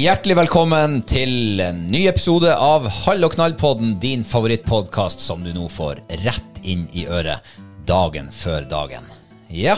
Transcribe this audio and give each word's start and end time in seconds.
Hjertelig 0.00 0.36
velkommen 0.38 1.00
til 1.08 1.60
en 1.60 1.82
ny 1.92 2.04
episode 2.08 2.52
av 2.54 2.86
Hall 3.02 3.26
og 3.26 3.34
knall-podden, 3.34 3.96
din 4.00 4.22
favorittpodkast 4.24 5.20
som 5.20 5.42
du 5.44 5.50
nå 5.52 5.66
får 5.72 6.00
rett 6.22 6.60
inn 6.64 6.86
i 6.96 7.04
øret 7.10 7.44
dagen 7.88 8.30
før 8.32 8.64
dagen. 8.70 9.08
Ja, 9.52 9.76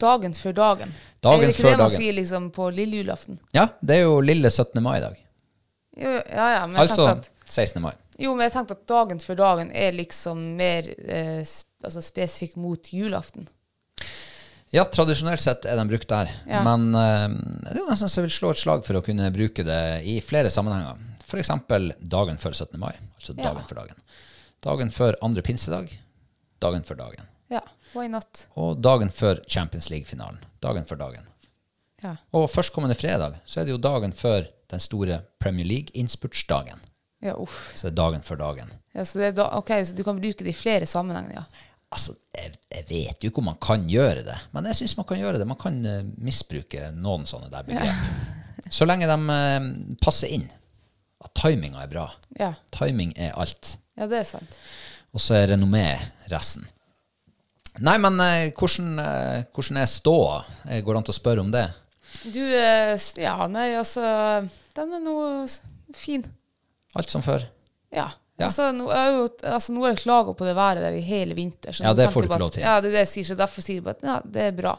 Dagen 0.00 0.32
før 0.32 0.54
dagen. 0.56 0.92
Dagen 1.20 1.42
er 1.44 1.50
det 1.50 1.52
ikke 1.52 1.66
det 1.66 1.72
man 1.76 1.82
dagen. 1.84 1.92
sier 2.00 2.14
liksom 2.16 2.46
på 2.56 2.70
lille 2.72 3.02
julaften? 3.02 3.36
ja 3.52 3.66
det 3.84 3.98
er 3.98 4.06
jo 4.06 4.14
lille 4.24 4.48
17. 4.48 4.80
mai 4.82 4.94
i 4.96 5.02
dag. 5.04 5.18
Jo, 6.00 6.12
ja, 6.16 6.46
ja, 6.54 6.62
men 6.66 6.78
jeg 6.78 6.86
Altså 6.86 7.06
at, 7.10 7.28
16. 7.44 7.82
mai. 7.84 7.92
jo, 8.18 8.32
men 8.34 8.46
jeg 8.46 8.54
tenkte 8.54 8.78
at 8.78 8.86
dagen 8.88 9.20
før 9.20 9.36
dagen 9.42 9.70
er 9.76 9.92
liksom 9.92 10.40
mer 10.56 10.88
eh, 11.04 11.42
sp 11.44 11.68
altså 11.84 12.00
spesifikk 12.04 12.56
mot 12.60 12.88
julaften. 12.92 13.46
Ja, 14.70 14.84
tradisjonelt 14.86 15.42
sett 15.42 15.64
er 15.66 15.76
den 15.80 15.88
brukt 15.90 16.08
der. 16.10 16.30
Ja. 16.46 16.60
Men 16.66 16.94
eh, 16.94 17.28
det 17.66 17.72
er 17.74 17.80
jo 17.82 17.88
nesten 17.90 18.10
så 18.10 18.20
jeg 18.20 18.28
vil 18.28 18.36
slå 18.36 18.50
et 18.54 18.60
slag 18.62 18.84
for 18.86 19.00
å 19.00 19.02
kunne 19.06 19.30
bruke 19.34 19.64
det 19.66 19.80
i 20.06 20.20
flere 20.22 20.50
sammenhenger. 20.52 21.00
F.eks. 21.26 21.50
dagen 22.10 22.38
før 22.42 22.54
17. 22.54 22.78
mai, 22.78 22.92
altså 23.18 23.34
Ja. 23.36 23.50
dagen 23.50 23.66
før 23.66 23.80
dagen. 23.82 23.98
Dagen 24.62 24.90
før 24.94 25.16
andre 25.26 25.42
pinsedag, 25.42 25.92
dagen 26.62 26.82
før 26.86 26.98
dagen. 27.00 27.26
Ja, 27.50 27.62
why 27.96 28.06
not? 28.10 28.44
Og 28.54 28.78
dagen 28.82 29.10
før 29.10 29.40
Champions 29.48 29.90
League-finalen. 29.90 30.38
Dagen 30.62 30.84
før 30.86 31.00
dagen. 31.00 31.26
Ja. 32.02 32.14
Og 32.32 32.46
førstkommende 32.50 32.94
fredag 32.96 33.40
så 33.44 33.60
er 33.60 33.66
det 33.66 33.74
jo 33.74 33.80
dagen 33.82 34.12
før 34.16 34.46
den 34.70 34.80
store 34.80 35.20
Premier 35.42 35.66
League-innspurtsdagen. 35.66 36.78
Ja, 37.20 37.34
uff. 37.36 37.72
Så 37.76 37.88
det 37.88 37.92
er 37.92 37.98
dagen 38.02 38.22
før 38.24 38.38
dagen. 38.40 38.70
Ja, 38.94 39.04
så, 39.04 39.18
det 39.20 39.34
da, 39.36 39.50
ok, 39.58 39.72
så 39.84 39.96
du 39.96 40.04
kan 40.06 40.18
bruke 40.20 40.44
det 40.46 40.54
i 40.54 40.56
flere 40.56 40.86
sammenhenger, 40.88 41.42
ja. 41.42 41.66
Altså, 41.90 42.14
jeg, 42.36 42.52
jeg 42.70 42.84
vet 42.86 43.24
jo 43.24 43.30
ikke 43.32 43.42
om 43.42 43.48
man 43.50 43.58
kan 43.62 43.82
gjøre 43.90 44.22
det, 44.26 44.36
men 44.54 44.68
jeg 44.70 44.78
syns 44.78 44.94
man 45.00 45.06
kan 45.08 45.18
gjøre 45.18 45.40
det. 45.42 45.46
Man 45.50 45.58
kan 45.58 45.80
eh, 45.86 46.04
misbruke 46.22 46.92
noen 46.94 47.26
sånne 47.26 47.50
der 47.50 47.66
begrep. 47.66 48.68
Så 48.70 48.86
lenge 48.86 49.08
de 49.10 49.16
eh, 49.34 49.66
passer 50.02 50.30
inn. 50.36 50.46
At 51.20 51.34
timinga 51.36 51.82
er 51.82 51.90
bra. 51.90 52.06
Ja, 52.38 52.52
Timing 52.72 53.10
er 53.18 53.34
alt. 53.36 53.74
ja 53.98 54.06
det 54.08 54.22
er 54.22 54.28
sant. 54.28 54.54
Og 55.10 55.20
så 55.20 55.34
er 55.40 55.50
renommé 55.50 55.84
resten. 56.30 56.68
Nei, 57.82 57.96
men 58.02 58.22
eh, 58.22 58.52
hvordan, 58.54 58.94
hvordan 59.50 59.82
er 59.82 59.90
ståa? 59.90 60.40
Går 60.70 60.94
det 60.94 61.00
an 61.02 61.10
til 61.10 61.16
å 61.16 61.18
spørre 61.18 61.42
om 61.42 61.50
det? 61.52 61.66
Du, 62.30 62.40
ja, 62.42 63.34
nei, 63.50 63.68
altså, 63.78 64.02
den 64.78 64.94
er 64.94 65.02
nå 65.02 65.18
fin. 65.96 66.22
Alt 66.98 67.10
som 67.10 67.22
før? 67.26 67.44
Ja. 67.94 68.08
Ja. 68.40 68.48
Altså, 68.48 68.70
nå 68.72 68.86
er 68.94 69.08
jo, 69.12 69.24
altså, 69.44 69.74
nå 69.76 69.82
har 69.84 69.92
jeg 69.92 70.02
klaget 70.06 70.36
på 70.38 70.46
det 70.48 70.54
været 70.56 70.80
der 70.80 70.96
i 70.96 71.02
hele 71.04 71.34
vinter. 71.36 71.72
så 71.76 71.84
Ja, 71.84 71.92
det 71.94 72.06
får 72.10 72.24
du 72.24 72.28
ikke 72.30 72.38
lov 72.40 72.52
at- 72.52 72.56
til. 72.58 72.62
Ja, 72.64 72.80
det 72.80 72.92
det 72.94 73.06
sier, 73.08 73.24
så 73.28 73.36
derfor 73.36 73.60
sier 73.66 73.76
jeg 73.80 73.84
bare 73.84 73.98
at 74.00 74.06
ja, 74.08 74.20
det 74.24 74.46
er 74.48 74.56
bra. 74.56 74.74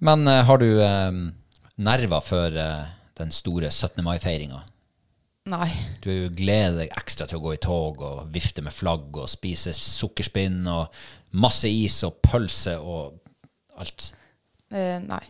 Men 0.00 0.28
uh, 0.28 0.40
har 0.44 0.60
du 0.60 0.66
uh, 0.80 1.30
nerver 1.80 2.20
for 2.24 2.46
uh, 2.56 2.84
den 3.20 3.32
store 3.32 3.70
17. 3.70 4.04
mai-feiringa? 4.04 4.60
Nei. 5.50 5.68
Du 6.04 6.12
gleder 6.36 6.76
deg 6.82 6.92
ekstra 6.94 7.26
til 7.26 7.40
å 7.40 7.44
gå 7.44 7.54
i 7.56 7.60
tog 7.62 8.00
og 8.04 8.28
vifte 8.32 8.62
med 8.62 8.72
flagg 8.76 9.16
og 9.16 9.28
spise 9.32 9.72
sukkerspinn 9.74 10.60
og 10.68 10.92
masse 11.40 11.68
is 11.68 11.96
og 12.06 12.20
pølse 12.22 12.76
og 12.78 13.16
alt. 13.80 14.10
Eh, 14.70 14.98
nei. 15.00 15.22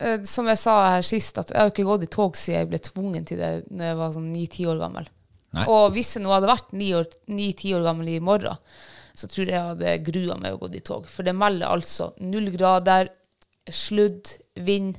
Eh, 0.00 0.22
som 0.24 0.46
jeg 0.48 0.60
sa 0.62 0.76
her 0.94 1.02
sist, 1.02 1.38
at 1.42 1.50
jeg 1.50 1.58
har 1.58 1.72
ikke 1.72 1.84
gått 1.88 2.06
i 2.06 2.10
tog 2.14 2.36
siden 2.38 2.60
jeg 2.62 2.70
ble 2.70 2.78
tvungen 2.86 3.26
til 3.26 3.40
det 3.42 3.50
når 3.68 3.90
jeg 3.90 3.98
var 3.98 4.12
sånn 4.14 4.30
ni-ti 4.32 4.66
år 4.70 4.78
gammel. 4.80 5.08
Nei. 5.56 5.64
Og 5.72 5.92
hvis 5.94 6.14
jeg 6.16 6.24
nå 6.24 6.32
hadde 6.34 6.50
vært 6.50 6.72
ni-ti 6.76 7.72
år, 7.72 7.80
år 7.80 7.86
gammel 7.88 8.10
i 8.12 8.20
morgen, 8.20 8.58
så 9.18 9.26
tror 9.26 9.48
jeg 9.48 9.56
jeg 9.56 9.68
hadde 9.72 9.94
grua 10.06 10.36
meg 10.38 10.54
å 10.54 10.60
gå 10.60 10.70
i 10.76 10.82
tog. 10.84 11.08
For 11.10 11.26
det 11.26 11.34
melder 11.34 11.72
altså 11.72 12.12
null 12.22 12.52
grader, 12.54 13.10
sludd, 13.68 14.30
vind. 14.62 14.98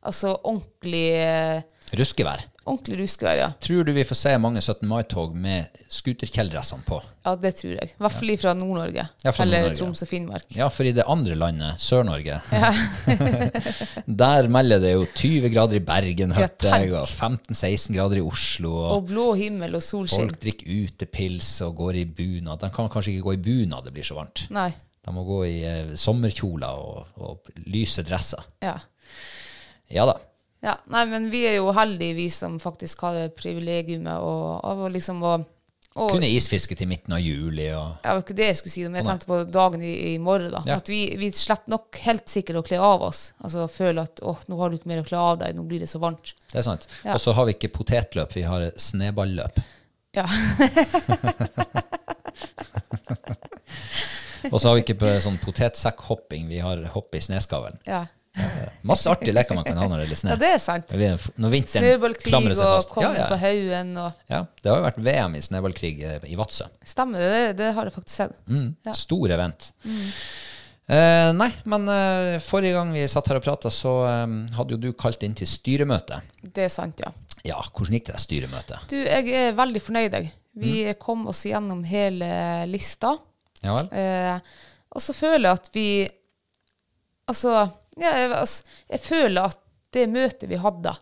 Altså 0.00 0.32
ordentlig, 0.38 1.06
eh, 1.20 1.62
Ruskevær. 1.98 2.46
Ordentlig 2.68 2.98
ruskevær, 3.00 3.36
ja. 3.38 3.46
Tror 3.62 3.84
du 3.86 3.92
vi 3.96 4.04
får 4.06 4.18
se 4.20 4.32
mange 4.38 4.60
17. 4.62 4.84
mai-tog 4.88 5.32
med 5.36 5.80
scooterkjeledressene 5.90 6.84
på? 6.86 6.98
Ja, 7.24 7.34
det 7.36 7.54
tror 7.58 7.72
jeg. 7.74 7.88
I 7.92 8.02
hvert 8.04 8.14
fall 8.16 8.32
fra 8.40 8.52
Nord-Norge. 8.56 9.04
Ja, 9.24 9.32
eller. 9.44 9.70
Troms 9.76 10.02
og 10.04 10.08
Finnmark. 10.10 10.46
Ja, 10.56 10.68
for 10.72 10.88
i 10.88 10.92
det 10.96 11.04
andre 11.10 11.34
landet, 11.38 11.80
Sør-Norge, 11.82 12.38
der 14.22 14.48
melder 14.52 14.80
det 14.82 14.92
jo 14.94 15.06
20 15.08 15.50
grader 15.54 15.80
i 15.80 15.82
Bergen, 15.84 16.34
Ja, 16.34 16.44
hørte 16.44 16.70
jeg, 16.70 16.92
og 16.96 17.08
15-16 17.08 17.96
grader 17.96 18.20
i 18.20 18.24
Oslo. 18.24 18.72
Og 18.76 18.92
Og 19.00 19.08
blå 19.10 19.26
himmel 19.40 19.74
og 19.78 19.82
solskinn. 19.84 20.28
folk 20.30 20.40
drikker 20.42 20.70
utepils 20.84 21.50
og 21.66 21.76
går 21.80 22.00
i 22.02 22.06
bunad. 22.06 22.60
De 22.62 22.70
kan 22.74 22.88
kanskje 22.92 23.14
ikke 23.16 23.28
gå 23.30 23.36
i 23.38 23.42
bunad, 23.48 23.84
det 23.88 23.94
blir 23.96 24.06
så 24.06 24.18
varmt. 24.20 24.46
Nei. 24.54 24.70
De 25.00 25.12
må 25.16 25.24
gå 25.24 25.42
i 25.48 25.58
eh, 25.64 25.92
sommerkjoler 25.96 26.80
og, 26.80 27.06
og 27.24 27.52
lyse 27.72 28.04
dresser. 28.04 28.44
Ja. 28.62 28.76
Ja 29.90 30.04
da. 30.06 30.18
Ja, 30.60 30.74
nei, 30.92 31.06
men 31.08 31.30
vi 31.32 31.46
er 31.48 31.56
jo 31.56 31.70
heldige, 31.72 32.18
vi 32.18 32.26
som 32.32 32.58
faktisk 32.60 33.00
har 33.06 33.16
det 33.16 33.30
privilegiumet 33.38 34.20
og, 34.20 34.60
av 34.68 34.84
å 34.84 34.92
liksom 34.92 35.22
å 35.24 35.38
og, 35.98 36.12
Kunne 36.12 36.28
isfiske 36.30 36.76
til 36.78 36.86
midten 36.86 37.16
av 37.16 37.18
juli 37.18 37.64
og 37.74 37.96
Ja, 38.04 38.12
det 38.12 38.12
var 38.12 38.20
ikke 38.22 38.34
det 38.38 38.46
jeg 38.46 38.58
skulle 38.60 38.72
si, 38.76 38.82
men 38.86 39.00
jeg 39.00 39.08
tenkte 39.08 39.26
på 39.26 39.38
dagen 39.50 39.82
i, 39.82 39.94
i 40.12 40.18
morgen. 40.22 40.52
da. 40.54 40.60
Ja. 40.68 40.76
At 40.78 40.88
vi, 40.88 41.00
vi 41.18 41.32
slipper 41.34 41.72
nok 41.72 41.98
helt 42.04 42.30
sikkert 42.30 42.60
å 42.60 42.62
kle 42.68 42.78
av 42.78 43.02
oss. 43.08 43.24
Altså 43.42 43.66
føle 43.68 44.04
at 44.06 44.22
åh, 44.22 44.38
nå 44.46 44.60
har 44.60 44.70
du 44.70 44.78
ikke 44.78 44.90
mer 44.92 45.02
å 45.02 45.08
kle 45.08 45.18
av 45.18 45.40
deg, 45.42 45.56
nå 45.58 45.64
blir 45.66 45.82
det 45.82 45.90
så 45.90 45.98
varmt. 46.02 46.36
Det 46.52 46.60
er 46.62 46.66
sant. 46.68 46.86
Ja. 47.02 47.16
Og 47.16 47.20
så 47.24 47.34
har 47.34 47.48
vi 47.48 47.56
ikke 47.56 47.72
potetløp, 47.80 48.30
vi 48.38 48.46
har 48.46 48.68
snøballøp. 48.78 49.58
Ja. 50.14 50.26
Og 54.50 54.56
så 54.56 54.70
har 54.70 54.78
vi 54.78 54.82
ikke 54.86 55.18
sånn 55.22 55.42
potetsekkhopping, 55.42 56.46
vi 56.48 56.62
har 56.64 56.80
hopp 56.94 57.14
i 57.18 57.20
sneskavlen. 57.24 57.82
ja. 57.90 58.06
Masse 58.88 59.10
artige 59.12 59.34
leker 59.36 59.54
man 59.58 59.64
kan 59.66 59.76
ha 59.76 59.86
når 59.90 60.00
det 60.00 60.04
er 60.06 60.10
litt 60.14 60.20
snø. 60.22 60.30
Ja, 60.32 60.36
det 60.40 60.50
er 60.54 60.60
sant. 60.62 60.92
Når 60.96 61.50
vinteren 61.52 61.84
Snøballkrig 61.84 62.30
klamrer 62.32 62.54
seg 62.56 62.70
fast. 62.74 62.94
og 62.96 63.02
Ja, 63.04 63.10
på 63.28 63.36
ja. 63.36 63.40
haugen 63.44 63.90
og 64.00 64.12
ja, 64.32 64.40
det 64.62 64.70
har 64.72 64.78
jo 64.80 64.86
vært 64.86 65.00
VM 65.08 65.34
i 65.36 65.42
snøballkrig 65.44 65.92
eh, 66.08 66.28
i 66.32 66.38
Vadsø. 66.40 66.68
Stemmer 66.86 67.20
det, 67.20 67.42
det, 67.60 67.72
har 67.76 67.90
jeg 67.90 67.96
faktisk 67.98 68.16
sett. 68.22 68.38
Mm, 68.48 68.70
Ja. 68.88 68.94
Stor 68.96 69.34
event. 69.36 69.70
Eh, 70.90 71.30
nei, 71.38 71.50
men 71.70 71.84
eh, 71.92 72.38
forrige 72.42 72.74
gang 72.74 72.88
vi 72.96 73.04
satt 73.10 73.28
her 73.30 73.38
og 73.38 73.44
prata, 73.44 73.70
så 73.70 73.92
eh, 74.08 74.32
hadde 74.56 74.74
jo 74.74 74.80
du 74.82 74.88
kalt 74.98 75.22
inn 75.22 75.36
til 75.38 75.46
styremøte. 75.46 76.18
Det 76.42 76.64
er 76.66 76.72
sant, 76.72 76.98
ja. 77.04 77.12
Ja, 77.46 77.60
hvordan 77.62 77.94
gikk 77.94 78.08
det 78.08 78.16
der 78.16 78.24
styremøtet? 78.24 78.88
Du, 78.90 78.96
jeg 78.98 79.30
er 79.38 79.54
veldig 79.58 79.80
fornøyd, 79.84 80.16
jeg. 80.18 80.32
Vi 80.60 80.72
Mm. 80.90 80.96
kom 80.98 81.28
oss 81.30 81.44
gjennom 81.46 81.84
hele 81.86 82.26
lista. 82.66 83.12
Ja 83.62 83.76
vel? 83.76 83.86
Eh, 83.94 84.40
og 84.90 85.04
så 85.04 85.14
føler 85.14 85.46
jeg 85.46 85.60
at 85.60 85.68
vi 85.76 85.86
Altså, 87.30 87.52
ja, 88.00 88.16
jeg, 88.16 88.32
altså, 88.32 88.64
jeg 88.90 89.02
føler 89.04 89.52
at 89.52 89.60
det 89.94 90.06
møtet 90.10 90.50
vi 90.50 90.58
hadde, 90.62 90.92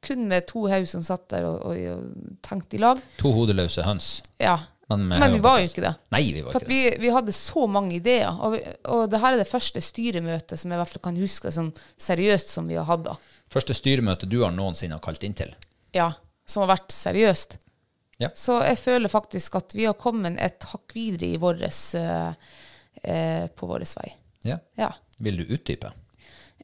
kun 0.00 0.26
med 0.30 0.46
to 0.48 0.64
haug 0.70 0.86
som 0.88 1.02
satt 1.04 1.26
der 1.28 1.44
og, 1.44 1.58
og, 1.68 1.80
og 1.92 2.36
tenkte 2.46 2.78
i 2.78 2.80
lag 2.80 3.00
To 3.20 3.34
hodeløse 3.36 3.84
høns. 3.84 4.22
Ja. 4.40 4.54
Men, 4.90 5.04
Men 5.06 5.34
vi 5.36 5.42
var 5.44 5.60
jo 5.60 5.68
ikke 5.68 5.82
det. 5.84 5.92
Nei, 6.10 6.22
vi 6.34 6.40
var 6.42 6.54
For 6.54 6.64
ikke 6.64 6.70
det. 6.70 6.76
vi, 6.98 7.04
vi 7.04 7.10
hadde 7.14 7.34
så 7.36 7.66
mange 7.70 7.94
ideer. 8.00 8.32
Og, 8.32 8.56
vi, 8.56 8.62
og 8.90 9.04
det 9.12 9.20
her 9.22 9.36
er 9.36 9.42
det 9.42 9.46
første 9.46 9.82
styremøtet 9.84 10.58
som 10.58 10.72
jeg 10.72 10.78
i 10.78 10.80
hvert 10.80 10.94
fall 10.94 11.04
kan 11.04 11.20
huske 11.20 11.52
sånn 11.54 11.68
seriøst 12.00 12.50
som 12.56 12.66
vi 12.70 12.78
har 12.80 12.88
hatt 12.88 13.04
da. 13.06 13.14
Første 13.52 13.76
styremøte 13.76 14.26
du 14.30 14.40
har 14.42 14.54
noensinne 14.56 14.96
har 14.96 15.04
kalt 15.04 15.22
inn 15.26 15.36
til. 15.38 15.52
Ja, 15.94 16.08
som 16.48 16.64
har 16.64 16.72
vært 16.72 16.90
seriøst. 16.96 17.58
Ja. 18.20 18.32
Så 18.34 18.58
jeg 18.66 18.80
føler 18.82 19.12
faktisk 19.12 19.60
at 19.60 19.76
vi 19.78 19.86
har 19.86 19.94
kommet 20.00 20.40
et 20.42 20.66
hakk 20.72 20.96
videre 20.96 21.30
i 21.30 21.38
våres, 21.40 21.84
eh, 21.94 22.32
eh, 23.04 23.46
på 23.46 23.68
vår 23.70 23.86
vei. 23.94 24.10
Ja. 24.48 24.58
Ja. 24.80 24.90
Vil 25.22 25.38
du 25.38 25.54
utdype? 25.54 25.92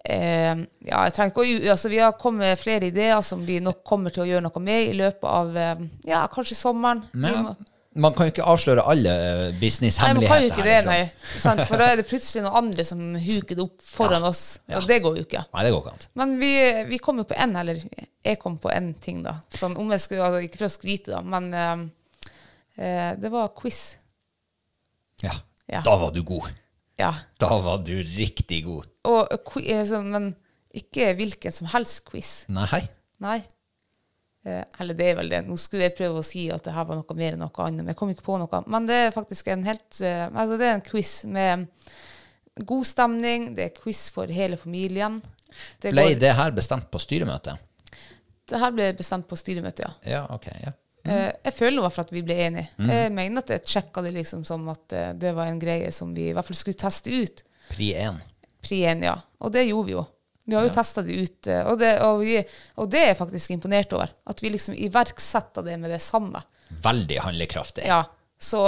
Eh, 0.06 0.52
ja, 0.86 1.00
jeg 1.08 1.14
trenger 1.16 1.32
ikke 1.32 1.42
å 1.42 1.70
altså, 1.72 1.90
Vi 1.90 1.98
har 1.98 2.12
kommet 2.20 2.44
med 2.46 2.60
flere 2.60 2.86
ideer 2.92 3.22
som 3.26 3.40
vi 3.46 3.56
nok 3.64 3.80
kommer 3.86 4.14
til 4.14 4.22
å 4.22 4.26
gjøre 4.28 4.44
noe 4.46 4.60
med 4.62 4.90
i 4.92 4.92
løpet 4.94 5.26
av 5.26 5.56
eh, 5.58 5.80
ja, 6.06 6.20
kanskje 6.32 6.54
sommeren. 6.58 7.00
Må- 7.14 7.56
man 7.96 8.12
kan 8.12 8.26
jo 8.28 8.32
ikke 8.34 8.44
avsløre 8.44 8.82
alle 8.84 9.12
businesshemmeligheter. 9.56 10.04
Nei, 10.04 10.18
man 10.20 10.28
kan 10.28 10.42
jo 10.44 10.48
ikke 10.50 10.64
det, 10.66 10.74
liksom. 10.74 10.92
nei. 10.92 11.38
Sant? 11.40 11.62
For 11.64 11.80
da 11.80 11.86
er 11.88 11.96
det 11.96 12.04
plutselig 12.10 12.42
noen 12.44 12.58
andre 12.60 12.84
som 12.84 12.98
huker 13.16 13.56
det 13.56 13.64
opp 13.64 13.86
foran 13.88 14.26
oss. 14.28 14.42
Og 14.68 14.84
det 14.90 14.98
går 15.00 15.16
jo 15.16 15.24
ikke. 15.24 15.40
Nei, 15.54 15.62
det 15.64 15.70
går 15.72 15.86
ikke. 15.94 16.10
Men 16.20 16.34
vi, 16.42 16.50
vi 16.90 16.98
kom 17.00 17.22
jo 17.22 17.24
på 17.30 17.38
én, 17.40 17.56
eller 17.56 17.80
jeg 17.80 18.38
kom 18.42 18.58
på 18.60 18.68
én 18.74 18.90
ting, 19.00 19.22
da. 19.24 19.38
Sånn, 19.56 19.78
om 19.80 19.94
jeg 19.96 20.04
skulle, 20.04 20.28
altså, 20.28 20.42
Ikke 20.44 20.60
for 20.60 20.68
å 20.68 20.74
skryte, 20.76 21.14
da, 21.14 21.22
men 21.24 21.48
eh, 21.56 22.30
eh, 22.84 23.10
det 23.16 23.32
var 23.32 23.48
quiz. 23.56 23.80
Ja. 25.24 25.32
Ja. 25.72 25.80
Da 25.88 25.96
var 25.98 26.12
du 26.14 26.20
god. 26.22 26.52
Ja. 27.00 27.12
Da 27.40 27.58
var 27.60 27.82
du 27.84 27.94
riktig 28.00 28.62
god. 28.64 28.88
Og, 29.08 29.34
eh, 29.60 29.92
men 30.06 30.30
ikke 30.76 31.12
hvilken 31.18 31.52
som 31.52 31.68
helst 31.72 32.04
quiz. 32.08 32.30
Nei. 32.52 32.82
Nei. 33.22 33.38
Eh, 34.46 34.62
eller 34.80 34.96
det 34.96 35.10
er 35.10 35.18
vel 35.18 35.30
det. 35.32 35.42
Nå 35.46 35.58
skulle 35.60 35.88
jeg 35.88 35.96
prøve 35.98 36.22
å 36.22 36.26
si 36.26 36.46
at 36.54 36.64
det 36.64 36.74
her 36.76 36.88
var 36.88 37.00
noe 37.00 37.18
mer 37.18 37.36
enn 37.36 37.42
noe 37.44 37.64
annet, 37.64 37.84
men 37.84 37.92
jeg 37.92 38.00
kom 38.00 38.12
ikke 38.12 38.26
på 38.28 38.40
noe. 38.40 38.62
Men 38.70 38.88
det 38.88 38.98
er 39.06 39.14
faktisk 39.14 39.48
en 39.52 39.64
helt 39.66 40.00
eh, 40.00 40.26
Altså, 40.30 40.58
det 40.60 40.68
er 40.68 40.76
en 40.78 40.86
quiz 40.86 41.14
med 41.28 41.66
god 42.66 42.88
stemning. 42.88 43.50
Det 43.56 43.68
er 43.68 43.76
quiz 43.76 44.06
for 44.14 44.30
hele 44.32 44.58
familien. 44.60 45.20
Det, 45.80 45.92
Ble 45.92 46.12
går, 46.12 46.20
det 46.20 46.36
her 46.36 46.54
bestemt 46.56 46.88
på 46.92 47.00
styremøtet? 47.02 47.62
det 48.46 48.58
her 48.62 48.74
ble 48.74 48.90
bestemt 48.94 49.26
på 49.28 49.38
styremøtet, 49.38 49.86
ja. 49.86 49.92
Ja, 50.06 50.22
ok. 50.34 50.46
ja. 50.62 50.72
Eh, 51.06 51.28
jeg 51.46 51.54
føler 51.54 51.78
i 51.78 51.84
hvert 51.84 51.94
fall 51.94 52.08
at 52.08 52.14
vi 52.14 52.24
ble 52.26 52.36
enige. 52.48 52.88
Jeg 52.90 53.12
mener 53.14 53.44
at 53.44 53.52
jeg 53.54 53.70
sjekka 53.76 54.02
det 54.04 54.12
liksom 54.16 54.42
som 54.46 54.66
at 54.72 54.96
eh, 54.96 55.12
det 55.18 55.32
var 55.36 55.50
en 55.50 55.60
greie 55.62 55.92
som 55.94 56.12
vi 56.16 56.30
i 56.30 56.34
hvert 56.36 56.48
fall 56.48 56.58
skulle 56.58 56.80
teste 56.80 57.12
ut. 57.12 57.42
Pri 57.70 57.92
1. 58.02 58.20
Pri 58.66 58.82
1, 58.92 59.06
ja. 59.06 59.16
Og 59.42 59.54
det 59.54 59.66
gjorde 59.68 59.90
vi 59.90 59.96
jo. 59.96 60.04
Vi 60.46 60.54
har 60.54 60.62
jo 60.62 60.74
testa 60.74 61.02
det 61.02 61.14
ut, 61.14 61.48
eh, 61.50 61.62
og 61.66 61.80
det, 61.80 61.92
og, 62.06 62.20
vi, 62.22 62.36
og 62.78 62.90
det 62.90 63.00
er 63.02 63.08
jeg 63.12 63.20
faktisk 63.22 63.54
imponert 63.56 63.94
over. 63.96 64.12
At 64.30 64.42
vi 64.42 64.52
liksom 64.54 64.76
iverksetta 64.78 65.64
det 65.66 65.78
med 65.82 65.90
det 65.94 66.02
samme. 66.04 66.42
Veldig 66.84 67.18
handlekraftig. 67.24 67.86
Ja. 67.86 68.04
Så 68.38 68.60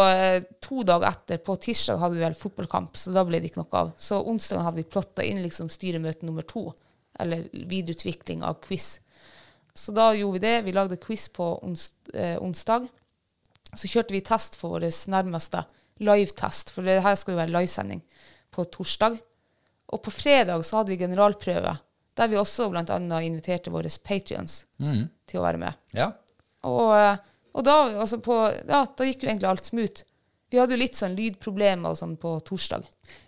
to 0.64 0.80
dager 0.86 1.10
etter, 1.10 1.42
på 1.44 1.52
tirsdag, 1.60 1.98
hadde 2.00 2.16
vi 2.16 2.22
vel 2.24 2.36
fotballkamp, 2.38 2.94
så 2.96 3.12
da 3.12 3.20
ble 3.28 3.36
det 3.36 3.50
ikke 3.50 3.60
noe 3.60 3.82
av. 3.82 3.90
Så 4.00 4.16
onsdag 4.24 4.62
hadde 4.64 4.80
vi 4.80 4.86
plotta 4.88 5.26
inn 5.26 5.42
liksom 5.44 5.68
styremøte 5.68 6.24
nummer 6.24 6.46
to, 6.48 6.70
eller 7.20 7.44
videreutvikling 7.52 8.40
av 8.48 8.62
quiz. 8.64 8.94
Så 9.78 9.94
da 9.94 10.10
gjorde 10.14 10.38
vi 10.38 10.44
det. 10.46 10.54
Vi 10.66 10.74
lagde 10.74 10.98
quiz 11.00 11.28
på 11.28 11.52
ons, 11.62 11.92
eh, 12.14 12.36
onsdag. 12.42 12.88
Så 13.74 13.86
kjørte 13.86 14.14
vi 14.16 14.24
test 14.26 14.56
for 14.58 14.74
vår 14.74 14.88
nærmeste 15.12 15.62
live-test, 16.02 16.72
for 16.74 16.86
det 16.86 17.02
her 17.04 17.14
skal 17.18 17.34
jo 17.34 17.40
være 17.40 17.54
livesending 17.54 18.02
på 18.54 18.64
torsdag. 18.74 19.18
Og 19.92 20.02
på 20.02 20.10
fredag 20.10 20.64
så 20.66 20.80
hadde 20.80 20.94
vi 20.94 21.00
generalprøve, 21.00 21.76
der 22.18 22.30
vi 22.30 22.36
også 22.36 22.68
annet 22.74 23.24
inviterte 23.24 23.70
våre 23.70 23.90
patrions 24.04 24.64
til 25.26 25.40
å 25.40 25.46
være 25.46 25.62
med. 25.62 25.78
Ja. 25.94 26.10
Og, 26.66 26.92
eh, 26.96 27.16
og 27.54 27.64
da, 27.64 27.76
altså 28.02 28.18
på, 28.18 28.34
ja, 28.66 28.84
da 28.84 29.06
gikk 29.06 29.22
jo 29.22 29.30
egentlig 29.30 29.48
alt 29.48 29.70
smooth. 29.70 30.04
Vi 30.50 30.58
hadde 30.58 30.74
jo 30.74 30.80
litt 30.80 30.96
sånn 30.96 31.14
lydproblemer 31.14 31.92
og 31.92 32.00
sånn 32.00 32.16
på 32.16 32.38
torsdag. 32.40 32.86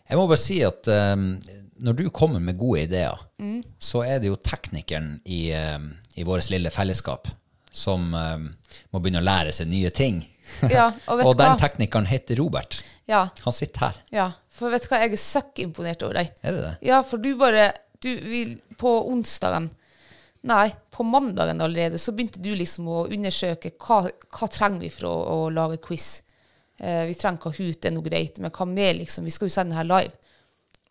Jeg 0.09 0.19
må 0.19 0.27
bare 0.27 0.41
si 0.41 0.63
at 0.65 0.89
um, 0.89 1.35
når 1.81 1.97
du 1.99 2.05
kommer 2.15 2.41
med 2.45 2.59
gode 2.61 2.83
ideer, 2.87 3.19
Mm. 3.41 3.63
så 3.81 4.03
er 4.05 4.19
det 4.21 4.29
jo 4.29 4.37
teknikeren 4.37 5.21
i, 5.25 5.51
um, 5.57 5.87
i 6.17 6.25
vårt 6.29 6.51
lille 6.53 6.71
fellesskap 6.71 7.29
som 7.73 8.13
um, 8.15 8.49
må 8.93 9.01
begynne 9.01 9.23
å 9.23 9.25
lære 9.25 9.53
seg 9.55 9.69
nye 9.71 9.91
ting. 9.95 10.19
Ja, 10.69 10.91
og 11.07 11.17
vet 11.21 11.27
og 11.31 11.37
den 11.39 11.57
teknikeren 11.61 12.09
heter 12.11 12.37
Robert. 12.43 12.83
Ja, 13.09 13.25
Han 13.45 13.53
sitter 13.57 13.87
her. 13.89 14.01
ja. 14.11 14.29
For 14.61 14.69
vet 14.75 14.85
du 14.85 14.91
hva, 14.91 14.99
jeg 15.01 15.15
er 15.17 15.21
søkk 15.23 15.61
imponert 15.63 16.03
over 16.05 16.19
deg. 16.21 16.33
Er 16.45 16.53
det 16.53 16.63
det? 16.67 16.73
Ja, 16.91 16.99
for 17.07 17.17
du 17.23 17.31
bare 17.41 17.71
du, 18.03 18.11
vil, 18.29 18.59
På 18.77 18.91
onsdagen 19.09 19.71
Nei, 20.43 20.71
på 20.93 21.05
mandagen 21.05 21.61
allerede 21.61 21.99
så 22.01 22.13
begynte 22.17 22.41
du 22.41 22.51
liksom 22.57 22.87
å 22.89 23.03
undersøke 23.13 23.73
hva, 23.77 24.03
hva 24.09 24.49
trenger 24.53 24.81
vi 24.87 24.91
for 24.93 25.09
å, 25.09 25.15
å 25.35 25.49
lage 25.53 25.77
quiz. 25.85 26.23
Eh, 26.81 27.03
vi 27.11 27.17
trenger 27.17 27.43
Kahoot, 27.45 27.77
det 27.81 27.91
er 27.91 27.93
noe 27.97 28.07
greit, 28.07 28.39
men 28.41 28.53
hva 28.53 28.65
mer, 28.69 28.95
liksom? 28.97 29.25
Vi 29.29 29.35
skal 29.35 29.49
jo 29.51 29.53
sende 29.53 29.77
her 29.77 29.85
live. 29.89 30.17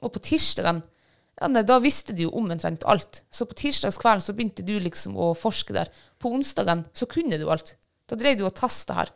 Og 0.04 0.14
på 0.16 0.22
tirsdagen 0.24 0.82
ja, 1.40 1.48
nei, 1.48 1.64
da 1.64 1.78
visste 1.80 2.12
du 2.16 2.26
jo 2.26 2.34
omtrent 2.36 2.84
alt. 2.90 3.22
Så 3.32 3.48
på 3.48 3.56
tirsdagskvelden 3.56 4.24
så 4.24 4.36
begynte 4.36 4.66
du 4.68 4.74
liksom 4.84 5.16
å 5.16 5.32
forske 5.38 5.76
der. 5.76 5.92
På 6.20 6.34
onsdagen 6.36 6.84
så 6.92 7.08
kunne 7.08 7.40
du 7.40 7.46
alt. 7.52 7.78
Da 8.12 8.18
drev 8.20 8.40
du 8.40 8.44
og 8.48 8.56
testa 8.58 8.98
her. 8.98 9.14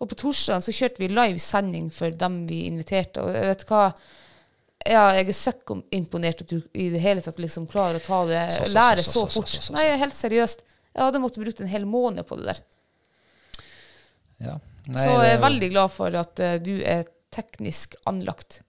Og 0.00 0.08
på 0.10 0.16
torsdagen 0.20 0.64
så 0.64 0.72
kjørte 0.76 1.02
vi 1.02 1.10
live 1.12 1.40
sending 1.40 1.90
for 1.92 2.12
dem 2.12 2.42
vi 2.48 2.62
inviterte. 2.68 3.24
Og 3.24 3.32
vet 3.32 3.64
du 3.64 3.68
hva? 3.68 3.90
Ja, 4.86 5.08
jeg 5.16 5.28
er 5.32 5.36
søkk 5.36 5.72
imponert 5.96 6.44
at 6.44 6.52
du 6.52 6.60
i 6.78 6.88
det 6.92 7.00
hele 7.02 7.24
tatt 7.24 7.40
liksom 7.42 7.66
klarer 7.68 7.98
å 7.98 8.04
ta 8.04 8.20
det, 8.28 8.42
Så, 8.54 8.62
så, 8.62 8.70
så, 8.70 8.76
lære 8.76 9.04
så, 9.04 9.24
fort. 9.34 9.70
Nei, 9.74 9.86
helt 9.98 10.16
seriøst. 10.16 10.62
Jeg 10.96 11.02
hadde 11.02 11.20
måttet 11.20 11.42
brukt 11.42 11.60
en 11.60 11.72
hel 11.72 11.88
måned 11.88 12.28
på 12.28 12.38
det 12.38 12.52
der. 12.52 12.62
Ja. 14.46 14.54
Nei, 14.86 15.00
så 15.02 15.16
jeg 15.24 15.34
er 15.34 15.42
veldig 15.42 15.70
glad 15.72 15.92
for 15.92 16.16
at 16.20 16.40
uh, 16.44 16.54
du 16.62 16.76
er 16.86 17.08
teknisk 17.34 17.98
anlagt. 18.08 18.60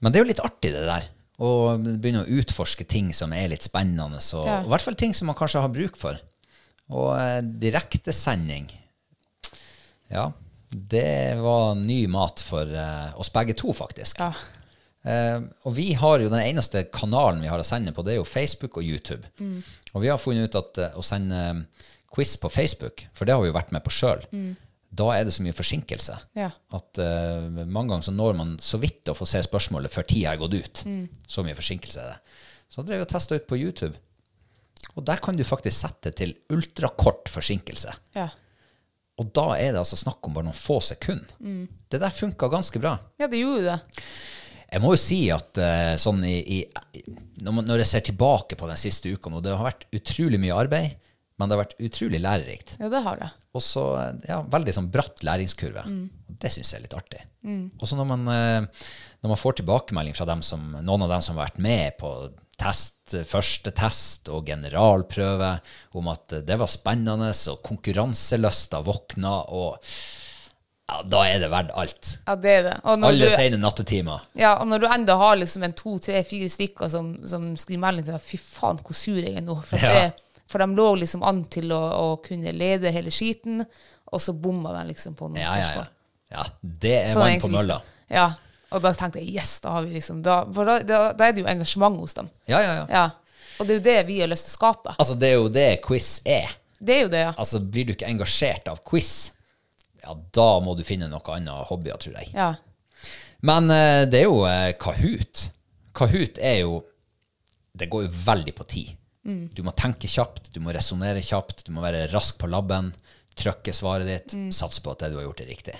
Men 0.00 0.12
det 0.12 0.18
er 0.20 0.24
jo 0.24 0.30
litt 0.32 0.42
artig, 0.44 0.72
det 0.74 0.84
der. 0.86 1.06
Å 1.38 1.48
begynne 1.78 2.24
å 2.24 2.38
utforske 2.40 2.84
ting 2.88 3.12
som 3.14 3.32
er 3.34 3.48
litt 3.52 3.62
spennende. 3.66 4.18
Og, 4.18 4.46
Ja. 4.46 4.60
og 4.62 4.66
I 4.66 4.72
hvert 4.74 4.86
fall 4.86 4.98
ting 4.98 5.14
som 5.14 5.26
man 5.30 5.36
kanskje 5.38 5.60
har 5.62 5.68
bruk 5.74 5.96
for. 5.96 6.18
Og 6.90 7.10
eh, 7.20 7.40
direktesending 7.42 8.70
Ja, 10.10 10.30
det 10.70 11.36
var 11.40 11.74
ny 11.76 12.06
mat 12.08 12.40
for 12.44 12.64
eh, 12.72 13.10
oss 13.20 13.30
begge 13.32 13.54
to, 13.56 13.72
faktisk. 13.76 14.20
Ja. 14.20 14.32
Eh, 15.08 15.40
og 15.64 15.74
vi 15.76 15.92
har 15.96 16.18
jo 16.24 16.30
den 16.32 16.40
eneste 16.42 16.86
kanalen 16.92 17.42
vi 17.44 17.48
har 17.52 17.60
å 17.60 17.66
sende 17.66 17.92
på, 17.96 18.02
det 18.04 18.14
er 18.16 18.20
jo 18.22 18.28
Facebook 18.28 18.76
og 18.80 18.84
YouTube. 18.88 19.28
Og 19.94 20.02
vi 20.02 20.08
har 20.10 20.18
funnet 20.20 20.48
ut 20.48 20.58
at 20.62 20.80
eh, 20.86 20.96
å 20.98 21.04
sende 21.04 21.66
quiz 22.12 22.36
på 22.40 22.48
Facebook, 22.50 23.04
for 23.12 23.28
det 23.28 23.34
har 23.36 23.44
vi 23.44 23.50
jo 23.50 23.56
vært 23.58 23.72
med 23.76 23.84
på 23.84 23.92
sjøl, 23.92 24.24
da 24.90 25.10
er 25.14 25.24
det 25.28 25.34
så 25.36 25.42
mye 25.44 25.52
forsinkelse 25.52 26.14
Ja. 26.38 26.48
at 26.72 26.98
uh, 27.02 27.44
mange 27.68 27.90
ganger 27.92 28.06
så 28.08 28.14
når 28.16 28.36
man 28.38 28.54
så 28.62 28.78
vidt 28.80 29.10
å 29.12 29.14
få 29.18 29.26
se 29.28 29.42
spørsmålet 29.44 29.92
før 29.92 30.06
tida 30.08 30.32
er 30.32 30.40
gått 30.40 30.54
ut. 30.56 30.84
Så 31.28 31.44
mye 31.44 31.56
forsinkelse 31.58 32.00
er 32.00 32.14
det. 32.14 32.36
Så 32.72 32.82
drev 32.84 33.00
jeg 33.02 33.06
og 33.08 33.12
testa 33.12 33.36
ut 33.36 33.46
på 33.48 33.58
YouTube. 33.60 33.94
Og 34.96 35.04
der 35.06 35.20
kan 35.22 35.36
du 35.36 35.44
faktisk 35.46 35.76
sette 35.84 36.10
til 36.16 36.32
ultrakort 36.52 37.28
forsinkelse. 37.30 37.92
Ja. 38.16 38.28
Og 39.18 39.30
da 39.34 39.44
er 39.58 39.72
det 39.74 39.80
altså 39.82 39.98
snakk 39.98 40.24
om 40.26 40.34
bare 40.36 40.46
noen 40.48 40.56
få 40.56 40.78
sekunder. 40.84 41.30
Det 41.90 42.00
der 42.00 42.14
funka 42.14 42.48
ganske 42.52 42.80
bra. 42.82 42.96
ja, 43.18 43.26
det 43.28 43.40
gjorde 43.42 43.64
det. 43.72 44.02
Jeg 44.68 44.82
må 44.84 44.90
jo 44.92 45.00
si 45.00 45.20
at 45.32 45.56
uh, 45.60 45.94
sånn 46.00 46.20
i, 46.28 46.36
i, 46.58 47.02
når, 47.40 47.52
man, 47.56 47.64
når 47.70 47.80
jeg 47.82 47.88
ser 47.92 48.02
tilbake 48.10 48.56
på 48.60 48.66
den 48.68 48.76
siste 48.76 49.08
uka 49.12 49.30
nå, 49.32 49.40
det 49.44 49.54
har 49.56 49.64
vært 49.64 49.86
utrolig 49.96 50.40
mye 50.42 50.56
arbeid, 50.60 50.96
men 51.38 51.48
det 51.48 51.54
har 51.56 51.60
vært 51.64 51.76
utrolig 51.86 52.18
lærerikt. 52.22 52.76
Ja, 52.82 52.88
det 52.90 53.00
har 53.04 53.20
det. 53.20 53.28
Og 53.54 53.62
så 53.62 53.84
ja, 54.26 54.40
veldig 54.50 54.74
sånn 54.74 54.88
bratt 54.94 55.22
læringskurve. 55.26 55.84
Mm. 55.86 56.04
det 56.38 56.50
syns 56.54 56.72
jeg 56.72 56.78
er 56.80 56.84
litt 56.84 56.96
artig. 56.98 57.20
Og 57.80 57.86
så 57.88 57.96
når 57.98 58.06
man, 58.10 58.26
eh, 58.34 58.66
når 59.22 59.32
man 59.32 59.40
får 59.40 59.56
tilbakemelding 59.60 60.14
fra 60.18 60.26
dem 60.28 60.42
som, 60.44 60.68
noen 60.82 61.06
av 61.06 61.14
dem 61.14 61.22
som 61.24 61.38
har 61.38 61.48
vært 61.48 61.62
med 61.64 61.96
på 61.98 62.12
test, 62.58 63.14
første 63.30 63.70
test 63.74 64.28
og 64.34 64.46
generalprøve, 64.50 65.52
om 65.98 66.10
at 66.12 66.40
det 66.46 66.58
var 66.60 66.70
spennende, 66.70 67.30
og 67.54 67.62
konkurranselysta 67.66 68.82
våkna, 68.86 69.34
og 69.54 69.78
ja, 70.88 71.02
da 71.04 71.22
er 71.28 71.42
det 71.42 71.50
verdt 71.52 71.72
alt. 71.76 72.12
Ja, 72.26 72.34
det 72.40 72.52
er 72.58 72.62
det. 72.68 72.76
Alle 72.88 73.10
du, 73.20 73.26
sene 73.32 73.58
nattetimer. 73.60 74.22
ja, 74.38 74.54
og 74.62 74.70
når 74.70 74.80
du 74.84 74.86
enda 74.88 75.16
har 75.20 75.36
liksom 75.36 75.66
en 75.66 75.74
to, 75.76 75.98
tre, 76.00 76.22
fire 76.24 76.48
stykker 76.48 76.88
som, 76.92 77.10
som 77.28 77.50
skriver 77.60 77.82
melding 77.82 78.06
til 78.06 78.16
deg 78.16 78.24
Fy 78.24 78.38
faen, 78.40 78.80
hvor 78.80 78.96
sur 78.96 79.18
jeg 79.20 79.36
er 79.36 79.44
nå. 79.44 79.58
For, 79.68 79.76
at 79.76 79.84
Ja. 79.84 80.08
det, 80.08 80.24
for 80.48 80.62
de 80.64 80.66
lå 80.78 80.88
liksom 81.02 81.22
an 81.28 81.42
til 81.52 81.72
å, 81.76 81.78
å 81.78 82.08
kunne 82.24 82.52
lede 82.56 82.92
hele 82.94 83.10
skiten, 83.12 83.62
og 84.08 84.22
så 84.24 84.32
bomma 84.32 84.72
de 84.78 84.86
liksom 84.94 85.16
på 85.18 85.28
noen 85.28 85.42
Ja, 85.42 85.52
ja, 85.52 85.56
ja. 85.60 85.64
spørsmål. 85.68 85.88
ja 86.32 86.44
det 86.84 86.92
er 87.02 87.08
Sånn 87.12 87.24
vann 87.26 87.42
på 87.44 87.50
mølla. 87.52 87.80
Ja. 88.08 88.28
Og 88.72 88.82
da 88.84 88.92
tenkte 88.96 89.20
jeg 89.20 89.34
yes, 89.36 89.58
da 89.64 89.74
har 89.78 89.84
vi 89.86 89.94
liksom 89.96 90.18
da, 90.24 90.42
For 90.52 90.68
da, 90.68 90.78
da, 90.84 90.98
da 91.16 91.28
er 91.28 91.32
det 91.36 91.40
jo 91.44 91.48
engasjement 91.48 91.96
hos 92.00 92.16
dem. 92.16 92.26
Ja, 92.48 92.58
ja, 92.64 92.72
ja. 92.82 92.86
Ja. 92.92 93.04
Og 93.60 93.66
det 93.68 93.74
er 93.74 93.78
jo 93.78 93.84
det 93.88 93.96
vi 94.08 94.16
har 94.22 94.28
lyst 94.30 94.44
til 94.48 94.52
å 94.52 94.56
skape. 94.58 94.92
Altså, 95.00 95.16
det 95.18 95.30
er 95.32 95.36
jo 95.38 95.48
det 95.52 95.66
quiz 95.84 96.08
er. 96.28 96.52
Det 96.78 96.94
er 96.94 97.00
jo 97.06 97.10
det, 97.12 97.22
ja. 97.26 97.32
Altså, 97.40 97.60
blir 97.64 97.88
du 97.88 97.94
ikke 97.96 98.06
engasjert 98.12 98.68
av 98.70 98.80
quiz, 98.86 99.10
ja, 100.04 100.12
da 100.36 100.48
må 100.62 100.76
du 100.78 100.84
finne 100.86 101.08
noe 101.10 101.32
annet 101.34 101.68
hobbyer, 101.72 101.96
tror 102.00 102.20
jeg. 102.20 102.32
ja. 102.36 102.52
Men 103.46 103.68
eh, 103.70 104.02
det 104.10 104.20
er 104.24 104.24
jo 104.26 104.40
eh, 104.50 104.72
Kahoot. 104.82 105.44
Kahoot 105.94 106.40
er 106.42 106.56
jo 106.64 106.80
Det 107.78 107.86
går 107.92 108.08
jo 108.08 108.14
veldig 108.24 108.54
på 108.58 108.64
tid. 108.66 108.94
Mm. 109.28 109.44
Du 109.54 109.62
må 109.66 109.74
tenke 109.76 110.08
kjapt, 110.08 110.50
du 110.54 110.60
må 110.64 110.72
resonnere 110.74 111.20
kjapt, 111.24 111.66
du 111.68 111.72
må 111.76 111.84
være 111.84 112.06
rask 112.14 112.38
på 112.40 112.48
labben, 112.50 112.90
trykke 113.38 113.74
svaret 113.76 114.08
ditt, 114.08 114.34
Mm. 114.34 114.48
satse 114.50 114.80
på 114.82 114.90
at 114.96 115.04
det 115.04 115.12
du 115.12 115.20
har 115.20 115.28
gjort, 115.28 115.44
er 115.44 115.52
riktig. 115.52 115.76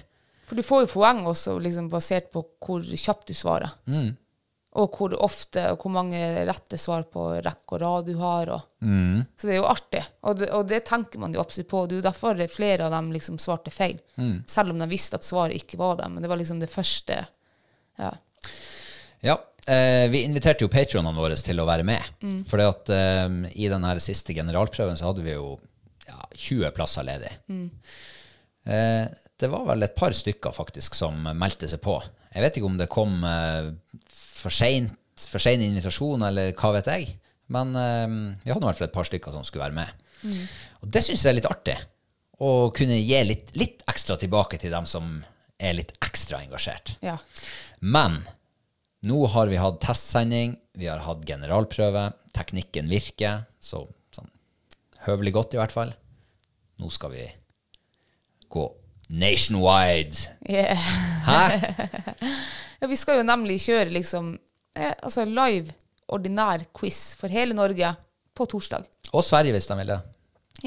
For 0.46 0.54
du 0.56 0.62
får 0.62 0.84
jo 0.86 0.92
poeng 0.94 1.24
også 1.28 1.58
liksom 1.60 1.88
basert 1.92 2.30
på 2.32 2.44
hvor 2.64 2.84
kjapt 2.84 3.26
du 3.28 3.34
svarer. 3.34 3.72
Mm. 3.88 4.16
Og 4.78 4.94
hvor 4.94 5.14
ofte 5.24 5.64
og 5.72 5.80
hvor 5.82 5.90
mange 5.90 6.20
rette 6.46 6.78
svar 6.78 7.02
på 7.10 7.24
rekke 7.42 7.72
og 7.74 7.80
rad 7.82 8.06
du 8.06 8.14
har. 8.20 8.52
Mm. 8.84 9.24
Så 9.36 9.48
det 9.48 9.54
er 9.56 9.60
jo 9.62 9.66
artig. 9.68 10.02
Og 10.22 10.36
det, 10.38 10.50
og 10.54 10.68
det 10.68 10.84
tenker 10.86 11.18
man 11.18 11.32
jo 11.34 11.40
absolutt 11.40 11.68
på. 11.72 11.82
Det 11.88 11.96
er 11.96 12.00
jo 12.02 12.06
derfor 12.10 12.42
flere 12.52 12.84
av 12.86 12.92
dem 12.92 13.10
liksom 13.12 13.38
svarte 13.42 13.72
feil. 13.74 13.98
Mm. 14.16 14.44
Selv 14.46 14.70
om 14.70 14.78
de 14.78 14.86
visste 14.92 15.16
at 15.18 15.24
svaret 15.26 15.56
ikke 15.56 15.80
var 15.80 15.96
dem. 15.96 16.14
Men 16.14 16.22
det 16.22 16.28
var 16.30 16.36
liksom 16.40 16.60
det 16.60 16.70
første. 16.70 17.26
Ja. 17.98 18.12
Ja, 19.24 19.36
eh, 19.70 20.08
vi 20.12 20.24
inviterte 20.26 20.64
jo 20.64 20.72
patronene 20.72 21.18
våre 21.18 21.36
til 21.38 21.60
å 21.60 21.66
være 21.68 21.86
med. 21.86 22.12
Mm. 22.24 22.38
For 22.48 22.62
at 22.64 22.92
eh, 22.94 23.26
i 23.54 23.70
den 23.70 23.86
siste 24.02 24.36
generalprøven 24.36 24.98
så 24.98 25.10
hadde 25.10 25.24
vi 25.26 25.34
jo 25.36 25.56
ja, 26.08 26.20
20 26.34 26.74
plasser 26.76 27.06
ledig. 27.06 27.32
Mm. 27.48 27.66
Eh, 28.68 29.04
det 29.38 29.50
var 29.52 29.66
vel 29.68 29.86
et 29.86 29.96
par 29.98 30.14
stykker 30.16 30.54
faktisk 30.56 30.96
som 30.98 31.20
meldte 31.38 31.68
seg 31.70 31.82
på. 31.84 31.98
Jeg 32.34 32.44
vet 32.44 32.58
ikke 32.58 32.70
om 32.70 32.80
det 32.80 32.90
kom 32.92 33.20
eh, 33.24 33.70
for 34.10 34.52
sein 34.52 34.90
invitasjon, 35.64 36.24
eller 36.26 36.54
hva 36.58 36.74
vet 36.78 36.90
jeg. 36.92 37.12
Men 37.54 37.72
eh, 37.78 38.06
vi 38.42 38.52
hadde 38.52 38.64
i 38.64 38.68
hvert 38.70 38.80
fall 38.80 38.90
et 38.90 38.98
par 38.98 39.08
stykker 39.08 39.34
som 39.34 39.46
skulle 39.46 39.68
være 39.68 39.78
med. 39.78 40.08
Mm. 40.24 40.42
Og 40.82 40.90
det 40.96 41.04
syns 41.06 41.22
jeg 41.22 41.32
er 41.32 41.38
litt 41.38 41.50
artig. 41.50 41.78
Å 42.38 42.50
kunne 42.74 42.98
gi 43.00 43.22
litt, 43.26 43.52
litt 43.58 43.84
ekstra 43.90 44.18
tilbake 44.20 44.60
til 44.62 44.74
dem 44.74 44.86
som 44.86 45.20
er 45.58 45.74
litt 45.74 45.94
ekstra 46.04 46.42
engasjert. 46.44 46.98
ja. 47.02 47.18
Men 47.78 48.20
nå 49.06 49.18
har 49.30 49.46
vi 49.46 49.56
hatt 49.60 49.80
testsending, 49.84 50.56
vi 50.78 50.88
har 50.90 50.98
hatt 51.04 51.22
generalprøve, 51.26 52.08
teknikken 52.34 52.88
virker, 52.90 53.44
så 53.62 53.84
sånn 54.14 54.30
høvelig 55.06 55.32
godt 55.36 55.54
i 55.54 55.60
hvert 55.60 55.74
fall. 55.74 55.92
Nå 56.78 56.90
skal 56.94 57.12
vi 57.14 57.24
gå 58.50 58.64
nationwide. 59.08 60.16
Yeah. 60.48 60.76
Hæ? 61.26 61.40
ja. 62.80 62.86
Vi 62.90 62.96
skal 62.98 63.20
jo 63.20 63.26
nemlig 63.26 63.58
kjøre 63.64 63.90
liksom 63.94 64.34
eh, 64.76 64.92
altså 65.02 65.24
live, 65.26 65.72
ordinær 66.08 66.62
quiz 66.76 67.14
for 67.18 67.28
hele 67.32 67.56
Norge 67.56 67.94
på 68.36 68.46
torsdag. 68.48 68.86
Og 69.12 69.24
Sverige, 69.24 69.54
hvis 69.56 69.66
de 69.70 69.76
vil 69.80 69.92
det. 69.94 69.98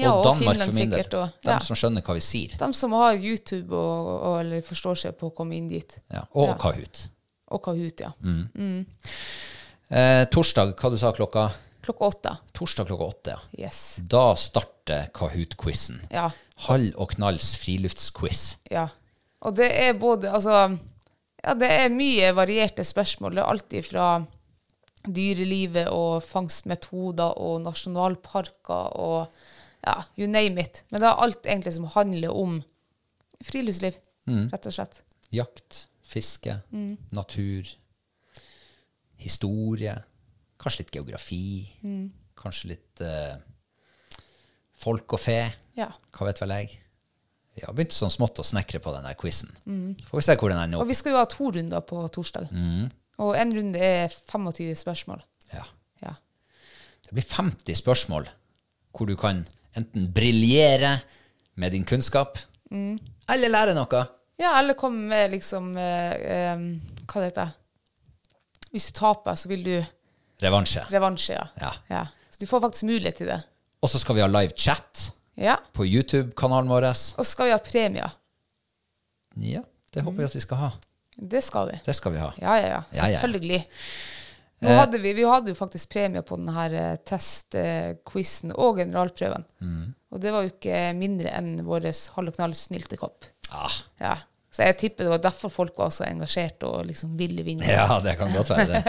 Ja, 0.00 0.10
og 0.12 0.18
og 0.22 0.24
Danmark 0.24 0.54
Finland 0.56 0.72
for 0.72 0.78
min 0.78 0.90
del. 0.90 1.06
og- 1.20 1.32
De 1.44 1.50
ja. 1.52 1.58
som 1.60 1.76
skjønner 1.76 2.02
hva 2.04 2.14
vi 2.16 2.20
sier. 2.24 2.54
De 2.58 2.68
som 2.72 2.92
har 2.96 3.16
YouTube 3.20 3.76
og, 3.76 4.06
og 4.22 4.36
eller 4.40 4.62
forstår 4.64 4.96
seg 5.02 5.16
på 5.20 5.28
å 5.30 5.34
komme 5.36 5.56
inn 5.58 5.68
dit. 5.68 5.98
Ja. 6.10 6.24
Og 6.34 6.48
Ja. 6.48 6.54
Kahoot. 6.60 7.08
Og 7.52 7.62
Kahoot, 7.64 8.00
ja. 8.00 8.12
Eh, 9.92 10.24
torsdag, 10.32 10.72
hva 10.78 10.90
du 10.92 10.96
sa 11.00 11.12
klokka? 11.12 11.50
Klokka 11.82 12.08
åtte. 12.08 12.32
Torsdag 12.56 12.88
klokka 12.88 13.08
åtte, 13.10 13.34
ja. 13.34 13.66
Yes. 13.66 13.98
Da 14.08 14.32
starter 14.38 15.10
Kahoot-quizen. 15.14 16.00
Ja. 16.14 16.30
Hall 16.68 16.92
og 16.96 17.16
knalls 17.16 17.56
friluftsquiz. 17.60 18.44
Ja. 18.70 18.86
Og 19.42 19.56
det 19.58 19.72
er 19.74 19.96
både 19.98 20.30
Altså, 20.30 20.78
ja, 21.42 21.54
det 21.58 21.70
er 21.74 21.90
mye 21.92 22.30
varierte 22.38 22.84
spørsmål. 22.86 23.34
Det 23.34 23.42
er 23.42 23.50
alltid 23.50 23.88
fra 23.88 24.06
dyrelivet 25.02 25.88
og 25.90 26.22
fangstmetoder 26.22 27.38
og 27.42 27.64
nasjonalparker 27.64 28.92
og 29.02 29.32
ja, 29.82 29.96
you 30.14 30.28
name 30.30 30.62
it. 30.62 30.84
Men 30.90 31.02
det 31.02 31.08
er 31.10 31.24
alt 31.24 31.48
egentlig 31.48 31.74
som 31.74 31.88
handler 31.90 32.30
om 32.30 32.60
friluftsliv, 33.42 33.96
rett 34.52 34.68
og 34.70 34.76
slett. 34.76 35.00
Jakt, 35.34 35.88
fiske, 36.12 36.58
Mm. 36.72 36.96
natur, 37.16 37.68
historie, 39.22 39.94
kanskje 40.58 40.82
litt 40.84 40.94
geografi, 40.96 41.72
Mm. 41.82 42.10
kanskje 42.36 42.68
litt 42.72 43.00
uh, 43.00 43.36
folk 44.82 45.12
og 45.12 45.20
fe, 45.20 45.52
Ja. 45.76 45.90
hva 46.12 46.26
vet 46.26 46.40
vel 46.40 46.50
jeg. 46.50 46.78
Vi 47.54 47.62
har 47.66 47.74
begynt 47.74 47.92
sånn 47.92 48.10
smått 48.10 48.38
å 48.40 48.44
snekre 48.44 48.80
på 48.80 48.92
den 48.94 49.14
quizen. 49.14 49.50
Mm. 49.66 49.96
Så 50.00 50.08
får 50.08 50.18
vi 50.18 50.22
se 50.22 50.36
hvor 50.36 50.48
den 50.48 50.58
ender 50.58 50.78
Mm. 50.78 50.82
Og 50.82 50.88
vi 50.88 50.94
skal 50.94 51.12
jo 51.12 51.18
ha 51.18 51.24
to 51.26 51.50
runder 51.50 51.80
på 51.80 52.08
torsdag. 52.10 52.48
Og 53.18 53.36
en 53.36 53.52
runde 53.52 53.76
er 53.78 54.08
25 54.08 54.74
spørsmål. 54.74 55.22
Ja. 55.52 55.64
Ja. 56.02 56.14
Det 57.04 57.12
blir 57.12 57.22
50 57.22 57.74
spørsmål 57.76 58.28
hvor 58.94 59.06
du 59.06 59.16
kan 59.16 59.46
enten 59.76 60.12
briljere 60.12 61.02
med 61.56 61.72
din 61.72 61.84
kunnskap, 61.84 62.38
Mm. 62.70 62.98
eller 63.28 63.48
lære 63.48 63.74
noe. 63.74 64.08
Ja, 64.42 64.56
eller 64.58 64.74
kom 64.78 64.96
med 65.10 65.30
liksom 65.36 65.70
eh, 65.78 66.12
eh, 66.36 66.62
Hva 67.06 67.20
det 67.22 67.28
heter 67.30 67.52
Hvis 68.72 68.88
du 68.90 68.92
taper, 68.98 69.36
så 69.38 69.50
vil 69.52 69.62
du 69.66 69.74
Revansje. 70.42 70.82
revansje, 70.90 71.36
ja. 71.36 71.44
Ja. 71.60 71.72
ja. 71.92 72.04
Så 72.32 72.40
du 72.42 72.46
får 72.50 72.62
faktisk 72.64 72.88
mulighet 72.88 73.20
til 73.20 73.28
det. 73.30 73.36
Og 73.84 73.90
så 73.92 74.00
skal 74.02 74.16
vi 74.18 74.22
ha 74.24 74.30
live 74.32 74.56
chat 74.58 75.10
Ja. 75.38 75.54
på 75.76 75.84
YouTube-kanalen 75.86 76.68
vår. 76.72 76.88
Og 76.90 77.22
så 77.24 77.28
skal 77.30 77.46
vi 77.50 77.52
ha 77.54 77.58
premier. 77.62 78.10
Ja, 79.36 79.62
det 79.94 80.02
håper 80.04 80.18
vi 80.18 80.24
at 80.26 80.34
vi 80.36 80.42
skal 80.42 80.58
ha. 80.60 80.70
Det 81.16 81.40
skal 81.44 81.68
vi. 81.70 81.78
Det 81.86 81.94
skal 81.94 82.12
vi 82.16 82.18
ha. 82.24 82.32
Ja, 82.40 82.56
ja, 82.58 82.66
ja. 82.74 82.80
Selvfølgelig. 82.98 83.60
Nå 84.62 84.68
Eh. 84.72 84.76
hadde 84.78 84.98
vi, 85.02 85.12
vi 85.18 85.24
hadde 85.26 85.50
jo 85.50 85.58
faktisk 85.58 85.90
premie 85.92 86.22
på 86.22 86.36
denne 86.38 86.96
testquizen 87.08 88.52
og 88.54 88.76
generalprøven. 88.78 89.44
Mm. 89.60 89.88
Og 90.12 90.20
det 90.22 90.32
var 90.34 90.44
jo 90.46 90.52
ikke 90.52 90.82
mindre 90.98 91.32
enn 91.34 91.54
vår 91.66 91.88
halv 92.16 92.30
og 92.32 92.36
knall 92.36 92.54
snyltekopp. 92.58 93.24
Ah, 93.52 93.70
Ja. 94.00 94.16
Så 94.52 94.66
jeg 94.66 94.76
tipper 94.82 95.06
det 95.06 95.12
var 95.14 95.22
derfor 95.24 95.52
folk 95.52 95.78
var 95.80 95.92
så 95.94 96.04
engasjert 96.04 96.60
og 96.68 96.84
liksom 96.90 97.14
ville 97.16 97.44
vinne. 97.46 97.64
ja, 97.64 97.86
det 98.04 98.18
kan 98.20 98.34
godt 98.34 98.52
være 98.52 98.66
det. 98.68 98.82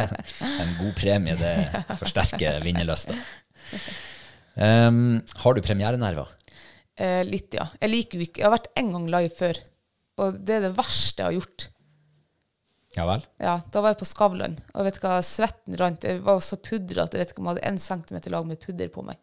en 0.64 0.72
god 0.80 0.96
premie, 0.98 1.36
det 1.38 1.54
forsterker 2.00 2.58
vinnerlysta. 2.64 3.14
Um, 4.56 5.20
har 5.44 5.54
du 5.54 5.62
premierenerver? 5.62 6.32
Eh, 6.96 7.22
litt, 7.28 7.54
ja. 7.54 7.68
Jeg 7.82 7.92
liker 7.92 8.16
jo 8.16 8.24
ikke 8.24 8.40
Jeg 8.40 8.46
har 8.46 8.54
vært 8.54 8.70
en 8.80 8.92
gang 8.94 9.08
live 9.12 9.32
før, 9.36 9.58
og 10.24 10.38
det 10.48 10.54
er 10.56 10.62
det 10.64 10.76
verste 10.78 11.22
jeg 11.22 11.28
har 11.28 11.38
gjort. 11.38 11.66
Ja 12.96 13.04
vel? 13.08 13.24
Ja, 13.42 13.58
Da 13.72 13.82
var 13.84 13.92
jeg 13.92 13.98
på 14.00 14.08
Skavlan, 14.08 14.54
og 14.72 14.86
vet 14.86 14.98
hva, 15.02 15.18
svetten 15.26 15.76
rant. 15.76 16.04
Jeg 16.08 16.22
var 16.24 16.40
så 16.44 16.56
pudra 16.56 17.04
at 17.04 17.12
jeg 17.12 17.20
vet 17.20 17.34
ikke 17.34 17.42
om 17.42 17.50
jeg 17.50 17.56
hadde 17.58 17.68
én 17.68 17.80
centimeter 17.82 18.32
lag 18.32 18.46
med 18.48 18.60
pudder 18.62 18.88
på 18.92 19.04
meg. 19.04 19.20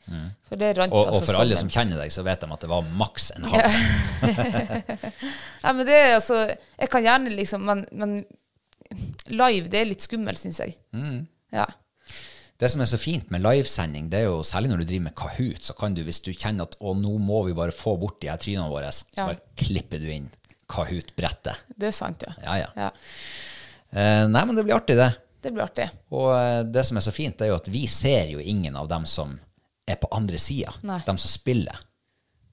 For 0.47 0.61
det 0.61 0.75
rant 0.77 0.93
Og, 0.93 1.07
og 1.09 1.19
for 1.23 1.31
for 1.31 1.41
alle 1.41 1.57
som 1.57 1.71
kjenner 1.73 1.97
deg, 1.97 2.13
så 2.13 2.25
vet 2.27 2.43
de 2.45 2.51
at 2.53 2.65
det 2.65 2.69
var 2.69 2.85
maks 3.01 3.31
en 3.37 3.47
halv 3.49 3.73
cent. 3.73 5.03
Nei, 5.63 5.73
men 5.73 5.85
det 5.87 5.97
er 5.97 6.15
altså 6.19 6.37
Jeg 6.45 6.89
kan 6.91 7.03
gjerne 7.05 7.33
liksom 7.33 7.63
Men, 7.65 7.85
men 7.91 8.17
live, 9.33 9.69
det 9.71 9.79
er 9.79 9.89
litt 9.89 10.05
skummelt, 10.05 10.37
syns 10.37 10.59
jeg. 10.61 10.75
Mm. 10.93 11.23
Ja. 11.55 11.65
Det 12.59 12.69
som 12.69 12.83
er 12.83 12.89
så 12.91 12.99
fint 13.01 13.31
med 13.33 13.41
livesending, 13.43 14.11
det 14.11 14.21
er 14.21 14.27
jo 14.29 14.43
særlig 14.45 14.69
når 14.71 14.83
du 14.83 14.85
driver 14.91 15.07
med 15.07 15.15
Kahoot, 15.17 15.63
så 15.65 15.73
kan 15.77 15.95
du, 15.97 16.03
hvis 16.05 16.21
du 16.23 16.29
kjenner 16.31 16.67
at 16.69 16.77
å, 16.79 16.93
nå 16.95 17.15
må 17.19 17.41
vi 17.47 17.55
bare 17.57 17.73
få 17.75 17.95
bort 17.99 18.19
de 18.21 18.29
her 18.29 18.37
trynene 18.41 18.69
våre, 18.71 18.91
så 18.93 19.07
Ja. 19.17 19.25
bare 19.31 19.41
klipper 19.59 19.99
du 19.99 20.11
inn 20.13 20.29
Kahoot-brettet. 20.69 21.65
Det 21.75 21.89
er 21.89 21.95
sant, 21.95 22.23
ja. 22.27 22.35
Ja, 22.43 22.55
ja. 22.61 22.69
ja. 22.77 22.91
Eh, 23.93 24.25
nei, 24.27 24.43
men 24.49 24.55
det 24.57 24.63
blir 24.65 24.75
artig, 24.75 24.97
det. 24.97 25.11
Det 25.43 25.51
blir 25.53 25.63
artig. 25.67 25.89
Og 26.15 26.29
eh, 26.33 26.61
det 26.65 26.83
som 26.87 26.97
er 26.97 27.05
så 27.05 27.13
fint, 27.13 27.37
det 27.37 27.45
er 27.47 27.51
jo 27.53 27.59
at 27.59 27.67
vi 27.73 27.85
ser 27.91 28.31
jo 28.33 28.39
ingen 28.41 28.75
av 28.79 28.87
dem 28.91 29.05
som 29.09 29.35
er 29.85 29.97
på 29.99 30.07
andre 30.15 30.39
sida. 30.39 30.71
Nei. 30.87 31.01
De 31.05 31.15
som 31.19 31.29
spiller. 31.29 31.77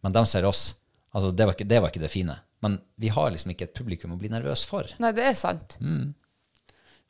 Men 0.03 0.13
dem 0.17 0.27
ser 0.27 0.45
oss. 0.49 0.75
Altså, 1.13 1.31
det 1.35 1.47
var, 1.47 1.55
ikke, 1.57 1.69
det 1.71 1.81
var 1.83 1.93
ikke 1.93 2.03
det 2.03 2.11
fine. 2.13 2.35
Men 2.61 2.79
vi 3.01 3.09
har 3.15 3.31
liksom 3.33 3.53
ikke 3.55 3.69
et 3.71 3.75
publikum 3.79 4.13
å 4.15 4.19
bli 4.21 4.29
nervøs 4.33 4.65
for. 4.69 4.89
Nei, 5.01 5.13
det 5.17 5.25
er 5.31 5.39
sant. 5.39 5.79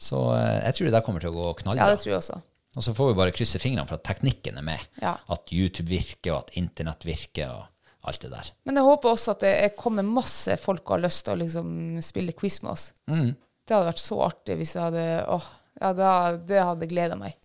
Så 0.01 0.21
eh, 0.37 0.61
jeg 0.69 0.77
tror 0.77 0.89
det 0.89 0.95
der 0.97 1.05
kommer 1.07 1.21
til 1.25 1.33
å 1.33 1.37
gå 1.37 1.75
Ja, 1.77 1.89
det 1.91 1.99
tror 2.01 2.13
jeg 2.15 2.21
også. 2.21 2.39
og 2.77 2.85
så 2.87 2.95
får 2.97 3.11
vi 3.11 3.19
bare 3.19 3.35
krysse 3.37 3.59
fingrene 3.61 3.89
for 3.89 3.99
at 3.99 4.05
teknikken 4.07 4.61
er 4.61 4.65
med. 4.65 4.85
Ja. 5.03 5.17
At 5.29 5.51
YouTube 5.53 5.89
virker, 5.91 6.33
og 6.37 6.39
at 6.47 6.55
internett 6.61 7.05
virker, 7.09 7.51
og 7.59 8.09
alt 8.09 8.23
det 8.23 8.31
der. 8.33 8.53
Men 8.65 8.79
jeg 8.81 8.87
håper 8.87 9.11
også 9.13 9.35
at 9.35 9.43
det 9.45 9.51
er- 9.65 9.75
kommer 9.77 10.07
masse 10.07 10.57
folk 10.57 10.85
og 10.89 10.97
har 10.99 11.03
lyst 11.09 11.25
til 11.27 11.35
å 11.35 11.41
liksom 11.43 11.73
spille 12.05 12.33
quiz 12.33 12.63
med 12.63 12.73
oss. 12.73 12.93
Mm. 13.11 13.35
Det 13.71 13.77
hadde 13.77 13.87
vært 13.93 14.03
så 14.03 14.17
artig 14.27 14.57
hvis 14.59 14.73
jeg 14.75 14.83
hadde 14.83 15.03
Åh, 15.31 15.45
ja, 15.79 15.93
da, 15.95 16.11
det 16.35 16.59
hadde 16.67 16.89
gleda 16.91 17.15
meg. 17.15 17.37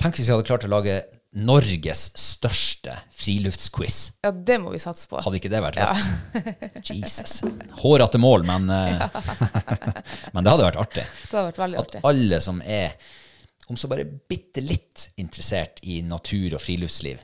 Tenk 0.00 0.16
hvis 0.16 0.30
vi 0.30 0.32
hadde 0.32 0.46
klart 0.48 0.64
å 0.64 0.70
lage 0.72 0.94
Norges 1.44 2.06
største 2.16 2.94
friluftsquiz. 3.12 3.98
Ja, 4.24 4.30
det 4.32 4.56
må 4.62 4.72
vi 4.72 4.80
satse 4.80 5.08
på. 5.10 5.18
Hadde 5.20 5.40
ikke 5.40 5.50
det 5.52 5.60
vært 5.60 5.80
rått? 5.82 6.88
Jesus. 6.88 7.40
Hårete 7.82 8.20
mål, 8.22 8.46
men, 8.48 8.70
ja. 8.70 9.10
men 10.32 10.40
det 10.46 10.54
hadde 10.54 10.68
vært 10.70 10.80
artig. 10.86 11.04
Det 11.04 11.34
hadde 11.36 11.48
vært 11.50 11.62
veldig 11.66 11.80
At 11.82 11.88
artig. 11.90 12.02
alle 12.14 12.40
som 12.48 12.62
er, 12.64 12.94
om 13.68 13.76
så 13.76 13.90
bare 13.92 14.06
bitte 14.08 14.64
litt 14.64 15.08
interessert 15.20 15.82
i 15.84 16.00
natur 16.06 16.54
og 16.56 16.62
friluftsliv, 16.64 17.20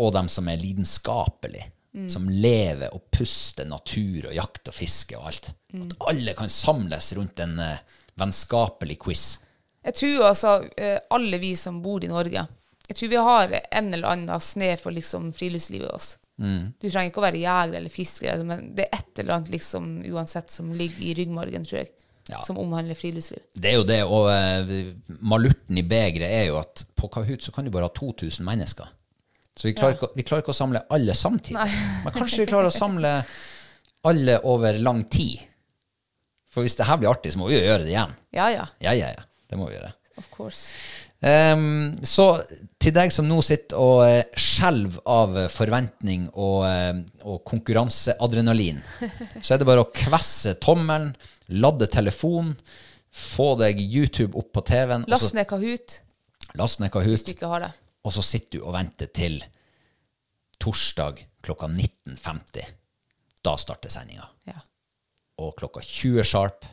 og 0.00 0.14
dem 0.18 0.32
som 0.32 0.48
er 0.50 0.58
lidenskapelig, 0.58 1.68
som 2.08 2.28
lever 2.30 2.92
og 2.94 3.08
puster 3.10 3.66
natur 3.66 4.28
og 4.30 4.34
jakt 4.36 4.68
og 4.70 4.74
fiske 4.76 5.16
og 5.18 5.26
alt, 5.32 5.48
at 5.74 5.94
alle 6.10 6.34
kan 6.38 6.48
samles 6.52 7.12
rundt 7.18 7.40
en 7.42 7.56
uh, 7.58 7.76
vennskapelig 8.20 8.98
quiz. 9.02 9.24
Jeg 9.82 9.96
tror 9.98 10.26
altså 10.28 10.52
uh, 10.66 10.98
alle 11.16 11.40
vi 11.42 11.54
som 11.58 11.80
bor 11.82 12.04
i 12.04 12.10
Norge, 12.10 12.46
jeg 12.90 12.96
tror 12.98 13.08
vi 13.12 13.16
har 13.22 13.56
en 13.70 13.94
eller 13.94 14.08
annen 14.10 14.42
sne 14.42 14.72
for 14.78 14.90
liksom 14.94 15.32
friluftslivet 15.34 15.90
oss. 15.94 16.16
Du 16.40 16.86
trenger 16.88 17.10
ikke 17.10 17.20
å 17.20 17.24
være 17.26 17.42
jeger 17.42 17.74
eller 17.76 17.92
fisker, 17.92 18.30
altså, 18.32 18.46
men 18.48 18.70
det 18.74 18.86
er 18.86 18.96
et 19.02 19.18
eller 19.20 19.34
annet 19.36 19.50
liksom 19.52 19.90
uansett 20.08 20.50
som 20.50 20.70
ligger 20.72 21.02
i 21.04 21.14
ryggmargen, 21.18 21.66
tror 21.68 21.82
jeg, 21.82 21.90
Ja. 22.30 22.40
som 22.46 22.58
omhandler 22.62 22.94
friluftsliv. 22.94 23.42
Det 23.54 23.70
er 23.72 23.76
jo 23.76 23.84
det, 23.84 23.98
og 24.06 24.30
uh, 24.30 24.72
malurten 25.20 25.78
i 25.78 25.82
begeret 25.82 26.30
er 26.30 26.44
jo 26.48 26.58
at 26.60 26.84
på 26.96 27.10
Kahoot 27.12 27.42
så 27.42 27.52
kan 27.52 27.66
du 27.66 27.70
bare 27.74 27.88
ha 27.90 27.94
2000 27.94 28.46
mennesker. 28.46 28.88
Så 29.60 29.68
vi 29.68 29.74
klarer, 29.76 29.98
ikke, 29.98 30.08
vi 30.16 30.24
klarer 30.24 30.40
ikke 30.40 30.54
å 30.54 30.56
samle 30.56 30.80
alle 30.88 31.12
samtidig. 31.16 31.64
Men 32.06 32.14
kanskje 32.14 32.46
vi 32.46 32.48
klarer 32.48 32.70
å 32.70 32.72
samle 32.72 33.10
alle 34.08 34.38
over 34.48 34.78
lang 34.80 35.02
tid. 35.12 35.42
For 36.50 36.64
hvis 36.64 36.78
det 36.78 36.86
her 36.88 36.96
blir 36.96 37.10
artig, 37.12 37.34
så 37.34 37.42
må 37.42 37.50
vi 37.50 37.58
jo 37.58 37.66
gjøre 37.66 37.84
det 37.84 37.92
igjen. 37.92 38.16
Ja, 38.32 38.48
ja, 38.54 38.64
Ja, 38.80 38.96
ja, 38.96 39.12
ja. 39.18 39.26
Det 39.50 39.58
må 39.60 39.68
vi 39.68 39.76
gjøre. 39.76 39.92
of 40.16 40.26
course. 40.32 40.72
Um, 41.20 41.98
så 42.04 42.40
til 42.80 42.94
deg 42.96 43.12
som 43.12 43.26
nå 43.28 43.42
sitter 43.44 43.76
og 43.76 44.02
eh, 44.06 44.22
skjelver 44.40 45.02
av 45.04 45.36
forventning 45.52 46.30
og, 46.32 46.64
eh, 46.64 47.00
og 47.28 47.42
konkurranseadrenalin, 47.48 48.80
så 49.44 49.54
er 49.54 49.60
det 49.60 49.68
bare 49.68 49.84
å 49.84 49.90
kvesse 49.92 50.56
tommelen, 50.64 51.12
ladde 51.52 51.90
telefonen, 51.92 52.54
få 53.12 53.52
deg 53.60 53.80
YouTube 53.82 54.38
opp 54.40 54.54
på 54.56 54.64
TV-en, 54.72 55.04
Last 55.12 55.36
ned 55.36 55.48
Kahoot 55.50 56.00
last 56.58 56.80
ned 56.80 56.90
hvis 56.90 56.94
Kahoot, 56.94 57.26
du 57.26 57.32
ikke 57.34 57.50
har 57.50 57.66
det. 57.66 57.70
Og 58.04 58.14
så 58.14 58.24
sitter 58.24 58.58
du 58.58 58.64
og 58.64 58.74
venter 58.76 59.10
til 59.12 59.40
torsdag 60.60 61.20
klokka 61.44 61.68
19.50. 61.68 62.74
Da 63.44 63.54
starter 63.60 63.92
sendinga. 63.92 64.26
Ja. 64.48 64.58
Og 65.40 65.54
klokka 65.56 65.80
20 65.84 66.24
sharp, 66.28 66.66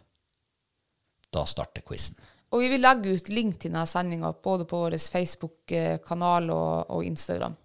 da 1.31 1.45
starter 1.47 1.83
quizen. 1.87 2.17
Og 2.51 2.63
vi 2.63 2.71
vil 2.71 2.83
legge 2.83 3.15
ut 3.15 3.29
link 3.31 3.59
til 3.59 3.71
denne 3.71 3.85
sendinga 3.87 4.33
både 4.43 4.67
på 4.67 4.83
vår 4.85 4.97
Facebook-kanal 5.11 6.51
og, 6.51 6.91
og 6.95 7.07
Instagram. 7.07 7.55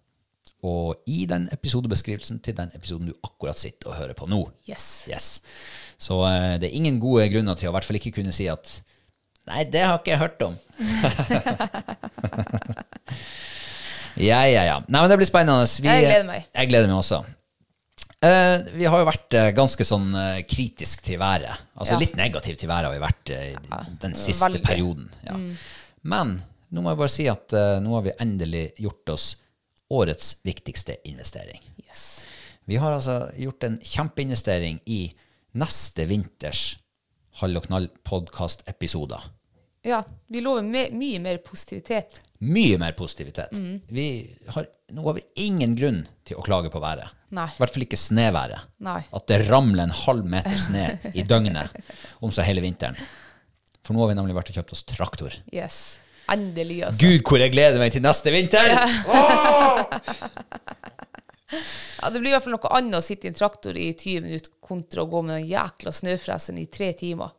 Og 0.66 1.02
i 1.11 1.25
den 1.26 1.49
episodebeskrivelsen 1.50 2.38
til 2.42 2.54
den 2.59 2.71
episoden 2.75 3.11
du 3.11 3.14
akkurat 3.26 3.59
sitter 3.59 3.90
og 3.90 3.99
hører 3.99 4.19
på 4.19 4.28
nå. 4.31 4.45
Yes. 4.71 5.07
Yes. 5.11 5.28
Så 5.99 6.21
uh, 6.23 6.54
det 6.59 6.71
er 6.71 6.78
ingen 6.78 7.00
gode 7.02 7.28
grunner 7.35 7.59
til 7.59 7.71
å 7.71 7.73
i 7.73 7.76
hvert 7.78 7.87
fall 7.87 7.99
ikke 7.99 8.14
kunne 8.21 8.35
si 8.35 8.50
at 8.50 8.83
Nei, 9.42 9.64
det 9.66 9.81
har 9.83 9.97
ikke 9.99 10.12
jeg 10.12 10.21
hørt 10.21 10.42
om. 10.47 10.54
ja, 14.16 14.42
ja, 14.47 14.64
ja. 14.64 14.78
Nei, 14.88 15.00
men 15.00 15.11
det 15.11 15.19
blir 15.21 15.28
spennende. 15.28 15.69
Vi, 15.81 15.88
Jeg 15.88 16.04
gleder 16.04 16.26
meg. 16.28 16.45
Jeg 16.54 16.69
gleder 16.69 16.88
meg 16.90 16.99
også. 16.99 17.23
Eh, 18.23 18.57
vi 18.78 18.85
har 18.87 19.00
jo 19.02 19.07
vært 19.09 19.35
eh, 19.35 19.49
ganske 19.57 19.85
sånn 19.87 20.12
eh, 20.14 20.42
kritisk 20.47 21.02
til 21.02 21.19
været. 21.19 21.64
Altså 21.75 21.95
Ja. 21.97 21.99
litt 22.04 22.14
negativ 22.16 22.57
til 22.61 22.69
været 22.71 22.87
har 22.87 22.92
vi 22.95 23.00
vært 23.02 23.31
eh, 23.35 23.49
i 23.52 23.97
den 24.04 24.14
siste 24.14 24.45
veldig. 24.47 24.62
perioden. 24.66 25.09
Ja. 25.26 25.38
Men 26.02 26.37
nå 26.73 26.83
må 26.85 26.92
jeg 26.92 26.99
bare 27.02 27.12
si 27.16 27.26
at 27.28 27.52
eh, 27.52 27.81
nå 27.83 27.95
har 27.97 28.02
vi 28.07 28.14
endelig 28.23 28.73
gjort 28.78 29.09
oss 29.16 29.26
årets 29.92 30.37
viktigste 30.47 30.97
investering. 31.11 31.61
yes. 31.85 32.25
Vi 32.71 32.76
har 32.78 32.92
altså 32.95 33.31
gjort 33.37 33.64
en 33.66 33.78
kjempeinvestering 33.83 34.78
i 34.87 35.12
neste 35.59 36.07
vinters 36.09 36.78
Hall 37.40 37.57
og 37.57 37.64
knall-podkast-episoder. 37.66 39.23
Ja, 39.82 40.04
vi 40.30 40.40
lover 40.40 40.62
mye 40.62 41.18
mer 41.18 41.40
positivitet. 41.42 42.20
Mye 42.38 42.78
mer 42.78 42.92
positivitet. 42.94 43.50
Mm. 43.52 43.80
Vi 43.90 44.06
har, 44.54 44.68
nå 44.94 45.02
har 45.08 45.16
vi 45.16 45.24
ingen 45.46 45.74
grunn 45.78 46.04
til 46.26 46.38
å 46.38 46.44
klage 46.46 46.70
på 46.70 46.82
været. 46.82 47.10
Nei. 47.34 47.49
I 47.50 47.58
hvert 47.58 47.75
fall 47.75 47.86
ikke 47.88 47.99
sneværet. 47.99 48.68
Nei. 48.86 49.00
At 49.10 49.26
det 49.30 49.40
ramler 49.49 49.88
en 49.88 49.97
halv 50.04 50.28
meter 50.28 50.54
sne 50.60 50.86
i 51.18 51.26
døgnet 51.26 51.75
om 52.23 52.30
seg 52.34 52.47
hele 52.47 52.62
vinteren. 52.62 52.99
For 53.82 53.97
nå 53.97 54.04
har 54.04 54.12
vi 54.12 54.18
nemlig 54.21 54.38
vært 54.38 54.52
og 54.52 54.60
kjøpt 54.60 54.75
oss 54.76 54.86
traktor. 54.86 55.34
Yes. 55.50 55.80
Endelig, 56.30 56.84
altså. 56.86 57.02
Gud, 57.02 57.26
hvor 57.26 57.42
jeg 57.42 57.50
gleder 57.50 57.82
meg 57.82 57.90
til 57.95 58.04
neste 58.04 58.30
vinter! 58.30 58.76
Ja, 61.99 62.06
det 62.12 62.21
blir 62.23 62.30
i 62.30 62.34
hvert 62.36 62.47
fall 62.47 62.54
noe 62.54 62.71
annet 62.78 63.00
å 63.00 63.04
sitte 63.04 63.26
i 63.26 63.32
en 63.32 63.36
traktor 63.36 63.75
i 63.76 63.90
20 63.90 64.28
minutter 64.28 64.54
kontra 64.62 65.02
å 65.02 65.10
gå 65.10 65.26
med 65.26 65.40
den 65.40 65.50
jækla 65.50 65.90
snøfresen 65.99 66.62
i 66.62 66.68
tre 66.71 66.92
timer. 66.97 67.34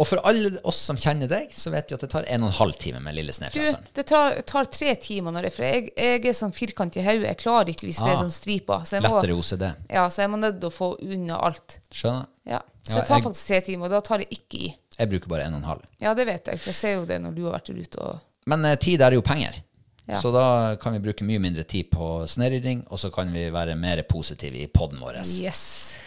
Og 0.00 0.06
for 0.08 0.20
alle 0.24 0.54
oss 0.64 0.78
som 0.88 0.96
kjenner 0.96 1.28
deg, 1.28 1.50
så 1.52 1.68
vet 1.74 1.90
vi 1.90 1.94
at 1.98 2.00
det 2.00 2.08
tar 2.14 2.24
en 2.32 2.46
og 2.46 2.48
en 2.48 2.56
halv 2.56 2.76
time 2.80 3.02
med 3.04 3.14
lille 3.18 3.34
Du, 3.34 3.36
snøfreseren. 3.36 3.82
det 3.94 4.04
tar, 4.08 4.38
tar 4.48 4.64
tre 4.72 4.94
timer 4.96 5.34
når 5.36 5.44
det 5.44 5.50
er 5.50 5.56
For 5.58 5.66
jeg, 5.66 5.90
jeg 6.00 6.24
er 6.30 6.36
sånn 6.38 6.54
firkant 6.56 6.96
i 6.96 7.04
hodet. 7.04 7.26
Jeg 7.28 7.38
klarer 7.42 7.68
ikke 7.74 7.84
hvis 7.90 7.98
det 8.00 8.08
er 8.08 8.16
Ah. 8.16 8.22
sånn 8.22 8.32
striper. 8.32 8.86
Så 8.88 8.96
jeg 8.96 9.04
må, 9.04 9.10
Lettere 9.20 9.36
OCD. 9.36 9.66
ja, 9.92 10.06
så 10.08 10.22
jeg 10.24 10.30
må 10.32 10.38
nødt 10.40 10.60
til 10.62 10.70
å 10.70 10.72
få 10.72 10.88
unna 11.04 11.36
alt. 11.50 11.78
Skjønner? 11.92 12.26
Ja. 12.48 12.62
Så 12.82 12.94
Ja, 12.96 13.00
det 13.02 13.06
tar 13.08 13.16
jeg- 13.18 13.24
faktisk 13.28 13.46
tre 13.46 13.60
timer, 13.60 13.84
og 13.84 13.90
da 13.90 14.00
tar 14.00 14.18
jeg 14.24 14.28
ikke 14.30 14.56
i. 14.64 14.76
Jeg 14.98 15.10
bruker 15.10 15.28
bare 15.28 15.42
en 15.44 15.54
og 15.54 15.60
en 15.62 15.68
halv. 15.68 15.82
Ja, 16.00 16.14
det 16.14 16.26
vet 16.26 16.44
jeg, 16.46 16.58
for 16.58 16.70
jeg 16.70 16.74
ser 16.74 16.94
jo 16.94 17.04
det 17.04 17.20
når 17.20 17.34
du 17.34 17.44
har 17.50 17.58
vært 17.60 17.68
ute 17.76 17.98
og 18.00 18.20
Men 18.46 18.64
eh, 18.64 18.76
tid 18.76 19.00
er 19.02 19.10
jo 19.12 19.20
penger. 19.20 19.60
Ja. 20.08 20.16
Så 20.18 20.32
da 20.32 20.76
kan 20.76 20.92
vi 20.94 20.98
bruke 20.98 21.22
mye 21.24 21.38
mindre 21.38 21.62
tid 21.64 21.90
på 21.90 22.24
snørydding, 22.26 22.86
og 22.90 22.98
så 22.98 23.12
kan 23.12 23.30
vi 23.32 23.50
være 23.50 23.76
mer 23.76 24.02
positive 24.02 24.56
i 24.56 24.66
poden 24.66 24.98
vår. 24.98 25.20
Yes. 25.42 25.98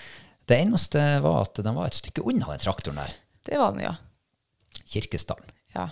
Det 0.47 0.57
eneste 0.65 1.21
var 1.21 1.43
at 1.43 1.53
den 1.63 1.75
var 1.75 1.85
et 1.85 1.93
stykke 1.93 2.25
unna 2.25 2.45
den 2.47 2.59
traktoren 2.59 2.95
der. 2.95 3.13
Det 3.43 3.59
var 3.59 3.75
den, 3.75 3.83
ja. 3.85 3.95
Kirkesdalen. 4.93 5.51
Ja. 5.75 5.89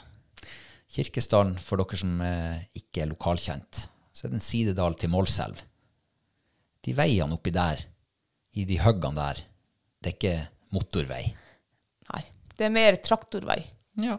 Kirkesdalen, 0.91 1.57
for 1.61 1.79
dere 1.81 1.99
som 1.99 2.21
eh, 2.25 2.63
ikke 2.77 3.05
er 3.05 3.11
lokalkjent, 3.11 3.85
så 4.11 4.27
er 4.27 4.33
det 4.33 4.39
en 4.41 4.45
sidedal 4.45 4.97
til 4.99 5.11
Målselv. 5.13 5.61
De 6.81 6.95
veiene 6.97 7.37
oppi 7.37 7.53
der, 7.55 7.83
i 8.57 8.65
de 8.67 8.79
høggene 8.81 9.15
der, 9.15 9.43
det 10.01 10.11
er 10.11 10.17
ikke 10.17 10.35
motorvei. 10.75 11.23
Nei. 12.11 12.23
Det 12.57 12.67
er 12.67 12.73
mer 12.73 12.97
traktorvei. 13.03 13.61
Ja. 14.01 14.17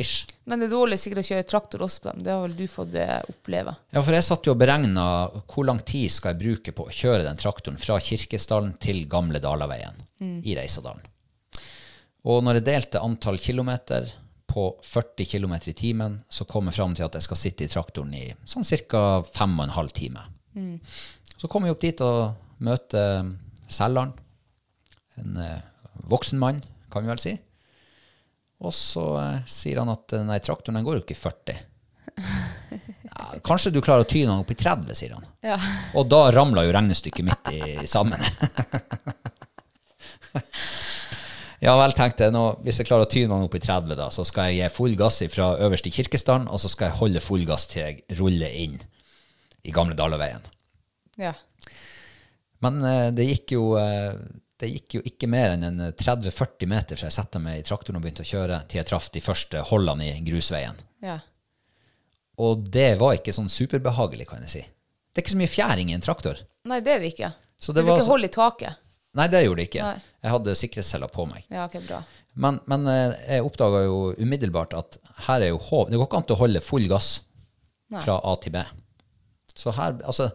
Ish. 0.00 0.28
Men 0.48 0.62
det 0.62 0.68
er 0.68 0.72
dårlig 0.72 0.96
sikkert 1.00 1.20
å 1.20 1.28
kjøre 1.28 1.46
traktor 1.48 1.82
også 1.84 2.02
på 2.02 2.12
dem. 2.12 2.22
Det 2.24 2.32
har 2.32 2.40
vel 2.44 2.54
du 2.56 2.64
fått 2.72 2.94
eh, 2.96 3.18
oppleve. 3.28 3.74
Ja, 3.92 4.00
for 4.00 4.16
jeg 4.16 4.24
satt 4.24 4.48
jo 4.48 4.54
og 4.54 4.60
beregna 4.60 5.04
hvor 5.50 5.68
lang 5.68 5.80
tid 5.84 6.08
skal 6.12 6.34
jeg 6.34 6.40
bruke 6.44 6.74
på 6.76 6.88
å 6.88 6.94
kjøre 6.94 7.26
den 7.26 7.40
traktoren 7.40 7.80
fra 7.80 7.98
Kirkesdalen 8.00 8.74
til 8.80 9.04
gamle 9.10 9.40
Dalaveien 9.44 10.00
i 10.18 10.56
Reisadalen. 10.56 11.04
Og 12.26 12.42
når 12.44 12.58
jeg 12.58 12.66
delte 12.66 13.02
antall 13.04 13.38
kilometer 13.38 14.08
på 14.48 14.70
40 14.82 15.28
km 15.28 15.54
i 15.70 15.76
timen, 15.76 16.18
så 16.28 16.46
kom 16.48 16.66
jeg 16.66 16.78
fram 16.78 16.96
til 16.96 17.06
at 17.06 17.14
jeg 17.14 17.26
skal 17.26 17.38
sitte 17.38 17.66
i 17.66 17.70
traktoren 17.70 18.14
i 18.16 18.24
sånn 18.48 18.66
ca. 18.90 19.02
fem 19.22 19.54
og 19.58 19.68
en 19.68 19.76
halv 19.76 19.94
time. 19.94 20.24
Så 21.38 21.50
kom 21.50 21.66
jeg 21.66 21.76
opp 21.76 21.84
dit 21.84 22.00
og 22.02 22.64
møtte 22.64 23.02
selgeren. 23.70 24.14
En 25.20 25.36
eh, 25.42 25.60
voksen 26.10 26.40
mann, 26.40 26.62
kan 26.90 27.04
vi 27.04 27.12
vel 27.12 27.22
si. 27.22 27.34
Og 28.64 28.74
så 28.74 29.04
eh, 29.20 29.40
sier 29.46 29.82
han 29.82 29.92
at 29.92 30.16
eh, 30.16 30.24
nei, 30.26 30.40
traktoren 30.42 30.80
den 30.80 30.86
går 30.86 30.98
jo 30.98 31.04
ikke 31.06 31.18
i 31.18 31.22
40. 31.22 31.66
Ja, 33.08 33.38
kanskje 33.42 33.72
du 33.72 33.80
klarer 33.82 34.04
å 34.04 34.06
tyne 34.06 34.30
den 34.30 34.42
opp 34.44 34.50
i 34.52 34.56
30, 34.58 34.94
sier 34.94 35.14
han. 35.16 35.24
Ja. 35.42 35.56
Og 35.98 36.06
da 36.12 36.28
ramla 36.30 36.62
jo 36.66 36.74
regnestykket 36.76 37.24
mitt 37.26 37.48
i, 37.50 37.86
sammen. 37.88 38.20
ja 41.64 41.74
vel, 41.80 41.94
tenkte 41.96 42.28
jeg 42.28 42.34
nå, 42.34 42.44
hvis 42.64 42.80
jeg 42.80 42.88
klarer 42.88 43.08
å 43.08 43.10
tyne 43.10 43.32
den 43.34 43.48
opp 43.48 43.56
i 43.58 43.62
30, 43.62 43.94
da, 43.98 44.08
så 44.14 44.24
skal 44.26 44.50
jeg 44.50 44.60
gi 44.60 44.74
full 44.76 44.96
gass 44.98 45.20
fra 45.32 45.52
øverst 45.66 45.88
i 45.90 45.94
Kirkesdalen, 45.94 46.48
og 46.48 46.62
så 46.62 46.70
skal 46.72 46.90
jeg 46.90 47.00
holde 47.00 47.24
full 47.24 47.46
gass 47.48 47.66
til 47.70 47.82
jeg 47.84 48.18
ruller 48.20 48.54
inn 48.54 48.78
i 49.66 49.74
gamle 49.74 49.98
Dalaveien. 49.98 50.44
ja. 51.20 51.34
Men 52.58 52.80
eh, 52.82 53.08
det 53.14 53.22
gikk 53.22 53.52
jo 53.54 53.64
eh, 53.78 54.16
det 54.58 54.68
gikk 54.72 54.96
jo 54.96 55.00
ikke 55.06 55.28
mer 55.30 55.52
enn 55.54 55.66
en 55.68 55.82
30-40 55.94 56.66
meter 56.66 56.98
fra 56.98 57.06
jeg 57.06 57.14
satte 57.14 57.38
meg 57.42 57.60
i 57.60 57.66
traktoren 57.66 58.00
og 58.00 58.02
begynte 58.02 58.24
å 58.24 58.30
kjøre, 58.30 58.56
til 58.66 58.80
jeg 58.80 58.88
traff 58.88 59.06
de 59.14 59.22
første 59.22 59.62
holdene 59.70 60.08
i 60.10 60.22
grusveien. 60.26 60.78
ja. 61.06 61.20
Og 62.38 62.60
det 62.70 62.92
var 63.00 63.16
ikke 63.16 63.32
sånn 63.34 63.48
superbehagelig, 63.50 64.28
kan 64.30 64.44
jeg 64.46 64.50
si. 64.52 64.60
Det 64.62 65.18
er 65.18 65.24
ikke 65.24 65.32
så 65.32 65.38
mye 65.40 65.50
fjæring 65.50 65.88
i 65.90 65.94
en 65.96 66.04
traktor. 66.04 66.38
Nei, 66.70 66.76
det 66.86 66.92
er 66.92 67.00
det 67.02 67.08
ikke. 67.10 67.30
Så 67.58 67.74
det 67.74 67.82
du 67.82 67.88
vil 67.88 67.96
ikke 67.96 68.04
hold 68.04 68.12
holde 68.12 68.28
i 68.28 68.34
taket. 68.36 68.84
Nei, 69.16 69.26
det 69.32 69.40
gjorde 69.44 69.62
det 69.62 69.68
ikke. 69.70 69.84
Nei. 69.86 70.16
Jeg 70.24 70.34
hadde 70.34 70.54
sikkerhetsceller 70.60 71.10
på 71.12 71.24
meg. 71.30 71.46
Ja, 71.52 71.64
ok, 71.64 71.78
bra. 71.86 72.02
Men, 72.38 72.58
men 72.70 72.84
eh, 72.92 73.14
jeg 73.34 73.46
oppdaga 73.46 73.84
jo 73.86 74.00
umiddelbart 74.18 74.76
at 74.78 74.98
her 75.26 75.44
er 75.46 75.52
jo 75.52 75.62
håp. 75.70 75.88
Det 75.90 75.98
går 75.98 76.08
ikke 76.10 76.20
an 76.20 76.28
til 76.28 76.36
å 76.36 76.42
holde 76.42 76.62
full 76.64 76.86
gass 76.90 77.10
Nei. 77.94 78.02
fra 78.04 78.18
A 78.20 78.34
til 78.42 78.54
B. 78.54 78.62
Så 79.58 79.72
her 79.74 79.96
Altså, 80.04 80.28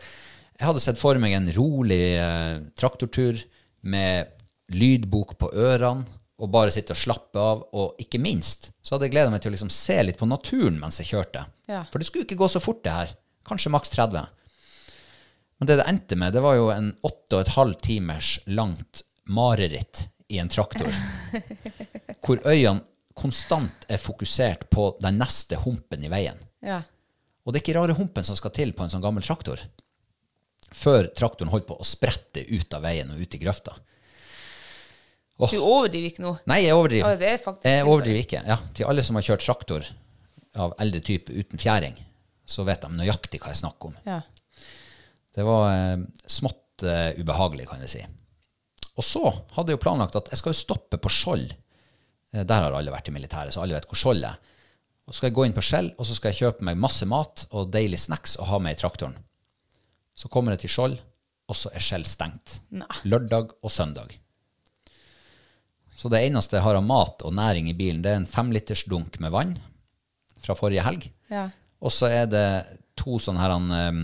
jeg 0.58 0.68
hadde 0.68 0.84
sett 0.84 1.00
for 1.00 1.20
meg 1.22 1.36
en 1.38 1.52
rolig 1.56 2.02
eh, 2.18 2.58
traktortur 2.80 3.40
med 3.84 4.34
lydbok 4.74 5.36
på 5.40 5.52
ørene, 5.54 6.06
og 6.44 6.50
bare 6.52 6.72
sitte 6.74 6.96
og 6.96 7.00
slappe 7.00 7.40
av. 7.40 7.62
Og 7.78 8.00
ikke 8.02 8.20
minst 8.20 8.72
så 8.84 8.96
hadde 8.96 9.08
jeg 9.08 9.14
gleda 9.16 9.32
meg 9.32 9.44
til 9.44 9.52
å 9.52 9.56
liksom 9.56 9.72
se 9.72 10.00
litt 10.04 10.20
på 10.20 10.28
naturen 10.28 10.80
mens 10.82 10.98
jeg 11.00 11.14
kjørte. 11.14 11.46
Ja. 11.70 11.86
For 11.94 12.02
det 12.02 12.10
skulle 12.10 12.26
ikke 12.28 12.40
gå 12.42 12.50
så 12.52 12.60
fort, 12.64 12.82
det 12.84 12.96
her. 12.96 13.14
Kanskje 13.48 13.72
maks 13.72 13.94
30. 13.94 14.26
Men 15.64 15.68
det 15.68 15.76
det 15.80 15.84
endte 15.88 16.16
med, 16.20 16.34
det 16.36 16.42
var 16.44 16.58
jo 16.58 16.66
en 16.74 16.90
åtte 17.08 17.38
og 17.38 17.42
et 17.46 17.50
halv 17.56 17.76
timers 17.80 18.34
langt 18.52 19.06
mareritt 19.32 20.10
i 20.28 20.42
en 20.44 20.50
traktor. 20.52 20.90
hvor 22.26 22.42
øynene 22.44 22.84
konstant 23.16 23.86
er 23.88 24.02
fokusert 24.04 24.66
på 24.68 24.90
den 25.00 25.22
neste 25.22 25.62
humpen 25.64 26.04
i 26.04 26.12
veien. 26.12 26.42
Ja. 26.60 26.82
Og 27.48 27.56
det 27.56 27.62
er 27.62 27.64
ikke 27.64 27.78
rare 27.78 27.96
humpen 27.96 28.28
som 28.28 28.36
skal 28.36 28.52
til 28.60 28.76
på 28.76 28.84
en 28.84 28.92
sånn 28.92 29.06
gammel 29.06 29.24
traktor. 29.24 29.64
Før 30.76 31.08
traktoren 31.16 31.56
holdt 31.56 31.70
på 31.72 31.80
å 31.80 31.88
sprette 31.88 32.44
ut 32.44 32.76
av 32.76 32.84
veien 32.84 33.16
og 33.16 33.24
ut 33.24 33.40
i 33.40 33.44
grøfta. 33.46 33.80
Du 35.48 35.58
overdriver 35.62 36.12
ikke 36.12 36.28
nå. 36.28 36.36
Nei, 36.52 36.66
jeg 36.66 36.76
overdriver. 36.76 37.16
Ja, 37.16 37.40
er 37.64 37.80
jeg 37.80 37.88
overdriver 37.88 38.26
ikke. 38.28 38.44
Ja, 38.52 38.60
til 38.76 38.92
alle 38.92 39.08
som 39.08 39.16
har 39.16 39.32
kjørt 39.32 39.48
traktor 39.48 39.88
av 40.60 40.76
eldre 40.84 41.00
type 41.08 41.32
uten 41.32 41.56
fjæring, 41.56 41.96
så 42.44 42.68
vet 42.68 42.84
de 42.84 42.92
nøyaktig 43.00 43.40
hva 43.40 43.56
jeg 43.56 43.64
snakker 43.64 43.94
om. 43.94 44.00
Ja. 44.12 44.20
Det 45.34 45.46
var 45.46 45.70
eh, 45.72 46.04
smått 46.30 46.86
eh, 46.86 47.20
ubehagelig, 47.20 47.68
kan 47.70 47.82
jeg 47.84 47.94
si. 47.94 48.04
Og 48.94 49.06
så 49.06 49.24
hadde 49.56 49.74
jeg 49.74 49.80
jo 49.80 49.84
planlagt 49.86 50.18
at 50.20 50.30
jeg 50.32 50.42
skal 50.42 50.54
jo 50.54 50.62
stoppe 50.62 51.00
på 51.02 51.12
Skjold. 51.12 51.54
Eh, 52.34 52.44
der 52.46 52.68
har 52.68 52.76
alle 52.78 52.94
vært 52.94 53.10
i 53.10 53.16
militæret, 53.16 53.56
så 53.56 53.64
alle 53.64 53.78
vet 53.78 53.88
hvor 53.90 54.00
Skjold 54.00 54.28
er. 54.30 54.38
Og 55.04 55.12
så 55.12 55.20
skal 55.20 55.32
jeg 55.32 55.38
gå 55.38 55.48
inn 55.48 55.56
på 55.56 55.64
Skjell, 55.66 55.90
og 55.98 56.08
så 56.08 56.16
skal 56.16 56.32
jeg 56.32 56.46
kjøpe 56.46 56.68
meg 56.68 56.80
masse 56.80 57.08
mat 57.10 57.48
og 57.52 57.72
deilig 57.74 58.00
snacks 58.06 58.38
og 58.40 58.48
ha 58.54 58.60
med 58.64 58.78
i 58.78 58.80
traktoren. 58.80 59.18
Så 60.16 60.30
kommer 60.32 60.54
jeg 60.54 60.64
til 60.64 60.76
Skjold, 60.78 61.00
og 61.50 61.58
så 61.60 61.72
er 61.76 61.84
Skjell 61.84 62.06
stengt. 62.08 62.60
Lørdag 63.10 63.58
og 63.60 63.74
søndag. 63.74 64.14
Så 65.98 66.10
det 66.12 66.24
eneste 66.26 66.58
jeg 66.58 66.66
har 66.66 66.78
av 66.78 66.86
mat 66.86 67.26
og 67.26 67.36
næring 67.36 67.68
i 67.72 67.76
bilen, 67.78 68.02
det 68.06 68.14
er 68.14 68.22
en 68.22 68.30
femliters 68.30 68.86
dunk 68.90 69.20
med 69.24 69.34
vann 69.34 69.58
fra 70.44 70.56
forrige 70.58 70.86
helg. 70.86 71.10
Ja. 71.32 71.50
Og 71.84 71.92
så 71.94 72.10
er 72.12 72.30
det 72.32 72.48
to 73.00 73.18
sånne 73.22 73.42
her 73.42 73.54
um, 73.58 74.02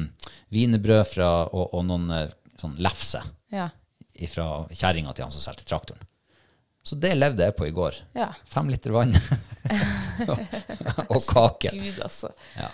wienerbrød 0.53 1.05
fra, 1.07 1.29
og, 1.49 1.73
og 1.77 1.85
noen 1.87 2.09
eh, 2.15 2.31
sånn 2.59 2.77
lefse 2.81 3.21
Ja. 3.53 3.69
fra 4.31 4.47
kjerringa 4.71 5.13
til 5.15 5.27
han 5.27 5.33
som 5.33 5.43
solgte 5.43 5.67
traktoren. 5.69 6.01
Så 6.83 6.95
det 6.95 7.11
levde 7.17 7.43
jeg 7.43 7.55
på 7.57 7.67
i 7.67 7.73
går. 7.75 7.95
Ja. 8.17 8.29
Fem 8.49 8.69
liter 8.71 8.93
vann 8.95 9.13
og 11.13 11.21
kake. 11.27 11.73
Gud, 11.75 11.99
altså. 12.01 12.31
Ja. 12.57 12.69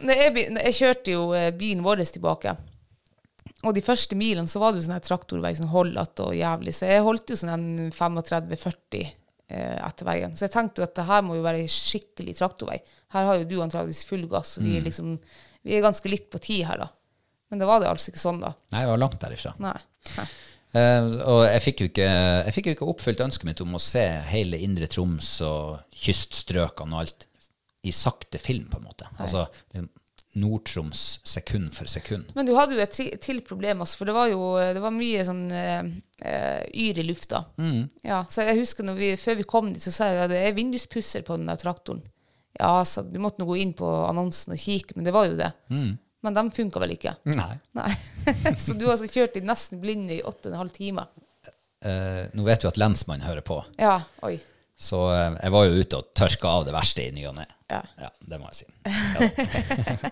Jeg, 0.00 0.34
jeg 0.46 0.74
kjørte 0.76 1.14
jo 1.16 1.24
eh, 1.36 1.50
bilen 1.56 1.82
vår 1.84 2.04
tilbake, 2.08 2.54
og 3.66 3.74
de 3.76 3.82
første 3.84 4.16
milene 4.16 4.48
så 4.48 4.60
var 4.62 4.72
det 4.72 4.80
jo 4.80 4.86
sånn 4.88 5.02
traktorvei 5.04 5.52
sånn 5.56 5.72
holdete 5.72 6.30
og 6.30 6.36
jævlig, 6.38 6.72
så 6.76 6.88
jeg 6.88 7.04
holdt 7.04 7.32
jo 7.32 7.36
sånn 7.40 7.52
en 7.52 7.90
35-40 7.92 9.02
eh, 9.02 9.76
etter 9.76 10.08
veien. 10.08 10.36
Så 10.36 10.46
jeg 10.46 10.54
tenkte 10.54 10.80
jo 10.80 10.86
at 10.88 10.96
det 10.96 11.08
her 11.10 11.26
må 11.26 11.36
jo 11.36 11.44
være 11.44 11.66
skikkelig 11.68 12.38
traktorvei. 12.38 12.78
Her 13.14 13.26
har 13.26 13.40
jo 13.40 13.48
du 13.50 13.56
antageligvis 13.64 14.04
full 14.06 14.26
gass, 14.30 14.56
og 14.58 14.66
vi 14.66 14.76
er 14.78 14.84
liksom 14.86 15.16
vi 15.66 15.76
er 15.76 15.84
ganske 15.84 16.08
litt 16.08 16.30
på 16.32 16.40
tid 16.42 16.64
her, 16.68 16.86
da. 16.86 16.88
Men 17.50 17.60
det 17.60 17.68
var 17.68 17.82
det 17.82 17.90
altså 17.90 18.12
ikke 18.12 18.22
sånn, 18.22 18.40
da. 18.42 18.54
Nei, 18.72 18.84
vi 18.84 18.92
var 18.92 19.02
langt 19.02 19.20
derifra. 19.22 19.54
Nei. 19.60 19.76
Nei. 20.16 20.26
Uh, 20.70 21.16
og 21.26 21.40
jeg 21.48 21.62
fikk, 21.64 21.80
jo 21.82 21.90
ikke, 21.90 22.10
jeg 22.46 22.54
fikk 22.54 22.68
jo 22.68 22.74
ikke 22.76 22.90
oppfylt 22.92 23.22
ønsket 23.24 23.48
mitt 23.48 23.62
om 23.64 23.74
å 23.74 23.82
se 23.82 24.04
hele 24.30 24.60
Indre 24.62 24.86
Troms 24.90 25.32
og 25.42 25.80
kyststrøkene 26.04 26.94
og 26.94 27.02
alt 27.02 27.26
i 27.82 27.94
sakte 27.96 28.38
film, 28.38 28.68
på 28.70 28.78
en 28.78 28.86
måte. 28.86 29.08
Altså 29.18 29.48
liksom, 29.72 29.88
Nord-Troms 30.38 31.02
sekund 31.26 31.72
for 31.74 31.90
sekund. 31.90 32.30
Men 32.36 32.46
du 32.46 32.52
hadde 32.54 32.76
jo 32.76 32.84
et 32.84 33.00
til 33.24 33.40
problem 33.42 33.82
også, 33.82 33.98
for 33.98 34.06
det 34.06 34.14
var 34.14 34.30
jo 34.30 34.44
det 34.60 34.84
var 34.84 34.94
mye 34.94 35.26
sånn 35.26 35.42
uh, 35.50 35.90
yr 36.70 37.02
i 37.02 37.08
lufta. 37.08 37.42
Ja, 38.06 38.22
så 38.30 38.46
jeg 38.46 38.60
husker 38.62 38.86
når 38.86 39.00
vi, 39.00 39.10
før 39.18 39.40
vi 39.40 39.48
kom 39.50 39.72
dit, 39.74 39.82
så 39.82 39.90
sa 39.96 40.12
jeg 40.12 40.22
at 40.28 40.30
det 40.30 40.44
er 40.44 40.54
vinduspusser 40.54 41.26
på 41.26 41.40
den 41.40 41.50
der 41.50 41.58
traktoren. 41.58 42.04
Ja, 42.58 42.84
så 42.84 43.02
du 43.06 43.18
måtte 43.22 43.40
nå 43.40 43.46
gå 43.48 43.56
inn 43.62 43.72
på 43.78 43.86
annonsen 44.08 44.52
og 44.56 44.58
kikke, 44.60 44.96
men 44.96 45.04
det 45.06 45.12
var 45.14 45.28
jo 45.30 45.36
det. 45.38 45.52
Men 45.70 46.34
de 46.36 46.42
funka 46.52 46.80
vel 46.82 46.90
ikke? 46.96 47.14
Nei. 47.32 47.54
Nei. 47.78 47.90
så 48.60 48.74
du 48.76 48.84
har 48.88 48.96
altså 48.96 49.08
kjørt 49.08 49.38
i 49.40 49.44
nesten 49.46 49.80
blinde 49.80 50.18
i 50.18 50.22
åtte 50.26 50.50
og 50.50 50.54
en 50.56 50.60
halv 50.64 50.74
time. 50.74 51.06
Eh, 51.80 52.26
nå 52.36 52.44
vet 52.44 52.66
vi 52.66 52.68
at 52.68 52.76
lensmannen 52.82 53.24
hører 53.24 53.40
på, 53.46 53.62
Ja, 53.80 53.94
oi. 54.28 54.34
så 54.76 54.98
eh, 55.14 55.38
jeg 55.40 55.52
var 55.54 55.64
jo 55.70 55.78
ute 55.80 55.96
og 56.02 56.10
tørka 56.18 56.50
av 56.58 56.66
det 56.68 56.74
verste 56.76 57.06
i 57.06 57.14
ny 57.16 57.24
og 57.30 57.38
ne. 57.38 57.46
Ja. 57.70 57.80
Ja, 58.02 58.10
det 58.28 58.40
må 58.42 58.50
jeg 58.50 58.58
si. 58.60 58.66
Ja. 59.16 60.10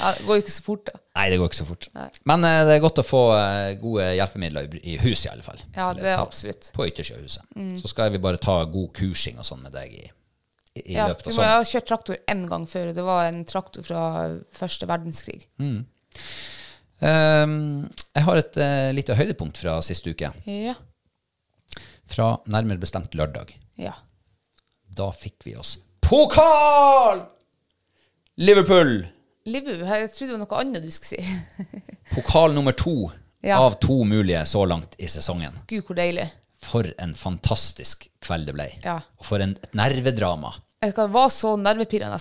Ja, 0.00 0.12
det 0.16 0.24
går 0.26 0.38
jo 0.38 0.42
ikke 0.44 0.52
så 0.54 0.62
fort, 0.64 0.86
da. 0.88 0.98
Nei, 1.18 1.26
det 1.32 1.38
går 1.40 1.50
ikke 1.50 1.58
så 1.60 1.66
fort. 1.68 1.88
Nei. 1.96 2.06
Men 2.30 2.46
eh, 2.48 2.60
det 2.68 2.76
er 2.76 2.82
godt 2.84 3.00
å 3.02 3.04
få 3.06 3.20
eh, 3.36 3.72
gode 3.82 4.06
hjelpemidler 4.16 4.70
i, 4.78 4.80
i 4.94 4.96
huset, 5.02 5.26
i 5.28 5.32
alle 5.34 5.44
fall. 5.46 5.60
Ja, 5.76 5.90
det 5.96 6.06
er 6.06 6.16
på- 6.20 6.28
absolutt. 6.28 6.70
På 6.76 6.86
yttersjøhuset. 6.88 7.50
Så 7.82 7.90
skal 7.92 8.12
vi 8.14 8.20
bare 8.22 8.40
ta 8.40 8.60
god 8.64 8.92
kursing 8.96 9.38
og 9.40 9.46
sånn 9.48 9.62
med 9.66 9.74
deg 9.76 9.92
i, 9.98 10.06
i, 10.84 10.94
Ja, 10.96 11.08
løpet 11.10 11.24
du 11.28 11.30
sommeren. 11.32 11.36
må, 11.36 11.54
du 11.54 11.60
må 11.60 11.64
ha 11.64 11.70
kjørt 11.72 11.88
traktor 11.90 12.16
én 12.34 12.44
gang 12.50 12.66
før, 12.70 12.88
og 12.90 12.94
det 12.98 13.04
var 13.06 13.28
en 13.30 13.44
traktor 13.48 13.82
fra 13.86 14.02
første 14.56 14.88
verdenskrig. 14.90 15.40
Ehm, 17.00 17.88
jeg 18.14 18.24
har 18.26 18.40
et 18.40 18.58
uh, 18.60 18.90
lite 18.96 19.16
høydepunkt 19.16 19.60
fra 19.62 19.78
siste 19.84 20.12
uke. 20.12 20.32
Ja. 20.50 20.74
Fra 22.10 22.32
nærmere 22.50 22.80
bestemt 22.82 23.14
lørdag. 23.16 23.54
Ja. 23.80 23.94
Da 24.96 25.10
fikk 25.14 25.46
vi 25.46 25.54
oss 25.56 25.76
pokal! 26.02 27.20
Liverpool! 28.40 29.04
Liverpool, 29.46 29.86
jeg 29.86 30.10
trodde 30.12 30.32
det 30.32 30.36
var 30.36 30.42
noe 30.42 30.58
annet 30.60 30.82
du 30.84 30.90
skulle 30.92 31.20
si. 31.20 31.74
Pokal 32.14 32.54
nummer 32.56 32.74
to 32.76 33.10
Ja. 33.46 33.56
av 33.62 33.78
to 33.80 34.02
mulige 34.04 34.42
så 34.44 34.66
langt 34.68 34.96
i 35.00 35.06
sesongen. 35.08 35.54
Gud, 35.70 35.84
hvor 35.86 35.96
deilig. 35.96 36.26
For 36.60 36.84
en 37.00 37.14
fantastisk 37.16 38.08
kveld 38.20 38.50
det 38.50 38.52
ble. 38.58 38.66
Ja. 38.84 38.98
Og 39.16 39.24
for 39.24 39.40
en, 39.40 39.54
et 39.64 39.72
nervedrama. 39.78 40.50
Det 40.80 41.06
var 41.12 41.28
så 41.28 41.56
nervepirrende. 41.60 42.18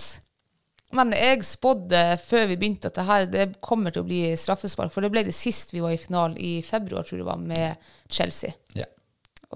Men 0.91 1.13
jeg 1.13 1.45
spådde 1.45 2.01
før 2.23 2.47
vi 2.49 2.57
begynte 2.57 2.89
at 2.89 2.97
det 2.97 3.05
her 3.07 3.27
det 3.29 3.49
kommer 3.63 3.93
til 3.93 4.03
å 4.03 4.07
bli 4.09 4.21
straffespark, 4.39 4.91
for 4.91 5.05
det 5.05 5.11
ble 5.13 5.23
det 5.27 5.35
sist 5.37 5.71
vi 5.71 5.83
var 5.83 5.93
i 5.93 5.99
finalen 6.01 6.37
i 6.41 6.59
februar, 6.65 7.05
tror 7.05 7.19
jeg 7.19 7.23
det 7.23 7.29
var, 7.29 7.43
med 7.51 7.91
Chelsea. 8.09 8.55
Ja. 8.75 8.87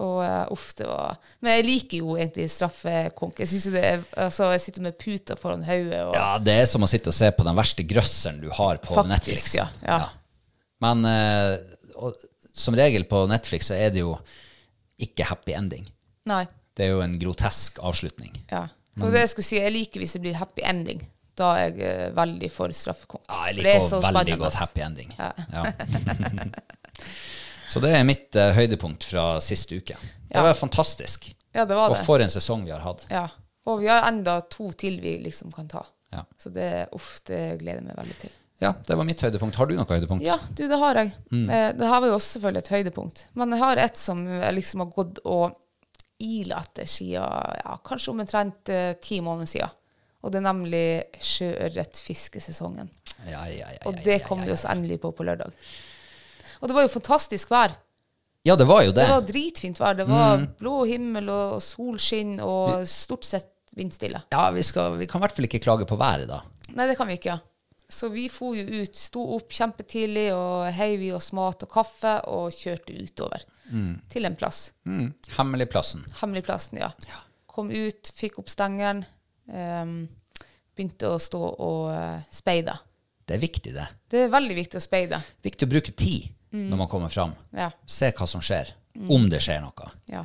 Og 0.02 0.24
eh, 0.24 0.46
uff, 0.50 0.72
det 0.74 0.88
var 0.88 1.20
Men 1.38 1.52
jeg 1.52 1.66
liker 1.68 2.00
jo 2.00 2.16
egentlig 2.16 2.48
straffekonk. 2.50 3.38
Jeg 3.44 3.50
synes 3.52 3.66
jo 3.68 3.74
det 3.76 3.82
er 3.86 4.00
Altså, 4.24 4.48
jeg 4.50 4.62
sitter 4.64 4.82
med 4.88 4.96
puta 4.98 5.36
foran 5.38 5.62
hodet 5.62 6.00
og 6.02 6.16
ja, 6.16 6.32
det 6.42 6.56
er 6.64 6.66
som 6.66 6.82
å 6.82 6.88
sitte 6.90 7.12
og 7.12 7.14
se 7.14 7.28
på 7.30 7.46
den 7.46 7.54
verste 7.54 7.84
grøsseren 7.86 8.40
du 8.42 8.48
har 8.50 8.80
på 8.82 8.96
Faktisk, 8.96 9.12
Netflix. 9.12 9.54
ja, 9.54 9.68
ja. 9.86 10.00
Men 10.82 11.06
uh, 11.06 11.54
og, 11.94 12.18
som 12.50 12.74
regel 12.78 13.06
på 13.10 13.22
Netflix 13.30 13.70
så 13.70 13.78
er 13.78 13.94
det 13.94 14.02
jo 14.02 14.16
ikke 15.04 15.28
happy 15.28 15.54
ending. 15.54 15.86
Nei. 16.26 16.42
Det 16.74 16.88
er 16.88 16.96
jo 16.96 17.04
en 17.04 17.14
grotesk 17.20 17.78
avslutning. 17.86 18.34
Ja. 18.50 18.66
Så 18.94 19.10
det 19.10 19.24
jeg 19.24 19.30
skulle 19.32 19.48
si, 19.48 19.58
jeg 19.58 19.74
liker 19.74 20.02
hvis 20.04 20.14
det 20.16 20.22
blir 20.22 20.36
happy 20.38 20.62
ending. 20.66 21.00
Da 21.34 21.48
er 21.58 21.64
jeg 21.64 21.80
eh, 21.82 22.10
veldig 22.14 22.50
for 22.54 22.74
straffekonk. 22.74 23.24
Ja, 23.26 23.40
jeg 23.48 23.54
er 23.54 23.58
liker 23.58 23.86
så 23.88 23.98
også 23.98 24.12
veldig 24.14 24.36
godt 24.38 24.58
happy 24.60 24.84
ending. 24.86 25.14
Ja. 25.18 25.32
Ja. 25.50 25.64
så 27.72 27.82
det 27.82 27.90
er 27.96 28.04
mitt 28.06 28.38
uh, 28.38 28.52
høydepunkt 28.54 29.06
fra 29.10 29.24
siste 29.42 29.80
uke. 29.80 29.96
Det 30.28 30.38
Ja. 30.38 30.44
var 30.46 30.54
fantastisk. 30.54 31.32
Ja, 31.54 31.64
det 31.64 31.74
var 31.74 31.90
det. 31.90 31.98
Og 31.98 32.06
for 32.06 32.22
en 32.22 32.30
sesong 32.30 32.64
vi 32.66 32.70
har 32.74 32.84
hatt. 32.86 33.06
Ja. 33.10 33.26
Og 33.66 33.80
vi 33.82 33.90
har 33.90 34.06
enda 34.08 34.40
to 34.50 34.70
til 34.78 35.00
vi 35.02 35.16
liksom 35.24 35.52
kan 35.54 35.68
ta. 35.70 35.84
Ja. 36.12 36.24
Så 36.38 36.50
det, 36.54 36.88
uff, 36.94 37.18
det 37.26 37.58
gleder 37.62 37.80
jeg 37.80 37.88
meg 37.88 37.98
veldig 37.98 38.16
til. 38.20 38.30
Ja, 38.62 38.70
det 38.86 38.94
var 38.96 39.06
mitt 39.06 39.22
høydepunkt. 39.22 39.56
Har 39.58 39.66
du 39.66 39.74
noe 39.74 39.86
høydepunkt? 39.88 40.24
Ja, 40.24 40.36
du, 40.54 40.68
det 40.70 40.78
har 40.78 41.00
jeg. 41.00 41.10
Mm. 41.32 41.48
Eh, 41.50 41.68
det 41.74 41.88
her 41.90 42.00
var 42.00 42.06
jo 42.12 42.14
også 42.14 42.36
selvfølgelig 42.36 42.62
et 42.62 42.72
høydepunkt. 42.76 43.24
Men 43.34 43.54
jeg 43.56 43.62
har 43.64 43.82
et 43.82 43.98
som 43.98 44.22
liksom 44.54 44.84
har 44.84 44.92
gått 44.94 45.18
og 45.24 45.56
ila 46.24 46.58
etter 46.64 46.88
siden 46.88 47.22
ja, 47.60 47.76
kanskje 47.84 48.12
omtrent 48.14 48.72
eh, 48.72 48.92
ti 49.02 49.20
måneder 49.24 49.50
siden. 49.50 49.74
Og 50.24 50.32
det 50.32 50.40
er 50.40 50.46
nemlig 50.46 50.84
sjøørretfiskesesongen. 51.20 52.90
Ja, 53.28 53.44
ja, 53.48 53.70
ja, 53.72 53.80
Og 53.88 53.96
det 54.04 54.18
ja, 54.20 54.26
kom 54.26 54.40
ja, 54.40 54.48
vi 54.48 54.52
ja. 54.52 54.58
oss 54.58 54.64
endelig 54.68 55.00
på 55.02 55.12
på 55.16 55.24
lørdag. 55.26 55.52
Og 56.60 56.68
det 56.70 56.76
var 56.76 56.86
jo 56.86 56.92
fantastisk 56.92 57.50
vær. 57.52 57.74
Ja, 58.44 58.56
det 58.60 58.66
var 58.68 58.82
jo 58.84 58.92
det. 58.92 59.04
Det 59.04 59.12
var 59.14 59.24
dritfint 59.28 59.80
vær. 59.80 59.96
Det 59.96 60.06
var 60.08 60.38
Mm. 60.38 60.46
blå 60.58 60.84
himmel 60.88 61.28
og 61.32 61.62
solskinn 61.62 62.38
og 62.44 62.86
stort 62.88 63.24
sett 63.24 63.50
vindstille. 63.76 64.20
Ja, 64.32 64.50
vi, 64.50 64.62
skal, 64.62 64.96
vi 64.98 65.06
kan 65.06 65.20
i 65.20 65.24
hvert 65.24 65.32
fall 65.36 65.48
ikke 65.48 65.60
klage 65.64 65.86
på 65.88 65.96
været, 65.96 66.28
da. 66.28 66.42
Nei, 66.74 66.86
det 66.86 66.96
kan 66.98 67.08
vi 67.08 67.16
ikke. 67.18 67.38
Så 67.90 68.08
vi 68.12 68.28
for 68.32 68.54
jo 68.56 68.64
ut, 68.82 68.96
sto 68.96 69.22
opp 69.36 69.52
kjempetidlig 69.52 70.30
og 70.34 70.70
heiv 70.72 71.02
i 71.04 71.12
oss 71.12 71.32
mat 71.36 71.62
og 71.66 71.70
kaffe 71.70 72.14
og 72.32 72.52
kjørte 72.52 72.94
utover 72.96 73.44
til 74.12 74.28
en 74.28 74.36
plass. 74.36 74.72
Mm. 74.84 75.12
Hemmeligplassen. 75.38 76.04
Hemmeligplassen, 76.20 76.78
ja. 76.82 76.90
Kom 77.46 77.70
ut, 77.70 78.10
fikk 78.16 78.38
opp 78.42 78.52
stengeren, 78.52 79.04
Um, 79.44 80.06
begynte 80.74 81.10
å 81.12 81.18
stå 81.20 81.38
og 81.38 81.90
uh, 81.92 82.22
speide. 82.32 82.72
Det 83.24 83.36
er 83.36 83.42
viktig, 83.42 83.74
det. 83.76 83.84
Det 84.08 84.22
er 84.24 84.32
veldig 84.32 84.56
viktig 84.56 84.80
å 84.80 84.84
speide. 84.84 85.18
Viktig 85.44 85.68
å 85.68 85.72
bruke 85.74 85.92
tid 85.92 86.30
når 86.54 86.78
man 86.80 86.88
kommer 86.88 87.12
fram. 87.12 87.32
Ja. 87.56 87.70
Se 87.84 88.08
hva 88.14 88.26
som 88.30 88.42
skjer. 88.44 88.72
Om 89.10 89.28
det 89.28 89.40
skjer 89.42 89.62
noe. 89.64 89.88
Ja. 90.06 90.20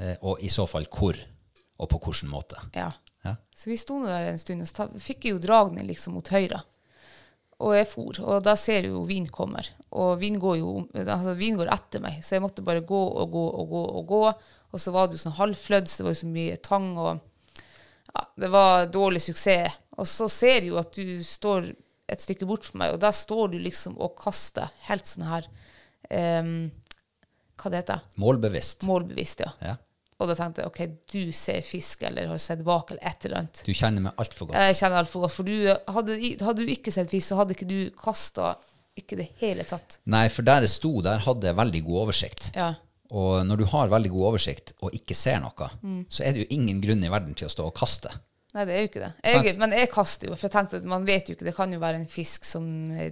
Eh, 0.00 0.14
og 0.24 0.40
i 0.40 0.48
så 0.48 0.64
fall 0.70 0.86
hvor, 0.88 1.18
og 1.76 1.90
på 1.92 1.98
hvilken 2.06 2.30
måte. 2.32 2.62
ja. 2.74 2.90
Ja. 3.24 3.36
Så 3.56 3.70
vi 3.70 3.76
sto 3.80 4.02
der 4.04 4.26
en 4.28 4.38
stund, 4.38 4.60
og 4.60 4.96
fikk 5.00 5.30
jo 5.30 5.38
dragene 5.40 5.80
liksom 5.88 6.12
mot 6.18 6.28
høyre. 6.28 6.58
Og 7.64 7.72
jeg 7.78 7.86
for, 7.88 8.18
og 8.20 8.42
da 8.44 8.56
ser 8.60 8.88
jo 8.90 9.04
vin 9.08 9.26
kommer. 9.32 9.68
Og 9.96 10.18
vin 10.20 10.36
går 10.42 10.58
jo 10.60 10.72
altså 11.00 11.36
vin 11.38 11.56
går 11.56 11.70
etter 11.72 12.02
meg, 12.04 12.18
så 12.24 12.36
jeg 12.36 12.44
måtte 12.44 12.64
bare 12.66 12.84
gå 12.84 13.00
og 13.22 13.30
gå 13.32 13.44
og 13.62 13.70
gå. 13.70 13.84
Og 14.00 14.10
gå. 14.10 14.24
Og 14.74 14.82
så 14.82 14.92
var 14.92 15.06
det 15.06 15.16
jo 15.16 15.22
sånn 15.22 15.38
halvflødd, 15.38 15.88
så 15.88 16.00
det 16.00 16.06
var 16.06 16.16
jo 16.16 16.20
så 16.20 16.30
mye 16.34 16.58
tang. 16.66 16.88
og 16.98 17.64
ja, 18.10 18.26
Det 18.42 18.50
var 18.52 18.88
dårlig 18.92 19.22
suksess. 19.22 19.78
Og 19.94 20.08
så 20.10 20.28
ser 20.32 20.58
jeg 20.58 20.72
jo 20.72 20.80
at 20.80 20.96
du 20.98 21.22
står 21.24 21.70
et 22.10 22.20
stykke 22.20 22.46
bort 22.48 22.66
fra 22.66 22.82
meg, 22.82 22.94
og 22.94 23.00
der 23.00 23.14
står 23.16 23.54
du 23.54 23.58
liksom 23.62 23.96
og 24.02 24.16
kaster 24.20 24.72
helt 24.88 25.08
sånn 25.08 25.24
her 25.24 25.46
um, 26.42 26.50
Hva 27.56 27.70
det 27.72 27.80
heter 27.80 28.02
Målbevisst. 28.20 28.84
Målbevisst, 28.88 29.44
ja. 29.46 29.54
Ja. 29.64 29.76
Og 30.22 30.28
da 30.30 30.34
tenkte 30.38 30.62
jeg 30.62 30.70
OK, 30.70 30.80
du 31.10 31.32
ser 31.34 31.60
fisk, 31.66 32.04
eller 32.06 32.28
har 32.30 32.38
sett 32.38 32.60
vak 32.66 32.92
eller 32.94 33.02
et 33.10 33.24
eller 33.26 33.40
annet. 33.42 33.62
Du 33.66 33.72
kjenner 33.74 34.04
meg 34.04 34.20
altfor 34.22 34.46
godt. 34.50 34.60
Jeg 34.62 34.76
kjenner 34.78 35.00
altfor 35.02 35.24
godt. 35.24 35.34
For 35.34 35.48
du, 35.48 35.56
hadde, 35.96 36.18
hadde 36.46 36.60
du 36.62 36.70
ikke 36.70 36.92
sett 36.94 37.10
fisk, 37.10 37.28
så 37.32 37.40
hadde 37.40 37.56
ikke 37.56 37.66
du 37.70 37.78
kasta 37.98 38.52
ikke 38.94 39.16
det 39.18 39.26
hele 39.40 39.64
tatt. 39.66 39.98
Nei, 40.06 40.28
for 40.30 40.46
der 40.46 40.62
jeg 40.62 40.70
sto, 40.76 40.92
der 41.02 41.18
hadde 41.24 41.48
jeg 41.50 41.58
veldig 41.58 41.80
god 41.88 42.02
oversikt. 42.04 42.52
Ja. 42.54 42.68
Og 43.14 43.42
når 43.46 43.58
du 43.60 43.64
har 43.72 43.90
veldig 43.90 44.12
god 44.14 44.28
oversikt 44.30 44.70
og 44.80 44.94
ikke 44.94 45.16
ser 45.18 45.42
noe, 45.42 45.66
Mm. 45.82 46.04
så 46.08 46.22
er 46.24 46.32
det 46.32 46.44
jo 46.46 46.54
ingen 46.54 46.78
grunn 46.80 47.02
i 47.04 47.10
verden 47.10 47.34
til 47.34 47.46
å 47.48 47.50
stå 47.52 47.66
og 47.66 47.74
kaste. 47.74 48.12
Nei, 48.54 48.64
det 48.68 48.74
er 48.76 48.84
jo 48.84 48.88
ikke 48.88 49.00
det. 49.02 49.08
Jeg, 49.26 49.56
men 49.58 49.72
jeg 49.74 49.88
kaster 49.90 50.28
jo, 50.30 50.36
for 50.38 50.46
jeg 50.46 50.52
tenkte 50.54 50.78
at 50.78 50.84
man 50.86 51.02
vet 51.04 51.26
jo 51.26 51.34
ikke. 51.34 51.46
Det 51.48 51.56
kan 51.56 51.72
jo 51.74 51.80
være 51.82 51.98
en 51.98 52.06
fisk 52.06 52.44
som 52.46 52.62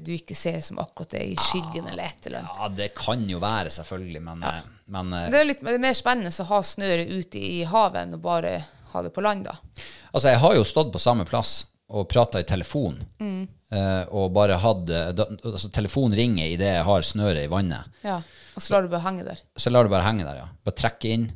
du 0.06 0.12
ikke 0.14 0.36
ser, 0.38 0.60
som 0.62 0.78
akkurat 0.78 1.16
er 1.18 1.24
i 1.32 1.34
skyggen 1.34 1.88
eller 1.90 2.04
et 2.12 2.28
eller 2.30 2.44
annet. 2.44 2.60
Ja, 2.62 2.68
det 2.78 2.86
kan 2.94 3.24
jo 3.26 3.40
være, 3.42 3.72
selvfølgelig, 3.74 4.22
men, 4.22 4.44
eh, 4.46 4.60
men 4.86 5.12
eh, 5.12 5.28
Det 5.30 5.40
er 5.40 5.44
litt 5.48 5.62
er 5.62 5.78
mer 5.82 5.94
spennende 5.96 6.30
å 6.32 6.48
ha 6.50 6.60
snøret 6.62 7.10
ute 7.10 7.38
i 7.38 7.62
havet 7.68 8.02
enn 8.06 8.14
å 8.16 8.20
bare 8.22 8.56
ha 8.92 9.02
det 9.02 9.12
på 9.14 9.22
land, 9.24 9.44
da. 9.46 9.56
Altså, 10.12 10.28
jeg 10.28 10.40
har 10.42 10.54
jo 10.58 10.64
stått 10.68 10.90
på 10.92 11.00
samme 11.00 11.24
plass 11.28 11.66
og 11.92 12.08
prata 12.08 12.40
i 12.40 12.44
telefon, 12.48 12.98
Mm. 13.20 13.46
eh, 13.72 14.04
og 14.10 14.32
bare 14.32 14.56
hatt 14.60 14.88
altså, 14.88 15.68
Telefonen 15.72 16.16
ringer 16.16 16.46
idet 16.54 16.74
jeg 16.74 16.84
har 16.84 17.02
snøret 17.02 17.44
i 17.44 17.50
vannet. 17.52 17.84
Ja. 18.04 18.18
Og 18.56 18.60
så 18.62 18.72
lar 18.74 18.82
du 18.82 18.88
bare 18.92 19.04
henge 19.06 19.24
der. 19.24 19.40
Så 19.56 19.70
lar 19.72 19.84
du 19.84 19.90
bare 19.92 20.04
henge 20.04 20.24
der, 20.24 20.36
ja. 20.42 20.48
Bare 20.64 20.76
trekke 20.76 21.08
inn, 21.12 21.30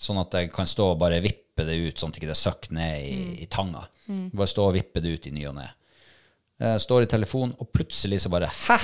sånn 0.00 0.20
at 0.20 0.32
jeg 0.32 0.52
kan 0.52 0.66
stå 0.68 0.92
og 0.94 0.98
bare 1.00 1.20
vippe 1.24 1.64
det 1.68 1.76
ut, 1.76 1.96
sånn 2.00 2.12
at 2.12 2.16
ikke 2.20 2.30
det 2.32 2.36
søkker 2.40 2.72
ned 2.72 3.02
i, 3.04 3.42
i 3.44 3.46
tanga. 3.46 3.84
Bare 4.32 4.48
stå 4.48 4.66
og 4.70 4.74
vippe 4.76 5.00
det 5.04 5.12
ut 5.12 5.26
i 5.28 5.32
ny 5.36 5.44
og 5.50 5.56
ne. 5.60 5.68
Står 6.80 7.04
i 7.04 7.10
telefonen, 7.10 7.52
og 7.60 7.68
plutselig 7.74 8.20
så 8.22 8.30
bare 8.32 8.48
Hæ? 8.68 8.76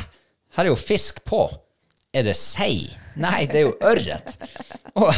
Her 0.57 0.65
er 0.65 0.71
jo 0.73 0.77
fisk 0.81 1.21
på! 1.29 1.43
Er 2.19 2.27
det 2.27 2.35
sei? 2.39 2.89
Nei, 3.19 3.47
det 3.51 3.63
er 3.63 3.67
jo 3.69 3.75
ørret! 3.87 4.35
og, 4.99 5.11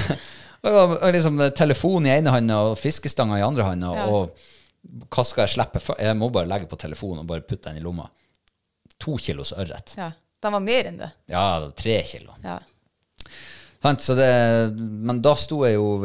og, 0.68 0.96
og 0.98 1.12
liksom 1.14 1.40
telefon 1.56 2.08
i 2.08 2.14
ene 2.18 2.32
handa 2.34 2.58
og 2.70 2.78
fiskestanga 2.80 3.38
i 3.40 3.44
andre 3.46 3.68
handa, 3.70 3.92
og 4.12 4.34
hva 5.12 5.24
skal 5.26 5.46
jeg 5.46 5.54
slippe? 5.56 5.82
Jeg 6.00 6.16
må 6.16 6.30
bare 6.32 6.48
legge 6.48 6.68
på 6.68 6.78
telefonen 6.80 7.22
og 7.22 7.30
bare 7.30 7.44
putte 7.44 7.68
den 7.68 7.80
i 7.80 7.84
lomma. 7.84 8.08
To 9.00 9.16
kilos 9.20 9.54
ørret. 9.56 9.96
Ja. 10.00 10.10
Den 10.40 10.54
var 10.56 10.62
mer 10.64 10.88
enn 10.88 11.00
det. 11.00 11.10
Ja, 11.28 11.46
tre 11.76 11.98
kilo. 12.08 12.32
Ja. 12.44 12.56
Så 14.00 14.16
det, 14.16 14.30
men 14.76 15.20
da 15.24 15.34
sto 15.40 15.62
jeg 15.66 15.76
jo 15.76 16.00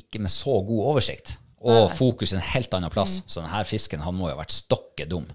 ikke 0.00 0.20
med 0.20 0.32
så 0.32 0.58
god 0.64 0.94
oversikt, 0.94 1.38
og 1.60 1.92
fokus 1.96 2.32
en 2.32 2.44
helt 2.54 2.72
annen 2.76 2.92
plass. 2.92 3.18
Mm. 3.20 3.26
Så 3.28 3.42
denne 3.42 3.64
fisken 3.68 4.04
han 4.04 4.16
må 4.16 4.28
jo 4.28 4.36
ha 4.36 4.40
vært 4.40 4.56
stokke 4.56 5.08
dum. 5.08 5.26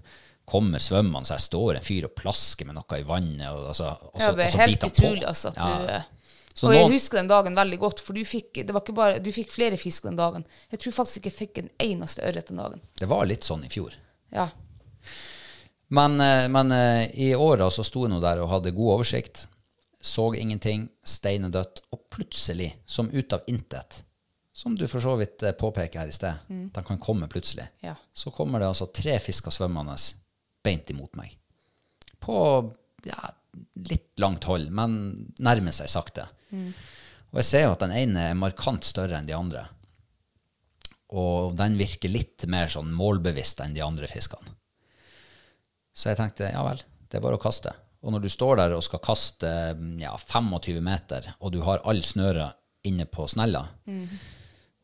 Kommer 0.46 0.78
svømmende, 0.78 1.26
så 1.26 1.34
jeg 1.34 1.40
står 1.48 1.76
en 1.80 1.82
fyr 1.82 2.04
og 2.06 2.12
plasker 2.14 2.68
med 2.68 2.76
noe 2.78 2.98
i 3.00 3.06
vannet. 3.06 3.48
Og, 3.50 3.64
altså, 3.72 3.88
og 4.12 4.20
så, 4.20 4.28
ja, 4.28 4.34
det 4.38 4.44
er 4.46 4.60
helt 4.62 4.84
utrolig, 4.86 5.24
altså. 5.26 5.48
At 5.50 5.56
Ja. 5.56 5.70
du, 5.78 5.88
eh, 5.96 6.02
Så 6.56 6.68
og 6.68 6.72
jeg 6.74 6.88
husker 6.92 7.18
den 7.18 7.28
dagen 7.28 7.54
veldig 7.58 7.78
godt, 7.82 8.00
for 8.00 8.14
du 8.16 8.22
fikk, 8.24 8.62
det 8.64 8.72
var 8.72 8.80
ikke 8.80 8.94
bare, 8.96 9.18
du 9.20 9.30
fikk 9.34 9.50
flere 9.52 9.76
fisk 9.76 10.04
den 10.06 10.16
dagen. 10.16 10.46
Jeg 10.70 10.80
tror 10.80 10.92
faktisk 10.92 11.18
ikke 11.18 11.32
jeg 11.32 11.38
fikk 11.40 11.58
en 11.58 11.70
eneste 11.84 12.22
ørret 12.22 12.46
den 12.48 12.56
dagen. 12.62 12.80
Det 12.96 13.08
var 13.10 13.26
litt 13.26 13.42
sånn 13.44 13.64
i 13.66 13.68
fjor. 13.68 13.92
Ja. 14.32 14.48
Men, 15.88 16.20
eh, 16.20 16.48
men 16.48 16.72
eh, 16.72 17.10
i 17.14 17.34
åra 17.34 17.68
så 17.70 17.84
sto 17.84 18.06
jeg 18.06 18.10
nå 18.14 18.20
der 18.22 18.40
og 18.42 18.48
hadde 18.50 18.72
god 18.74 18.94
oversikt. 19.00 19.46
Så 20.00 20.30
ingenting, 20.38 20.88
steinedødt. 21.04 21.80
Og 21.92 22.04
plutselig, 22.10 22.72
som 22.86 23.10
ut 23.10 23.32
av 23.32 23.42
intet, 23.50 24.02
som 24.54 24.76
du 24.78 24.86
for 24.88 25.00
så 25.02 25.16
vidt 25.18 25.42
påpeker 25.58 25.98
her 26.00 26.08
i 26.08 26.14
sted, 26.14 26.38
de 26.48 26.82
kan 26.86 26.98
komme 27.02 27.28
plutselig, 27.28 27.66
Ja. 27.82 27.94
så 28.14 28.30
kommer 28.32 28.58
det 28.60 28.68
altså 28.68 28.86
tre 28.92 29.18
fisker 29.18 29.50
svømmende 29.50 29.98
beint 30.66 30.90
imot 30.92 31.14
meg. 31.18 31.32
På 32.22 32.36
ja, 33.06 33.30
litt 33.86 34.18
langt 34.22 34.44
hold, 34.50 34.68
men 34.74 34.98
nærmer 35.38 35.74
seg 35.74 35.90
sakte. 35.92 36.26
Og 37.32 37.40
jeg 37.40 37.48
ser 37.48 37.66
jo 37.66 37.74
at 37.74 37.82
den 37.84 37.94
ene 37.96 38.28
er 38.30 38.38
markant 38.38 38.86
større 38.86 39.18
enn 39.18 39.28
de 39.28 39.36
andre. 39.36 39.66
Og 41.16 41.54
den 41.58 41.76
virker 41.78 42.10
litt 42.10 42.46
mer 42.50 42.70
sånn 42.72 42.92
målbevisst 42.94 43.62
enn 43.62 43.76
de 43.76 43.84
andre 43.84 44.08
fiskene. 44.10 44.54
Så 45.96 46.10
jeg 46.10 46.18
tenkte 46.18 46.50
ja 46.50 46.62
vel, 46.66 46.82
det 47.08 47.18
er 47.18 47.24
bare 47.24 47.38
å 47.38 47.42
kaste. 47.42 47.72
Og 48.04 48.12
når 48.12 48.26
du 48.26 48.30
står 48.30 48.58
der 48.60 48.74
og 48.76 48.84
skal 48.84 49.02
kaste 49.02 49.50
ja, 50.00 50.12
25 50.20 50.82
meter, 50.84 51.30
og 51.40 51.54
du 51.54 51.62
har 51.66 51.84
all 51.88 52.02
snøret 52.04 52.58
inne 52.86 53.06
på 53.10 53.26
snella, 53.30 53.64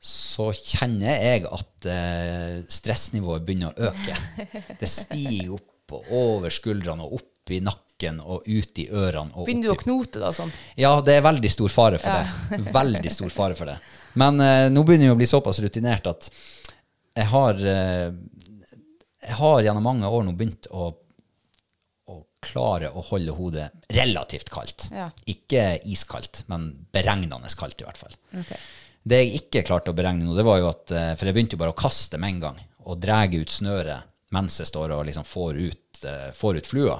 så 0.02 0.48
kjenner 0.56 1.20
jeg 1.22 1.44
at 1.46 1.86
eh, 1.86 2.54
stressnivået 2.66 3.44
begynner 3.46 3.76
å 3.76 3.90
øke. 3.92 4.16
Det 4.80 4.88
stiger 4.90 5.52
opp 5.58 5.68
og 5.92 6.12
over 6.16 6.52
skuldrene 6.52 7.06
og 7.06 7.20
opp 7.20 7.52
i 7.52 7.60
nakken 7.64 8.20
og 8.22 8.46
ut 8.46 8.80
i 8.82 8.88
ørene. 8.88 9.34
Og 9.36 9.46
Begynner 9.46 9.72
du 9.72 9.74
å 9.74 9.80
knote 9.82 10.22
da 10.22 10.32
sånn? 10.34 10.52
ja, 10.78 10.92
det 11.04 11.18
er 11.18 11.26
veldig 11.26 11.50
stor 11.52 11.72
fare 11.72 12.00
for 12.02 12.18
det. 12.18 12.62
Veldig 12.80 13.12
stor 13.12 13.32
fare 13.34 13.58
for 13.58 13.70
det. 13.70 13.76
Men 14.20 14.40
eh, 14.42 14.66
nå 14.72 14.84
begynner 14.86 15.10
jeg 15.10 15.16
å 15.16 15.20
bli 15.20 15.28
såpass 15.30 15.60
rutinert 15.64 16.08
at 16.10 16.28
jeg 17.12 17.28
har, 17.28 17.60
eh, 17.60 18.08
jeg 19.26 19.38
har 19.38 19.64
gjennom 19.66 19.84
mange 19.84 20.08
år 20.08 20.26
nå 20.26 20.36
begynt 20.38 20.70
å, 20.70 20.92
klare 22.42 22.90
å 22.90 23.02
holde 23.06 23.34
hodet 23.36 23.68
relativt 23.94 24.50
kaldt. 24.52 24.88
Ja. 24.90 25.08
Ikke 25.30 25.76
iskaldt, 25.88 26.42
men 26.50 26.72
beregnende 26.94 27.50
kaldt 27.58 27.84
i 27.84 27.86
hvert 27.86 28.00
fall. 28.00 28.16
Okay. 28.42 28.58
Det 29.02 29.18
jeg 29.22 29.42
ikke 29.42 29.64
klarte 29.66 29.92
å 29.92 29.96
beregne 29.98 30.26
nå, 30.26 30.34
det 30.36 30.44
var 30.46 30.60
jo 30.60 30.68
at 30.70 30.92
eh, 30.94 31.12
For 31.18 31.26
jeg 31.26 31.34
begynte 31.34 31.56
jo 31.56 31.62
bare 31.62 31.74
å 31.74 31.78
kaste 31.78 32.20
med 32.22 32.36
en 32.36 32.42
gang, 32.44 32.60
og 32.86 33.00
drege 33.02 33.40
ut 33.42 33.50
snøret 33.50 34.08
mens 34.32 34.58
jeg 34.60 34.70
står 34.70 34.94
og 34.96 35.06
liksom 35.08 35.26
får 35.28 35.58
ut, 35.60 36.04
eh, 36.08 36.30
får 36.36 36.60
ut 36.60 36.70
flua. 36.70 36.98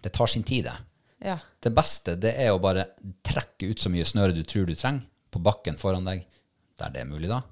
Det 0.00 0.12
tar 0.14 0.30
sin 0.30 0.46
tid, 0.46 0.68
det. 0.70 0.76
Ja. 1.20 1.38
Det 1.60 1.72
beste 1.76 2.16
det 2.16 2.32
er 2.40 2.52
å 2.54 2.60
bare 2.62 2.86
trekke 3.26 3.72
ut 3.72 3.82
så 3.82 3.90
mye 3.92 4.06
snøre 4.08 4.34
du 4.36 4.44
tror 4.48 4.68
du 4.68 4.74
trenger, 4.74 5.06
på 5.30 5.42
bakken 5.42 5.76
foran 5.78 6.06
deg, 6.08 6.24
der 6.80 6.94
det 6.94 7.02
er 7.02 7.10
mulig, 7.10 7.28
da. 7.30 7.42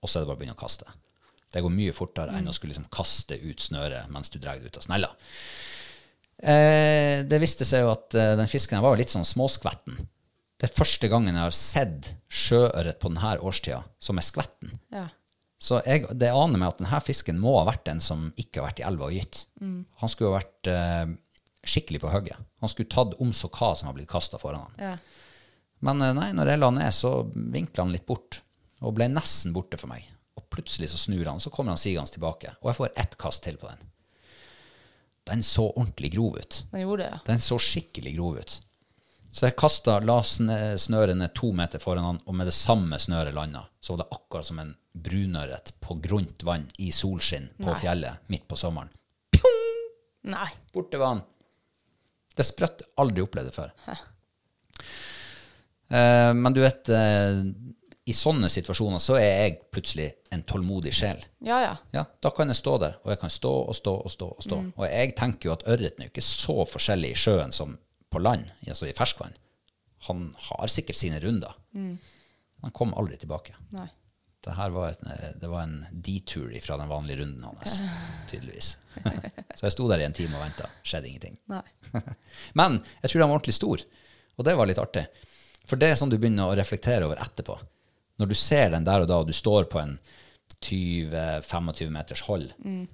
Og 0.00 0.08
så 0.08 0.18
er 0.18 0.24
det 0.24 0.30
bare 0.30 0.38
å 0.38 0.40
begynne 0.40 0.56
å 0.56 0.60
kaste. 0.60 0.86
Det 1.52 1.62
går 1.62 1.70
mye 1.70 1.94
fortere 1.94 2.34
enn 2.34 2.48
å 2.50 2.54
skulle 2.54 2.72
liksom 2.72 2.90
kaste 2.92 3.36
ut 3.38 3.62
snøret 3.62 4.10
mens 4.10 4.32
du 4.32 4.40
drar 4.42 4.58
det 4.58 4.72
ut 4.72 4.78
av 4.80 4.86
snella. 4.86 5.10
Eh, 6.42 7.22
det 7.28 7.38
viste 7.40 7.66
seg 7.68 7.84
jo 7.84 7.92
at 7.92 8.16
eh, 8.18 8.34
den 8.38 8.50
fisken 8.50 8.80
her 8.80 8.84
var 8.84 8.98
litt 8.98 9.12
sånn 9.12 9.26
småskvetten. 9.26 10.00
Det 10.58 10.66
er 10.66 10.74
første 10.74 11.10
gangen 11.12 11.36
jeg 11.36 11.46
har 11.46 11.54
sett 11.54 12.08
sjøørret 12.26 12.98
på 13.02 13.10
denne 13.12 13.36
årstida 13.44 13.82
som 14.02 14.18
er 14.18 14.26
skvetten. 14.26 14.74
Ja. 14.94 15.06
Så 15.64 15.78
jeg, 15.86 16.04
det 16.12 16.28
aner 16.28 16.60
meg 16.60 16.74
at 16.74 16.80
denne 16.82 17.00
fisken 17.00 17.38
må 17.40 17.54
ha 17.56 17.66
vært 17.70 17.88
en 17.88 18.02
som 18.04 18.26
ikke 18.36 18.60
har 18.60 18.68
vært 18.68 18.82
i 18.82 18.88
elva 18.88 19.08
og 19.08 19.14
gytt. 19.16 19.44
Han 20.02 20.10
skulle 20.12 20.32
ha 20.34 20.40
vært 20.42 20.68
eh, 20.68 21.14
skikkelig 21.64 22.02
på 22.02 22.10
hugget. 22.12 22.42
Han 22.60 22.72
skulle 22.72 22.92
tatt 22.92 23.14
om 23.24 23.32
så 23.36 23.48
hva 23.48 23.70
som 23.72 23.88
har 23.88 23.96
blitt 23.96 24.10
kasta 24.10 24.40
foran 24.40 24.66
han. 24.66 24.82
Ja. 24.90 25.30
Men 25.88 26.04
eh, 26.04 26.12
nei, 26.16 26.28
når 26.36 26.52
jeg 26.52 26.60
la 26.60 26.70
ned, 26.76 26.96
så 26.96 27.14
vinkla 27.32 27.86
han 27.86 27.94
litt 27.94 28.04
bort, 28.08 28.42
og 28.84 28.96
ble 28.98 29.08
nesten 29.12 29.56
borte 29.56 29.80
for 29.80 29.92
meg. 29.92 30.04
Og 30.36 30.44
plutselig 30.52 30.90
så 30.92 31.00
snur 31.00 31.24
han, 31.30 31.40
så 31.40 31.52
kommer 31.54 31.72
han 31.74 31.80
sigende 31.80 32.12
tilbake, 32.12 32.54
og 32.60 32.70
jeg 32.70 32.80
får 32.82 32.94
ett 33.00 33.18
kast 33.20 33.44
til 33.46 33.56
på 33.60 33.70
den. 33.70 33.90
Den 35.24 35.42
så 35.46 35.70
ordentlig 35.70 36.12
grov 36.12 36.36
ut. 36.36 36.60
Den 36.74 36.84
gjorde 36.84 37.06
det, 37.06 37.10
ja. 37.14 37.20
Den 37.30 37.40
så 37.40 37.56
skikkelig 37.56 38.16
grov 38.18 38.40
ut. 38.42 38.58
Så 39.34 39.48
jeg 39.48 39.56
kasta, 39.58 39.96
la 40.06 40.20
sn- 40.22 40.76
snøret 40.78 41.16
ned 41.18 41.32
to 41.34 41.48
meter 41.56 41.82
foran 41.82 42.04
han, 42.06 42.20
og 42.30 42.36
med 42.38 42.46
det 42.46 42.54
samme 42.54 42.98
snøret 43.02 43.34
landa. 43.34 43.64
Så 43.82 43.96
var 43.96 44.04
det 44.04 44.12
akkurat 44.14 44.46
som 44.46 44.60
en 44.62 44.74
brunørret 44.94 45.72
på 45.82 45.96
grunt 46.04 46.44
vann 46.46 46.68
i 46.78 46.92
solskinn 46.94 47.48
på 47.58 47.72
Nei. 47.72 47.78
fjellet 47.80 48.30
midt 48.30 48.46
på 48.48 48.56
sommeren. 48.60 48.92
Nei. 50.30 50.46
Borte 50.72 51.00
var 51.02 51.16
han. 51.16 51.24
Det 52.36 52.46
sprøtt. 52.46 52.84
Aldri 53.02 53.24
opplevd 53.26 53.50
det 53.50 53.56
før. 53.58 53.72
Eh, 55.90 56.30
men 56.34 56.52
du 56.54 56.60
vet, 56.62 56.88
eh, 56.88 57.42
i 58.06 58.12
sånne 58.16 58.48
situasjoner 58.52 59.00
så 59.02 59.16
er 59.18 59.28
jeg 59.48 59.58
plutselig 59.72 60.06
en 60.32 60.42
tålmodig 60.48 60.92
sjel. 60.94 61.20
Ja, 61.44 61.58
ja. 61.62 61.74
Ja, 61.92 62.04
Da 62.20 62.30
kan 62.30 62.48
jeg 62.48 62.56
stå 62.58 62.78
der, 62.80 62.96
og 63.04 63.10
jeg 63.12 63.20
kan 63.20 63.30
stå 63.30 63.52
og 63.68 63.74
stå 63.76 63.94
og 64.04 64.10
stå. 64.12 64.30
Og 64.38 64.42
stå. 64.46 64.58
Og 64.76 64.86
jeg 64.88 65.14
tenker 65.16 65.48
jo 65.50 65.52
at 65.58 65.66
ørreten 65.66 66.02
er 66.02 66.08
jo 66.08 66.12
ikke 66.14 66.26
så 66.26 66.56
forskjellig 66.68 67.10
i 67.14 67.18
sjøen 67.18 67.52
som 67.52 67.78
på 68.14 68.22
land, 68.22 68.48
altså 68.66 68.88
i 68.88 68.94
ferskvann. 68.96 69.34
Han 70.08 70.28
har 70.48 70.70
sikkert 70.72 70.98
sine 71.00 71.20
runder. 71.22 71.54
Han 72.64 72.72
kom 72.76 72.94
aldri 72.96 73.18
tilbake. 73.20 73.56
Nei. 73.76 73.88
Det 74.44 74.52
var, 74.74 74.90
et, 74.92 75.04
det 75.40 75.48
var 75.48 75.62
en 75.64 75.78
detour 76.04 76.50
fra 76.60 76.76
den 76.76 76.90
vanlige 76.90 77.22
runden 77.22 77.44
hans, 77.48 77.78
tydeligvis. 78.30 78.74
så 79.56 79.64
jeg 79.64 79.72
sto 79.72 79.86
der 79.88 80.02
i 80.02 80.04
en 80.04 80.16
time 80.16 80.36
og 80.36 80.42
venta. 80.44 80.68
Skjedde 80.84 81.08
ingenting. 81.08 81.38
Men 82.60 82.76
jeg 83.00 83.08
tror 83.08 83.24
han 83.24 83.30
var 83.30 83.38
ordentlig 83.38 83.56
stor, 83.56 83.84
og 84.36 84.44
det 84.44 84.56
var 84.58 84.68
litt 84.68 84.82
artig. 84.82 85.06
For 85.64 85.80
det 85.80 85.88
er 85.94 85.96
sånn 85.96 86.12
du 86.12 86.18
begynner 86.18 86.50
å 86.50 86.58
reflektere 86.58 87.08
over 87.08 87.22
etterpå. 87.24 87.56
Når 88.20 88.30
du 88.30 88.36
ser 88.36 88.74
den 88.74 88.84
der 88.84 89.06
og 89.06 89.08
da, 89.08 89.22
og 89.22 89.30
du 89.30 89.34
står 89.34 89.64
på 89.72 89.80
en 89.80 89.96
20-25 90.60 91.90
meters 91.96 92.26
hold, 92.28 92.50
eh, 92.64 92.84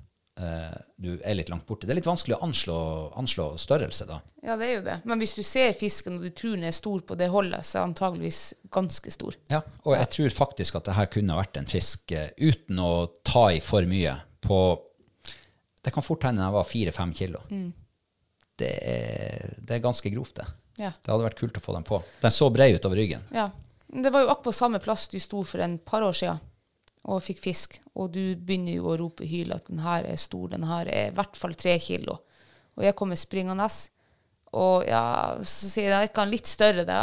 du 0.97 1.11
er 1.19 1.37
litt 1.37 1.51
langt 1.53 1.67
borte. 1.69 1.87
Det 1.87 1.95
er 1.95 1.99
litt 1.99 2.09
vanskelig 2.09 2.37
å 2.37 2.45
anslå, 2.47 2.77
anslå 3.21 3.47
størrelse 3.61 4.07
da. 4.09 4.21
Ja, 4.45 4.57
det 4.61 4.69
er 4.69 4.75
jo 4.79 4.85
det. 4.87 4.97
Men 5.09 5.21
hvis 5.21 5.35
du 5.37 5.43
ser 5.47 5.75
fisken 5.77 6.17
og 6.19 6.25
du 6.25 6.31
tror 6.37 6.57
den 6.57 6.69
er 6.69 6.77
stor 6.77 7.03
på 7.07 7.17
det 7.19 7.29
holdet, 7.33 7.67
så 7.67 7.79
er 7.79 7.83
den 7.83 7.93
antageligvis 7.93 8.41
ganske 8.73 9.13
stor. 9.13 9.37
Ja, 9.53 9.61
og 9.85 9.97
jeg 9.99 10.11
tror 10.17 10.37
faktisk 10.39 10.79
at 10.81 10.89
det 10.89 10.97
her 10.97 11.11
kunne 11.13 11.39
vært 11.39 11.61
en 11.61 11.69
fisk 11.71 12.15
eh, 12.17 12.33
uten 12.41 12.81
å 12.81 12.93
ta 13.27 13.51
i 13.53 13.61
for 13.65 13.89
mye 13.89 14.17
på 14.41 14.61
Det 15.81 15.93
kan 15.93 16.05
fort 16.05 16.25
hende 16.29 16.45
den 16.45 16.53
var 16.53 16.69
fire-fem 16.69 17.13
kilo. 17.17 17.41
Det, 18.61 18.71
er, 18.85 19.55
det 19.57 19.79
er 19.79 19.85
ganske 19.85 20.11
grovt, 20.13 20.37
det. 20.37 20.47
Ja. 20.81 20.91
Det 20.93 21.09
hadde 21.09 21.25
vært 21.25 21.41
kult 21.41 21.57
å 21.57 21.63
få 21.65 21.73
den 21.77 21.87
på. 21.89 22.03
Den 22.21 22.33
så 22.35 22.51
bred 22.53 22.77
ut 22.77 22.89
over 22.89 23.01
ryggen. 23.01 23.25
Ja. 23.33 23.49
Det 23.91 24.13
var 24.13 24.23
jo 24.23 24.29
akkurat 24.29 24.45
på 24.45 24.53
samme 24.55 24.79
plass 24.79 25.09
du 25.11 25.17
sto 25.21 25.41
for 25.45 25.65
en 25.65 25.79
par 25.79 26.05
år 26.07 26.15
siden 26.15 26.39
og 27.09 27.23
fikk 27.25 27.41
fisk, 27.41 27.79
og 27.97 28.11
du 28.13 28.37
begynner 28.37 28.77
jo 28.77 28.91
å 28.91 28.99
rope 29.01 29.25
hyl 29.25 29.55
at 29.57 29.71
den 29.71 29.81
her 29.81 30.05
er 30.05 30.19
stor, 30.21 30.51
den 30.53 30.67
her 30.69 30.89
er 30.93 31.09
i 31.09 31.15
hvert 31.17 31.39
fall 31.39 31.55
tre 31.57 31.79
kilo. 31.81 32.19
Og 32.77 32.85
jeg 32.85 32.97
kommer 32.99 33.17
springende, 33.17 33.67
og 34.53 34.85
ja, 34.89 35.03
så 35.41 35.71
sier 35.71 35.91
jeg 35.95 36.11
ikke 36.11 36.25
han 36.25 36.33
litt 36.33 36.51
større, 36.51 36.85
da? 36.85 37.01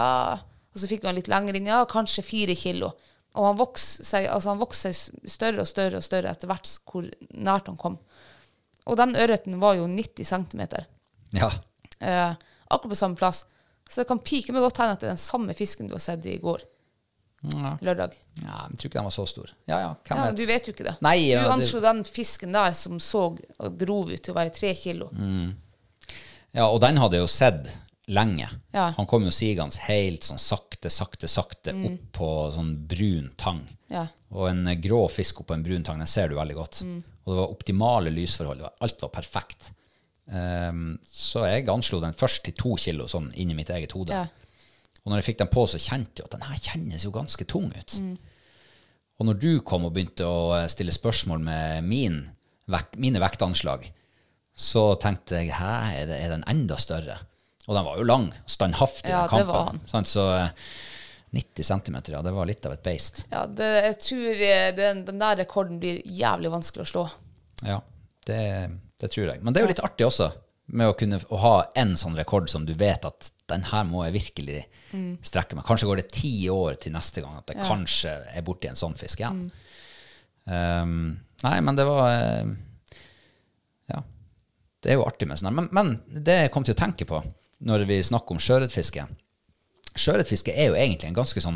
Og 0.73 0.81
så 0.81 0.89
fikk 0.91 1.07
han 1.07 1.17
litt 1.17 1.29
lenger 1.31 1.57
inn, 1.57 1.69
ja, 1.71 1.81
kanskje 1.89 2.25
fire 2.25 2.55
kilo. 2.59 2.91
Og 3.37 3.45
han 3.45 3.57
vokste 3.59 4.05
seg, 4.05 4.27
altså 4.33 4.53
han 4.53 4.61
vokste 4.61 4.91
seg 4.93 5.27
større 5.29 5.63
og 5.63 5.69
større 5.69 5.99
og 5.99 6.05
større 6.05 6.31
etter 6.33 6.49
hvert 6.49 6.71
hvor 6.89 7.07
nært 7.33 7.69
han 7.69 7.77
kom. 7.79 7.97
Og 8.87 8.97
den 8.97 9.17
ørreten 9.19 9.59
var 9.61 9.75
jo 9.77 9.87
90 9.91 10.25
centimeter 10.25 10.85
Ja. 11.35 11.49
eh, 11.99 12.33
akkurat 12.69 12.93
på 12.93 12.95
samme 12.97 13.19
plass. 13.19 13.45
Så 13.89 14.01
det 14.01 14.07
kan 14.09 14.19
pike 14.19 14.53
meg 14.53 14.63
godt 14.65 14.79
hende 14.81 14.95
at 14.97 15.01
det 15.03 15.09
er 15.09 15.15
den 15.15 15.21
samme 15.21 15.53
fisken 15.55 15.87
du 15.87 15.95
har 15.95 16.03
sett 16.03 16.25
i 16.25 16.37
går. 16.43 16.63
Lørdag. 17.81 18.13
ja, 18.43 18.57
jeg 18.69 18.77
tror 18.79 18.89
ikke 18.89 18.99
den 18.99 19.07
var 19.09 19.15
så 19.15 19.25
stor. 19.29 19.51
Ja, 19.69 19.79
ja, 19.79 19.89
hvem 20.07 20.17
Ja, 20.19 20.25
vet? 20.29 20.37
du 20.37 20.45
vet 20.49 20.67
jo 20.67 20.73
ikke 20.73 20.87
det. 20.89 20.95
Nei, 21.05 21.15
ja, 21.29 21.43
du 21.43 21.51
anslo 21.55 21.81
den 21.83 22.03
fisken 22.03 22.51
der 22.55 22.71
som 22.77 22.99
så 22.99 23.23
grov 23.57 24.11
ut 24.11 24.21
til 24.23 24.33
å 24.33 24.37
være 24.37 24.53
tre 24.55 24.73
kilo. 24.75 25.09
Ja, 26.55 26.67
og 26.71 26.79
den 26.81 26.97
hadde 26.97 27.17
jeg 27.19 27.25
jo 27.25 27.31
sett 27.31 27.73
lenge. 28.07 28.47
Ja. 28.71 28.89
Han 28.95 29.05
kom 29.09 29.25
jo 29.27 29.33
sigende 29.35 29.75
helt 29.87 30.23
sånn 30.23 30.39
sakte, 30.39 30.89
sakte, 30.89 31.27
sakte 31.27 31.73
opp 31.75 32.05
på 32.15 32.29
sånn 32.55 32.73
brun 32.87 33.31
tang. 33.37 33.65
Ja. 33.91 34.05
Og 34.31 34.47
en 34.49 34.65
eh, 34.67 34.77
grå 34.79 35.01
fisk 35.11 35.41
oppå 35.43 35.53
en 35.57 35.63
brun 35.65 35.83
tang, 35.83 35.99
den 35.99 36.07
ser 36.07 36.29
du 36.31 36.37
veldig 36.39 36.55
godt. 36.55 36.81
Og 37.27 37.33
det 37.33 37.39
var 37.41 37.51
optimale 37.51 38.13
lysforhold. 38.15 38.63
Alt 38.79 39.03
var 39.03 39.11
perfekt. 39.11 39.73
Um, 40.27 40.97
så 41.07 41.45
jeg 41.47 41.67
anslo 41.71 42.01
den 42.03 42.15
først 42.15 42.43
til 42.47 42.55
to 42.59 42.73
kilo, 42.79 43.05
sånn 43.11 43.29
inni 43.39 43.55
mitt 43.55 43.69
eget 43.75 43.93
hode. 43.95 44.15
Ja. 44.15 44.25
Og 45.07 45.13
når 45.13 45.21
jeg 45.21 45.27
fikk 45.29 45.37
den 45.39 45.51
på, 45.53 45.61
så 45.71 45.79
kjente 45.79 46.19
jeg 46.19 46.27
at 46.27 46.33
den 46.35 46.41
her 46.43 46.57
kjennes 46.59 47.05
jo 47.07 47.13
ganske 47.15 47.45
tung 47.47 47.69
ut. 47.71 47.93
Og 49.17 49.29
når 49.29 49.37
du 49.39 49.51
kom 49.63 49.85
og 49.87 49.93
begynte 49.95 50.27
å 50.27 50.41
eh, 50.57 50.65
stille 50.67 50.91
spørsmål 50.91 51.39
med 51.45 51.87
min, 51.87 52.17
mine 52.99 53.21
vektanslag, 53.23 53.87
så 54.51 54.83
tenkte 54.99 55.39
jeg 55.39 55.55
hæ, 55.55 55.71
er, 55.95 56.09
det, 56.09 56.17
er 56.25 56.33
den 56.35 56.43
enda 56.51 56.75
større? 56.81 57.15
Og 57.69 57.77
den 57.77 57.87
var 57.87 58.01
jo 58.01 58.05
lang, 58.09 58.27
standhaftig, 58.51 59.13
Ja, 59.13 59.23
den 59.23 59.31
det 59.31 59.45
kampen. 59.45 59.53
var 59.53 59.71
han. 59.71 59.79
Sant? 59.87 60.11
Så 60.11 60.27
eh, 60.35 60.51
90 61.39 61.69
cm, 61.71 61.97
ja, 62.11 62.21
det 62.27 62.35
var 62.35 62.51
litt 62.51 62.67
av 62.67 62.75
et 62.75 62.83
beist. 62.83 63.23
Ja, 63.31 63.45
det, 63.47 63.71
jeg 63.87 63.97
tror 64.09 64.43
eh, 64.51 64.67
den, 64.75 65.05
den 65.07 65.23
der 65.23 65.39
rekorden 65.45 65.79
blir 65.79 66.03
jævlig 66.03 66.51
vanskelig 66.51 66.83
å 66.83 66.91
slå. 66.91 67.05
Ja, 67.63 67.79
det, 68.27 68.41
det 68.99 69.13
tror 69.15 69.31
jeg. 69.31 69.39
Men 69.39 69.55
det 69.55 69.63
er 69.63 69.69
jo 69.69 69.71
litt 69.71 69.83
artig 69.87 70.11
også, 70.11 70.33
med 70.67 70.89
å 70.91 70.95
kunne 70.99 71.19
å 71.31 71.37
ha 71.39 71.53
en 71.79 71.93
sånn 71.99 72.17
rekord 72.19 72.49
som 72.51 72.65
du 72.67 72.73
vet 72.75 73.05
at 73.07 73.29
den 73.47 73.63
her 73.69 73.85
må 73.87 74.01
jeg 74.05 74.17
virkelig 74.17 74.63
strekke 75.23 75.55
meg. 75.55 75.63
Kanskje 75.67 75.87
går 75.87 76.01
det 76.01 76.09
ti 76.11 76.31
år 76.51 76.75
til 76.81 76.91
neste 76.95 77.23
gang 77.23 77.37
at 77.39 77.53
jeg 77.53 77.63
kanskje 77.63 78.11
er 78.35 78.43
borti 78.47 78.67
en 78.67 78.75
sånn 78.79 78.97
fisk 78.99 79.21
igjen. 79.23 79.45
Um, 80.47 80.97
nei, 81.43 81.55
men 81.63 81.75
det 81.79 81.85
var 81.87 82.07
eh, 82.11 82.51
Ja. 83.91 84.01
Det 84.83 84.91
er 84.93 84.99
jo 84.99 85.05
artig 85.07 85.27
med 85.27 85.39
sånn. 85.39 85.55
Men, 85.55 85.67
men 85.75 85.93
det 86.23 86.37
jeg 86.43 86.51
kom 86.53 86.63
til 86.67 86.75
å 86.75 86.79
tenke 86.83 87.07
på 87.07 87.19
når 87.67 87.87
vi 87.89 88.01
snakker 88.05 88.35
om 88.35 88.41
sjøørretfiske 88.43 89.07
Sjøørretfiske 89.97 90.53
er 90.53 90.67
jo 90.69 90.75
egentlig 90.77 91.07
en 91.09 91.15
ganske 91.17 91.41
sånn 91.41 91.55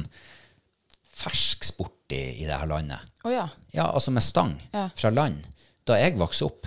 fersk 1.21 1.67
sport 1.67 2.15
i, 2.15 2.41
i 2.41 2.47
det 2.47 2.55
her 2.57 2.65
landet. 2.71 3.03
Oh, 3.21 3.29
ja. 3.29 3.43
Ja, 3.75 3.89
altså 3.91 4.09
med 4.15 4.23
stang 4.25 4.55
Ja. 4.73 4.87
fra 4.97 5.11
land. 5.13 5.43
Da 5.85 5.99
jeg 5.99 6.15
vokste 6.17 6.47
opp, 6.47 6.65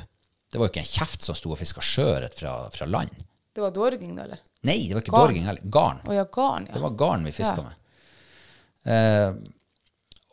det 0.54 0.60
var 0.62 0.68
jo 0.68 0.72
ikke 0.72 0.84
en 0.84 0.92
kjeft 0.94 1.24
som 1.26 1.34
sto 1.36 1.50
og 1.50 1.58
fiska 1.58 1.82
sjøørret 1.82 2.36
fra, 2.38 2.54
fra 2.70 2.86
land. 2.86 3.10
Det 3.54 3.62
var 3.62 3.74
dorging, 3.74 4.12
da, 4.16 4.24
eller? 4.28 4.40
Nei, 4.66 4.76
det 4.88 4.94
var 4.96 5.02
ikke 5.04 5.12
Garn. 5.14 5.26
dorging 5.28 5.44
heller. 5.48 5.66
Garn. 5.74 5.98
Oh, 6.06 6.14
ja, 6.14 6.24
garn, 6.34 6.68
ja. 6.68 6.74
Det 6.76 6.82
var 6.82 6.94
garn 6.98 7.26
vi 7.26 7.32
fiska 7.34 7.58
Ja. 7.60 7.66
med. 7.68 7.82
Eh, 8.94 9.50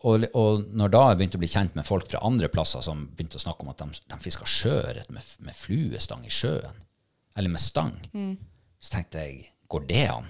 og, 0.03 0.23
og 0.33 0.63
når 0.73 0.89
da 0.95 1.01
jeg 1.11 1.17
begynte 1.19 1.37
å 1.37 1.41
bli 1.43 1.49
kjent 1.51 1.75
med 1.77 1.85
folk 1.85 2.07
fra 2.09 2.21
andre 2.25 2.47
plasser 2.49 2.81
som 2.85 3.03
begynte 3.13 3.37
å 3.37 3.43
snakke 3.43 3.61
om 3.65 3.69
at 3.73 3.83
de, 3.83 3.99
de 4.09 4.17
fiska 4.23 4.47
sjøørret 4.49 5.11
med, 5.13 5.27
med 5.45 5.53
fluestang 5.57 6.23
i 6.25 6.33
sjøen, 6.33 6.79
eller 7.37 7.53
med 7.53 7.61
stang, 7.61 7.93
Mm. 8.13 8.33
så 8.81 8.95
tenkte 8.95 9.21
jeg 9.27 9.43
går 9.71 9.85
det 9.91 10.07
an? 10.09 10.25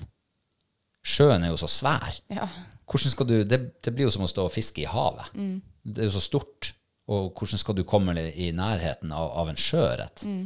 Sjøen 1.07 1.43
er 1.47 1.53
jo 1.53 1.57
så 1.63 1.69
svær. 1.71 2.19
Ja. 2.29 2.49
Hvordan 2.91 3.13
skal 3.15 3.29
du, 3.31 3.37
det, 3.47 3.61
det 3.81 3.93
blir 3.95 4.05
jo 4.09 4.11
som 4.13 4.27
å 4.27 4.29
stå 4.29 4.43
og 4.49 4.53
fiske 4.53 4.83
i 4.83 4.89
havet. 4.91 5.31
Mm. 5.39 5.61
Det 5.87 6.03
er 6.03 6.09
jo 6.11 6.17
så 6.19 6.25
stort. 6.27 6.73
Og 7.11 7.31
hvordan 7.35 7.59
skal 7.59 7.75
du 7.77 7.83
komme 7.87 8.15
i 8.15 8.51
nærheten 8.55 9.11
av, 9.11 9.31
av 9.41 9.51
en 9.51 9.59
sjøørret? 9.59 10.23
Mm. 10.23 10.45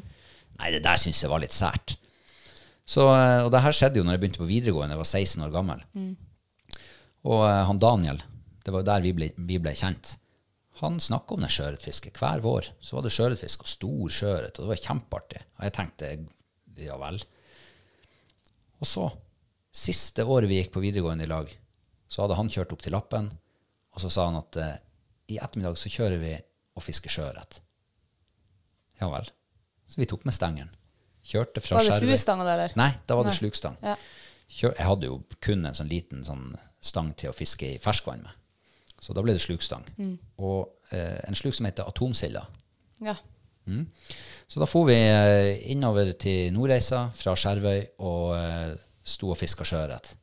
Nei, 0.60 0.72
det 0.74 0.84
der 0.86 1.00
syns 1.00 1.22
jeg 1.22 1.32
var 1.32 1.44
litt 1.44 1.56
sært. 1.56 1.98
Så, 2.86 3.08
eh, 3.10 3.42
og 3.44 3.52
det 3.54 3.64
her 3.66 3.76
skjedde 3.76 4.00
jo 4.00 4.06
når 4.06 4.16
jeg 4.16 4.24
begynte 4.24 4.42
på 4.44 4.50
videregående, 4.50 4.96
jeg 4.96 5.02
var 5.02 5.10
16 5.10 5.46
år 5.48 5.54
gammel. 5.54 5.82
Og 7.26 7.42
eh, 7.48 7.64
han 7.70 7.82
Daniel, 7.82 8.22
det 8.66 8.74
var 8.74 8.84
jo 8.84 8.90
der 8.92 9.06
vi 9.06 9.14
ble, 9.18 9.32
vi 9.50 9.60
ble 9.62 9.74
kjent, 9.78 10.16
han 10.82 10.98
snakka 11.00 11.36
om 11.36 11.46
det 11.46 11.52
sjøørretfisket. 11.56 12.18
Hver 12.20 12.42
vår 12.44 12.70
så 12.84 12.98
var 12.98 13.06
det 13.06 13.14
sjøørretfisk 13.16 13.64
og 13.64 13.72
stor 13.72 14.16
sjøørret, 14.18 14.58
og 14.58 14.66
det 14.66 14.72
var 14.74 14.82
kjempeartig. 14.84 15.44
Og 15.56 15.62
jeg 15.64 15.76
tenkte 15.78 16.10
ja 16.84 16.98
vel. 17.00 17.22
Og 18.84 18.90
så, 18.90 19.06
siste 19.76 20.26
året 20.28 20.52
vi 20.52 20.60
gikk 20.60 20.74
på 20.76 20.84
videregående 20.84 21.24
i 21.24 21.32
lag, 21.32 21.48
så 22.12 22.24
hadde 22.24 22.38
han 22.40 22.52
kjørt 22.52 22.76
opp 22.76 22.84
til 22.84 22.94
Lappen, 22.96 23.30
og 23.96 24.04
så 24.04 24.12
sa 24.12 24.28
han 24.28 24.42
at 24.42 24.60
eh, 24.60 24.76
i 25.32 25.40
ettermiddag 25.40 25.80
så 25.80 25.92
kjører 25.92 26.20
vi 26.22 26.34
og 26.76 26.84
fiske 26.84 27.10
sjøørret. 27.12 27.60
Ja 29.02 29.10
vel. 29.12 29.28
Så 29.88 30.00
vi 30.02 30.08
tok 30.10 30.26
med 30.26 30.34
stengen, 30.36 30.72
Kjørte 31.26 31.62
fra 31.64 31.80
Var 31.80 31.84
det 31.84 31.90
Skjervøy. 31.90 32.06
fluestanga 32.06 32.44
der, 32.46 32.60
eller? 32.60 32.74
Nei, 32.78 32.92
da 33.10 33.16
var 33.18 33.26
det 33.26 33.32
Nei. 33.34 33.38
slukstang. 33.40 33.78
Ja. 33.82 33.96
Kjør, 34.46 34.74
jeg 34.78 34.86
hadde 34.86 35.08
jo 35.10 35.16
kun 35.42 35.66
en 35.66 35.74
sånn 35.74 35.90
liten 35.90 36.22
sånn 36.24 36.44
stang 36.86 37.16
til 37.18 37.32
å 37.32 37.34
fiske 37.34 37.66
i 37.66 37.80
ferskvann 37.82 38.22
med. 38.22 38.36
Så 39.02 39.14
da 39.18 39.24
ble 39.26 39.34
det 39.34 39.42
slukstang. 39.42 39.88
Mm. 39.98 40.12
Og 40.46 40.94
eh, 40.94 41.18
en 41.26 41.38
sluk 41.38 41.58
som 41.58 41.66
heter 41.66 41.90
atomsilda. 41.90 42.46
Ja. 43.02 43.16
Så 44.46 44.62
da 44.62 44.68
for 44.70 44.86
vi 44.86 44.94
eh, 45.02 45.66
innover 45.74 46.12
til 46.22 46.54
Nordreisa 46.54 47.08
fra 47.18 47.34
Skjervøy 47.34 47.80
og 48.06 48.36
eh, 48.38 48.76
sto 49.02 49.32
og 49.34 49.40
fiska 49.42 49.66
sjøørret. 49.66 50.14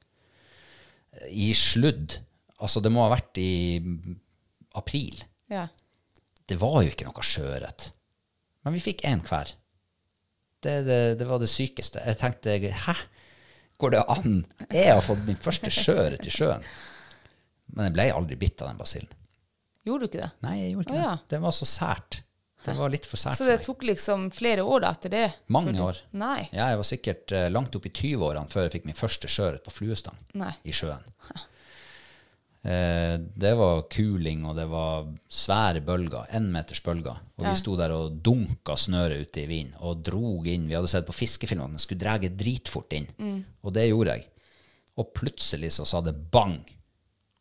I 1.34 1.50
sludd. 1.58 2.20
Altså, 2.62 2.78
det 2.80 2.94
må 2.94 3.02
ha 3.02 3.10
vært 3.10 3.42
i 3.42 3.82
april. 4.78 5.18
ja. 5.50 5.66
Det 6.52 6.60
var 6.60 6.82
jo 6.84 6.92
ikke 6.92 7.08
noe 7.08 7.24
sjøørret. 7.24 7.88
Men 8.62 8.76
vi 8.76 8.84
fikk 8.84 9.06
én 9.08 9.24
hver. 9.24 9.54
Det, 10.62 10.74
det, 10.86 11.00
det 11.18 11.26
var 11.26 11.40
det 11.42 11.48
sykeste. 11.50 12.02
Jeg 12.06 12.20
tenkte 12.20 12.54
hæ? 12.60 12.94
Går 13.82 13.94
det 13.96 14.02
an? 14.14 14.42
Jeg 14.70 14.92
har 14.92 15.00
fått 15.02 15.24
min 15.26 15.40
første 15.40 15.72
sjøørret 15.74 16.28
i 16.28 16.32
sjøen. 16.32 16.62
Men 17.72 17.88
jeg 17.88 17.96
ble 17.96 18.06
aldri 18.14 18.36
bitt 18.38 18.62
av 18.62 18.70
den 18.70 18.78
basillen. 18.78 19.16
Gjorde 19.82 20.04
du 20.04 20.10
ikke 20.12 20.20
det? 20.20 20.28
Nei, 20.44 20.58
jeg 20.60 20.74
gjorde 20.74 20.86
ikke 20.86 20.94
oh, 20.94 21.00
ja. 21.00 21.14
det. 21.16 21.30
Det 21.32 21.40
var 21.42 21.54
så 21.56 21.66
sært. 21.66 22.20
Det 22.62 22.74
var 22.78 22.92
litt 22.92 23.08
for 23.10 23.18
sært 23.18 23.34
Så 23.34 23.42
for 23.42 23.50
det 23.50 23.56
meg. 23.58 23.64
tok 23.66 23.86
liksom 23.88 24.26
flere 24.30 24.62
år 24.62 24.84
da 24.84 24.92
etter 24.94 25.10
det? 25.10 25.24
Mange 25.50 25.72
år. 25.82 25.98
Nei. 26.14 26.44
Ja, 26.52 26.68
jeg 26.70 26.78
var 26.78 26.86
sikkert 26.86 27.34
eh, 27.34 27.48
langt 27.50 27.74
opp 27.74 27.88
i 27.88 27.90
20-årene 27.90 28.52
før 28.52 28.68
jeg 28.68 28.74
fikk 28.76 28.86
min 28.86 28.98
første 28.98 29.30
sjøørret 29.30 29.64
på 29.66 29.74
fluestang 29.74 30.20
Nei. 30.38 30.52
i 30.62 30.74
sjøen. 30.76 31.02
Eh, 31.32 31.42
det 32.62 33.52
var 33.58 33.80
kuling, 33.90 34.44
og 34.46 34.54
det 34.54 34.68
var 34.70 35.08
svære 35.26 35.80
bølger, 35.82 36.28
én 36.30 36.44
meters 36.54 36.78
bølger. 36.84 37.16
Og 37.40 37.46
vi 37.48 37.54
sto 37.58 37.74
der 37.78 37.90
og 37.96 38.20
dunka 38.22 38.76
snøret 38.78 39.24
ute 39.26 39.42
i 39.42 39.48
vinden 39.50 39.74
og 39.82 40.04
drog 40.06 40.46
inn. 40.46 40.68
Vi 40.70 40.76
hadde 40.78 40.90
sett 40.92 41.08
på 41.08 41.16
fiskefilm 41.16 41.64
at 41.64 41.74
den 41.74 41.82
skulle 41.82 42.04
dra 42.04 42.14
dritfort 42.22 42.94
inn, 42.94 43.10
og 43.66 43.74
det 43.74 43.88
gjorde 43.88 44.14
jeg. 44.14 44.28
Og 45.00 45.10
plutselig 45.16 45.72
så 45.74 45.88
sa 45.88 46.04
det 46.04 46.14
bang, 46.30 46.60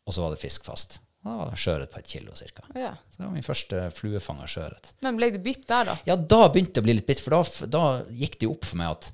og 0.02 0.14
så 0.16 0.24
var 0.24 0.34
det 0.34 0.42
fisk 0.42 0.66
fast. 0.66 0.98
Da 1.22 1.36
var 1.38 1.58
sjøørret 1.58 1.90
på 1.92 2.00
et 2.00 2.08
kilo 2.16 2.32
cirka. 2.34 2.64
Ja. 2.74 2.96
Så 3.12 3.20
det 3.20 3.26
var 3.28 3.34
min 3.36 3.46
første 3.46 3.82
fluefanga 3.94 4.48
sjøørret. 4.50 4.90
Men 5.06 5.20
ble 5.20 5.28
det 5.36 5.42
bitt 5.44 5.68
der, 5.70 5.92
da? 5.92 5.94
Ja, 6.08 6.16
da 6.18 6.48
begynte 6.50 6.80
det 6.80 6.82
å 6.82 6.86
bli 6.88 6.96
litt 6.98 7.06
bitt, 7.06 7.22
for 7.22 7.36
da, 7.36 7.68
da 7.70 7.84
gikk 8.10 8.40
det 8.40 8.48
jo 8.48 8.56
opp 8.56 8.66
for 8.66 8.80
meg 8.80 8.96
at 8.96 9.12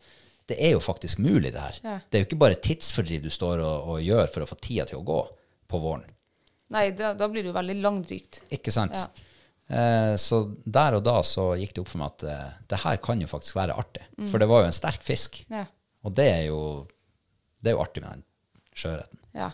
det 0.48 0.56
er 0.64 0.72
jo 0.72 0.80
faktisk 0.80 1.20
mulig, 1.20 1.50
det 1.52 1.60
her. 1.60 1.80
Ja. 1.84 1.98
Det 2.00 2.16
er 2.16 2.22
jo 2.22 2.28
ikke 2.30 2.40
bare 2.40 2.56
tidsfordriv 2.64 3.26
du 3.26 3.28
står 3.32 3.60
og, 3.60 3.90
og 3.92 4.00
gjør 4.00 4.30
for 4.32 4.46
å 4.46 4.48
få 4.48 4.56
tida 4.64 4.88
til 4.88 5.02
å 5.02 5.04
gå 5.04 5.18
på 5.68 5.80
våren. 5.82 6.04
Nei, 6.74 6.90
da, 6.96 7.14
da 7.16 7.28
blir 7.32 7.44
det 7.46 7.52
jo 7.52 7.56
veldig 7.56 7.78
langdrygt. 7.80 8.42
Ikke 8.52 8.72
sant? 8.74 8.96
Ja. 8.96 9.08
Eh, 9.68 10.14
så 10.20 10.42
der 10.64 10.96
og 10.98 11.04
da 11.04 11.18
så 11.24 11.50
gikk 11.60 11.74
det 11.76 11.82
opp 11.84 11.90
for 11.92 12.00
meg 12.02 12.12
at 12.14 12.24
eh, 12.28 12.50
det 12.72 12.80
her 12.84 13.00
kan 13.04 13.20
jo 13.20 13.28
faktisk 13.30 13.56
være 13.58 13.76
artig. 13.76 14.04
For 14.30 14.40
det 14.40 14.48
var 14.50 14.64
jo 14.64 14.70
en 14.70 14.76
sterk 14.76 15.04
fisk. 15.04 15.42
Ja. 15.52 15.64
Og 16.04 16.14
det 16.16 16.28
er 16.32 16.42
jo, 16.48 16.60
det 17.60 17.72
er 17.72 17.76
jo 17.78 17.82
artig 17.84 18.04
med 18.04 18.18
den 18.18 18.26
sjøørreten. 18.78 19.20
Ja. 19.36 19.50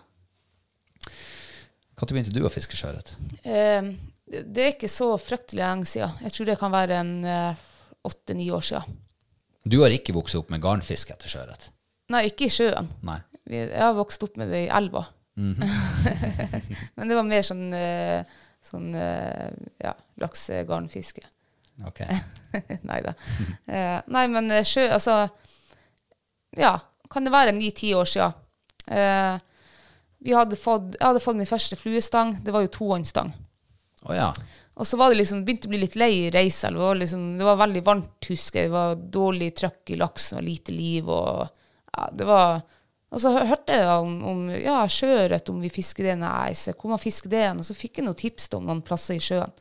Når 1.95 2.11
begynte 2.11 2.35
du 2.35 2.43
å 2.45 2.53
fiske 2.53 2.77
sjøørret? 2.79 3.15
Eh, 3.47 3.93
Det 4.25 4.43
det 4.55 4.63
er 4.65 4.73
ikke 4.73 4.89
så 4.91 5.13
fryktelig 5.21 5.61
lenge 5.61 5.87
siden. 5.89 6.15
Jeg 6.25 6.33
tror 6.35 6.49
det 6.49 6.59
kan 6.61 6.73
være 6.73 6.97
en 7.03 7.13
eh, 7.29 7.63
åtte-ni 8.09 8.47
år 8.57 8.65
siden. 8.65 8.97
Du 9.65 9.79
har 9.83 9.93
ikke 9.95 10.15
vokst 10.17 10.37
opp 10.37 10.51
med 10.53 10.63
garnfisk 10.65 11.13
etter 11.15 11.31
sjøørret? 11.31 11.71
Nei, 12.13 12.27
ikke 12.29 12.49
i 12.49 12.53
sjøen. 12.53 12.89
Nei. 13.07 13.19
Jeg 13.49 13.71
har 13.81 13.95
vokst 13.97 14.25
opp 14.25 14.37
med 14.41 14.51
det 14.53 14.65
i 14.67 14.73
elva. 14.73 15.05
Men 16.97 17.11
det 17.11 17.19
var 17.19 17.27
mer 17.27 17.45
sånn, 17.47 17.67
eh, 17.77 18.23
sånn 18.65 18.95
eh, 18.99 19.51
ja, 19.83 19.95
laksegarnfiske. 20.23 21.27
Ok. 21.87 22.05
nei 22.91 23.01
da. 23.03 23.15
Eh, 23.67 23.99
nei, 24.15 24.29
men 24.31 24.53
sjø 24.63 24.85
Altså, 24.95 25.25
ja, 26.55 26.77
kan 27.11 27.27
det 27.27 27.35
være 27.35 27.55
ni-ti 27.57 27.91
år. 27.99 28.11
Eh, 28.87 29.39
vi 30.25 30.37
hadde 30.37 30.57
fått, 30.57 30.95
jeg 30.95 31.05
hadde 31.05 31.23
fått 31.25 31.39
min 31.41 31.51
første 31.51 31.79
fluestang. 31.79 32.37
Det 32.45 32.55
var 32.55 32.65
jo 32.65 32.73
tohåndsstang. 32.79 33.33
Oh, 34.05 34.15
ja. 34.15 34.31
Og 34.75 34.87
så 34.87 34.99
var 34.99 35.13
det 35.13 35.21
liksom, 35.21 35.45
begynte 35.47 35.69
å 35.69 35.73
bli 35.73 35.83
litt 35.85 35.99
lei 35.99 36.13
i 36.25 36.31
reisa. 36.35 36.71
Det 36.73 36.81
var, 36.81 36.97
liksom, 36.99 37.27
det 37.39 37.47
var 37.47 37.61
veldig 37.61 37.83
varmt, 37.87 38.29
husker 38.31 38.63
jeg. 38.65 38.71
Det 38.71 38.75
var 38.75 39.03
dårlig 39.19 39.51
trøkk 39.61 39.93
i 39.95 39.99
laksen 40.01 40.41
og 40.41 40.47
lite 40.47 40.75
liv. 40.75 41.11
Og, 41.11 41.61
ja, 41.95 42.09
det 42.15 42.27
var, 42.29 42.65
og 43.15 43.21
så 43.23 43.31
hørte 43.37 43.77
jeg 43.79 43.87
om, 44.03 44.15
om 44.27 44.45
ja, 44.59 44.81
sjøørret, 44.91 45.49
om 45.53 45.61
vi 45.63 45.71
fisker 45.73 46.09
det. 46.11 46.17
Nei, 46.19 46.51
så 46.59 46.75
hvor 46.75 46.91
man 46.93 47.03
fisker 47.03 47.31
det? 47.31 47.47
Og 47.55 47.67
så 47.67 47.77
fikk 47.79 48.01
jeg 48.01 48.09
noen 48.09 48.19
tips 48.19 48.51
om 48.59 48.67
noen 48.67 48.83
plasser 48.87 49.19
i 49.19 49.23
sjøen. 49.23 49.55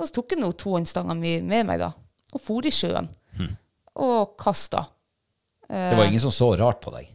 Og 0.00 0.06
så 0.06 0.14
tok 0.16 0.32
jeg 0.32 0.40
noen 0.40 0.56
tohåndsstanger 0.56 1.18
mi 1.18 1.36
med 1.44 1.68
meg, 1.68 1.82
da. 1.82 1.92
Og 2.32 2.40
for 2.40 2.64
i 2.64 2.72
sjøen. 2.72 3.10
Og 4.00 4.36
kasta. 4.40 4.86
Det 5.68 5.96
var 5.98 6.08
ingen 6.08 6.22
som 6.22 6.32
så 6.34 6.54
rart 6.58 6.80
på 6.82 6.92
deg? 6.94 7.10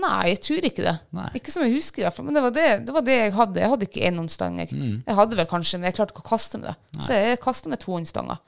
Nei, 0.00 0.30
jeg 0.30 0.40
tror 0.46 0.66
ikke 0.68 0.84
det. 0.86 0.96
Nei. 1.18 1.28
Ikke 1.38 1.52
som 1.52 1.64
jeg 1.66 1.74
husker, 1.74 2.02
i 2.02 2.06
hvert 2.06 2.16
fall. 2.16 2.26
Men 2.28 2.38
det 2.38 2.44
var 2.44 2.54
det, 2.54 2.66
det, 2.86 2.94
var 2.94 3.04
det 3.06 3.16
jeg 3.16 3.34
hadde. 3.34 3.60
Jeg 3.60 3.72
hadde 3.72 3.88
ikke 3.88 4.04
enhåndsstang. 4.06 4.60
Jeg. 4.62 4.82
jeg 5.02 5.16
hadde 5.18 5.38
vel 5.38 5.48
kanskje, 5.50 5.80
men 5.80 5.90
jeg 5.90 5.98
klarte 5.98 6.14
ikke 6.14 6.24
å 6.24 6.30
kaste 6.30 6.60
med 6.62 6.70
det. 6.70 7.02
Så 7.02 7.18
jeg 7.18 7.40
kasta 7.42 7.72
med 7.72 7.82
tohåndsstanger. 7.82 8.40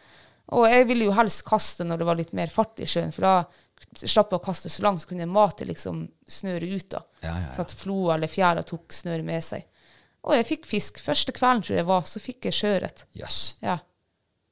Og 0.52 0.66
jeg 0.70 0.86
ville 0.88 1.08
jo 1.08 1.16
helst 1.16 1.44
kaste 1.48 1.86
når 1.86 2.02
det 2.02 2.08
var 2.08 2.18
litt 2.18 2.34
mer 2.36 2.52
fart 2.52 2.80
i 2.82 2.88
sjøen, 2.88 3.12
for 3.14 3.26
da 3.26 3.34
slapp 3.92 4.32
å 4.32 4.40
kaste 4.42 4.70
så 4.72 4.82
langt, 4.86 5.02
så 5.02 5.10
kunne 5.10 5.28
matet 5.30 5.68
liksom 5.68 6.06
snøre 6.28 6.66
ut. 6.66 6.88
da. 6.90 7.02
Ja, 7.20 7.28
ja, 7.28 7.46
ja. 7.46 7.52
Så 7.52 7.64
at 7.66 7.74
floa 7.76 8.16
eller 8.16 8.30
fjæra 8.30 8.64
tok 8.66 8.92
snøret 8.92 9.26
med 9.26 9.44
seg. 9.44 9.66
Og 10.22 10.36
jeg 10.38 10.46
fikk 10.46 10.68
fisk. 10.70 11.00
Første 11.02 11.34
kvelden, 11.34 11.64
tror 11.66 11.80
jeg 11.80 11.88
var, 11.88 12.06
så 12.06 12.22
fikk 12.22 12.46
jeg 12.48 12.58
sjøørret. 12.60 13.04
Yes. 13.18 13.56
Ja. 13.62 13.78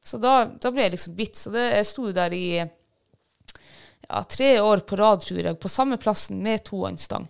Så 0.04 0.18
da, 0.18 0.44
da 0.58 0.72
ble 0.74 0.88
jeg 0.88 0.96
liksom 0.96 1.16
bitt. 1.18 1.38
Så 1.38 1.52
det, 1.54 1.68
jeg 1.76 1.88
sto 1.88 2.10
der 2.14 2.34
i 2.34 2.46
ja, 4.10 4.22
tre 4.24 4.54
år 4.60 4.82
på 4.86 4.98
rad, 4.98 5.22
tror 5.22 5.44
jeg, 5.44 5.58
på 5.60 5.70
samme 5.70 6.00
plassen 6.00 6.42
med 6.42 6.64
tohåndsstang. 6.66 7.28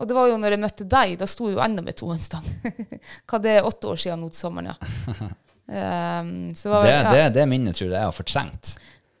Og 0.00 0.08
det 0.08 0.16
var 0.16 0.28
jo 0.28 0.38
når 0.40 0.56
jeg 0.56 0.62
møtte 0.62 0.88
deg, 0.88 1.14
da 1.20 1.28
sto 1.30 1.48
jeg 1.48 1.56
jo 1.56 1.62
enda 1.64 1.84
med 1.84 1.96
tohåndsstang. 2.00 2.44
Hva 3.28 3.40
det 3.44 3.56
er 3.58 3.68
åtte 3.68 3.92
år 3.92 4.00
siden 4.04 4.24
nå 4.24 4.32
til 4.32 4.44
sommeren, 4.46 4.74
ja. 4.74 5.30
Um, 5.72 6.50
var, 6.64 6.82
Det, 6.84 6.94
det, 7.14 7.20
det 7.36 7.44
minnet 7.48 7.76
tror 7.78 7.86
jeg 7.86 7.94
jeg 7.94 8.04
har 8.04 8.12
fortrengt. 8.12 8.72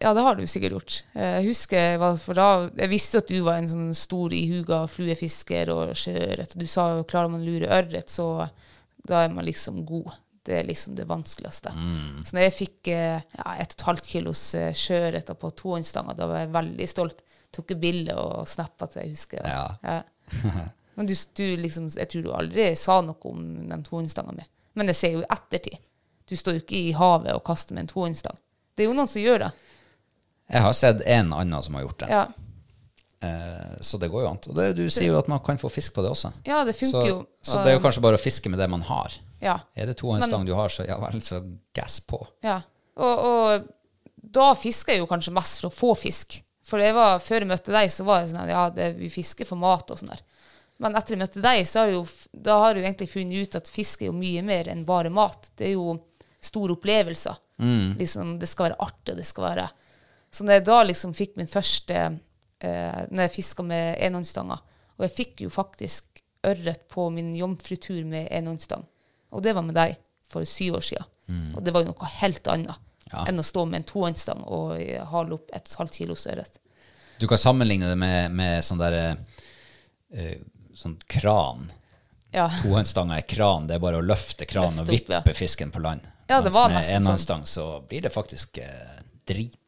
Ja, 0.02 0.10
det 0.16 0.24
har 0.26 0.34
du 0.38 0.42
sikkert 0.50 0.74
gjort. 0.76 0.96
Eh, 1.14 1.36
Jeg 1.40 1.46
husker, 1.52 2.02
for 2.18 2.34
da, 2.38 2.46
jeg 2.76 2.90
visste 2.90 3.20
at 3.22 3.30
du 3.30 3.38
var 3.46 3.60
en 3.60 3.68
sånn 3.70 3.92
stor 3.96 4.34
ihuga 4.34 4.82
fluefisker 4.90 5.70
og 5.74 5.94
sjøørret. 5.98 6.56
Du 6.58 6.66
sa 6.66 6.88
jo 6.96 7.04
klarer 7.08 7.30
man 7.30 7.44
å 7.44 7.46
lure 7.46 7.70
ørret, 7.70 8.10
så 8.10 8.48
da 9.06 9.24
er 9.24 9.32
man 9.34 9.46
liksom 9.46 9.84
god. 9.86 10.10
Det 10.42 10.56
er 10.58 10.66
liksom 10.66 10.96
det 10.98 11.04
vanskeligste. 11.06 11.70
Så 12.26 12.34
når 12.34 12.48
jeg 12.48 12.54
fikk 12.56 12.88
eh, 12.90 13.20
ja, 13.38 13.52
et 13.62 13.76
og 13.76 13.78
et 13.78 13.84
halvt 13.86 14.08
kilos 14.10 14.40
eh, 14.58 14.72
sjøørreter 14.74 15.38
på 15.38 15.52
tohåndsstanga, 15.60 16.16
da 16.18 16.26
var 16.26 16.42
jeg 16.42 16.50
veldig 16.56 16.88
stolt. 16.90 17.22
Tok 17.54 17.74
bilde 17.78 18.16
og 18.18 18.48
snappa 18.50 18.88
til, 18.90 19.04
jeg 19.04 19.14
husker. 19.14 19.46
Ja. 19.46 19.68
Ja. 19.86 20.00
Men 20.98 21.06
du, 21.08 21.14
du 21.38 21.44
liksom, 21.62 21.86
jeg 21.94 22.10
tror 22.10 22.24
du 22.26 22.32
aldri 22.34 22.72
sa 22.76 22.98
noe 23.06 23.30
om 23.30 23.44
den 23.70 23.84
tohåndsstanga 23.86 24.34
mi. 24.34 24.44
Men 24.74 24.90
jeg 24.90 24.98
ser 24.98 25.14
jo 25.14 25.22
i 25.22 25.30
ettertid. 25.30 25.78
Du 26.28 26.34
står 26.38 26.58
jo 26.58 26.62
ikke 26.64 26.80
i 26.88 26.92
havet 26.96 27.34
og 27.36 27.44
kaster 27.46 27.76
med 27.76 27.86
en 27.86 27.92
tohåndsstang. 27.92 28.36
Det 28.74 28.84
er 28.84 28.90
jo 28.90 28.96
noen 28.96 29.10
som 29.10 29.22
gjør 29.22 29.44
det. 29.46 29.50
Jeg 30.52 30.62
har 30.66 30.72
sett 30.76 31.02
en 31.08 31.32
annen 31.32 31.64
som 31.64 31.74
har 31.78 31.86
gjort 31.86 32.02
det. 32.04 32.10
Ja, 32.12 32.26
Eh, 33.22 33.76
så 33.80 33.98
det 33.98 34.08
går 34.08 34.24
jo 34.24 34.28
an. 34.32 34.38
Og 34.50 34.56
det, 34.56 34.64
du 34.74 34.88
sier 34.90 35.12
jo 35.12 35.18
at 35.20 35.28
man 35.30 35.38
kan 35.46 35.58
få 35.60 35.68
fisk 35.70 35.94
på 35.94 36.02
det 36.02 36.10
også. 36.10 36.32
ja 36.42 36.64
det 36.66 36.74
Så, 36.74 36.88
funker 36.88 37.08
jo. 37.08 37.18
så 37.38 37.60
det 37.62 37.70
er 37.70 37.76
jo 37.76 37.82
kanskje 37.84 38.02
bare 38.02 38.18
å 38.18 38.22
fiske 38.22 38.50
med 38.50 38.58
det 38.58 38.66
man 38.70 38.82
har. 38.88 39.14
Ja. 39.42 39.60
Er 39.78 39.86
det 39.86 39.94
tohåndsstang 40.00 40.46
du 40.46 40.54
har, 40.58 40.72
så 40.74 40.86
ja 40.88 40.98
vel, 40.98 41.22
så 41.22 41.38
gass 41.74 42.00
på. 42.00 42.18
ja. 42.42 42.60
Og, 42.92 43.22
og 43.24 43.68
da 44.36 44.50
fisker 44.58 44.92
jeg 44.92 45.00
jo 45.00 45.06
kanskje 45.08 45.32
mest 45.32 45.62
for 45.62 45.70
å 45.70 45.72
få 45.72 45.92
fisk. 45.96 46.42
For 46.66 46.82
det 46.82 46.90
var, 46.92 47.22
før 47.24 47.40
jeg 47.40 47.48
møtte 47.48 47.72
deg, 47.72 47.88
så 47.90 48.04
var 48.04 48.20
det 48.20 48.28
sånn 48.34 48.42
at 48.42 48.50
ja, 48.52 48.64
det, 48.74 48.88
vi 48.98 49.08
fisker 49.10 49.48
for 49.48 49.56
mat 49.56 49.88
og 49.90 49.96
sånn 50.02 50.10
der. 50.12 50.20
Men 50.82 50.98
etter 50.98 51.14
jeg 51.14 51.22
møtte 51.22 51.40
deg, 51.40 51.62
så 51.68 51.80
har 51.80 51.88
jeg 51.88 51.96
jo, 51.96 52.02
da 52.34 52.58
har 52.60 52.74
jeg 52.74 52.82
jo 52.82 52.88
egentlig 52.90 53.08
funnet 53.14 53.46
ut 53.48 53.56
at 53.62 53.70
fisk 53.72 54.02
er 54.02 54.10
jo 54.10 54.16
mye 54.18 54.42
mer 54.44 54.68
enn 54.74 54.84
bare 54.84 55.14
mat. 55.14 55.48
Det 55.56 55.70
er 55.70 55.72
jo 55.78 55.94
store 56.42 56.76
opplevelser. 56.76 57.40
Liksom, 57.96 58.36
det 58.42 58.50
skal 58.50 58.68
være 58.68 58.80
artig, 58.84 59.16
det 59.16 59.24
skal 59.30 59.46
være 59.46 59.66
Så 60.32 60.44
når 60.46 60.58
jeg 60.58 60.64
da 60.68 60.78
liksom 60.88 61.12
fikk 61.14 61.34
min 61.36 61.50
første 61.50 61.96
eh, 61.98 63.00
Når 63.10 63.26
jeg 63.26 63.32
fiska 63.34 63.64
med 63.66 63.98
enhåndsstanga 64.00 64.56
og 64.96 65.04
jeg 65.08 65.12
fikk 65.16 65.40
jo 65.42 65.50
faktisk 65.50 66.20
ørret 66.46 66.84
på 66.92 67.08
min 67.10 67.32
jomfrutur 67.34 68.04
med 68.06 68.28
enhåndsstang, 68.30 68.84
og 69.32 69.42
det 69.42 69.54
var 69.56 69.64
med 69.66 69.74
deg 69.74 69.96
for 70.30 70.46
syv 70.46 70.76
år 70.78 70.84
siden. 70.86 71.08
Og 71.56 71.62
det 71.64 71.72
var 71.74 71.82
jo 71.82 71.88
noe 71.90 72.10
helt 72.20 72.46
annet 72.52 72.76
Ja. 73.10 73.24
enn 73.28 73.40
å 73.40 73.44
stå 73.44 73.64
med 73.66 73.80
en 73.80 73.88
tohåndsstang 73.88 74.44
og 74.46 74.76
hale 75.10 75.34
opp 75.34 75.50
et 75.56 75.74
halvt 75.78 75.96
kilos 75.98 76.26
ørret. 76.30 76.60
Du 77.18 77.26
kan 77.26 77.40
sammenligne 77.40 77.88
det 77.90 77.96
med, 77.98 78.30
med 78.36 78.62
sånn 78.64 78.78
der 78.80 78.98
eh, 80.12 80.38
sånn 80.74 80.98
kran. 81.10 81.66
Ja. 82.32 82.46
Tohåndsstanga 82.62 83.18
er 83.18 83.26
kran, 83.28 83.66
det 83.66 83.76
er 83.76 83.82
bare 83.82 83.98
å 84.00 84.06
løfte 84.06 84.46
kranen 84.46 84.80
og 84.80 84.86
Løfte 84.88 85.18
opp, 85.18 85.26
vippe 85.26 85.34
ja. 85.34 85.38
fisken 85.42 85.72
på 85.74 85.82
land. 85.84 86.06
Ja, 86.28 86.38
det 86.40 86.52
Mens 86.52 86.54
var 86.54 86.70
med 86.72 86.84
sånn. 86.86 87.00
enhåndsstang 87.00 87.44
så 87.48 87.66
blir 87.88 88.06
det 88.06 88.12
faktisk 88.14 88.58
eh, 88.62 89.02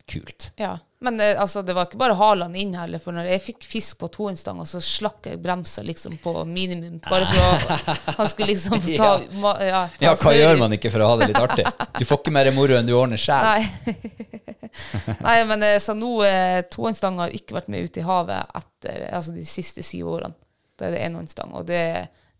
dritkult. 0.06 0.52
Ja. 0.56 0.78
Men 1.00 1.20
eh, 1.20 1.40
altså, 1.40 1.62
det 1.62 1.74
var 1.74 1.86
ikke 1.86 1.98
bare 2.00 2.14
halene 2.16 2.58
inn 2.58 2.74
heller, 2.74 2.98
for 2.98 3.12
når 3.12 3.26
jeg 3.28 3.42
fikk 3.44 3.64
fisk 3.68 3.98
på 4.00 4.08
tohåndsstanga, 4.08 4.64
så 4.66 4.80
slakk 4.80 5.26
jeg 5.28 5.40
bremsa 5.42 5.82
liksom 5.84 6.16
på 6.22 6.44
minimum, 6.48 6.98
bare 7.04 7.26
for 7.28 7.42
å 7.44 7.96
Han 8.20 8.28
skulle 8.28 8.52
liksom 8.54 8.80
få 8.80 8.96
ta, 9.00 9.10
Ja. 9.20 9.52
ja, 9.68 9.82
ta 9.98 10.04
Ja, 10.06 10.14
hva 10.14 10.16
søyre. 10.16 10.38
gjør 10.40 10.62
man 10.62 10.72
ikke 10.72 10.90
for 10.94 11.04
å 11.04 11.10
ha 11.10 11.18
det 11.20 11.28
litt 11.32 11.42
artig? 11.42 11.66
Du 11.98 12.04
får 12.08 12.22
ikke 12.22 12.32
mer 12.32 12.50
moro 12.56 12.78
enn 12.78 12.88
du 12.88 12.94
ordner 12.96 13.20
sjæl. 13.20 13.44
Nei. 13.44 13.96
Nei, 15.26 15.36
men 15.50 15.62
eh, 15.62 15.76
så 15.82 15.94
nå 15.94 16.14
eh, 16.24 16.64
har 16.64 17.36
ikke 17.36 17.58
vært 17.58 17.68
med 17.68 17.84
ute 17.84 18.00
i 18.00 18.06
havet 18.08 18.56
etter 18.62 19.04
altså 19.12 19.36
de 19.36 19.44
siste 19.44 19.84
syv 19.84 20.08
årene. 20.16 20.34
Da 20.78 20.88
er 20.88 20.96
det 20.96 21.04
enhåndsstang. 21.06 21.52
Og 21.54 21.68
det 21.68 21.82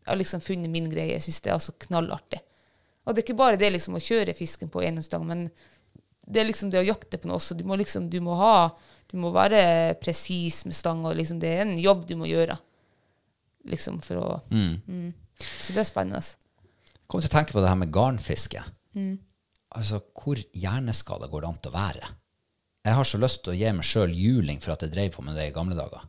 jeg 0.05 0.11
har 0.11 0.19
liksom 0.21 0.41
funnet 0.45 0.69
min 0.73 0.89
greie. 0.91 1.15
Jeg 1.15 1.23
syns 1.25 1.41
det 1.41 1.51
er 1.53 1.55
altså 1.55 1.73
knallartig. 1.81 2.41
Og 3.05 3.15
det 3.15 3.21
er 3.23 3.25
ikke 3.29 3.39
bare 3.39 3.61
det 3.61 3.71
liksom 3.73 3.97
å 3.97 4.03
kjøre 4.03 4.35
fisken 4.37 4.69
på 4.73 4.83
enhåndsstang, 4.85 5.23
men 5.29 5.47
det 6.27 6.41
er 6.41 6.49
liksom 6.49 6.71
det 6.73 6.81
å 6.81 6.87
jakte 6.87 7.21
på 7.21 7.29
noe 7.29 7.39
også. 7.39 7.57
Du 7.59 7.65
må 7.69 7.77
liksom, 7.81 8.09
du 8.11 8.21
må 8.25 8.37
ha 8.41 8.73
Du 9.11 9.19
må 9.21 9.31
være 9.31 9.95
presis 10.01 10.65
med 10.65 10.75
stanga. 10.75 11.13
liksom 11.13 11.39
det 11.39 11.51
er 11.53 11.61
en 11.63 11.77
jobb 11.79 12.07
du 12.09 12.17
må 12.17 12.27
gjøre. 12.27 12.57
Liksom 13.69 14.01
for 14.03 14.21
å 14.21 14.41
mm. 14.51 15.13
Så 15.39 15.75
det 15.75 15.83
er 15.83 15.87
spennende. 15.87 16.23
Jeg 16.23 17.07
kom 17.07 17.21
til 17.21 17.31
å 17.31 17.35
tenke 17.37 17.55
på 17.55 17.63
det 17.63 17.69
her 17.69 17.79
med 17.79 17.93
garnfiske. 17.93 18.63
Mm. 18.97 19.19
Altså, 19.75 20.01
hvor 20.15 20.39
hjerneskada 20.55 21.29
går 21.29 21.43
det 21.43 21.49
an 21.49 21.61
til 21.63 21.73
å 21.73 21.77
være? 21.77 22.11
Jeg 22.85 22.97
har 22.99 23.09
så 23.09 23.19
lyst 23.19 23.43
til 23.45 23.55
å 23.55 23.59
gi 23.59 23.73
meg 23.75 23.87
sjøl 23.87 24.13
juling 24.15 24.61
for 24.63 24.75
at 24.75 24.85
jeg 24.85 24.93
drev 24.95 25.15
på 25.17 25.25
med 25.27 25.37
det 25.39 25.49
i 25.49 25.55
gamle 25.55 25.77
dager. 25.79 26.05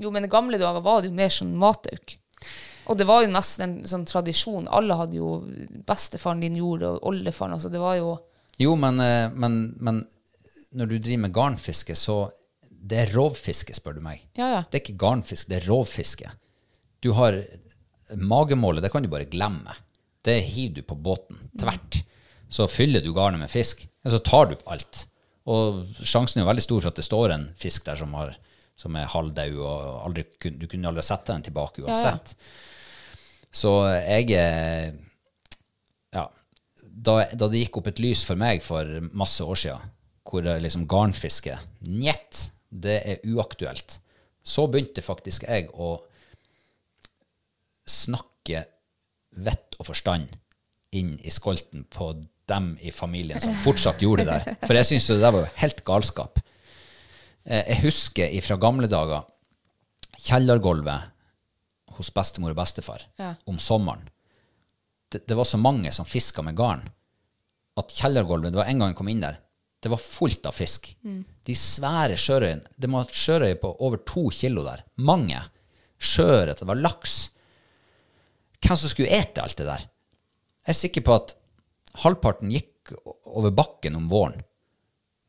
Jo, 0.00 0.10
men 0.14 0.26
i 0.26 0.32
gamle 0.32 0.58
dager 0.60 0.84
var 0.84 1.02
det 1.02 1.10
jo 1.10 1.18
mer 1.18 1.32
sånn 1.32 1.54
matauk. 1.58 2.16
Og 2.90 2.98
det 2.98 3.06
var 3.06 3.22
jo 3.22 3.30
nesten 3.30 3.64
en 3.64 3.88
sånn 3.88 4.06
tradisjon. 4.08 4.68
Alle 4.72 4.96
hadde 4.98 5.18
jo 5.20 5.34
bestefaren 5.86 6.42
din 6.42 6.58
gjorde, 6.58 6.94
og 6.96 7.10
oldefaren. 7.12 7.56
Altså 7.58 7.70
det 7.72 7.82
var 7.82 7.98
jo 8.00 8.16
Jo, 8.60 8.74
men, 8.76 9.00
eh, 9.00 9.32
men, 9.32 9.62
men 9.80 10.02
når 10.76 10.90
du 10.90 10.98
driver 10.98 11.26
med 11.26 11.34
garnfiske, 11.36 11.96
så 11.96 12.30
Det 12.82 12.98
er 12.98 13.12
rovfiske, 13.14 13.70
spør 13.78 13.94
du 13.94 14.00
meg. 14.02 14.24
Ja, 14.34 14.46
ja. 14.50 14.62
Det 14.66 14.74
er 14.74 14.80
ikke 14.82 14.98
garnfiske, 14.98 15.46
det 15.52 15.60
er 15.60 15.68
rovfiske. 15.70 16.30
Du 16.98 17.12
har 17.14 17.36
magemålet, 18.18 18.82
det 18.82 18.90
kan 18.90 19.04
du 19.04 19.08
bare 19.08 19.28
glemme. 19.30 19.70
Det 20.26 20.40
hiver 20.42 20.80
du 20.80 20.82
på 20.82 20.96
båten 20.98 21.38
tvert. 21.58 22.00
Så 22.50 22.66
fyller 22.66 23.00
du 23.00 23.12
garnet 23.14 23.38
med 23.38 23.52
fisk, 23.52 23.84
og 24.02 24.10
så 24.10 24.18
tar 24.18 24.50
du 24.50 24.56
opp 24.56 24.66
alt. 24.74 25.04
Og 25.46 25.86
sjansen 26.02 26.40
er 26.40 26.44
jo 26.44 26.50
veldig 26.50 26.64
stor 26.66 26.82
for 26.82 26.90
at 26.90 26.98
det 26.98 27.06
står 27.06 27.36
en 27.36 27.46
fisk 27.58 27.86
der 27.86 27.98
som, 28.02 28.12
har, 28.18 28.34
som 28.78 28.98
er 28.98 29.10
halvdau, 29.14 29.62
og 29.62 30.02
aldri, 30.08 30.26
du 30.50 30.66
kunne 30.66 30.90
aldri 30.90 31.06
sette 31.06 31.30
den 31.32 31.46
tilbake 31.46 31.86
uansett. 31.86 32.34
Så 33.54 33.76
jeg 33.94 34.34
er 34.42 34.90
ja, 34.90 34.92
da, 36.92 37.24
da 37.34 37.48
det 37.48 37.62
gikk 37.64 37.78
opp 37.80 37.88
et 37.92 38.00
lys 38.02 38.22
for 38.28 38.36
meg 38.40 38.62
for 38.62 38.84
masse 39.16 39.40
år 39.44 39.56
siden, 39.58 39.92
hvor 40.28 40.44
liksom 40.60 40.84
garnfiske 40.90 41.56
Njet, 41.88 42.50
det 42.70 42.98
er 43.04 43.24
uaktuelt. 43.32 43.98
Så 44.44 44.66
begynte 44.70 45.02
faktisk 45.04 45.44
jeg 45.48 45.68
å 45.74 45.96
snakke 47.88 48.64
vett 49.42 49.76
og 49.80 49.88
forstand 49.88 50.36
inn 50.96 51.14
i 51.24 51.32
skolten 51.32 51.84
på 51.90 52.12
dem 52.50 52.72
i 52.84 52.90
familien 52.92 53.40
som 53.40 53.54
fortsatt 53.64 54.02
gjorde 54.04 54.26
det 54.28 54.34
der. 54.44 54.56
For 54.66 54.76
jeg 54.76 54.88
syns 54.90 55.06
det 55.12 55.20
der 55.22 55.32
var 55.34 55.46
jo 55.46 55.52
helt 55.62 55.82
galskap. 55.88 56.40
Eh, 57.46 57.64
Jeg 57.72 57.82
husker 57.86 58.34
fra 58.44 58.56
gamle 58.60 58.88
dager 58.90 59.24
kjellergulvet 60.22 61.08
hos 61.96 62.10
bestemor 62.14 62.52
og 62.54 62.56
bestefar 62.60 63.02
Ja. 63.18 63.34
om 63.46 63.58
sommeren 63.58 64.08
det, 65.12 65.22
det 65.28 65.36
var 65.38 65.46
så 65.48 65.58
mange 65.60 65.92
som 65.94 66.08
fiska 66.08 66.42
med 66.44 66.56
garn, 66.58 66.82
at 67.78 67.92
kjellergulvet 67.96 68.52
Det 68.52 68.58
var 68.60 68.68
en 68.68 68.82
gang 68.82 68.90
jeg 68.92 68.98
kom 68.98 69.08
inn 69.12 69.22
der, 69.24 69.38
det 69.82 69.90
var 69.90 69.98
fullt 69.98 70.44
av 70.46 70.54
fisk. 70.54 70.92
De 71.02 71.54
svære 71.58 72.14
sjørøyene. 72.20 72.68
Det 72.78 72.90
var 72.92 73.08
sjørøye 73.10 73.56
på 73.58 73.70
over 73.82 73.98
to 74.06 74.28
kilo 74.30 74.62
der. 74.62 74.84
Mange. 75.02 75.40
Sjøørret, 75.98 76.60
det 76.60 76.68
var 76.68 76.78
laks. 76.78 77.16
Hvem 78.62 78.78
som 78.78 78.92
skulle 78.92 79.10
ete 79.10 79.42
alt 79.42 79.56
det 79.58 79.66
der? 79.66 79.82
Jeg 80.62 80.70
er 80.70 80.78
sikker 80.78 81.02
på 81.08 81.16
at 81.16 81.34
halvparten 82.04 82.52
gikk 82.54 82.92
over 83.26 83.50
bakken 83.50 83.98
om 83.98 84.06
våren 84.10 84.38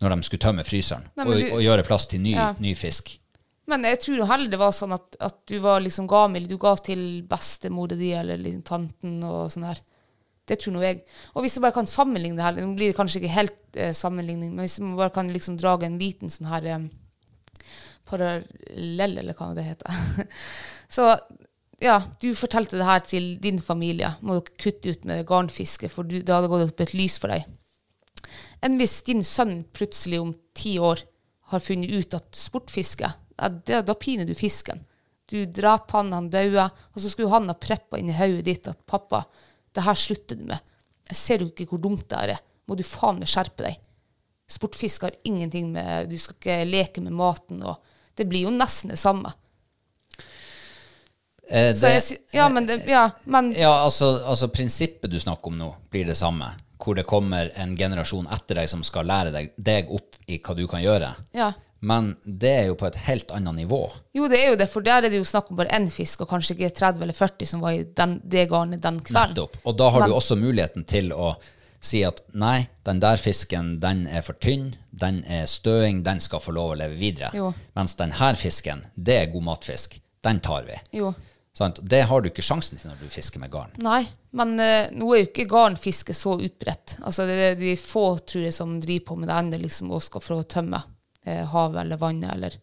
når 0.04 0.14
de 0.14 0.26
skulle 0.28 0.44
tømme 0.44 0.64
fryseren 0.68 1.06
Nei, 1.18 1.26
og, 1.26 1.42
og 1.58 1.62
gjøre 1.64 1.86
plass 1.88 2.06
til 2.12 2.22
ny, 2.22 2.34
Ja. 2.36 2.52
ny 2.60 2.74
fisk. 2.78 3.16
Men 3.72 3.88
jeg 3.88 4.02
tror 4.04 4.26
heller 4.28 4.52
det 4.52 4.60
var 4.60 4.74
sånn 4.76 4.96
at, 4.96 5.16
at 5.24 5.38
du 5.48 5.56
var 5.64 5.84
liksom 5.84 6.08
gavmild. 6.12 6.50
Du 6.52 6.58
gav 6.60 6.82
til 6.84 7.24
bestemora 7.28 7.96
di 8.00 8.12
eller 8.18 8.42
liksom 8.42 8.66
tanten 8.68 9.22
og 9.28 9.52
sånn 9.54 9.70
her. 9.70 9.80
Det 10.44 10.58
tror 10.60 10.76
nå 10.76 10.82
jeg. 10.84 11.06
Og 11.34 11.46
hvis 11.46 11.56
jeg 11.56 11.64
bare 11.64 11.76
kan 11.78 11.88
sammenligne 11.88 12.36
det 12.40 12.44
her, 12.44 12.58
nå 12.60 12.76
blir 12.76 12.92
det 12.92 12.98
kanskje 12.98 13.22
ikke 13.22 13.38
helt 13.38 13.80
eh, 13.80 13.94
sammenligning, 13.96 14.52
men 14.52 14.66
hvis 14.66 14.82
man 14.84 14.98
bare 15.00 15.14
kan 15.16 15.32
liksom 15.32 15.56
drage 15.62 15.88
en 15.88 15.96
liten 16.02 16.32
sånn 16.32 16.50
her 16.52 16.68
eh, 16.68 16.90
parallell, 18.10 19.18
eller 19.22 19.38
hva 19.38 19.54
det 19.56 19.66
heter. 19.70 20.28
Så 20.96 21.08
ja, 21.84 21.98
du 22.20 22.34
fortalte 22.36 22.78
det 22.80 22.88
her 22.88 23.04
til 23.08 23.34
din 23.44 23.62
familie. 23.64 24.14
Må 24.22 24.42
dere 24.42 24.60
kutte 24.60 24.92
ut 24.92 25.08
med 25.08 25.24
garnfiske, 25.30 25.88
for 25.92 26.08
du, 26.08 26.20
det 26.20 26.36
hadde 26.36 26.52
gått 26.52 26.68
opp 26.68 26.84
et 26.84 26.96
lys 26.98 27.16
for 27.24 27.32
deg. 27.32 27.48
Enn 28.64 28.78
hvis 28.80 29.02
din 29.08 29.24
sønn 29.28 29.62
plutselig 29.76 30.22
om 30.22 30.36
ti 30.56 30.78
år 30.80 31.04
har 31.52 31.64
funnet 31.64 31.92
ut 31.92 32.16
at 32.18 32.30
sportfiske, 32.38 33.10
det, 33.66 33.82
da 33.86 33.94
piner 33.94 34.26
du 34.26 34.34
fisken. 34.38 34.84
Du 35.30 35.46
dreper 35.46 35.98
han, 35.98 36.12
han 36.14 36.30
dauer, 36.30 36.70
og 36.94 37.02
så 37.02 37.10
skulle 37.10 37.32
han 37.32 37.48
ha 37.50 37.56
preppa 37.58 37.98
inn 37.98 38.10
i 38.12 38.18
hodet 38.18 38.46
ditt 38.46 38.68
at 38.68 38.86
'pappa, 38.86 39.24
det 39.74 39.84
her 39.84 39.96
slutter 39.96 40.36
du 40.36 40.44
med'. 40.52 40.62
Jeg 41.10 41.16
ser 41.16 41.40
jo 41.40 41.48
ikke 41.50 41.66
hvor 41.70 41.82
dumt 41.82 42.08
det 42.10 42.20
her 42.20 42.30
er. 42.36 42.42
Må 42.68 42.76
du 42.78 42.84
faen 42.84 43.20
meg 43.20 43.28
skjerpe 43.28 43.64
deg. 43.66 43.80
Sportfiske 44.50 45.08
har 45.08 45.16
ingenting 45.24 45.72
med 45.72 46.10
Du 46.10 46.18
skal 46.18 46.36
ikke 46.36 46.66
leke 46.70 47.02
med 47.02 47.14
maten, 47.14 47.64
og 47.64 47.78
det 48.16 48.28
blir 48.30 48.44
jo 48.48 48.52
nesten 48.52 48.90
det 48.90 49.00
samme. 49.00 49.34
Eh, 51.50 51.74
Så 51.74 51.82
det- 51.88 52.10
jeg, 52.10 52.20
ja, 52.32 52.50
men, 52.50 52.66
det, 52.66 52.86
ja, 52.88 53.12
men 53.26 53.52
Ja, 53.54 53.84
altså, 53.84 54.24
altså 54.26 54.48
prinsippet 54.48 55.12
du 55.12 55.20
snakker 55.20 55.48
om 55.48 55.58
nå, 55.58 55.76
blir 55.92 56.06
det 56.06 56.16
samme. 56.18 56.54
Hvor 56.78 56.96
det 56.96 57.06
kommer 57.08 57.52
en 57.56 57.76
generasjon 57.78 58.28
etter 58.28 58.56
deg 58.56 58.70
som 58.70 58.84
skal 58.84 59.06
lære 59.06 59.32
deg, 59.32 59.54
deg 59.58 59.90
opp 59.92 60.16
i 60.28 60.38
hva 60.40 60.56
du 60.56 60.68
kan 60.68 60.82
gjøre. 60.82 61.16
Ja. 61.34 61.54
Men 61.84 62.14
det 62.24 62.52
er 62.62 62.68
jo 62.70 62.78
på 62.80 62.88
et 62.88 63.00
helt 63.10 63.32
annet 63.36 63.58
nivå. 63.58 63.82
Jo, 64.16 64.30
det 64.32 64.38
er 64.40 64.54
jo 64.54 64.60
det, 64.62 64.70
for 64.72 64.86
der 64.86 65.04
er 65.04 65.12
det 65.12 65.20
jo 65.20 65.26
snakk 65.28 65.50
om 65.52 65.58
bare 65.60 65.74
én 65.76 65.90
fisk, 65.92 66.22
og 66.24 66.30
kanskje 66.32 66.56
ikke 66.56 66.70
30 66.78 67.04
eller 67.04 67.18
40 67.18 67.50
som 67.50 67.64
var 67.66 67.76
i 67.76 67.82
den, 67.84 68.14
det 68.24 68.46
garnet 68.52 68.80
den 68.86 69.02
kvelden. 69.04 69.34
Nettopp. 69.36 69.58
Og 69.68 69.76
da 69.82 69.90
har 69.92 70.00
Men- 70.06 70.10
du 70.10 70.16
også 70.16 70.38
muligheten 70.40 70.86
til 70.88 71.12
å 71.12 71.34
si 71.84 72.04
at 72.08 72.22
nei, 72.34 72.70
den 72.88 73.02
der 73.04 73.18
fisken, 73.20 73.80
den 73.84 74.08
er 74.08 74.24
for 74.24 74.34
tynn, 74.40 74.76
den 74.96 75.26
er 75.28 75.44
støing, 75.46 76.04
den 76.04 76.20
skal 76.24 76.40
få 76.40 76.54
lov 76.56 76.72
å 76.72 76.78
leve 76.80 76.96
videre. 76.96 77.32
Jo. 77.36 77.54
Mens 77.76 77.96
den 78.00 78.12
her 78.12 78.40
fisken, 78.40 78.86
det 78.96 79.18
er 79.20 79.32
god 79.34 79.44
matfisk. 79.44 80.00
Den 80.24 80.40
tar 80.40 80.64
vi. 80.64 80.80
Jo. 80.94 81.14
Sånn, 81.54 81.76
Det 81.84 82.06
har 82.08 82.22
du 82.22 82.30
ikke 82.30 82.42
sjansen 82.42 82.80
til 82.80 82.90
når 82.90 83.04
du 83.04 83.10
fisker 83.10 83.40
med 83.40 83.52
garn. 83.52 83.76
Nei, 83.78 84.08
men 84.32 84.56
uh, 84.58 84.88
nå 84.90 85.12
er 85.14 85.26
jo 85.26 85.28
ikke 85.28 85.50
garnfiske 85.52 86.16
så 86.16 86.40
utbredt. 86.40 86.98
Altså, 87.04 87.28
det 87.28 87.36
er 87.52 87.56
de 87.60 87.76
få, 87.76 88.18
tror 88.26 88.48
jeg, 88.48 88.54
som 88.54 88.80
driver 88.82 89.06
på 89.12 89.18
med 89.20 89.28
det 89.28 89.36
ennå, 89.36 89.60
liksom, 89.62 89.92
og 89.92 90.02
skal 90.02 90.22
for 90.24 90.40
å 90.40 90.48
tømme 90.48 90.80
eh, 91.26 91.46
havet 91.54 91.82
eller 91.84 92.02
vannet, 92.02 92.34
eller 92.34 92.58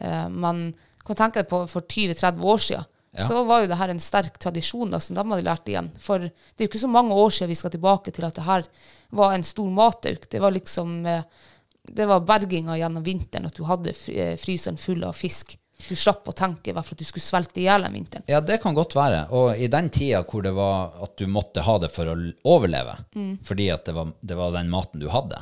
eh, 0.00 0.28
Men 0.28 0.68
kan 1.08 1.16
tenke 1.16 1.42
deg 1.42 1.50
på 1.50 1.62
for 1.70 1.86
20-30 1.88 2.44
år 2.44 2.64
siden, 2.64 2.88
så 3.18 3.44
var 3.44 3.62
jo 3.62 3.70
det 3.70 3.78
her 3.80 3.90
en 3.90 4.02
sterk 4.02 4.36
tradisjon 4.38 4.90
da, 4.92 5.00
som 5.00 5.16
de 5.16 5.24
hadde 5.24 5.46
lært 5.46 5.68
igjen. 5.70 5.88
For 6.02 6.22
det 6.22 6.60
er 6.60 6.66
jo 6.66 6.70
ikke 6.70 6.84
så 6.84 6.90
mange 6.92 7.16
år 7.16 7.32
siden 7.34 7.50
vi 7.50 7.58
skal 7.58 7.72
tilbake 7.74 8.12
til 8.14 8.26
at 8.28 8.36
det 8.36 8.44
her 8.46 8.66
var 9.16 9.34
en 9.34 9.46
stor 9.46 9.70
matauk. 9.74 10.28
Det 10.30 10.42
var 10.42 10.54
liksom 10.54 11.00
eh, 11.06 11.24
Det 11.88 12.04
var 12.04 12.20
berginga 12.20 12.76
gjennom 12.76 13.02
vinteren, 13.02 13.46
at 13.48 13.56
du 13.56 13.64
hadde 13.64 13.94
eh, 14.12 14.36
fryseren 14.36 14.76
full 14.76 15.04
av 15.08 15.16
fisk. 15.16 15.56
Du 15.88 15.94
slapp 15.96 16.28
å 16.28 16.34
tenke 16.36 16.74
hva 16.74 16.82
for 16.82 16.98
at 16.98 17.00
du 17.00 17.06
skulle 17.06 17.24
svelte 17.24 17.62
i 17.62 17.64
hjel 17.64 17.86
om 17.86 17.94
vinteren. 17.94 18.26
Ja, 18.28 18.42
det 18.44 18.58
kan 18.60 18.76
godt 18.76 18.96
være. 18.98 19.22
Og 19.32 19.56
i 19.56 19.70
den 19.72 19.88
tida 19.94 20.20
hvor 20.26 20.44
det 20.44 20.52
var 20.52 20.98
at 21.06 21.16
du 21.16 21.26
måtte 21.30 21.64
ha 21.64 21.78
det 21.80 21.88
for 21.94 22.10
å 22.10 22.16
overleve, 22.18 22.98
overleve, 23.14 23.38
fordi 23.46 23.70
at 23.72 23.86
det 23.88 23.94
var, 23.96 24.12
det 24.20 24.36
var 24.36 24.52
den 24.58 24.68
maten 24.74 25.00
du 25.00 25.08
hadde, 25.08 25.40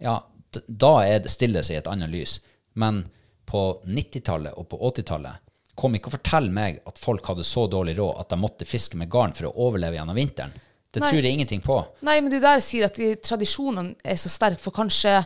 ja, 0.00 0.22
da 0.66 0.94
er 1.06 1.22
det 1.24 1.32
stille 1.32 1.62
seg 1.64 1.76
i 1.76 1.80
et 1.82 1.90
annet 1.90 2.12
lys. 2.12 2.38
Men 2.80 3.02
på 3.46 3.64
90-tallet 3.86 4.56
og 4.58 4.68
på 4.70 4.80
80-tallet, 4.90 5.40
kom 5.74 5.96
ikke 5.96 6.10
og 6.10 6.16
fortell 6.16 6.50
meg 6.54 6.78
at 6.86 7.00
folk 7.02 7.26
hadde 7.26 7.44
så 7.46 7.66
dårlig 7.70 7.96
råd 7.98 8.20
at 8.22 8.30
de 8.30 8.38
måtte 8.38 8.66
fiske 8.68 8.98
med 8.98 9.10
garn 9.10 9.34
for 9.34 9.48
å 9.48 9.54
overleve 9.66 9.98
gjennom 9.98 10.18
vinteren. 10.18 10.54
Det 10.94 11.02
Nei. 11.02 11.08
tror 11.10 11.26
jeg 11.26 11.34
ingenting 11.34 11.62
på. 11.64 11.80
Nei, 12.06 12.20
men 12.22 12.30
du 12.30 12.38
der 12.38 12.60
sier 12.62 12.86
at 12.86 12.98
de 13.00 13.16
tradisjonene 13.18 13.96
er 14.06 14.18
så 14.20 14.30
sterke, 14.30 14.62
for 14.62 14.76
kanskje 14.76 15.16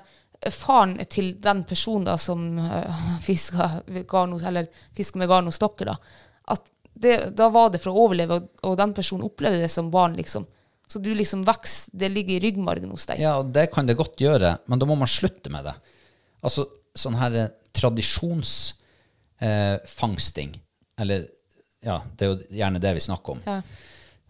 faren 0.55 0.97
til 1.11 1.35
den 1.43 1.65
personen 1.69 2.07
da, 2.09 2.17
som 2.21 2.47
uh, 2.63 3.03
fisker, 3.21 3.83
garn, 4.09 4.33
eller 4.39 4.71
fisker 4.97 5.21
med 5.21 5.29
garn 5.29 5.51
hos 5.51 5.61
dere, 5.61 5.93
da, 5.93 5.97
at 6.55 6.71
det, 6.99 7.17
da 7.37 7.51
var 7.53 7.69
det 7.75 7.83
for 7.83 7.93
å 7.93 8.07
overleve, 8.07 8.39
og, 8.39 8.49
og 8.65 8.79
den 8.81 8.95
personen 8.97 9.27
opplevde 9.29 9.61
det 9.61 9.71
som 9.73 9.91
barn, 9.93 10.17
liksom. 10.19 10.47
Så 10.89 10.99
du 11.05 11.11
liksom 11.15 11.45
vokser, 11.45 11.91
det 12.01 12.09
ligger 12.09 12.35
i 12.39 12.41
ryggmargen 12.47 12.91
hos 12.91 13.07
deg. 13.11 13.21
Ja, 13.21 13.37
og 13.43 13.47
det 13.53 13.67
kan 13.75 13.87
det 13.89 13.97
godt 13.99 14.21
gjøre, 14.23 14.51
men 14.67 14.79
da 14.81 14.87
må 14.89 14.95
man 14.97 15.09
slutte 15.11 15.51
med 15.53 15.65
det. 15.69 15.75
Altså, 16.41 16.63
sånn 16.97 17.21
her 17.21 17.33
eh, 17.37 17.53
tradisjonsfangsting, 17.77 20.51
eller 20.99 21.29
ja, 21.85 22.03
det 22.17 22.25
er 22.25 22.29
jo 22.33 22.39
gjerne 22.61 22.81
det 22.83 22.93
vi 22.97 23.01
snakker 23.05 23.31
om. 23.37 23.41
Ja. 23.45 23.63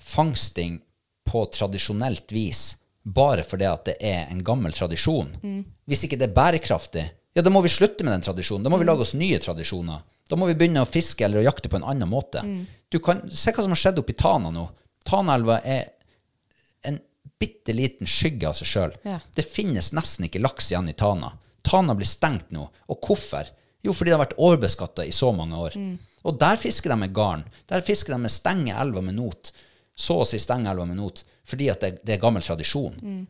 Fangsting 0.02 0.82
på 1.28 1.44
tradisjonelt 1.52 2.32
vis, 2.32 2.76
bare 3.02 3.44
fordi 3.46 3.64
at 3.68 3.84
det 3.88 3.96
er 4.04 4.26
en 4.32 4.44
gammel 4.44 4.72
tradisjon. 4.74 5.30
Hvis 5.88 6.04
ikke 6.04 6.18
det 6.20 6.28
er 6.28 6.36
bærekraftig, 6.36 7.04
ja, 7.36 7.44
da 7.44 7.50
må 7.54 7.60
vi 7.62 7.70
slutte 7.70 8.04
med 8.04 8.12
den 8.16 8.26
tradisjonen. 8.26 8.64
Da 8.66 8.70
må 8.72 8.78
vi 8.80 8.88
lage 8.88 9.04
oss 9.04 9.14
nye 9.14 9.38
tradisjoner. 9.38 9.98
Da 10.28 10.36
må 10.36 10.48
vi 10.48 10.56
begynne 10.58 10.82
å 10.82 10.88
fiske 10.88 11.24
eller 11.24 11.38
å 11.40 11.46
jakte 11.46 11.70
på 11.70 11.76
en 11.78 11.86
annen 11.86 12.10
måte. 12.10 12.42
Du 12.90 12.98
kan, 13.04 13.16
se 13.30 13.52
hva 13.54 13.62
som 13.62 13.74
har 13.74 13.80
skjedd 13.80 14.00
oppe 14.02 14.12
i 14.12 14.18
Tana 14.18 14.50
nå. 14.52 14.64
Tanaelva 15.06 15.60
er 15.64 15.82
en 16.82 16.98
bitte 17.38 17.72
liten 17.72 18.06
skygge 18.06 18.48
av 18.48 18.56
seg 18.58 18.66
sjøl. 18.66 18.94
Ja. 19.06 19.20
Det 19.34 19.44
finnes 19.46 19.92
nesten 19.94 20.26
ikke 20.26 20.40
laks 20.42 20.70
igjen 20.72 20.88
i 20.90 20.94
Tana. 20.98 21.32
Tana 21.62 21.94
blir 21.94 22.06
stengt 22.08 22.50
nå. 22.54 22.68
Og 22.88 23.00
hvorfor? 23.06 23.46
Jo, 23.84 23.92
fordi 23.94 24.10
det 24.10 24.16
har 24.18 24.24
vært 24.26 24.38
overbeskatta 24.38 25.04
i 25.06 25.12
så 25.14 25.30
mange 25.32 25.56
år. 25.56 25.76
Og 26.26 26.38
der 26.40 26.56
fisker 26.58 26.90
de 26.90 26.96
med 26.98 27.12
garn. 27.14 27.44
Der 27.70 27.80
fisker 27.86 28.14
de 28.16 28.18
med 28.24 28.30
stenge 28.34 28.74
elva 28.74 29.00
med 29.04 29.14
not. 29.14 29.52
Så 29.98 30.20
å 30.22 30.26
si 30.26 30.38
stenge 30.42 30.70
elva 30.70 30.84
med 30.86 30.98
not. 30.98 31.22
Fordi 31.46 31.68
at 31.70 31.80
det, 31.84 31.92
det 32.06 32.16
er 32.16 32.22
gammel 32.22 32.42
tradisjon. 32.42 32.96
Mm. 33.02 33.26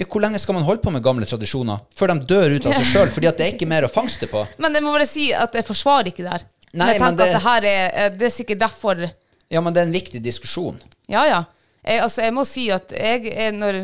Ja, 0.00 0.06
hvor 0.08 0.22
lenge 0.24 0.38
skal 0.40 0.56
man 0.56 0.64
holde 0.64 0.80
på 0.84 0.92
med 0.94 1.02
gamle 1.04 1.26
tradisjoner? 1.28 1.80
Før 1.96 2.12
de 2.14 2.24
dør 2.30 2.54
ut 2.56 2.66
av 2.70 2.76
seg 2.78 2.86
sjøl 2.92 3.10
fordi 3.12 3.28
at 3.30 3.40
det 3.40 3.46
er 3.46 3.54
ikke 3.56 3.68
mer 3.68 3.84
å 3.88 3.92
fangste 3.92 4.28
på? 4.30 4.44
Men 4.62 4.76
jeg 4.76 4.84
må 4.86 4.92
bare 4.94 5.08
si 5.08 5.26
at 5.36 5.54
jeg 5.58 5.66
forsvarer 5.68 6.08
ikke 6.12 6.24
det 6.24 6.32
her. 6.36 6.46
Nei, 6.80 6.92
jeg 6.94 7.02
men 7.02 7.16
det- 7.18 7.26
at 7.26 7.34
det 7.36 7.42
her 7.44 7.66
er, 7.68 7.86
eh, 8.04 8.10
det 8.16 8.28
er 8.30 8.34
sikkert 8.36 8.60
derfor 8.62 9.00
Ja, 9.50 9.60
men 9.60 9.74
det 9.74 9.80
er 9.82 9.88
en 9.88 9.92
viktig 9.96 10.20
diskusjon. 10.22 10.78
Ja, 11.10 11.24
ja. 11.26 11.40
Jeg, 11.82 12.02
altså, 12.04 12.24
jeg 12.26 12.34
må 12.36 12.44
si 12.48 12.66
at 12.72 12.92
jeg 12.92 13.30
er 13.32 13.54
når 13.56 13.78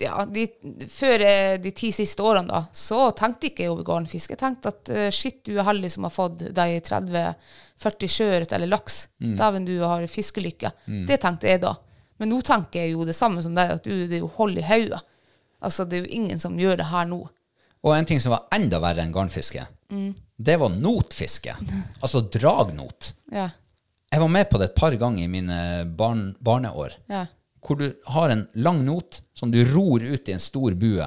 ja, 0.00 0.22
de, 0.24 0.46
Før 0.88 1.22
eh, 1.26 1.58
de 1.60 1.72
ti 1.76 1.90
siste 1.92 2.24
årene, 2.24 2.48
da, 2.48 2.62
så 2.72 3.10
tenkte 3.16 3.50
ikke 3.50 3.66
jeg 3.66 3.74
over 3.74 3.84
garnfiske. 3.84 4.32
Jeg 4.32 4.40
tenkte 4.40 4.72
at 4.72 4.92
uh, 4.94 5.08
shit, 5.12 5.42
du 5.44 5.58
er 5.58 5.66
heldig 5.68 5.90
som 5.92 6.06
har 6.08 6.14
fått 6.14 6.46
deg 6.56 6.78
30-40 6.86 8.14
sjøørret 8.14 8.54
eller 8.56 8.70
laks. 8.72 9.02
Dæven, 9.20 9.68
du 9.68 9.74
har 9.84 10.06
fiskelykke. 10.08 10.72
Det 11.08 11.20
tenkte 11.20 11.52
jeg 11.52 11.60
da. 11.66 11.74
Men 12.20 12.32
nå 12.32 12.40
tenker 12.44 12.80
jeg 12.84 12.94
jo 12.94 13.04
det 13.08 13.16
samme 13.16 13.44
som 13.44 13.52
deg, 13.56 13.76
at 13.76 13.84
du, 13.84 14.06
det 14.08 14.18
er 14.18 14.24
jo 14.24 14.32
hold 14.38 14.56
i 14.60 14.64
hodet. 14.64 15.02
Altså, 15.60 15.84
det 15.84 15.98
er 15.98 16.06
jo 16.06 16.16
ingen 16.16 16.40
som 16.40 16.56
gjør 16.56 16.80
det 16.80 16.88
her 16.88 17.06
nå. 17.08 17.20
Og 17.84 17.94
en 17.96 18.08
ting 18.08 18.20
som 18.20 18.34
var 18.34 18.48
enda 18.56 18.80
verre 18.80 19.04
enn 19.04 19.12
garnfiske, 19.12 19.66
det 20.36 20.56
var 20.60 20.72
notfiske. 20.72 21.56
Altså 22.00 22.20
dragnot. 22.20 23.14
Ja. 23.32 23.48
Jeg 24.10 24.20
var 24.20 24.28
med 24.28 24.48
på 24.50 24.58
det 24.58 24.70
et 24.70 24.78
par 24.78 24.94
ganger 24.98 25.22
i 25.24 25.30
mine 25.30 25.58
barn, 25.96 26.32
barneår. 26.42 26.96
Ja. 27.10 27.26
Hvor 27.62 27.78
du 27.78 27.92
har 28.10 28.32
en 28.32 28.46
lang 28.58 28.82
not 28.84 29.20
som 29.36 29.52
du 29.52 29.60
ror 29.68 30.02
ut 30.02 30.28
i 30.28 30.34
en 30.34 30.42
stor 30.42 30.74
bue 30.74 31.06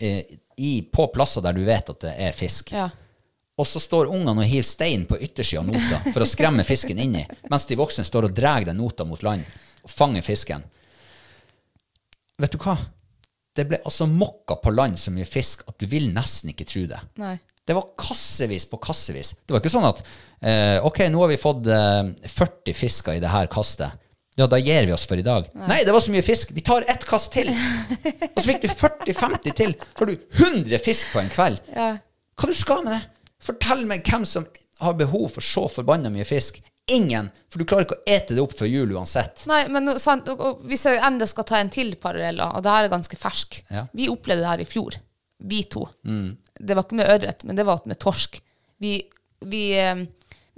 eh, 0.00 0.24
i, 0.56 0.82
på 0.82 1.06
plasser 1.14 1.44
der 1.44 1.56
du 1.56 1.62
vet 1.64 1.88
at 1.90 2.04
det 2.04 2.12
er 2.26 2.36
fisk. 2.36 2.74
Ja. 2.76 2.90
Og 3.56 3.66
så 3.70 3.80
står 3.80 4.10
ungene 4.10 4.42
og 4.42 4.50
hiver 4.50 4.66
stein 4.66 5.06
på 5.06 5.16
yttersida 5.22 5.62
av 5.62 5.68
nota 5.70 6.00
for 6.10 6.24
å 6.24 6.28
skremme 6.28 6.66
fisken 6.66 6.98
inni, 6.98 7.22
mens 7.50 7.68
de 7.70 7.78
voksne 7.78 8.04
står 8.04 8.28
og 8.28 8.36
drar 8.36 8.66
den 8.66 8.80
nota 8.82 9.06
mot 9.06 9.22
land 9.22 9.46
og 9.84 9.90
fanger 9.90 10.26
fisken. 10.26 10.64
Vet 12.42 12.52
du 12.52 12.58
hva? 12.58 12.74
Det 13.54 13.68
ble 13.70 13.78
altså 13.86 14.08
mokka 14.10 14.58
på 14.58 14.72
land 14.74 14.98
så 14.98 15.12
mye 15.14 15.28
fisk 15.28 15.62
at 15.70 15.78
du 15.78 15.86
vil 15.86 16.08
nesten 16.12 16.50
ikke 16.50 16.66
tro 16.66 16.82
det. 16.90 16.98
Nei. 17.22 17.36
Det 17.64 17.74
var 17.76 17.90
kassevis 17.98 18.66
på 18.68 18.78
kassevis. 18.82 19.34
Det 19.46 19.54
var 19.54 19.62
ikke 19.62 19.72
sånn 19.72 19.86
at 19.88 20.00
eh, 20.44 20.78
ok, 20.84 21.06
nå 21.12 21.22
har 21.22 21.30
vi 21.32 21.38
fått 21.40 21.68
eh, 21.72 22.10
40 22.28 22.76
fisker 22.76 23.16
i 23.16 23.22
det 23.22 23.32
her 23.32 23.48
kastet. 23.52 24.00
Ja, 24.36 24.48
da 24.50 24.58
gir 24.58 24.88
vi 24.88 24.92
oss 24.92 25.06
for 25.06 25.20
i 25.20 25.24
dag. 25.24 25.46
Nei, 25.54 25.84
det 25.86 25.94
var 25.94 26.02
så 26.02 26.10
mye 26.10 26.24
fisk. 26.26 26.50
Vi 26.56 26.64
tar 26.66 26.84
ett 26.90 27.06
kast 27.06 27.30
til. 27.36 27.52
Og 27.54 28.40
så 28.40 28.48
fikk 28.48 28.64
du 28.64 28.68
40-50 28.68 29.54
til. 29.54 29.76
Så 29.78 30.02
har 30.02 30.10
du 30.10 30.16
100 30.42 30.80
fisk 30.82 31.12
på 31.14 31.22
en 31.22 31.30
kveld. 31.30 31.62
Ja. 31.70 31.92
Hva 32.34 32.50
du 32.50 32.54
skal 32.58 32.82
med 32.82 32.96
det? 32.96 33.02
Fortell 33.44 33.84
meg 33.86 34.02
hvem 34.10 34.26
som 34.26 34.46
har 34.82 34.96
behov 34.98 35.28
for 35.36 35.44
så 35.46 35.68
forbanna 35.70 36.10
mye 36.10 36.26
fisk 36.26 36.58
ingen, 36.90 37.30
for 37.48 37.60
du 37.60 37.64
klarer 37.68 37.86
ikke 37.86 37.96
å 37.96 38.04
ete 38.12 38.34
det 38.36 38.42
opp 38.42 38.52
før 38.58 38.68
jul 38.68 38.90
uansett. 38.96 39.46
Nei, 39.48 39.62
men 39.72 39.94
sant, 40.02 40.28
og, 40.28 40.40
og 40.44 40.64
hvis 40.68 40.84
jeg 40.88 41.00
enda 41.04 41.24
skal 41.28 41.46
ta 41.48 41.60
en 41.60 41.70
til 41.72 41.94
parallell, 42.00 42.42
og 42.44 42.60
det 42.64 42.74
her 42.74 42.88
er 42.88 42.92
ganske 42.92 43.16
fersk. 43.16 43.62
Vi 43.96 44.10
opplevde 44.12 44.44
det 44.44 44.50
her 44.50 44.64
i 44.64 44.68
fjor, 44.68 44.98
vi 45.48 45.62
to. 45.70 45.86
Det 46.60 46.76
var 46.76 46.86
ikke 46.86 47.00
med 47.00 47.10
ørret, 47.10 47.44
men 47.44 47.58
det 47.58 47.66
var 47.66 47.82
med 47.90 47.98
torsk. 48.02 48.38
Vi, 48.82 48.96
vi, 49.46 49.62
eh, 49.78 50.04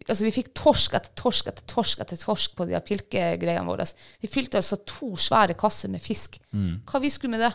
altså 0.06 0.26
vi 0.26 0.34
fikk 0.34 0.52
torsk 0.58 0.96
etter 0.98 1.14
torsk 1.18 1.48
etter 1.52 1.66
torsk 1.70 2.02
etter 2.04 2.20
torsk 2.20 2.56
på 2.58 2.66
de 2.68 2.80
pilkegreiene 2.84 3.66
våre. 3.68 3.86
Vi 4.20 4.30
fylte 4.30 4.60
altså 4.60 4.80
to 4.84 5.14
svære 5.16 5.56
kasser 5.58 5.92
med 5.92 6.04
fisk. 6.04 6.40
Hva 6.52 7.00
vi 7.02 7.12
skulle 7.12 7.36
med 7.36 7.46
det? 7.48 7.54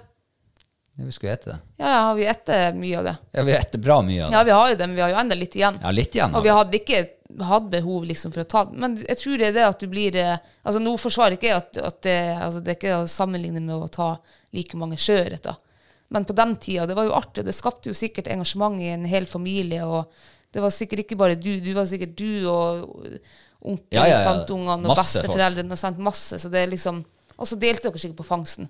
Ja, 0.98 1.06
vi 1.06 1.12
skulle 1.12 1.32
ete 1.34 1.50
det. 1.50 1.60
Ja, 1.78 1.90
ja, 1.90 2.00
har 2.00 2.16
vi 2.16 2.26
spist 2.28 2.76
mye 2.76 2.98
av 3.00 3.06
det? 3.08 3.16
Ja, 3.32 3.44
vi 3.48 3.54
eter 3.56 3.80
bra 3.80 4.02
mye 4.02 4.26
av 4.26 4.30
det. 4.30 4.36
Ja, 4.36 4.44
vi 4.44 4.52
har 4.52 4.70
jo 4.70 4.76
det, 4.76 4.88
men 4.88 4.96
vi 4.96 5.02
har 5.02 5.10
jo 5.14 5.20
enda 5.22 5.36
litt 5.36 5.56
igjen. 5.56 5.80
Ja, 5.82 5.92
litt 5.92 6.16
igjen. 6.16 6.36
Og 6.36 6.44
vi 6.44 6.50
vi. 6.50 6.56
hadde 6.58 6.80
ikke 6.82 7.00
hatt 7.48 7.70
behov 7.72 8.06
liksom 8.06 8.34
for 8.36 8.44
å 8.44 8.50
ta 8.52 8.66
det. 8.68 8.78
Men 8.84 8.98
jeg 9.00 9.18
tror 9.22 9.40
det 9.40 9.48
er 9.48 9.56
det 9.56 9.68
at 9.70 9.80
du 9.80 9.88
blir 9.88 10.18
eh, 10.20 10.38
Altså 10.62 10.82
Nå 10.84 10.98
forsvarer 11.00 11.38
ikke 11.38 11.48
jeg 11.48 11.58
at, 11.62 11.78
at 11.80 12.02
det, 12.04 12.18
altså, 12.36 12.60
det 12.60 12.74
er 12.74 12.80
ikke 12.80 12.98
å 13.00 13.08
sammenligne 13.10 13.64
med 13.64 13.76
å 13.78 13.88
ta 13.88 14.10
like 14.52 14.78
mange 14.78 15.00
sjøørreter. 15.00 15.56
Men 16.12 16.26
på 16.28 16.36
den 16.36 16.58
tida, 16.60 16.86
det 16.90 16.96
var 16.98 17.08
jo 17.08 17.16
artig. 17.16 17.46
Det 17.48 17.56
skapte 17.56 17.92
jo 17.92 17.96
sikkert 17.96 18.28
engasjement 18.34 18.82
i 18.84 18.90
en 18.92 19.06
hel 19.08 19.26
familie. 19.30 19.86
Og 19.88 20.12
det 20.52 20.64
var 20.64 20.74
sikkert 20.76 21.06
ikke 21.06 21.18
bare 21.20 21.38
du, 21.40 21.54
du 21.64 21.72
var 21.78 21.88
sikkert 21.88 22.18
du 22.20 22.48
og 22.52 22.84
onkel, 23.62 23.96
Ja, 23.96 24.08
ja, 24.10 24.18
ja. 24.20 24.26
tanteungene 24.28 24.90
og 24.92 24.98
besteforeldrene 25.00 25.78
og 25.78 25.80
sånt, 25.80 26.02
masse. 26.04 26.40
Så 26.42 26.52
det 26.52 26.66
liksom 26.74 27.04
Og 27.42 27.48
så 27.48 27.56
delte 27.58 27.88
dere 27.88 28.02
sikkert 28.02 28.20
på 28.20 28.28
fangsten. 28.28 28.68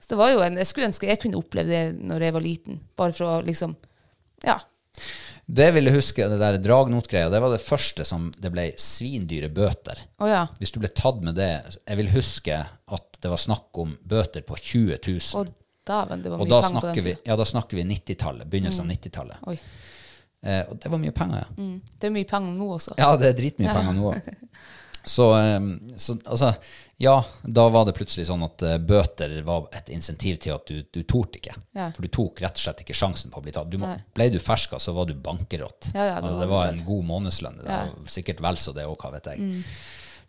Så 0.00 0.14
det 0.14 0.18
var 0.18 0.32
jo 0.32 0.40
en 0.46 0.56
Jeg 0.56 0.66
skulle 0.70 0.88
ønske 0.88 1.10
jeg 1.10 1.20
kunne 1.20 1.38
oppleve 1.38 1.68
det 1.68 1.84
når 2.00 2.24
jeg 2.24 2.36
var 2.38 2.46
liten. 2.46 2.80
Bare 2.96 3.12
for 3.12 3.36
å 3.36 3.44
liksom 3.44 3.76
Ja. 4.46 4.56
Det 5.48 5.70
vil 5.72 5.88
jeg 5.88 5.96
huske, 5.96 6.26
det 6.28 6.36
der 6.40 6.58
dragnotgreia, 6.60 7.30
det 7.32 7.38
var 7.40 7.52
det 7.54 7.62
første 7.64 8.04
som 8.04 8.26
det 8.36 8.50
ble 8.52 8.66
svindyre 8.76 9.48
bøter. 9.48 10.02
Oh, 10.20 10.28
ja. 10.28 10.42
Hvis 10.60 10.74
du 10.74 10.80
ble 10.82 10.90
tatt 10.92 11.22
med 11.24 11.38
det 11.40 11.78
Jeg 11.86 11.96
vil 12.02 12.10
huske 12.12 12.58
at 12.68 13.20
det 13.22 13.30
var 13.32 13.40
snakk 13.40 13.80
om 13.80 13.94
bøter 14.04 14.44
på 14.44 14.56
20 14.56 14.98
000. 15.08 15.40
Og 15.40 15.54
dæven, 15.88 16.24
det 16.24 16.32
var 16.32 16.42
Og 16.42 16.48
mye 16.48 16.54
da 16.54 16.62
penger 16.64 16.80
på 16.80 16.88
den 16.88 17.04
vi, 17.04 17.14
tida. 17.14 17.30
ja, 17.30 17.36
da 17.40 17.46
snakker 17.52 17.80
vi 17.80 17.86
90-tallet. 17.92 18.50
Begynnelsen 18.52 18.84
av 18.84 18.96
90-tallet. 18.96 19.62
Eh, 20.46 20.60
og 20.70 20.76
det 20.78 20.90
var 20.92 21.00
mye 21.02 21.14
penger, 21.14 21.40
ja. 21.42 21.54
Mm. 21.58 21.78
Det 21.98 22.06
er 22.10 22.12
mye 22.14 22.28
penger 22.30 22.58
nå 22.58 22.68
også. 22.76 22.98
Ja, 23.00 23.14
det 23.18 23.32
er 23.32 23.40
dritmye 23.40 23.72
penger 23.74 23.96
nå 23.96 24.12
òg. 24.12 24.28
Så, 25.08 25.38
eh, 25.38 25.60
så 25.96 26.18
altså 26.24 26.52
Ja, 27.00 27.24
da 27.42 27.68
var 27.72 27.86
det 27.86 27.94
plutselig 27.96 28.26
sånn 28.28 28.42
at 28.44 28.62
eh, 28.66 28.74
bøter 28.82 29.30
var 29.46 29.68
et 29.72 29.88
insentiv 29.94 30.36
til 30.42 30.52
at 30.52 30.66
du, 30.68 30.82
du 30.92 30.98
torde 31.08 31.38
ikke. 31.38 31.54
Ja. 31.78 31.86
For 31.94 32.04
du 32.04 32.10
tok 32.12 32.42
rett 32.42 32.58
og 32.58 32.64
slett 32.64 32.82
ikke 32.82 32.96
sjansen 32.98 33.32
på 33.32 33.38
å 33.40 33.44
bli 33.44 33.54
tatt. 33.54 33.70
Du 33.70 33.78
må, 33.80 33.92
ble 34.18 34.26
du 34.34 34.40
ferska, 34.42 34.80
så 34.82 34.92
var 34.96 35.06
du 35.08 35.14
bankerott. 35.14 35.92
Ja, 35.94 36.10
ja, 36.10 36.16
det 36.18 36.26
altså, 36.26 36.34
var 36.34 36.42
det 36.42 36.50
var 36.52 36.72
en 36.74 36.82
god 36.90 37.06
månedslønn. 37.12 37.60
Det. 37.62 37.68
Mm. 37.70 37.94
var 38.02 38.12
sikkert 38.18 38.42
vel 38.44 38.58
så 38.60 38.74
det 38.76 38.84
òg, 38.90 38.98
hva 38.98 39.14
vet 39.14 39.30
jeg. 39.30 39.54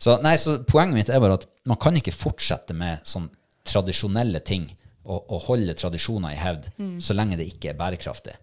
Så, 0.00 0.14
nei, 0.24 0.36
så 0.40 0.60
poenget 0.64 0.96
mitt 0.96 1.12
er 1.12 1.20
bare 1.20 1.40
at 1.42 1.48
man 1.68 1.80
kan 1.82 1.98
ikke 1.98 2.14
fortsette 2.14 2.72
med 2.78 3.02
sånn 3.04 3.26
tradisjonelle 3.68 4.40
ting 4.46 4.70
og, 5.04 5.30
og 5.30 5.44
holde 5.48 5.74
tradisjoner 5.74 6.34
i 6.34 6.40
hevd 6.40 6.70
Mm. 6.76 6.96
så 7.00 7.14
lenge 7.16 7.38
det 7.40 7.48
ikke 7.50 7.72
er 7.72 7.78
bærekraftig. 7.78 8.34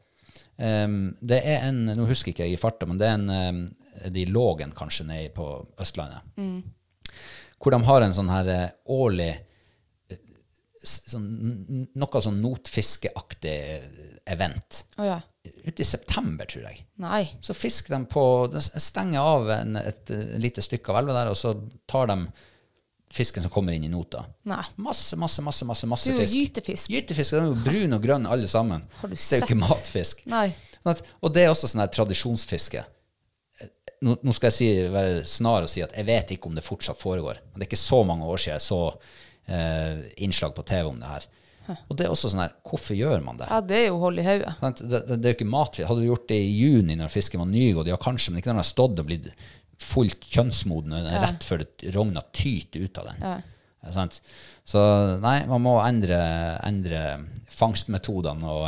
Um, 0.57 1.15
det 1.21 1.37
er 1.45 1.67
en, 1.67 1.83
Nå 1.85 2.07
husker 2.09 2.31
ikke 2.31 2.47
jeg 2.47 2.57
i 2.57 2.61
farta, 2.61 2.87
men 2.89 2.97
det 2.97 3.07
er 3.07 3.19
en 3.19 3.29
um, 3.29 3.59
de 4.13 4.25
Lågen 4.25 4.71
kanskje 4.77 5.05
nede 5.05 5.29
på 5.35 5.45
Østlandet. 5.81 6.25
Hvor 7.57 7.73
de 7.73 7.83
har 7.87 8.05
en 8.05 8.13
sånn 8.13 8.29
her 8.29 8.49
eh, 8.53 8.73
årlig 8.93 9.31
eh, 9.33 10.19
sånn, 10.85 11.25
Noe 11.97 12.21
sånn 12.21 12.41
notfiskeaktig 12.43 13.55
event. 14.29 14.83
Oh, 14.99 15.07
ja. 15.07 15.17
Ute 15.63 15.81
i 15.81 15.87
september, 15.87 16.45
tror 16.45 16.67
jeg. 16.67 16.83
Nei. 17.01 17.23
Så 17.41 17.55
fisker 17.57 17.95
de 17.95 18.03
på 18.11 18.23
De 18.53 18.61
stenger 18.61 19.23
av 19.23 19.49
en, 19.55 19.79
et, 19.81 20.03
et, 20.11 20.37
lite 20.43 20.61
stykke 20.61 20.93
av 20.93 21.01
elva 21.01 21.17
der, 21.21 21.31
og 21.33 21.39
så 21.39 21.55
tar 21.89 22.11
de 22.11 22.19
fisken 23.13 23.43
som 23.45 23.51
kommer 23.53 23.73
inn 23.73 23.85
i 23.87 23.91
nota. 23.91 24.25
Nei. 24.49 24.61
Masse, 24.83 25.15
masse, 25.19 25.41
masse 25.41 25.65
masse, 25.65 25.87
masse 25.87 26.11
Du 26.11 26.19
fisk. 26.19 26.33
gytefisk. 26.35 26.91
Gytefisk 26.91 27.33
de 27.35 27.39
er 27.39 27.47
jo 27.47 27.55
brun 27.63 27.95
og 27.97 28.03
grønn 28.03 28.27
alle 28.29 28.49
sammen. 28.51 28.83
Har 29.01 29.09
du 29.09 29.15
sett? 29.15 29.29
det 29.29 29.37
er 29.37 29.45
jo 29.45 29.49
ikke 29.51 29.61
matfisk. 29.63 30.25
Nei. 30.29 30.49
Sånn 30.83 31.01
og 31.21 31.33
det 31.35 31.43
er 31.45 31.51
også 31.51 31.69
sånn 31.71 31.83
her 31.83 31.91
tradisjonsfiske. 31.91 32.83
Nå, 34.05 34.13
nå 34.21 34.33
skal 34.35 34.51
jeg 34.51 34.57
si, 34.57 34.67
være 34.93 35.23
snar 35.25 35.65
og 35.65 35.71
si 35.71 35.81
at 35.81 35.95
jeg 35.97 36.05
vet 36.05 36.35
ikke 36.35 36.51
om 36.51 36.55
det 36.57 36.65
fortsatt 36.65 36.99
foregår. 37.01 37.39
Men 37.49 37.59
det 37.59 37.65
er 37.65 37.71
ikke 37.71 37.81
så 37.81 38.03
mange 38.05 38.27
år 38.29 38.43
siden 38.43 38.59
jeg 38.59 38.67
så 38.67 38.81
eh, 39.49 40.05
innslag 40.27 40.53
på 40.55 40.65
TV 40.67 40.91
om 40.91 40.99
det 41.01 41.09
her. 41.15 41.25
Og 41.89 41.97
det 41.99 42.05
er 42.05 42.13
også 42.13 42.29
sånn 42.31 42.45
her, 42.45 42.53
hvorfor 42.63 42.95
gjør 42.95 43.23
man 43.25 43.39
det? 43.41 43.47
Ja, 43.49 43.57
det 43.59 43.79
er 43.81 43.87
jo 43.89 43.97
hold 43.99 44.21
i 44.21 44.23
hodet. 44.23 44.53
Det, 44.61 44.87
det, 44.87 45.01
det 45.17 45.17
er 45.17 45.33
jo 45.33 45.37
ikke 45.39 45.49
matfisk. 45.51 45.87
Hadde 45.89 46.03
du 46.05 46.07
gjort 46.07 46.27
det 46.29 46.37
i 46.39 46.53
juni 46.53 46.95
når 46.99 47.11
fisken 47.11 47.41
var 47.43 47.49
nygått, 47.51 47.89
ja 47.91 47.97
kanskje, 47.99 48.31
men 48.31 48.39
ikke 48.39 48.51
når 48.51 48.55
den 48.59 48.63
har 48.63 48.69
stått 48.69 49.01
og 49.01 49.09
blitt 49.09 49.27
fullt 49.81 50.25
kjønnsmoden 50.33 50.95
ja. 50.97 51.21
rett 51.21 51.45
før 51.45 51.63
det 51.63 51.93
rogna 51.95 52.23
tyter 52.33 52.85
ut 52.87 53.01
av 53.01 53.11
den. 53.11 53.45
Ja, 53.83 53.93
sant? 53.93 54.19
Så 54.67 54.81
nei, 55.23 55.39
man 55.47 55.63
må 55.63 55.77
endre, 55.83 56.19
endre 56.65 57.03
fangstmetodene 57.53 58.49
og 58.51 58.67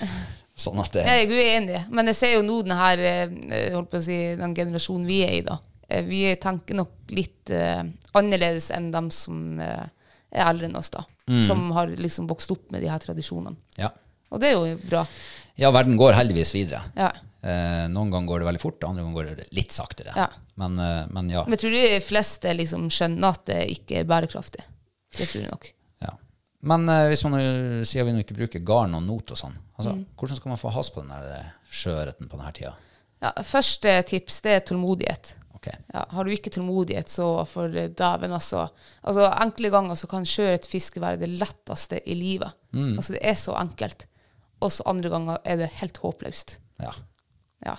sånn 0.66 0.80
at 0.82 0.96
det 0.96 1.04
Jeg 1.06 1.26
er 1.26 1.34
uenig, 1.34 1.82
men 1.92 2.10
jeg 2.10 2.18
ser 2.18 2.34
jo 2.38 2.44
nå 2.46 2.60
den 2.66 2.76
her, 2.78 3.02
eh, 3.04 3.68
holdt 3.74 3.92
på 3.92 4.00
å 4.00 4.06
si, 4.08 4.18
den 4.40 4.56
generasjonen 4.56 5.06
vi 5.08 5.20
er 5.26 5.36
i, 5.38 5.44
da. 5.46 5.60
Eh, 5.88 6.02
Vi 6.08 6.22
tenker 6.42 6.80
nok 6.80 7.14
litt 7.14 7.52
uh, 7.54 7.84
annerledes 8.18 8.72
enn 8.74 8.90
dem 8.94 9.12
som 9.14 9.60
uh, 9.60 9.86
er 10.32 10.48
eldre 10.48 10.70
enn 10.70 10.80
oss, 10.80 10.90
da. 10.94 11.04
Som 11.42 11.72
har 11.74 11.90
liksom 11.90 12.28
vokst 12.30 12.52
opp 12.54 12.68
med 12.70 12.84
de 12.84 12.90
her 12.90 13.02
tradisjonene. 13.02 13.56
ja. 13.80 13.90
Og 14.34 14.40
det 14.42 14.48
er 14.50 14.56
jo 14.58 14.78
bra. 14.90 15.04
ja, 15.54 15.68
verden 15.70 15.94
går 15.98 16.16
heldigvis 16.18 16.50
videre. 16.56 16.80
Ja. 16.98 17.12
Eh, 17.46 17.86
noen 17.92 18.10
ganger 18.10 18.26
går 18.32 18.42
det 18.42 18.46
veldig 18.48 18.60
fort, 18.62 18.82
andre 18.88 19.04
ganger 19.04 19.16
går 19.20 19.28
det 19.42 19.48
litt 19.54 19.70
saktere. 19.74 20.12
Ja. 20.18 20.26
Men, 20.58 20.78
eh, 20.82 21.04
men 21.14 21.28
ja. 21.30 21.44
Men 21.46 21.54
jeg 21.56 21.62
tror 21.62 21.74
de 21.76 22.00
fleste 22.02 22.54
liksom 22.58 22.88
skjønner 22.90 23.28
at 23.36 23.44
det 23.46 23.60
ikke 23.76 24.00
er 24.02 24.08
bærekraftig. 24.10 24.64
Det 25.16 25.28
tror 25.30 25.42
jeg 25.44 25.50
nok. 25.52 25.68
ja. 26.02 26.10
Men 26.66 26.88
eh, 26.90 27.06
hvis 27.12 27.22
man 27.28 27.38
sier 27.86 28.04
vi 28.08 28.12
nå 28.16 28.24
ikke 28.24 28.34
bruker 28.40 28.64
garn 28.66 28.96
og 28.98 29.04
not 29.06 29.30
og 29.30 29.38
sånn, 29.38 29.54
altså, 29.78 29.92
Mm. 29.94 30.04
hvordan 30.18 30.36
skal 30.40 30.48
man 30.50 30.58
få 30.58 30.72
has 30.74 30.90
på 30.90 31.04
den 31.06 31.12
eh, 31.14 31.50
sjøørreten 31.70 32.28
på 32.28 32.36
denne 32.40 32.52
tida? 32.56 32.74
Ja, 33.22 33.30
første 33.42 34.02
tips 34.10 34.40
det 34.44 34.50
er 34.56 34.60
tålmodighet. 34.66 35.34
Ok. 35.56 35.68
Ja, 35.94 36.02
har 36.12 36.24
du 36.24 36.30
ikke 36.34 36.50
tålmodighet, 36.52 37.08
så 37.08 37.46
for 37.48 37.68
dæven 37.72 38.32
altså 38.36 38.66
Altså 39.02 39.24
Enkle 39.40 39.70
ganger 39.72 39.96
så 39.96 40.06
kan 40.10 40.26
sjøørretfiske 40.28 41.00
være 41.00 41.16
det 41.22 41.30
letteste 41.38 42.02
i 42.06 42.14
livet. 42.14 42.52
Altså 42.74 43.12
Det 43.16 43.22
er 43.24 43.34
så 43.34 43.54
enkelt. 43.56 44.04
Og 44.60 44.70
så 44.72 44.82
andre 44.86 45.08
ganger 45.10 45.38
er 45.44 45.56
det 45.56 45.70
helt 45.80 45.96
håpløst. 46.02 46.58
Ja. 46.80 46.92
Ja. 47.64 47.76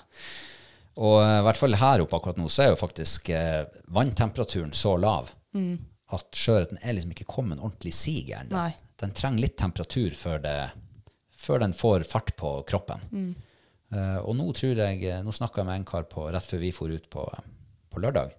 Og 0.97 1.19
eh, 1.21 1.35
i 1.39 1.43
hvert 1.45 1.59
fall 1.61 1.77
her 1.77 2.01
oppe 2.01 2.17
akkurat 2.17 2.39
nå, 2.41 2.47
så 2.49 2.63
er 2.65 2.71
jo 2.71 2.79
faktisk 2.79 3.29
eh, 3.35 3.65
vanntemperaturen 3.93 4.73
så 4.73 4.95
lav 5.01 5.33
Mm. 5.57 5.77
at 6.13 6.35
sjøørreten 6.37 6.77
er 6.83 6.93
liksom 6.93 7.11
ikke 7.15 7.25
kommet 7.25 7.57
ordentlig 7.63 7.89
i 7.93 7.95
sig 7.97 8.31
ennå. 8.35 8.51
Den 8.99 9.13
trenger 9.15 9.41
litt 9.41 9.55
temperatur 9.57 10.13
før, 10.13 10.41
det, 10.43 10.55
før 11.33 11.59
den 11.63 11.73
får 11.73 12.03
fart 12.05 12.33
på 12.37 12.51
kroppen. 12.67 13.01
Mm. 13.11 13.31
Eh, 13.95 14.17
og 14.19 14.35
nå 14.37 14.45
tror 14.53 14.77
jeg 14.83 15.23
Nå 15.23 15.31
snakka 15.33 15.61
jeg 15.63 15.69
med 15.69 15.79
en 15.79 15.87
kar 15.87 16.03
på, 16.11 16.27
rett 16.33 16.45
før 16.45 16.61
vi 16.61 16.71
for 16.75 16.91
ut 16.93 17.07
på, 17.09 17.23
på 17.89 18.03
lørdag. 18.03 18.35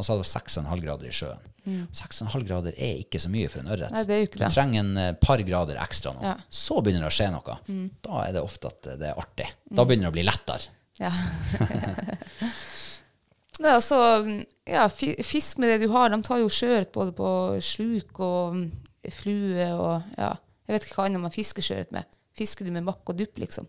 Han 0.00 0.06
sa 0.06 0.16
det 0.16 0.24
var 0.24 0.30
6,5 0.32 0.82
grader 0.82 1.08
i 1.10 1.14
sjøen. 1.14 1.46
6,5 1.92 2.44
grader 2.48 2.72
er 2.80 3.02
ikke 3.02 3.20
så 3.20 3.28
mye 3.30 3.50
for 3.52 3.60
en 3.60 3.70
ørret. 3.70 3.92
Mm. 3.92 3.98
Nei, 3.98 4.04
det 4.08 4.14
er 4.14 4.22
jo 4.22 4.28
ikke 4.30 4.40
det. 4.40 4.48
Du 4.48 4.56
trenger 4.56 4.80
en 4.80 5.00
eh, 5.02 5.12
par 5.20 5.42
grader 5.44 5.80
ekstra 5.84 6.14
nå. 6.16 6.24
Ja. 6.24 6.34
Mm. 6.40 6.50
Så 6.62 6.80
begynner 6.80 7.04
det 7.04 7.12
å 7.12 7.16
skje 7.18 7.30
noe. 7.34 7.56
Da 8.08 8.22
er 8.24 8.36
det 8.36 8.44
ofte 8.44 8.72
at 8.72 8.92
det 9.02 9.10
er 9.12 9.20
artig. 9.20 9.48
Da 9.68 9.84
begynner 9.84 10.08
det 10.08 10.14
å 10.14 10.18
bli 10.18 10.26
lettere. 10.26 10.76
ja. 11.04 11.12
Det 13.60 13.68
er 13.68 13.76
altså, 13.76 13.96
ja, 14.64 14.86
fisk 14.88 15.58
med 15.60 15.68
det 15.68 15.82
du 15.82 15.90
har. 15.92 16.08
De 16.08 16.16
tar 16.24 16.40
jo 16.40 16.48
sjøørret 16.48 16.88
både 16.94 17.12
på 17.12 17.30
sluk 17.60 18.20
og 18.24 18.56
mm, 18.56 18.62
flue 19.12 19.66
og 19.74 20.14
ja. 20.16 20.30
Jeg 20.64 20.76
vet 20.76 20.86
ikke 20.86 20.96
hva 21.00 21.04
annet 21.10 21.24
man 21.24 21.34
fisker 21.34 21.66
sjøørret 21.66 21.92
med. 21.92 22.08
Fisker 22.38 22.64
du 22.64 22.70
med 22.72 22.86
makk 22.86 23.10
og 23.10 23.18
dupp, 23.18 23.36
liksom? 23.42 23.66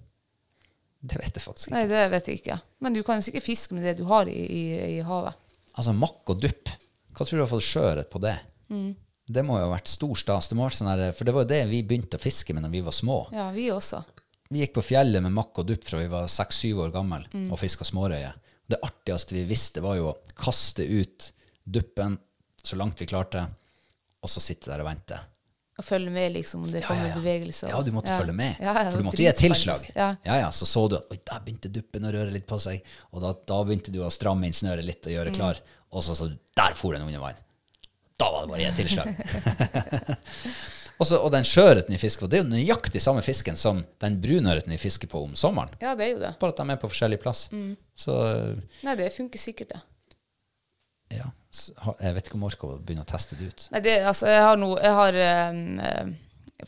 Det 1.01 1.17
vet 1.17 1.34
jeg 1.34 1.43
faktisk 1.43 1.71
ikke. 1.71 1.75
Nei, 1.75 1.88
det 1.89 2.01
vet 2.13 2.27
jeg 2.29 2.39
ikke. 2.39 2.59
Men 2.86 2.95
du 2.95 3.01
kan 3.03 3.17
jo 3.17 3.25
sikkert 3.25 3.47
fiske 3.47 3.75
med 3.75 3.88
det 3.89 3.95
du 3.97 4.05
har 4.07 4.29
i, 4.29 4.38
i, 4.45 4.63
i 4.95 4.99
havet. 5.03 5.39
Altså 5.78 5.93
makk 5.95 6.34
og 6.34 6.41
dupp. 6.43 6.69
Hva 7.15 7.26
tror 7.26 7.38
du 7.39 7.43
har 7.43 7.51
fått 7.51 7.67
sjøørret 7.67 8.09
på 8.11 8.22
det? 8.24 8.36
Mm. 8.72 8.91
Det 9.32 9.43
må 9.47 9.57
jo 9.59 9.67
ha 9.67 9.74
vært 9.76 9.91
stor 9.91 10.15
stas. 10.19 10.49
Det 10.51 10.57
sånn 10.76 10.89
her, 10.91 11.11
for 11.15 11.28
det 11.28 11.34
var 11.36 11.45
jo 11.45 11.51
det 11.53 11.61
vi 11.69 11.84
begynte 11.88 12.17
å 12.19 12.22
fiske 12.24 12.53
med 12.55 12.65
når 12.65 12.74
vi 12.74 12.82
var 12.88 12.95
små. 12.95 13.17
Ja, 13.36 13.49
vi 13.55 13.69
også. 13.72 14.01
Vi 14.51 14.59
gikk 14.59 14.74
på 14.76 14.84
fjellet 14.84 15.24
med 15.24 15.32
makk 15.32 15.61
og 15.61 15.69
dupp 15.69 15.86
fra 15.88 16.01
vi 16.01 16.09
var 16.11 16.28
seks-syv 16.28 16.82
år 16.88 16.91
gammel 16.91 17.28
Mm. 17.32 17.51
og 17.53 17.59
fiska 17.59 17.86
smårøye. 17.88 18.34
Det 18.67 18.80
artigste 18.84 19.36
vi 19.36 19.45
visste, 19.47 19.82
var 19.82 19.95
jo 19.95 20.09
å 20.11 20.17
kaste 20.36 20.84
ut 20.84 21.32
duppen 21.63 22.17
så 22.63 22.76
langt 22.76 22.99
vi 22.99 23.07
klarte, 23.07 23.45
og 24.22 24.30
så 24.30 24.41
sitte 24.43 24.69
der 24.69 24.84
og 24.84 24.88
vente. 24.89 25.19
Og 25.82 25.86
følge 25.88 26.11
med, 26.13 26.36
liksom, 26.36 26.67
om 26.67 26.71
det 26.71 26.84
kommer 26.86 27.15
bevegelser. 27.17 27.71
Ja, 27.73 27.82
du 27.82 27.89
måtte 27.95 28.13
følge 28.13 28.36
med. 28.38 28.59
Ja, 28.61 28.75
ja, 28.77 28.89
for 28.93 29.01
du 29.01 29.07
måtte 29.09 29.23
gi 29.23 29.29
et 29.32 29.39
tilslag. 29.41 29.88
Ja. 29.95 30.11
ja, 30.27 30.36
ja, 30.43 30.49
Så 30.53 30.67
så 30.69 30.84
du 30.91 30.99
at 30.99 31.09
der 31.17 31.39
begynte 31.41 31.71
duppen 31.73 32.05
å 32.05 32.11
røre 32.13 32.29
litt 32.34 32.45
på 32.49 32.59
seg, 32.61 32.84
og 33.11 33.23
da, 33.25 33.32
da 33.49 33.57
begynte 33.65 33.89
du 33.93 33.97
å 34.05 34.11
stramme 34.13 34.45
inn 34.45 34.53
snøret 34.53 34.86
litt 34.86 35.01
og 35.01 35.09
Mm. 35.11 35.15
gjøre 35.17 35.34
klar, 35.36 35.61
og 35.91 36.03
så 36.05 36.13
så 36.15 36.29
du 36.29 36.38
der 36.55 36.77
for 36.77 36.93
den 36.93 37.01
under 37.07 37.19
vann. 37.23 37.39
Da 38.21 38.29
var 38.32 38.45
det 38.45 38.51
bare 38.53 38.59
å 38.59 38.61
gi 38.61 38.69
et 38.69 38.77
tilslag. 38.77 39.09
og, 40.99 41.05
så, 41.07 41.17
og 41.17 41.32
den 41.34 41.43
sjøørreten 41.47 41.95
vi 41.95 41.99
fisker 42.03 42.27
på, 42.27 42.29
det 42.29 42.39
er 42.39 42.43
jo 42.43 42.51
nøyaktig 42.51 43.01
samme 43.01 43.23
fisken 43.25 43.57
som 43.57 43.82
den 44.03 44.19
brunørreten 44.21 44.69
vi 44.75 44.77
fisker 44.77 45.09
på 45.09 45.23
om 45.25 45.34
sommeren. 45.39 45.73
Ja, 45.82 45.95
det 45.97 46.05
er 46.05 46.11
jo 46.13 46.19
det. 46.21 46.34
Bare 46.41 46.53
at 46.53 46.61
de 46.61 46.75
er 46.75 46.82
på 46.84 46.91
forskjellig 46.93 47.17
plass. 47.23 47.47
Mm. 47.51 47.73
Så 47.97 48.17
Nei, 48.86 48.95
det 48.99 49.09
funker 49.17 49.41
sikkert, 49.41 49.73
det. 49.73 49.82
Ja, 51.17 51.32
jeg 51.51 52.15
vet 52.15 52.27
ikke 52.27 52.37
om 52.37 52.43
jeg 52.45 52.53
orker 52.53 52.73
å 52.73 52.79
begynne 52.79 53.03
å 53.03 53.09
teste 53.09 53.37
det 53.39 53.51
ut. 53.51 53.63
Nei, 53.73 53.81
det, 53.85 53.95
altså, 54.07 54.27
jeg 54.31 54.43
har, 54.47 54.59
no, 54.59 54.71
jeg 54.79 54.97
har 54.97 55.17
eh, 55.25 56.11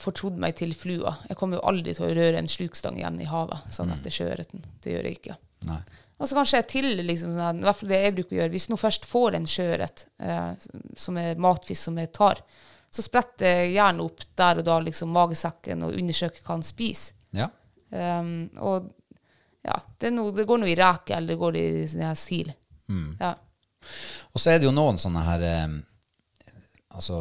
fortrodd 0.02 0.40
meg 0.42 0.58
til 0.60 0.74
flua. 0.78 1.16
Jeg 1.30 1.40
kommer 1.40 1.60
jo 1.60 1.66
aldri 1.72 1.96
til 1.96 2.08
å 2.08 2.14
røre 2.18 2.40
en 2.42 2.50
slukstang 2.52 3.00
igjen 3.00 3.22
i 3.24 3.30
havet, 3.30 3.68
sånn 3.72 3.94
at 3.94 4.04
det 4.04 4.12
er 4.12 4.18
sjøørreten. 4.18 4.66
Det 4.84 4.96
gjør 4.96 5.10
jeg 5.10 5.20
ikke. 5.22 5.38
Nei. 5.70 5.80
Og 6.22 6.30
så 6.30 6.38
kanskje 6.38 6.60
jeg 6.60 6.70
til, 6.72 6.90
liksom, 7.04 7.34
sånn, 7.36 7.62
i 7.64 7.68
hvert 7.68 7.80
fall 7.80 7.92
det 7.92 8.02
jeg 8.04 8.16
bruker 8.18 8.36
å 8.36 8.40
gjøre, 8.42 8.54
hvis 8.54 8.70
nå 8.72 8.78
først 8.80 9.08
får 9.10 9.38
en 9.38 9.48
sjøørret 9.50 10.06
eh, 10.24 10.68
som 11.06 11.18
er 11.20 11.42
matfisk 11.42 11.90
som 11.90 11.98
jeg 12.00 12.12
tar, 12.16 12.44
så 12.94 13.04
spretter 13.04 13.64
jeg 13.64 13.74
gjerne 13.74 14.06
opp 14.06 14.26
der 14.38 14.62
og 14.62 14.68
da 14.68 14.78
liksom 14.84 15.14
magesekken 15.16 15.88
og 15.88 15.96
undersøker 15.98 16.44
hva 16.44 16.58
han 16.60 16.66
spiser. 16.66 17.18
Ja. 17.34 17.48
Um, 17.94 18.50
og 18.62 18.92
ja, 19.66 19.80
det, 20.02 20.12
noe, 20.14 20.34
det 20.36 20.46
går 20.50 20.62
noe 20.62 20.70
i 20.70 20.78
reke, 20.78 21.16
eller 21.18 21.34
det 21.34 21.42
går 21.42 21.58
i 21.58 21.66
sånn 21.90 22.06
her 22.06 22.20
sil. 22.20 22.52
Ja. 23.22 23.34
Og 24.34 24.42
så 24.42 24.52
er 24.54 24.60
det 24.62 24.68
jo 24.68 24.74
noen 24.76 24.98
sånne 25.02 25.24
her 25.28 25.44
eh, 25.50 25.80
Altså 26.94 27.20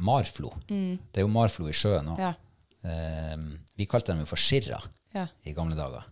marflo. 0.00 0.48
Det 0.66 1.20
er 1.20 1.26
jo 1.26 1.32
marflo 1.32 1.66
i 1.68 1.74
sjøen 1.76 2.06
òg. 2.14 2.20
Ja. 2.22 2.30
Eh, 2.88 3.34
vi 3.76 3.84
kalte 3.90 4.14
dem 4.14 4.22
jo 4.24 4.28
for 4.30 4.40
skirra 4.40 4.78
Ja. 5.12 5.26
i 5.44 5.52
gamle 5.52 5.76
dager. 5.76 6.06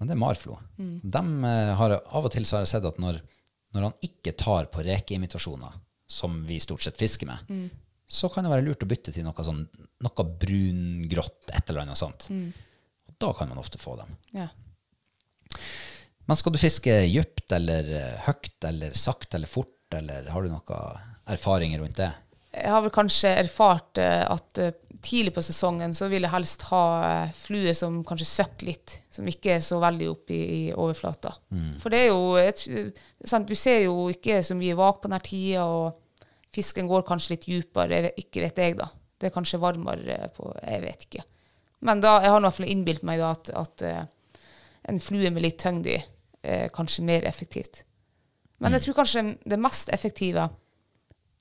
Men 0.00 0.08
det 0.08 0.16
er 0.16 0.18
marflo. 0.24 0.56
Dem, 0.78 1.44
eh, 1.44 1.74
har, 1.78 1.94
av 2.10 2.24
og 2.26 2.32
til 2.34 2.42
så 2.48 2.56
har 2.58 2.64
jeg 2.64 2.72
sett 2.72 2.88
at 2.88 2.98
når, 2.98 3.20
når 3.76 3.86
han 3.86 3.94
ikke 4.02 4.32
tar 4.40 4.66
på 4.72 4.82
rekeimitasjoner, 4.82 5.76
som 6.10 6.40
vi 6.48 6.58
stort 6.58 6.82
sett 6.82 6.98
fisker 6.98 7.28
med, 7.30 7.70
så 8.10 8.26
kan 8.34 8.42
det 8.42 8.50
være 8.50 8.64
lurt 8.66 8.82
å 8.82 8.88
bytte 8.90 9.12
til 9.14 9.22
noe 9.22 9.44
sånn 9.46 9.60
noe 10.02 10.24
brungrått, 10.42 11.52
et 11.54 11.70
eller 11.70 11.84
annet 11.84 12.00
sånt. 12.00 12.26
Og 13.06 13.14
da 13.22 13.30
kan 13.38 13.52
man 13.52 13.60
ofte 13.62 13.78
få 13.78 13.94
dem. 14.00 14.16
Ja. 14.34 14.48
Men 16.30 16.38
skal 16.38 16.52
du 16.54 16.60
fiske 16.62 16.92
dypt 17.10 17.50
eller 17.56 17.86
eh, 17.90 18.18
høyt 18.22 18.64
eller 18.68 18.92
sakte 18.94 19.34
eller 19.34 19.50
fort, 19.50 19.90
eller 19.98 20.28
har 20.30 20.44
du 20.44 20.52
noen 20.52 21.08
erfaringer 21.26 21.80
rundt 21.82 21.96
det? 21.98 22.10
Jeg 22.54 22.70
har 22.70 22.84
vel 22.84 22.92
kanskje 22.94 23.32
erfart 23.40 23.98
eh, 23.98 24.22
at 24.22 24.60
eh, 24.62 24.76
tidlig 25.02 25.32
på 25.34 25.42
sesongen 25.42 25.90
så 25.90 26.06
vil 26.12 26.22
jeg 26.22 26.30
helst 26.30 26.62
ha 26.68 26.84
flue 27.34 27.74
som 27.74 27.96
kanskje 28.06 28.28
søkker 28.28 28.68
litt, 28.68 28.94
som 29.10 29.26
ikke 29.26 29.56
er 29.56 29.64
så 29.66 29.80
veldig 29.82 30.10
oppe 30.12 30.36
i, 30.36 30.44
i 30.44 30.60
overflata. 30.70 31.32
For 31.82 31.90
det 31.90 32.04
er 32.04 32.12
jo 32.12 32.20
et, 32.38 32.62
sant, 33.26 33.50
Du 33.50 33.58
ser 33.58 33.80
jo 33.88 34.06
ikke 34.14 34.38
så 34.46 34.54
mye 34.54 34.78
vak 34.78 35.02
på 35.02 35.10
denne 35.10 35.20
tida, 35.26 35.66
og 35.66 36.22
fisken 36.54 36.86
går 36.92 37.08
kanskje 37.10 37.34
litt 37.34 37.48
dypere, 37.48 38.14
ikke 38.22 38.44
vet 38.46 38.62
jeg, 38.62 38.78
da. 38.78 38.86
Det 39.18 39.32
er 39.32 39.34
kanskje 39.34 39.62
varmere 39.66 40.30
på 40.38 40.54
Jeg 40.62 40.86
vet 40.86 41.08
ikke. 41.08 41.26
Men 41.90 42.06
da, 42.06 42.20
jeg 42.22 42.36
har 42.36 42.38
i 42.38 42.46
hvert 42.46 42.60
fall 42.60 42.70
innbilt 42.70 43.02
meg 43.02 43.18
da 43.18 43.34
at, 43.34 43.50
at 43.50 43.86
en 44.94 45.02
flue 45.02 45.34
med 45.34 45.42
litt 45.42 45.58
tyngde 45.58 45.98
i 45.98 45.98
er 46.42 46.72
kanskje 46.74 47.04
mer 47.06 47.26
effektivt. 47.28 47.84
Men 48.60 48.76
jeg 48.76 48.84
tror 48.84 49.00
kanskje 49.00 49.24
det 49.48 49.58
mest 49.60 49.88
effektive 49.92 50.50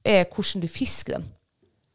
er 0.07 0.25
hvordan 0.31 0.63
du 0.63 0.69
fisker 0.71 1.17
den. 1.17 1.27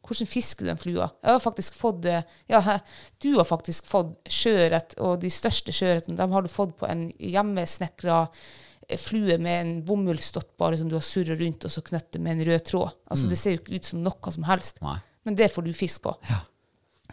Hvordan 0.05 0.29
fisker 0.29 0.65
du 0.65 0.69
den 0.69 0.77
flua? 0.77 1.07
Jeg 1.23 1.33
har 1.33 1.41
faktisk 1.41 1.77
fått 1.79 2.05
eh, 2.05 2.25
ja, 2.51 2.61
Du 3.23 3.31
har 3.39 3.47
faktisk 3.47 3.87
fått 3.89 4.13
sjøørret, 4.29 4.93
og 5.01 5.17
de 5.23 5.31
største 5.33 5.73
sjøørretene 5.73 6.17
de 6.19 6.27
har 6.35 6.45
du 6.45 6.51
fått 6.51 6.75
på 6.77 6.89
en 6.89 7.07
hjemmesnekra 7.17 8.19
eh, 8.27 8.99
flue 9.01 9.39
med 9.41 9.61
en 9.63 9.73
bomullsdott 9.87 10.53
bare 10.61 10.77
som 10.77 10.91
du 10.91 10.97
har 10.99 11.05
surra 11.05 11.37
rundt, 11.39 11.65
og 11.65 11.73
så 11.73 11.81
knyttet 11.85 12.21
med 12.21 12.37
en 12.37 12.51
rød 12.51 12.67
tråd. 12.69 12.99
Altså 13.09 13.31
Det 13.31 13.39
ser 13.41 13.55
jo 13.55 13.63
ikke 13.63 13.79
ut 13.79 13.89
som 13.89 14.05
noe 14.05 14.35
som 14.37 14.45
helst, 14.51 14.83
Nei. 14.85 14.99
men 15.25 15.39
det 15.41 15.49
får 15.53 15.65
du 15.65 15.73
fisk 15.73 16.05
på. 16.05 16.13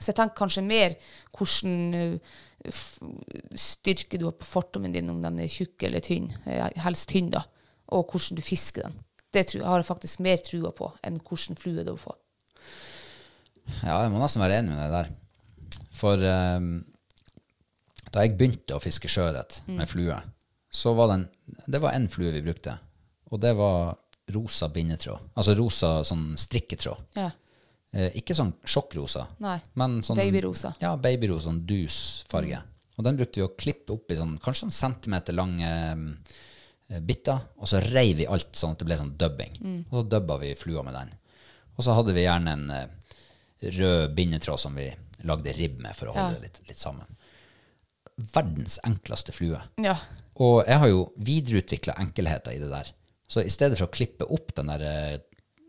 Så 0.02 0.10
jeg 0.10 0.18
tenker 0.18 0.38
kanskje 0.42 0.64
mer 0.66 0.96
hvordan 1.38 1.96
eh, 1.98 2.36
styrke 3.58 4.20
du 4.20 4.26
har 4.28 4.36
på 4.38 4.48
fortommen 4.48 4.94
din, 4.94 5.10
om 5.10 5.22
den 5.22 5.40
er 5.42 5.50
tjukk 5.50 5.86
eller 5.88 6.04
tynn, 6.04 6.28
eh, 6.46 6.68
helst 6.84 7.08
tynn, 7.12 7.30
da, 7.32 7.44
og 7.94 8.12
hvordan 8.12 8.38
du 8.38 8.44
fisker 8.44 8.88
den. 8.88 9.00
Det 9.32 9.46
har 9.62 9.80
jeg 9.80 9.88
faktisk 9.88 10.20
mer 10.24 10.42
trua 10.44 10.74
på 10.76 10.90
enn 11.06 11.20
hvordan 11.24 11.56
flue 11.56 11.86
du 11.86 11.94
får. 11.96 12.18
Ja, 13.80 14.02
jeg 14.02 14.12
må 14.12 14.20
nesten 14.20 14.42
være 14.42 14.60
enig 14.60 14.74
med 14.74 14.82
deg 14.82 14.92
der. 14.92 15.10
For 15.96 16.20
um, 16.20 16.72
da 18.12 18.24
jeg 18.24 18.36
begynte 18.36 18.76
å 18.76 18.82
fiske 18.82 19.08
sjøørret 19.08 19.62
med 19.70 19.88
flue, 19.88 20.18
så 20.72 20.92
var 20.96 21.08
det 21.08 21.18
en, 21.18 21.26
det 21.72 21.80
var 21.80 21.96
en 21.96 22.08
flue 22.12 22.32
vi 22.34 22.44
brukte, 22.44 22.74
og 23.32 23.40
det 23.40 23.54
var 23.56 23.94
rosa 24.32 24.68
bindetråd. 24.72 25.32
Altså 25.36 25.54
rosa 25.56 25.92
sånn 26.06 26.32
strikketråd. 26.40 27.16
Ja. 27.18 27.30
Eh, 27.92 28.10
ikke 28.22 28.32
sånn 28.34 28.54
sjokkrosa, 28.64 29.26
Nei. 29.44 29.58
men 29.76 29.98
sånn 30.02 30.16
Babyrosa. 30.16 30.70
Ja, 30.80 30.94
babyrosa, 30.96 31.50
sånn 31.50 31.58
dus 31.68 32.24
farge. 32.30 32.62
Og 32.96 33.04
den 33.04 33.18
brukte 33.18 33.40
vi 33.40 33.44
å 33.44 33.50
klippe 33.56 33.92
opp 33.92 34.10
i 34.12 34.16
sånn, 34.16 34.38
kanskje 34.40 34.64
sånn 34.66 34.76
centimeter 34.76 35.36
lange 35.36 35.68
eh, 35.68 37.00
biter, 37.04 37.38
og 37.58 37.68
så 37.68 37.80
reiv 37.84 38.16
vi 38.22 38.26
alt 38.26 38.56
sånn 38.56 38.72
at 38.72 38.80
det 38.80 38.88
ble 38.88 38.96
sånn 39.00 39.12
dubbing. 39.20 39.58
Og 39.90 39.98
så 39.98 40.02
dubba 40.08 40.38
vi 40.40 40.54
flua 40.56 40.82
med 40.86 40.94
den. 40.96 41.12
Og 41.76 41.84
så 41.84 41.94
hadde 41.96 42.14
vi 42.16 42.24
gjerne 42.24 42.52
en 42.56 42.64
eh, 42.70 42.88
rød 43.76 44.14
bindetråd 44.16 44.60
som 44.60 44.74
vi 44.76 44.88
lagde 45.28 45.52
ribb 45.56 45.78
med 45.84 45.94
for 45.96 46.08
å 46.10 46.16
holde 46.16 46.32
Ja. 46.34 46.40
det 46.40 46.48
litt, 46.48 46.62
litt 46.72 46.80
sammen. 46.80 47.06
Verdens 48.32 48.78
enkleste 48.84 49.32
flue. 49.32 49.60
Ja. 49.80 49.96
Og 50.40 50.64
jeg 50.66 50.78
har 50.82 50.88
jo 50.90 51.04
videreutvikla 51.16 51.94
enkelheter 52.02 52.52
i 52.56 52.58
det 52.60 52.68
der. 52.72 52.90
Så 53.28 53.40
i 53.44 53.52
stedet 53.52 53.78
for 53.78 53.86
å 53.88 53.92
klippe 53.94 54.26
opp 54.28 54.52
den 54.56 54.66
der 54.72 55.20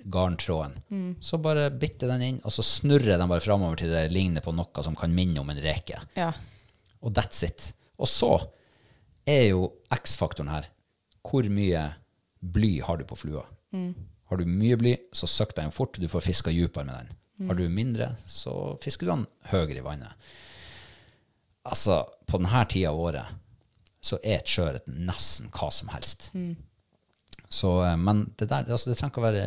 eh, 0.05 0.81
Mm. 0.89 1.15
så 1.21 1.37
bare 1.41 1.69
bitte 1.71 2.07
den 2.07 2.21
inn, 2.21 2.41
og 2.43 2.51
så 2.51 2.63
snurrer 2.63 3.17
den 3.17 3.27
bare 3.29 3.41
framover 3.41 3.75
til 3.77 3.89
det 3.89 4.11
ligner 4.11 4.41
på 4.41 4.53
noe 4.55 4.83
som 4.83 4.95
kan 4.95 5.13
minne 5.15 5.39
om 5.39 5.49
en 5.49 5.61
reke. 5.61 5.99
ja. 6.15 6.31
Og 7.03 7.11
that's 7.13 7.43
it. 7.43 7.73
Og 7.99 8.07
så 8.07 8.47
er 9.27 9.49
jo 9.49 9.71
X-faktoren 9.91 10.49
her 10.49 10.67
hvor 11.23 11.43
mye 11.49 11.93
bly 12.41 12.79
har 12.81 12.97
du 12.97 13.03
på 13.05 13.15
flua. 13.17 13.43
Har 13.73 14.37
du 14.37 14.45
mye 14.45 14.77
bly, 14.77 14.95
så 15.13 15.27
søkker 15.27 15.61
den 15.61 15.71
fort, 15.71 15.93
du 15.99 16.07
får 16.07 16.21
fiska 16.21 16.51
dypere 16.51 16.85
med 16.85 16.95
den. 16.95 17.47
Har 17.47 17.55
du 17.55 17.67
mindre, 17.69 18.15
så 18.25 18.77
fisker 18.81 19.05
du 19.05 19.11
den 19.11 19.27
høyere 19.51 19.77
i 19.77 19.83
vannet. 19.83 20.13
Altså, 21.65 22.01
på 22.27 22.39
denne 22.41 22.65
tida 22.69 22.89
av 22.91 22.99
året 22.99 23.25
så 24.03 24.17
er 24.23 24.41
et 24.41 24.49
sjøørret 24.51 24.87
nesten 24.87 25.47
hva 25.55 25.69
som 25.71 25.87
helst. 25.93 26.31
Så, 27.53 27.83
eh, 27.85 27.97
men 27.97 28.25
det, 28.37 28.47
der, 28.49 28.65
altså, 28.65 28.89
det 28.89 28.97
trenger 28.97 29.13
ikke 29.13 29.21
å 29.21 29.27
være 29.27 29.43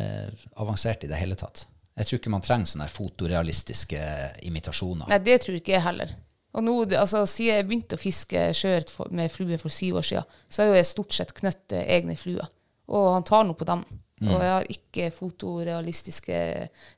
avansert 0.63 1.03
i 1.03 1.11
det 1.11 1.19
hele 1.19 1.35
tatt. 1.39 1.65
Jeg 1.97 2.07
tror 2.07 2.19
ikke 2.21 2.31
man 2.31 2.45
trenger 2.45 2.69
sånne 2.69 2.87
fotorealistiske 2.93 4.01
imitasjoner. 4.47 5.09
Nei, 5.11 5.19
det 5.25 5.41
tror 5.43 5.57
ikke 5.57 5.73
jeg 5.75 5.83
heller. 5.83 6.13
Og 6.57 6.63
nå, 6.63 6.75
altså, 6.95 7.25
Siden 7.29 7.57
jeg 7.57 7.67
begynte 7.67 7.97
å 7.97 8.01
fiske 8.01 8.43
sjøørret 8.55 8.93
med 9.17 9.33
flue 9.33 9.57
for 9.61 9.73
syv 9.73 9.99
år 9.99 10.07
siden, 10.11 10.35
så 10.49 10.63
har 10.63 10.77
jeg 10.77 10.91
stort 10.93 11.17
sett 11.17 11.33
knøtt 11.37 11.75
eh, 11.75 11.87
egne 11.97 12.15
fluer. 12.19 12.47
Og 12.87 13.09
han 13.17 13.25
tar 13.27 13.43
noe 13.47 13.57
på 13.57 13.67
dem. 13.67 13.83
Og 14.17 14.39
jeg 14.41 14.49
har 14.49 14.69
ikke 14.73 15.09
fotorealistiske 15.13 16.37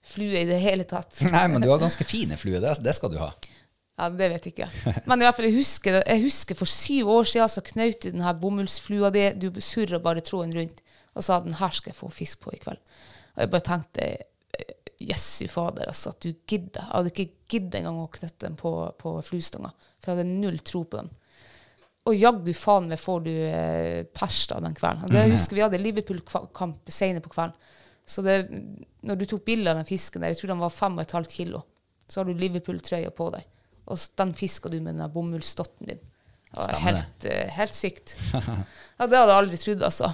fluer 0.07 0.37
i 0.39 0.47
det 0.47 0.59
hele 0.63 0.85
tatt. 0.87 1.17
Nei, 1.33 1.47
men 1.51 1.63
du 1.63 1.67
har 1.71 1.81
ganske 1.81 2.05
fine 2.07 2.37
fluer. 2.39 2.61
Det, 2.63 2.77
det 2.85 2.93
skal 2.95 3.11
du 3.11 3.17
ha. 3.19 3.33
Ja, 3.99 4.07
Det 4.13 4.29
vet 4.31 4.45
jeg 4.47 4.53
ikke. 4.53 4.69
Men 5.09 5.19
i 5.19 5.25
hvert 5.27 5.35
fall, 5.35 5.49
jeg 5.49 5.57
husker, 5.57 5.97
jeg 5.99 6.23
husker 6.23 6.55
for 6.55 6.71
syv 6.71 7.09
år 7.17 7.27
siden 7.33 7.51
så 7.51 7.65
knaut 7.65 7.97
du 7.99 8.13
den 8.13 8.23
her 8.23 8.37
bomullsflua 8.39 9.09
di. 9.15 9.25
Du 9.41 9.49
surra 9.59 9.99
bare 10.03 10.23
tråden 10.23 10.55
rundt 10.55 10.79
og 11.15 11.25
sa 11.25 11.39
den 11.43 11.57
her 11.59 11.73
skal 11.75 11.93
jeg 11.93 11.99
få 11.99 12.09
fisk 12.13 12.43
på 12.45 12.53
i 12.55 12.59
kveld. 12.61 12.81
Og 13.35 13.43
jeg 13.43 13.51
bare 13.53 13.65
tenkte 13.65 14.05
eh, 14.09 14.75
Jesu 14.99 15.47
fader, 15.51 15.87
altså, 15.87 16.13
at 16.13 16.21
du 16.25 16.33
gidder. 16.47 16.83
Jeg 16.83 16.91
hadde 16.91 17.13
ikke 17.13 17.31
giddet 17.55 17.79
engang 17.79 18.01
å 18.03 18.11
knytte 18.13 18.45
den 18.45 18.59
på, 18.59 18.73
på 18.99 19.15
fluestanga. 19.25 19.71
For 19.99 20.11
jeg 20.11 20.19
hadde 20.19 20.39
null 20.41 20.59
tro 20.65 20.83
på 20.83 21.01
den. 21.01 21.11
Og 22.09 22.15
jaggu 22.15 22.53
faen 22.57 22.87
meg 22.89 22.99
får 23.01 23.25
du 23.25 23.31
eh, 23.31 24.05
pers 24.15 24.41
da 24.49 24.59
den 24.63 24.77
kvelden. 24.77 25.11
Det 25.11 25.23
jeg 25.25 25.35
husker 25.35 25.57
Vi 25.59 25.65
hadde 25.65 25.81
Liverpool-kamp 25.81 26.91
senere 26.93 27.23
på 27.25 27.31
kvelden. 27.33 27.75
Så 28.09 28.23
det, 28.25 28.39
når 29.05 29.19
du 29.19 29.25
tok 29.29 29.43
bilde 29.45 29.69
av 29.69 29.77
den 29.77 29.85
fisken 29.85 30.23
der, 30.23 30.31
jeg 30.33 30.39
tror 30.39 30.55
den 30.55 30.63
var 30.63 30.73
5,5 30.73 31.27
kilo, 31.29 31.61
så 32.09 32.21
har 32.21 32.29
du 32.29 32.39
Liverpool-trøya 32.39 33.11
på 33.13 33.27
deg. 33.35 33.45
Og 33.89 33.99
den 34.21 34.31
fiska 34.37 34.71
du 34.71 34.79
med 34.81 34.97
den 34.97 35.11
bomullsdotten 35.13 35.91
din. 35.91 36.01
Det 36.49 36.57
var 36.57 36.81
helt, 36.81 37.25
eh, 37.29 37.49
helt 37.53 37.77
sykt. 37.77 38.17
Ja, 38.99 39.05
Det 39.07 39.15
hadde 39.15 39.31
jeg 39.31 39.37
aldri 39.43 39.57
trodd, 39.61 39.83
altså. 39.85 40.09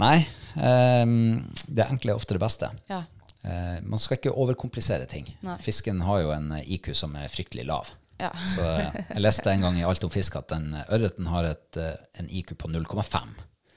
Nei, 0.00 0.22
ehm, 0.56 1.42
det 1.66 1.84
enkle 1.84 2.14
er 2.14 2.20
ofte 2.20 2.36
det 2.36 2.42
beste. 2.42 2.70
Ja. 2.88 3.02
Eh, 3.42 3.82
man 3.82 3.98
skal 3.98 4.18
ikke 4.18 4.34
overkomplisere 4.38 5.06
ting. 5.10 5.26
Nei. 5.42 5.58
Fisken 5.62 6.02
har 6.06 6.22
jo 6.22 6.32
en 6.34 6.52
eh, 6.56 6.68
IQ 6.76 6.92
som 6.96 7.14
er 7.18 7.30
fryktelig 7.32 7.66
lav. 7.66 7.90
Ja. 8.22 8.30
Så 8.54 8.62
eh, 8.62 9.00
jeg 9.08 9.24
leste 9.24 9.50
en 9.50 9.64
gang 9.66 9.80
i 9.80 9.86
Alt 9.86 10.04
om 10.06 10.12
fisk 10.12 10.36
at 10.38 10.52
den 10.52 10.76
ørreten 10.84 11.30
har 11.32 11.48
et, 11.50 11.80
en 12.18 12.28
IQ 12.30 12.54
på 12.60 12.70
0,5. 12.70 13.32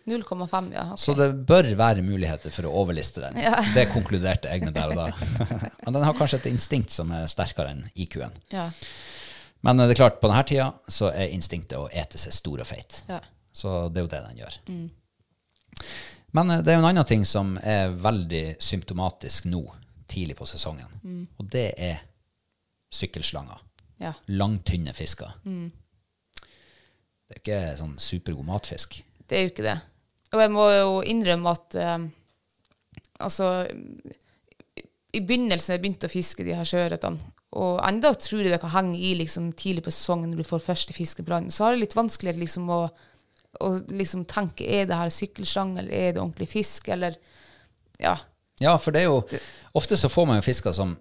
0,5, 0.05 0.68
ja. 0.70 0.84
Okay. 0.93 1.01
Så 1.01 1.16
det 1.18 1.32
bør 1.49 1.72
være 1.80 2.03
muligheter 2.05 2.53
for 2.53 2.70
å 2.70 2.76
overliste 2.84 3.24
den. 3.24 3.39
Det 3.74 3.88
konkluderte 3.89 4.51
jeg 4.53 4.61
med 4.68 4.76
der 4.78 4.93
og 4.93 4.99
da. 4.99 5.07
Men 5.88 5.97
den 5.97 6.05
har 6.05 6.18
kanskje 6.18 6.43
et 6.43 6.51
instinkt 6.51 6.93
som 6.93 7.09
er 7.16 7.26
sterkere 7.32 7.74
enn 7.74 7.82
IQ-en. 7.97 8.36
Ja. 8.53 8.68
Men 9.66 9.82
det 9.82 9.95
er 9.95 10.03
klart, 10.03 10.20
på 10.22 10.30
denne 10.30 10.45
tida 10.45 10.68
så 10.93 11.09
er 11.09 11.34
instinktet 11.34 11.80
å 11.80 11.88
ete 11.89 12.22
seg 12.22 12.38
stor 12.38 12.61
og 12.61 12.70
feit. 12.70 13.01
Ja. 13.09 13.18
Så 13.49 13.88
det 13.89 14.03
er 14.03 14.05
jo 14.05 14.11
det 14.13 14.22
den 14.28 14.43
gjør. 14.43 14.59
Men 16.36 16.51
eh, 16.51 16.61
det 16.63 16.73
er 16.73 16.79
jo 16.79 16.83
en 16.83 16.89
annen 16.91 17.07
ting 17.07 17.25
som 17.27 17.55
er 17.61 17.93
veldig 17.95 18.57
symptomatisk 18.63 19.47
nå, 19.51 19.63
tidlig 20.11 20.36
på 20.38 20.47
sesongen. 20.49 21.27
Og 21.39 21.47
det 21.51 21.69
er 21.77 22.03
sykkelslanger. 22.93 23.61
ja. 24.03 24.13
Langtynne 24.27 24.93
fisker. 24.93 25.33
Det 25.43 27.33
er 27.33 27.39
jo 27.39 27.41
ikke 27.41 27.61
sånn 27.79 27.95
supergod 27.99 28.45
matfisk. 28.45 28.99
Det 29.25 29.38
er 29.38 29.47
jo 29.47 29.53
ikke 29.53 29.65
det. 29.65 29.79
Og 30.36 30.41
jeg 30.43 30.51
må 30.53 30.65
jo 30.73 30.99
innrømme 31.07 31.53
at 31.55 31.77
eh, 31.79 32.03
altså 33.23 33.47
I 35.15 35.21
begynnelsen 35.23 35.73
jeg 35.73 35.81
begynte 35.81 36.09
å 36.09 36.13
fiske 36.13 36.45
de 36.45 36.53
her 36.57 36.67
sjøørretene, 36.67 37.31
og 37.55 37.79
enda 37.88 38.11
tror 38.19 38.43
jeg 38.43 38.51
det 38.51 38.59
kan 38.59 38.73
henge 38.73 38.97
i 38.99 39.13
liksom, 39.15 39.53
tidlig 39.55 39.86
på 39.86 39.93
sesongen 39.95 40.33
når 40.33 40.43
du 40.43 40.47
får 40.49 40.63
første 40.65 40.95
fiskebrann, 40.95 41.47
så 41.49 41.63
har 41.63 41.75
jeg 41.75 41.86
litt 41.86 41.95
vanskeligere 41.95 42.41
liksom, 42.41 42.67
å, 42.67 42.81
å 43.62 43.70
liksom, 43.89 44.26
tenke 44.26 44.66
er 44.68 44.86
det 44.89 44.95
her 44.99 45.10
sykkelstang, 45.14 45.78
eller 45.80 45.91
er 45.93 46.14
det 46.14 46.22
ordentlig 46.22 46.49
fisk, 46.49 46.89
eller 46.89 47.16
Ja. 47.99 48.18
Ja, 48.60 48.78
for 48.78 48.91
det 48.91 49.01
er 49.01 49.10
jo 49.10 49.22
Ofte 49.76 49.97
så 49.99 50.08
får 50.10 50.28
man 50.28 50.38
jo 50.39 50.45
fisker 50.47 50.72
som 50.74 50.97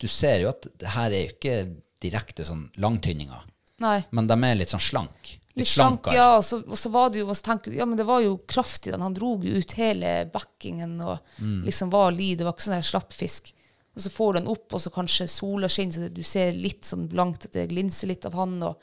Du 0.00 0.06
ser 0.08 0.40
jo 0.40 0.48
at 0.48 0.66
det 0.80 0.88
her 0.94 1.10
er 1.12 1.26
jo 1.26 1.32
ikke 1.34 1.56
direkte 2.00 2.44
sånn 2.44 2.70
langtynninger, 2.80 3.42
Nei. 3.84 3.98
men 4.10 4.26
de 4.26 4.32
er 4.48 4.54
litt 4.56 4.70
sånn 4.72 4.80
slank. 4.80 5.34
Litt, 5.52 5.56
Litt 5.60 5.68
slank, 5.68 6.00
slankere. 6.06 6.14
ja. 6.16 6.36
Og 6.38 6.44
så, 6.46 6.62
og 6.64 6.78
så 6.80 6.88
var 6.94 7.10
det 7.12 7.18
jo, 7.20 7.26
og 7.28 7.36
tenker, 7.44 7.74
ja, 7.76 7.84
men 7.84 7.98
det 7.98 8.06
var 8.08 8.22
jo 8.24 8.38
kraftig. 8.48 8.92
Den. 8.94 9.02
Han 9.04 9.12
dro 9.12 9.34
jo 9.44 9.58
ut 9.60 9.72
hele 9.76 10.24
backingen 10.32 10.94
og 11.04 11.18
Mm. 11.42 11.64
liksom 11.66 11.90
var 11.92 12.10
li. 12.16 12.34
Det 12.34 12.44
var 12.46 12.54
ikke 12.54 12.64
sånn 12.70 12.78
her 12.78 12.88
slappfisk. 12.88 13.52
Og 13.94 14.00
så 14.00 14.08
får 14.14 14.32
du 14.32 14.38
den 14.40 14.48
opp, 14.48 14.72
og 14.72 14.80
så 14.80 14.90
kanskje 14.94 15.28
sola 15.28 15.68
skinner, 15.68 15.92
så 15.92 16.00
det, 16.06 16.14
du 16.14 16.22
ser 16.22 16.52
litt 16.56 16.84
sånn 16.88 17.06
blankt 17.10 17.44
at 17.44 17.52
det 17.52 17.68
glinser 17.68 18.08
litt 18.08 18.24
av 18.24 18.32
han. 18.40 18.56
Og, 18.62 18.80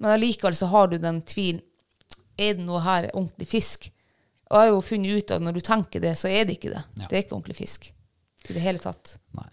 men 0.00 0.10
allikevel 0.16 0.54
så 0.56 0.70
har 0.72 0.88
du 0.88 0.96
den 0.96 1.20
tvilen. 1.20 1.60
Er 2.38 2.58
det 2.58 2.64
noe 2.66 2.80
her 2.84 3.10
ordentlig 3.12 3.48
fisk? 3.50 3.90
Og 4.48 4.56
jeg 4.56 4.68
har 4.68 4.72
jo 4.72 4.82
funnet 4.84 5.20
ut 5.20 5.32
at 5.36 5.44
når 5.44 5.58
du 5.58 5.62
tenker 5.64 6.02
det, 6.02 6.14
så 6.16 6.30
er 6.30 6.46
det 6.48 6.56
ikke 6.56 6.72
det. 6.72 6.82
Det 7.02 7.10
er 7.10 7.24
ikke 7.24 7.36
ordentlig 7.36 7.58
fisk. 7.58 7.90
I 8.48 8.54
det 8.56 8.62
hele 8.64 8.80
tatt. 8.80 9.18
Nei. 9.36 9.48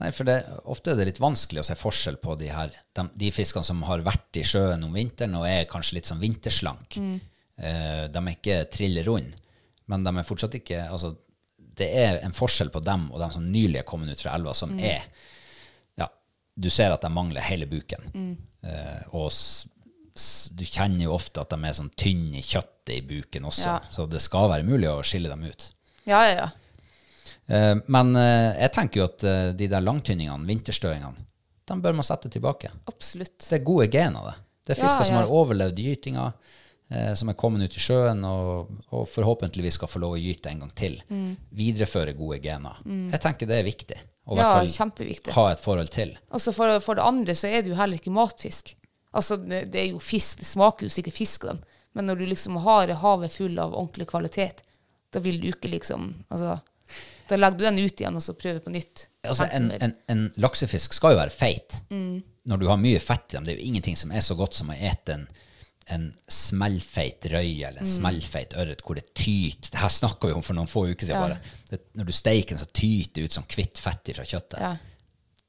Nei, 0.00 0.08
for 0.16 0.24
det, 0.24 0.38
ofte 0.70 0.94
er 0.94 1.00
det 1.00 1.10
litt 1.10 1.18
vanskelig 1.20 1.60
å 1.60 1.66
se 1.66 1.74
forskjell 1.76 2.16
på 2.22 2.34
de 2.40 2.46
her, 2.48 2.70
de, 2.96 3.02
de 3.20 3.32
fiskene 3.34 3.66
som 3.66 3.82
har 3.84 4.00
vært 4.06 4.38
i 4.40 4.44
sjøen 4.46 4.86
om 4.86 4.94
vinteren 4.96 5.34
og 5.36 5.44
er 5.48 5.66
kanskje 5.68 5.98
litt 5.98 6.08
sånn 6.08 6.22
vinterslank. 6.22 6.96
Eh, 6.96 8.06
de 8.08 8.22
er 8.22 8.30
ikke 8.32 8.62
trillerund, 8.72 9.34
men 9.92 10.06
de 10.06 10.14
er 10.14 10.24
fortsatt 10.28 10.56
ikke 10.56 10.86
altså, 10.86 11.10
Det 11.80 11.88
er 12.00 12.18
en 12.24 12.32
forskjell 12.36 12.70
på 12.72 12.80
dem 12.84 13.10
og 13.10 13.20
dem 13.20 13.34
som 13.34 13.44
nylig 13.52 13.82
er 13.82 13.88
kommet 13.88 14.14
ut 14.14 14.22
fra 14.22 14.38
elva, 14.38 14.54
som 14.56 14.72
er 14.78 15.04
Ja, 16.00 16.08
du 16.56 16.70
ser 16.72 16.94
at 16.94 17.04
de 17.04 17.12
mangler 17.12 17.44
hele 17.44 17.68
buken. 17.68 18.08
Eh, 18.64 19.02
og 19.12 19.28
du 20.54 20.64
kjenner 20.64 21.04
jo 21.06 21.14
ofte 21.16 21.40
at 21.42 21.50
de 21.52 21.58
er 21.68 21.76
sånn 21.76 21.90
tynne 21.98 22.38
i 22.40 22.42
kjøttet 22.44 22.94
i 22.96 23.00
buken 23.06 23.46
også, 23.50 23.66
Ja. 23.66 23.78
så 23.90 24.06
det 24.10 24.20
skal 24.24 24.48
være 24.50 24.66
mulig 24.66 24.88
å 24.90 25.00
skille 25.06 25.28
dem 25.32 25.44
ut. 25.46 25.70
Ja, 26.08 26.22
ja, 26.28 26.34
ja. 26.44 26.50
Eh, 27.50 27.74
Men 27.86 28.14
eh, 28.16 28.56
jeg 28.62 28.72
tenker 28.76 29.00
jo 29.02 29.08
at 29.08 29.24
eh, 29.24 29.50
de 29.58 29.66
der 29.70 29.80
langtynningene, 29.84 30.46
vinterstøingene, 30.48 31.26
de 31.70 31.76
bør 31.80 31.94
man 31.94 32.06
sette 32.06 32.30
tilbake. 32.32 32.70
Absolutt. 32.90 33.38
Det 33.46 33.60
er 33.60 33.64
gode 33.66 33.86
gener, 33.92 34.30
det. 34.32 34.36
Det 34.66 34.76
er 34.76 34.80
Ja, 34.82 34.86
fisker 34.88 35.06
som 35.06 35.16
har 35.20 35.30
overlevd 35.30 35.78
gytinga, 35.78 36.32
som 37.14 37.28
er 37.30 37.36
kommet 37.38 37.62
ut 37.62 37.76
i 37.78 37.80
sjøen, 37.80 38.24
og, 38.26 38.70
og 38.90 39.04
forhåpentligvis 39.06 39.76
skal 39.78 39.86
få 39.88 40.00
lov 40.02 40.16
å 40.16 40.18
gyte 40.18 40.50
en 40.50 40.64
gang 40.64 40.72
til. 40.74 40.96
Videreføre 41.54 42.16
gode 42.18 42.40
gener. 42.42 42.80
Jeg 43.12 43.20
tenker 43.22 43.46
det 43.46 43.60
er 43.60 43.66
viktig. 43.68 43.98
Og 44.26 44.34
i 44.36 44.40
Mm. 44.40 44.42
Ja, 44.42 44.48
hvert 44.50 44.74
fall 45.26 45.34
ha 45.34 45.44
et 45.52 45.60
forhold 45.62 45.90
til. 45.94 46.10
Og 46.30 46.40
så 46.42 46.52
for, 46.54 46.80
for 46.82 46.98
det 46.98 47.02
andre 47.06 47.34
så 47.38 47.46
er 47.48 47.62
det 47.62 47.70
jo 47.72 47.78
heller 47.78 47.98
ikke 48.02 48.10
matfisk. 48.14 48.74
Altså, 49.12 49.36
det, 49.36 49.64
det 49.72 49.80
er 49.80 49.88
jo 49.92 49.98
fisk, 49.98 50.38
det 50.38 50.46
smaker 50.46 50.86
jo 50.86 50.90
sikkert 50.94 51.16
fisk 51.16 51.44
av 51.44 51.54
dem. 51.54 51.62
Men 51.98 52.06
når 52.06 52.20
du 52.20 52.26
liksom 52.30 52.56
har 52.62 52.92
havet 53.02 53.32
full 53.34 53.58
av 53.58 53.72
ordentlig 53.74 54.06
kvalitet, 54.12 54.60
da 55.10 55.18
vil 55.24 55.40
du 55.42 55.48
ikke 55.50 55.68
liksom 55.72 56.12
altså, 56.30 56.60
Da 57.30 57.36
legger 57.38 57.58
du 57.58 57.64
den 57.64 57.78
ut 57.82 58.00
igjen, 58.00 58.14
og 58.18 58.22
så 58.22 58.34
prøver 58.38 58.60
på 58.62 58.70
nytt. 58.74 59.08
Altså, 59.26 59.46
en, 59.54 59.68
en, 59.82 59.92
en 60.10 60.22
laksefisk 60.42 60.94
skal 60.94 61.14
jo 61.14 61.18
være 61.20 61.34
feit. 61.34 61.80
Mm. 61.90 62.22
Når 62.50 62.58
du 62.62 62.66
har 62.70 62.78
mye 62.80 62.98
fett 63.02 63.32
i 63.34 63.36
dem, 63.36 63.44
det 63.46 63.52
er 63.54 63.60
jo 63.60 63.66
ingenting 63.70 63.96
som 63.98 64.10
er 64.14 64.22
så 64.26 64.34
godt 64.38 64.54
som 64.58 64.70
å 64.72 64.74
ete 64.78 65.14
en, 65.14 65.26
en 65.94 66.06
smellfeit 66.30 67.26
røye 67.30 67.66
eller 67.68 67.82
en 67.82 67.86
Mm. 67.86 67.92
smellfeit 67.96 68.54
ørret 68.58 68.82
hvor 68.86 68.98
det 68.98 69.08
tyter. 69.14 69.70
Det 69.70 69.78
her 69.82 69.88
snakka 69.94 70.30
vi 70.30 70.34
om 70.38 70.42
for 70.46 70.54
noen 70.58 70.70
få 70.70 70.86
uker 70.90 71.06
siden. 71.06 71.18
Ja. 71.18 71.26
bare. 71.28 71.56
Det, 71.70 71.80
når 71.98 72.10
du 72.10 72.12
steiker 72.18 72.54
den, 72.56 72.62
så 72.62 72.70
tyter 72.70 73.14
det 73.20 73.24
ut 73.30 73.38
som 73.38 73.46
hvitt 73.50 73.78
fett 73.82 74.10
fra 74.16 74.26
kjøttet. 74.26 74.58
Ja, 74.62 74.76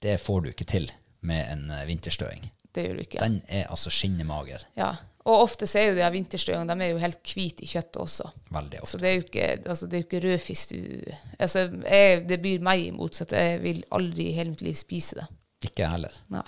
Det 0.02 0.18
får 0.22 0.42
du 0.42 0.50
ikke 0.54 0.66
til 0.70 0.90
med 1.22 1.46
en 1.54 1.70
eh, 1.72 1.86
vinterstøing. 1.90 2.46
Det 2.76 2.86
gjør 2.86 3.00
du 3.00 3.06
ikke. 3.06 3.24
Den 3.24 3.42
er 3.48 3.72
altså 3.72 3.94
skinnemager 3.94 4.68
Ja. 4.80 4.94
Og 5.22 5.44
ofte 5.44 5.68
så 5.70 5.78
er 5.78 5.92
jo 5.92 5.98
de 6.00 6.02
av 6.02 6.16
vinterstøyene 6.16 6.66
de 6.66 6.86
er 6.88 6.96
jo 6.96 7.02
helt 7.02 7.20
hvite 7.30 7.62
i 7.62 7.70
kjøttet 7.70 8.00
også. 8.02 8.32
veldig 8.50 8.80
Så 8.80 8.86
ofte. 8.88 9.02
det 9.04 9.10
er 9.10 9.14
jo 9.14 9.26
ikke, 9.28 9.50
altså, 9.70 9.88
det 9.88 9.98
er 9.98 10.02
jo 10.02 10.08
ikke 10.08 10.22
rødfisk 10.24 10.72
du 10.72 11.12
altså, 11.38 11.66
jeg, 11.86 12.24
Det 12.30 12.40
byr 12.42 12.64
meg 12.66 12.88
imot, 12.88 13.20
så 13.20 13.28
jeg 13.30 13.60
vil 13.62 13.84
aldri 13.94 14.32
i 14.32 14.34
hele 14.40 14.56
mitt 14.56 14.64
liv 14.66 14.74
spise 14.80 15.20
det. 15.20 15.28
Ikke 15.70 15.84
jeg 15.84 15.94
heller. 15.94 16.16
Nei. 16.34 16.48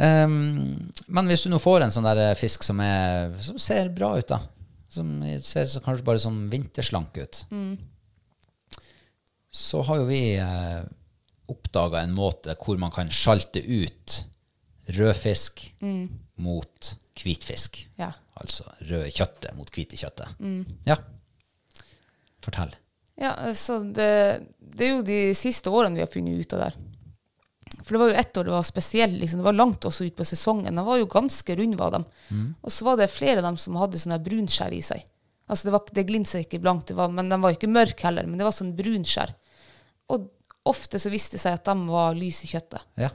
Um, 0.00 0.90
men 1.12 1.28
hvis 1.28 1.44
du 1.44 1.50
nå 1.52 1.60
får 1.62 1.84
en 1.84 1.92
sånn 1.94 2.08
der 2.08 2.22
eh, 2.30 2.38
fisk 2.40 2.64
som, 2.66 2.80
er, 2.82 3.36
som 3.44 3.60
ser 3.60 3.92
bra 3.94 4.14
ut, 4.16 4.26
da, 4.32 4.40
som 4.90 5.20
ser 5.44 5.68
så 5.70 5.82
kanskje 5.84 6.06
bare 6.06 6.22
sånn 6.22 6.48
vinterslank 6.50 7.20
ut, 7.20 7.42
så 9.50 9.82
har 9.86 10.00
jo 10.00 10.08
vi 10.08 10.22
eh, 10.40 10.80
oppdaga 11.52 12.00
en 12.02 12.16
måte 12.16 12.56
hvor 12.58 12.80
man 12.80 12.94
kan 12.94 13.10
sjalte 13.12 13.60
ut 13.60 14.22
rødfisk 14.88 15.66
mot 16.40 16.92
hvitfisk. 17.20 17.82
Ja. 18.00 18.10
Altså 18.40 18.64
røde 18.88 19.10
kjøttet 19.12 19.56
mot 19.58 19.68
hvite 19.74 19.98
kjøttet. 20.00 20.38
Ja. 20.88 20.96
Fortell. 22.40 22.72
Ja, 23.20 23.34
så 23.54 23.82
det, 23.84 24.46
det 24.58 24.86
er 24.86 24.94
jo 24.94 25.02
de 25.04 25.18
siste 25.36 25.68
årene 25.68 25.98
vi 25.98 26.04
har 26.04 26.10
funnet 26.10 26.40
ut 26.40 26.54
av 26.56 26.62
det. 26.64 26.70
For 27.84 27.94
det 27.94 28.00
var 28.00 28.10
jo 28.10 28.20
ett 28.22 28.38
år 28.40 28.48
det 28.48 28.54
var 28.54 28.66
spesielt. 28.66 29.16
Liksom. 29.20 29.40
Det 29.42 29.46
var 29.46 29.56
langt 29.56 29.84
også 29.84 30.06
ut 30.08 30.16
på 30.16 30.26
sesongen. 30.26 30.76
De 30.76 30.84
var 30.86 30.98
jo 31.00 31.08
ganske 31.10 31.56
runde, 31.58 31.78
var 31.80 31.94
de. 31.94 32.02
Og 32.62 32.72
så 32.72 32.86
var 32.86 32.98
det 33.00 33.10
flere 33.12 33.40
av 33.42 33.48
dem 33.50 33.58
som 33.60 33.78
hadde 33.80 34.00
sånne 34.00 34.20
brunskjær 34.24 34.74
i 34.76 34.82
seg. 34.84 35.04
Altså 35.50 35.66
det, 35.66 35.72
var, 35.74 35.88
det 35.92 36.06
glinsa 36.06 36.40
ikke 36.40 36.60
blankt, 36.62 36.88
det 36.92 36.96
var, 36.98 37.10
men 37.10 37.28
de 37.28 37.38
var 37.42 37.56
ikke 37.56 37.70
mørke 37.70 38.06
heller. 38.06 38.28
Men 38.28 38.38
det 38.38 38.46
var 38.46 38.54
sånn 38.54 38.72
brunskjær. 38.78 39.32
Og 40.14 40.28
ofte 40.70 41.00
så 41.02 41.10
viste 41.12 41.36
det 41.36 41.42
seg 41.42 41.58
at 41.58 41.66
de 41.66 41.90
var 41.90 42.16
lys 42.16 42.44
i 42.46 42.50
kjøttet. 42.52 42.86
Ja. 43.00 43.10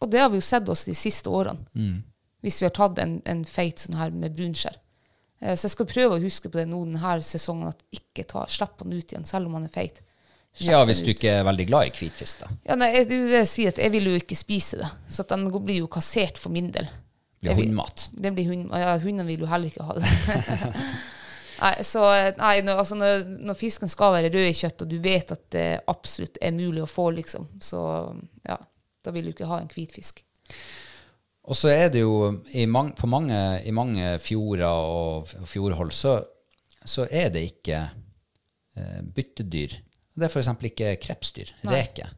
Og 0.00 0.10
det 0.10 0.20
har 0.22 0.30
vi 0.32 0.40
jo 0.40 0.44
sett 0.44 0.68
oss 0.72 0.86
de 0.88 0.94
siste 0.96 1.30
årene. 1.30 1.60
Hvis 2.40 2.60
vi 2.62 2.66
har 2.68 2.72
tatt 2.76 2.98
en, 3.02 3.18
en 3.28 3.42
feit 3.44 3.82
sånn 3.82 3.98
her 4.00 4.10
med 4.16 4.32
brunskjær. 4.38 4.78
Eh, 5.42 5.56
Så 5.56 5.66
jeg 5.68 5.74
skal 5.74 5.88
prøve 5.90 6.16
å 6.16 6.22
huske 6.22 6.48
på 6.48 6.56
det 6.60 6.68
nå 6.70 6.84
denne 6.86 7.16
sesongen, 7.26 7.68
at 7.68 7.82
ikke 7.92 8.24
ta, 8.28 8.46
slipp 8.48 8.80
han 8.80 8.94
ut 8.96 9.12
igjen, 9.12 9.26
selv 9.28 9.50
om 9.50 9.58
han 9.58 9.68
er 9.68 9.74
feit. 9.74 10.00
Slipp 10.56 10.72
ja, 10.72 10.80
hvis 10.88 11.02
du 11.04 11.12
ikke 11.12 11.34
er 11.36 11.44
veldig 11.46 11.66
glad 11.68 11.90
i 11.90 11.92
hvitfisk, 11.94 12.40
da. 12.42 12.48
Ja, 12.66 12.78
nei, 12.80 12.88
jeg, 12.96 13.06
jeg 13.30 13.46
sier, 13.46 13.74
at 13.74 13.78
jeg 13.78 13.92
vil 13.94 14.08
jo 14.10 14.16
ikke 14.18 14.38
spise 14.38 14.80
det. 14.80 14.88
Så 15.06 15.22
at 15.22 15.30
den 15.34 15.46
blir 15.52 15.82
jo 15.84 15.90
kassert 15.92 16.40
for 16.40 16.50
min 16.54 16.72
del. 16.74 16.88
Blir 17.40 17.56
hundmat. 17.56 18.08
Det 18.12 18.32
blir 18.36 18.50
hund, 18.50 18.72
ja, 18.76 18.96
hundene 19.00 19.24
vil 19.28 19.44
jo 19.44 19.48
heller 19.48 19.70
ikke 19.70 19.84
ha 19.86 19.94
det. 19.96 20.10
nei, 21.62 21.70
så 21.86 22.02
nei, 22.40 22.56
når, 22.66 22.82
altså 22.82 22.98
når, 23.00 23.22
når 23.48 23.56
fisken 23.60 23.88
skal 23.88 24.12
være 24.16 24.32
rød 24.34 24.48
i 24.48 24.56
kjøtt, 24.58 24.84
og 24.84 24.90
du 24.90 24.98
vet 25.00 25.32
at 25.36 25.46
det 25.54 25.68
absolutt 25.92 26.36
er 26.42 26.52
mulig 26.56 26.82
å 26.84 26.90
få, 26.90 27.06
liksom, 27.16 27.46
så 27.64 27.80
ja, 28.48 28.58
da 29.04 29.12
vil 29.14 29.28
du 29.28 29.32
ikke 29.34 29.48
ha 29.50 29.60
en 29.60 29.70
hvit 29.72 29.92
fisk. 29.94 30.22
Og 31.50 31.56
så 31.56 31.72
er 31.72 31.88
det 31.92 32.02
jo 32.02 32.42
i 32.52 32.66
på 32.66 33.08
mange, 33.10 33.38
i 33.64 33.72
mange 33.74 34.18
fjorder 34.22 34.66
og 34.68 35.30
fjordhold 35.48 35.92
så, 35.96 36.18
så 36.84 37.06
er 37.10 37.30
det 37.32 37.46
ikke 37.48 37.78
eh, 38.76 39.00
byttedyr. 39.02 39.78
Det 40.14 40.26
er 40.26 40.30
f.eks. 40.30 40.50
ikke 40.68 40.96
krepsdyr, 41.00 41.54
reker. 41.64 42.12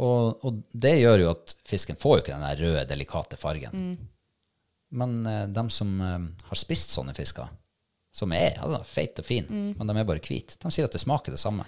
Og, 0.00 0.44
og 0.46 0.62
det 0.72 0.96
gjør 1.00 1.24
jo 1.24 1.30
at 1.34 1.54
fisken 1.68 1.98
får 2.00 2.16
jo 2.16 2.22
ikke 2.24 2.34
den 2.34 2.46
der 2.48 2.62
røde, 2.64 2.88
delikate 2.90 3.38
fargen. 3.40 3.96
Men 4.90 5.16
eh, 5.26 5.46
de 5.48 5.64
som 5.70 5.94
eh, 6.02 6.18
har 6.50 6.58
spist 6.58 6.96
sånne 6.96 7.14
fisker, 7.16 7.48
som 8.12 8.34
er 8.34 8.58
altså, 8.58 8.82
feite 8.88 9.22
og 9.22 9.28
fine, 9.28 9.62
men 9.78 9.86
de 9.86 9.94
er 9.94 10.08
bare 10.08 10.22
hvite, 10.24 10.58
de 10.58 10.74
sier 10.74 10.88
at 10.88 10.96
det 10.96 11.02
smaker 11.02 11.36
det 11.36 11.40
samme. 11.40 11.64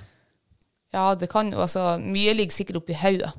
Ja, 0.92 1.12
det 1.14 1.30
kan 1.32 1.52
jo, 1.54 1.62
altså, 1.62 1.94
mye 2.02 2.34
ligger 2.34 2.58
sikkert 2.58 2.82
oppi 2.82 2.98
hodet. 2.98 3.30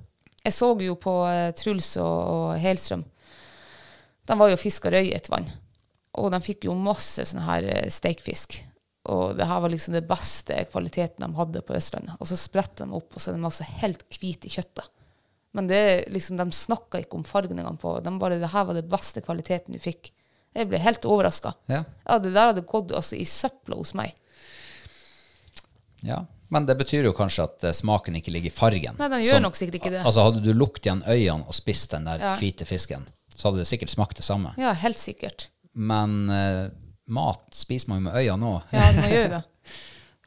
Jeg 0.43 0.55
så 0.55 0.73
jo 0.83 0.95
på 0.99 1.15
eh, 1.29 1.51
Truls 1.55 1.93
og, 2.01 2.17
og 2.33 2.47
Helstrøm. 2.59 3.05
De 4.27 4.35
var 4.39 4.51
jo 4.51 4.57
og 4.57 4.61
fiska 4.61 4.91
røye 4.91 5.11
i 5.11 5.15
et 5.15 5.29
vann. 5.31 5.47
Og 6.19 6.29
de 6.33 6.39
fikk 6.43 6.67
jo 6.67 6.75
masse 6.77 7.23
sånn 7.29 7.45
her 7.45 7.67
eh, 7.71 7.87
steikfisk. 7.91 8.59
Og 9.11 9.35
det 9.35 9.47
her 9.47 9.61
var 9.63 9.71
liksom 9.71 9.95
det 9.95 10.05
beste 10.07 10.57
kvaliteten 10.71 11.23
de 11.23 11.39
hadde 11.39 11.63
på 11.63 11.75
Østlandet. 11.75 12.15
Og 12.19 12.29
så 12.29 12.39
spretter 12.39 12.87
de 12.87 12.99
opp, 12.99 13.09
og 13.11 13.23
så 13.23 13.31
er 13.31 13.39
de 13.39 13.47
altså 13.47 13.67
helt 13.81 14.03
hvite 14.11 14.47
i 14.47 14.53
kjøttet. 14.53 14.91
Men 15.53 15.67
det, 15.69 15.81
liksom, 16.11 16.39
de 16.39 16.47
snakka 16.55 17.03
ikke 17.03 17.19
om 17.19 17.25
fargen 17.27 17.59
engang 17.59 17.77
på. 17.79 17.97
De 18.03 18.13
bare, 18.19 18.39
det 18.41 18.51
her 18.51 18.67
var 18.67 18.77
det 18.77 18.87
beste 18.89 19.21
kvaliteten 19.23 19.75
du 19.75 19.79
fikk. 19.79 20.11
Jeg 20.53 20.69
ble 20.69 20.79
helt 20.81 21.05
overraska. 21.09 21.53
Ja. 21.71 21.83
Ja, 22.05 22.19
det 22.21 22.33
der 22.33 22.51
hadde 22.51 22.65
gått 22.67 22.93
altså, 22.95 23.17
i 23.19 23.27
søpla 23.27 23.77
hos 23.79 23.93
meg. 23.97 24.15
Ja, 26.03 26.23
men 26.53 26.67
det 26.69 26.75
betyr 26.79 27.07
jo 27.09 27.13
kanskje 27.17 27.47
at 27.47 27.65
eh, 27.69 27.73
smaken 27.75 28.19
ikke 28.19 28.33
ligger 28.35 28.51
i 28.51 28.53
fargen. 28.53 28.99
Nei, 28.99 29.09
den 29.15 29.25
gjør 29.25 29.41
nok 29.47 29.57
sikkert 29.59 29.79
ikke 29.81 29.91
det. 29.95 30.03
Altså 30.05 30.27
Hadde 30.27 30.43
du 30.45 30.51
lukket 30.53 30.87
igjen 30.89 31.03
øynene 31.07 31.47
og 31.49 31.57
spist 31.57 31.91
den 31.95 32.05
der 32.09 32.21
Ja. 32.21 32.35
hvite 32.39 32.67
fisken, 32.69 33.07
så 33.33 33.49
hadde 33.49 33.63
det 33.63 33.69
sikkert 33.69 33.93
smakt 33.93 34.19
det 34.21 34.25
samme. 34.27 34.53
Ja, 34.61 34.73
helt 34.83 35.01
sikkert. 35.01 35.49
Men 35.73 36.29
eh, 36.29 36.67
mat 37.09 37.47
spiser 37.57 37.89
man 37.91 37.99
jo 38.03 38.09
med 38.09 38.19
øynene 38.21 38.51
òg. 38.57 38.69
Ja, 38.75 38.91
man 38.99 39.09
gjør 39.11 39.33
det. 39.37 39.41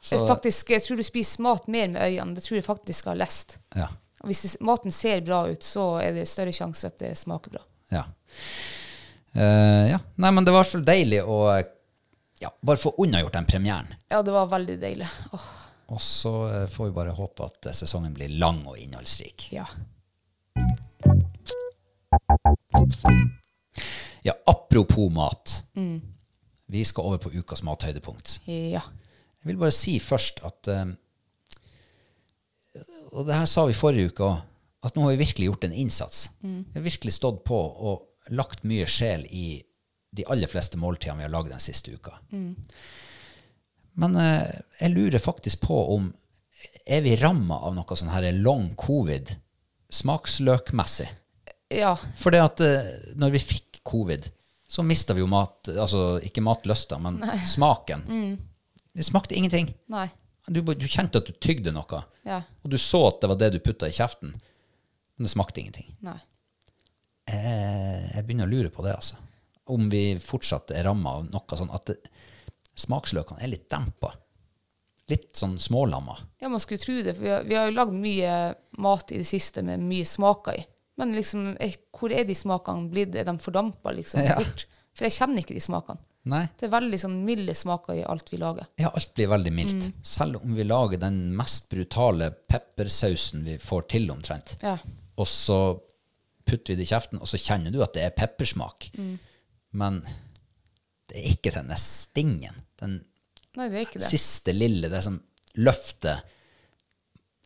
Så- 0.06 0.26
faktisk, 0.28 0.70
jeg 0.70 0.82
tror 0.84 1.00
du 1.00 1.02
spiser 1.06 1.42
mat 1.42 1.66
mer 1.72 1.88
med 1.90 2.02
øynene. 2.02 2.34
Det 2.36 2.44
tror 2.46 2.60
jeg 2.60 2.66
faktisk 2.66 3.06
jeg 3.06 3.10
har 3.14 3.22
lest. 3.24 3.56
Ja. 3.74 3.88
Og 4.22 4.30
hvis 4.30 4.42
det, 4.44 4.50
maten 4.64 4.92
ser 4.94 5.20
bra 5.26 5.44
ut, 5.50 5.62
så 5.66 5.96
er 6.02 6.14
det 6.16 6.28
større 6.30 6.52
sjanse 6.54 6.86
at 6.88 6.98
det 7.02 7.12
smaker 7.18 7.56
bra. 7.56 7.62
Ja. 7.92 8.04
Uh, 9.36 9.90
ja. 9.90 9.98
Nei, 10.16 10.30
men 10.32 10.44
det 10.46 10.54
var 10.54 10.62
i 10.62 10.64
hvert 10.64 10.72
fall 10.78 10.86
deilig 10.86 11.20
å, 11.28 11.40
ja, 12.40 12.50
bare 12.64 12.80
få 12.80 12.94
unnagjort 13.02 13.34
den 13.36 13.48
premieren. 13.50 13.90
Ja, 14.12 14.22
det 14.24 14.32
var 14.32 14.48
veldig 14.52 14.78
deilig. 14.80 15.08
Åh, 15.36 15.44
Og 15.94 16.00
så 16.02 16.32
eh, 16.50 16.66
får 16.70 16.88
vi 16.88 16.94
bare 16.96 17.14
håpe 17.14 17.44
at 17.46 17.68
eh, 17.70 17.76
sesongen 17.76 18.14
blir 18.16 18.32
lang 18.40 18.64
og 18.66 18.78
innholdsrik. 18.82 19.48
ja. 19.52 19.66
Ja, 24.26 24.32
apropos 24.46 25.12
mat. 25.12 25.64
Vi 26.66 26.84
skal 26.84 27.04
over 27.06 27.18
på 27.22 27.30
ukas 27.30 27.62
mathøydepunkt. 27.62 28.40
Ja. 28.50 28.82
Jeg 29.42 29.52
vil 29.52 29.60
bare 29.60 29.74
si 29.74 29.98
først 30.02 30.40
at 30.46 30.66
eh, 30.72 30.88
Og 33.12 33.26
det 33.28 33.36
her 33.38 33.46
sa 33.46 33.62
vi 33.68 33.76
forrige 33.76 34.10
uke 34.10 34.26
òg, 34.26 34.40
at 34.84 34.96
nå 34.96 35.04
har 35.06 35.14
vi 35.14 35.20
virkelig 35.22 35.46
gjort 35.48 35.64
en 35.68 35.72
innsats. 35.72 36.26
Vi 36.42 36.74
har 36.74 36.82
virkelig 36.84 37.12
stått 37.16 37.44
på 37.46 37.56
og 37.56 38.34
lagt 38.34 38.64
mye 38.66 38.84
sjel 38.90 39.22
i 39.30 39.62
de 40.16 40.24
aller 40.30 40.50
fleste 40.50 40.76
måltidene 40.78 41.22
vi 41.22 41.26
har 41.28 41.32
lagd 41.32 41.50
den 41.54 41.62
siste 41.62 41.94
uka. 41.94 42.18
Men 44.00 44.16
eh, 44.20 44.60
jeg 44.80 44.92
lurer 44.94 45.22
faktisk 45.22 45.62
på 45.66 45.76
om 45.96 46.10
er 46.86 47.02
vi 47.04 47.16
ramma 47.18 47.56
av 47.66 47.74
noe 47.76 47.96
sånn 47.98 48.12
her 48.12 48.26
long 48.36 48.68
covid 48.78 49.32
smaksløkmessig? 49.92 51.08
Ja. 51.74 51.94
For 52.18 52.34
det 52.34 52.42
at 52.44 52.60
eh, 52.64 52.90
når 53.18 53.32
vi 53.36 53.40
fikk 53.42 53.80
covid, 53.86 54.28
så 54.68 54.82
mista 54.86 55.14
vi 55.14 55.22
jo 55.22 55.28
mat 55.30 55.68
Altså 55.70 56.16
ikke 56.26 56.42
matlysta, 56.42 56.98
men 57.02 57.20
smaken. 57.46 58.04
Det 58.96 59.04
smakte 59.06 59.36
ingenting. 59.38 59.68
Nei. 59.92 60.08
Du, 60.46 60.60
du 60.62 60.86
kjente 60.86 61.18
at 61.22 61.26
du 61.28 61.34
tygde 61.42 61.72
noe, 61.74 62.02
Ja. 62.26 62.40
og 62.62 62.70
du 62.70 62.76
så 62.78 63.00
at 63.08 63.20
det 63.22 63.30
var 63.32 63.38
det 63.40 63.48
du 63.54 63.60
putta 63.62 63.88
i 63.90 63.94
kjeften. 63.94 64.30
Men 65.16 65.26
det 65.26 65.30
smakte 65.32 65.62
ingenting. 65.62 65.88
Nei. 66.06 66.18
Jeg, 67.26 68.10
jeg 68.14 68.26
begynner 68.26 68.46
å 68.46 68.52
lure 68.52 68.70
på 68.70 68.84
det, 68.86 68.94
altså. 68.94 69.18
Om 69.74 69.88
vi 69.90 70.04
fortsatt 70.22 70.70
er 70.76 70.86
ramma 70.86 71.16
av 71.18 71.24
noe 71.32 71.58
sånn 71.58 71.72
at 71.74 71.88
det, 71.90 71.96
smaksløkene 72.78 73.42
er 73.42 73.52
litt 73.52 73.68
dempa. 73.72 74.12
Litt 75.08 75.36
sånn 75.38 75.54
smålamma. 75.62 76.16
Ja, 76.42 76.48
man 76.50 76.60
skulle 76.62 76.82
tro 76.82 76.96
det, 77.06 77.14
for 77.14 77.22
vi 77.22 77.30
har, 77.30 77.44
vi 77.46 77.54
har 77.54 77.68
jo 77.70 77.76
lagd 77.76 77.94
mye 77.94 78.32
mat 78.82 79.12
i 79.14 79.20
det 79.22 79.28
siste 79.28 79.62
med 79.62 79.84
mye 79.86 80.06
smaker 80.08 80.58
i. 80.58 80.64
Men 80.98 81.12
liksom, 81.14 81.52
er, 81.60 81.76
hvor 81.94 82.10
er 82.16 82.24
de 82.26 82.34
smakene 82.34 82.88
blitt? 82.90 83.14
Er 83.14 83.26
de 83.28 83.36
fordampa 83.42 83.92
liksom 83.94 84.24
Ja. 84.24 84.38
bort? 84.40 84.64
For 84.96 85.04
jeg 85.06 85.12
kjenner 85.18 85.44
ikke 85.44 85.54
de 85.54 85.60
smakene. 85.60 86.00
Nei. 86.26 86.48
Det 86.58 86.66
er 86.66 86.72
veldig 86.72 86.98
sånn 86.98 87.18
milde 87.22 87.54
smaker 87.54 88.00
i 88.00 88.02
alt 88.02 88.32
vi 88.32 88.38
lager. 88.40 88.66
Ja, 88.82 88.88
alt 88.96 89.12
blir 89.14 89.28
veldig 89.30 89.52
mildt. 89.54 89.90
Selv 90.02 90.40
om 90.40 90.56
vi 90.56 90.64
lager 90.66 90.98
den 90.98 91.20
mest 91.38 91.68
brutale 91.70 92.32
peppersausen 92.50 93.44
vi 93.46 93.58
får 93.62 93.84
til 93.92 94.10
omtrent. 94.10 94.56
Ja. 94.64 94.78
Og 95.20 95.28
så 95.30 95.58
putter 96.48 96.72
vi 96.74 96.80
det 96.80 96.88
i 96.88 96.90
kjeften, 96.90 97.20
og 97.22 97.28
så 97.30 97.38
kjenner 97.38 97.70
du 97.70 97.78
at 97.84 97.94
det 97.94 98.02
er 98.08 98.16
peppersmak. 98.16 98.88
Men 99.76 100.00
det 101.10 101.20
er 101.20 101.28
ikke 101.34 101.52
denne 101.54 101.76
stingen. 101.80 102.62
Den 102.80 102.98
Nei, 103.56 103.68
det 103.72 103.86
det. 103.94 104.04
siste 104.04 104.52
lille, 104.52 104.90
det 104.92 105.02
som 105.04 105.16
løfter 105.56 106.20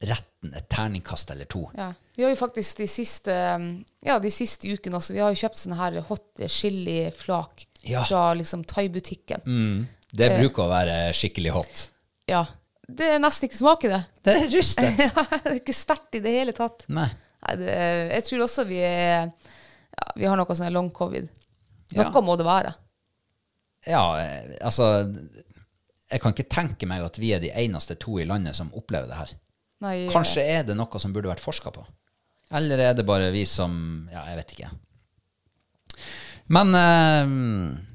retten 0.01 0.55
et 0.57 0.69
terningkast 0.73 1.31
eller 1.31 1.45
to. 1.51 1.67
Ja. 1.77 1.91
Vi 2.17 2.25
har 2.25 2.33
jo 2.33 2.39
faktisk 2.41 2.81
de 2.81 2.87
siste, 2.89 3.35
um, 3.55 3.67
ja, 4.05 4.17
de 4.21 4.31
siste 4.33 4.69
ukene 4.73 4.97
også, 4.97 5.13
vi 5.15 5.21
har 5.23 5.33
jo 5.35 5.41
kjøpt 5.43 5.61
sånne 5.61 5.79
her 5.79 5.99
hot 6.09 6.43
chili-flak 6.49 7.67
Ja. 7.89 8.03
fra 8.05 8.35
liksom 8.37 8.65
thaibutikken. 8.65 9.45
Mm. 9.47 9.87
Det 10.13 10.31
bruker 10.41 10.65
å 10.65 10.73
være 10.73 10.97
skikkelig 11.17 11.53
hot. 11.55 11.85
Ja. 12.29 12.47
Det 12.91 13.07
er 13.07 13.21
nesten 13.23 13.47
ikke 13.47 13.61
smak 13.61 13.85
i 13.87 13.93
det. 13.93 14.01
Det 14.27 14.35
er 14.35 14.49
rustet! 14.51 14.97
det 15.45 15.53
er 15.53 15.59
ikke 15.61 15.77
sterkt 15.77 16.17
i 16.19 16.23
det 16.25 16.33
hele 16.35 16.53
tatt. 16.57 16.89
Nei. 16.91 17.07
Nei, 17.41 17.55
det, 17.61 17.77
jeg 18.17 18.25
tror 18.27 18.45
også 18.49 18.65
vi 18.69 18.81
er, 18.85 19.31
ja, 19.31 20.09
vi 20.17 20.27
har 20.29 20.37
noe 20.41 20.57
sånn 20.57 20.75
long 20.75 20.91
covid. 20.93 21.29
Noe 21.97 22.23
må 22.25 22.37
det 22.41 22.47
være. 22.49 22.73
Ja, 23.89 24.03
eh, 24.21 24.57
altså 24.61 24.91
Jeg 26.11 26.21
kan 26.21 26.35
ikke 26.35 26.51
tenke 26.51 26.89
meg 26.91 27.05
at 27.07 27.17
vi 27.21 27.31
er 27.33 27.41
de 27.41 27.53
eneste 27.55 27.95
to 28.01 28.19
i 28.21 28.27
landet 28.29 28.57
som 28.59 28.73
opplever 28.77 29.09
det 29.09 29.17
her. 29.17 29.33
Nei, 29.81 29.95
Kanskje 30.13 30.43
er 30.45 30.67
det 30.69 30.77
noe 30.77 31.01
som 31.01 31.13
burde 31.15 31.31
vært 31.31 31.41
forska 31.41 31.73
på. 31.73 31.85
Eller 32.53 32.83
er 32.83 32.95
det 32.99 33.07
bare 33.09 33.31
vi 33.33 33.45
som 33.49 34.09
Ja, 34.13 34.27
jeg 34.29 34.41
vet 34.43 34.57
ikke. 34.57 34.71
Men 36.51 36.75
eh, 36.75 37.31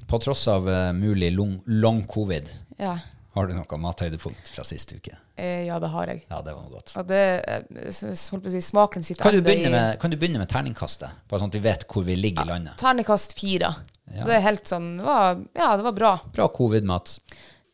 på 0.08 0.18
tross 0.24 0.46
av 0.48 0.68
eh, 0.70 0.92
mulig 0.96 1.32
long, 1.36 1.58
long 1.66 2.02
covid, 2.08 2.48
Ja. 2.80 2.96
Har 3.36 3.46
du 3.50 3.54
noe 3.54 3.78
mathøydepunkt 3.82 4.48
fra 4.54 4.64
sist 4.64 4.92
uke? 4.96 5.12
Eh, 5.36 5.66
ja, 5.68 5.76
det 5.82 5.90
har 5.92 6.06
jeg. 6.10 6.22
Ja, 6.30 6.40
det 6.42 6.54
var 6.56 6.62
noe 6.64 6.72
godt. 6.72 6.94
Og 6.96 7.06
det, 7.10 7.20
eh, 7.46 7.62
holdt 7.68 8.44
på 8.44 8.50
å 8.50 8.54
si, 8.56 8.62
smaken 8.64 9.04
sitter 9.04 9.22
Kan 9.28 9.36
du, 9.36 9.42
begynne 9.44 9.68
i- 9.68 9.74
med, 9.76 10.00
kan 10.00 10.10
du 10.10 10.16
begynne 10.16 10.38
med 10.42 10.48
terningkastet? 10.48 11.10
Bare 11.28 11.40
sånn 11.42 11.52
at 11.52 11.58
vi 11.60 11.64
vet 11.68 11.86
hvor 11.92 12.02
vi 12.08 12.16
ligger 12.16 12.42
i 12.48 12.50
landet. 12.54 12.76
Terningkast 12.80 13.36
fire. 13.38 13.74
Ja. 14.12 14.22
Så 14.22 14.26
det 14.30 14.36
er 14.38 14.44
helt 14.48 14.64
sånn, 14.64 14.96
det 14.98 15.04
var, 15.04 15.40
ja, 15.54 15.70
det 15.76 15.84
var 15.84 15.92
bra. 15.92 16.12
Bra 16.32 16.48
covid-mat. 16.48 17.18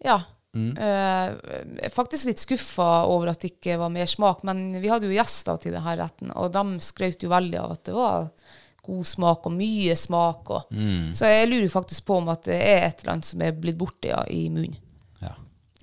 Ja. 0.04 0.20
Mm. 0.54 0.76
Eh, 0.76 1.88
faktisk 1.94 2.26
litt 2.28 2.38
skuffa 2.42 3.06
over 3.08 3.30
at 3.32 3.40
det 3.40 3.54
ikke 3.54 3.78
var 3.80 3.88
mer 3.88 4.04
smak, 4.10 4.42
men 4.44 4.72
vi 4.82 4.88
hadde 4.92 5.06
jo 5.08 5.14
gjester 5.16 5.56
til 5.62 5.72
denne 5.72 5.94
retten, 5.96 6.30
og 6.36 6.50
de 6.52 6.64
skrøt 6.84 7.22
jo 7.24 7.30
veldig 7.32 7.58
av 7.62 7.72
at 7.72 7.84
det 7.88 7.94
var 7.96 8.26
god 8.84 9.06
smak 9.06 9.46
og 9.46 9.52
mye 9.54 9.94
smak. 9.96 10.50
Og, 10.50 10.66
Mm. 10.74 11.12
Så 11.14 11.24
jeg 11.30 11.48
lurer 11.48 11.68
faktisk 11.70 12.04
på 12.04 12.16
om 12.18 12.28
at 12.28 12.42
det 12.50 12.60
er 12.60 12.86
et 12.88 13.00
eller 13.04 13.12
annet 13.14 13.24
som 13.30 13.40
er 13.40 13.52
blitt 13.52 13.78
borte 13.78 14.08
ja, 14.10 14.24
i 14.28 14.48
munnen. 14.50 14.76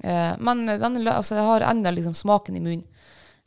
Eh, 0.03 0.33
men 0.39 0.65
den, 0.69 0.99
altså, 1.07 1.37
jeg 1.37 1.47
har 1.47 1.67
ennå 1.71 1.93
liksom 1.95 2.15
smaken 2.17 2.59
i 2.59 2.63
munnen. 2.63 2.85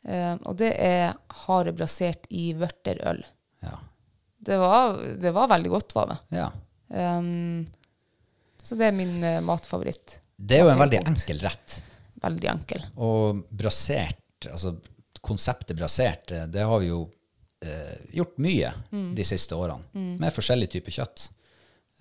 Eh, 0.03 0.35
og 0.49 0.57
det 0.59 0.73
er 0.83 1.13
hare 1.45 1.75
brasert 1.77 2.27
i 2.31 2.51
vørterøl. 2.59 3.23
Ja. 3.63 3.77
Det 4.43 4.59
var, 4.59 4.99
det 5.23 5.31
var 5.35 5.51
veldig 5.53 5.71
godt, 5.77 5.95
var 5.99 6.13
det. 6.13 6.21
ja. 6.43 6.51
Um, 6.93 7.65
så 8.63 8.77
det 8.79 8.91
er 8.91 8.95
min 8.95 9.17
eh, 9.25 9.41
matfavoritt. 9.43 10.19
Det 10.37 10.59
er 10.59 10.67
jo 10.67 10.71
en 10.71 10.81
veldig 10.83 11.01
enkel 11.01 11.41
rett. 11.43 11.79
Veldig 12.23 12.49
enkel. 12.53 12.85
Og 13.03 13.41
brasert, 13.51 14.47
altså 14.47 14.77
konseptet 15.23 15.79
brasert, 15.79 16.35
det 16.53 16.67
har 16.67 16.83
vi 16.83 16.91
jo 16.93 17.01
eh, 17.65 17.97
gjort 18.15 18.37
mye 18.43 18.71
de 19.17 19.27
siste 19.27 19.59
årene, 19.59 19.83
med 20.21 20.35
forskjellige 20.35 20.77
typer 20.77 20.97
kjøtt. 20.99 21.27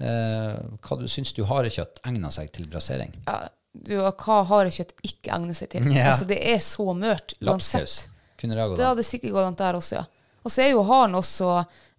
Eh, 0.01 0.59
hva 0.81 0.97
du 0.97 1.07
syns 1.09 1.33
du 1.37 1.43
harekjøtt 1.49 2.01
egner 2.09 2.33
seg 2.33 2.49
til 2.53 2.69
brasering? 2.69 3.13
Ja, 3.25 3.47
du, 3.71 3.95
hva 4.01 4.41
harekjøtt 4.49 4.97
ikke 5.07 5.31
egner 5.35 5.55
seg 5.57 5.71
til? 5.73 5.87
Yeah. 5.87 6.11
Altså, 6.11 6.27
det 6.29 6.39
er 6.51 6.59
så 6.63 6.91
mørt. 6.97 7.35
uansett. 7.39 8.09
Kunne 8.41 8.57
det 8.57 8.67
gått 8.67 8.81
Det 8.81 8.87
hadde 8.89 9.05
sikkert 9.05 9.35
gått 9.37 9.47
an 9.47 9.59
der 9.59 9.77
også, 9.79 10.01
ja. 10.01 10.05
Og 10.41 10.51
så 10.51 10.63
er 10.63 10.71
jo 10.73 10.85
haren 10.87 11.15
også 11.19 11.51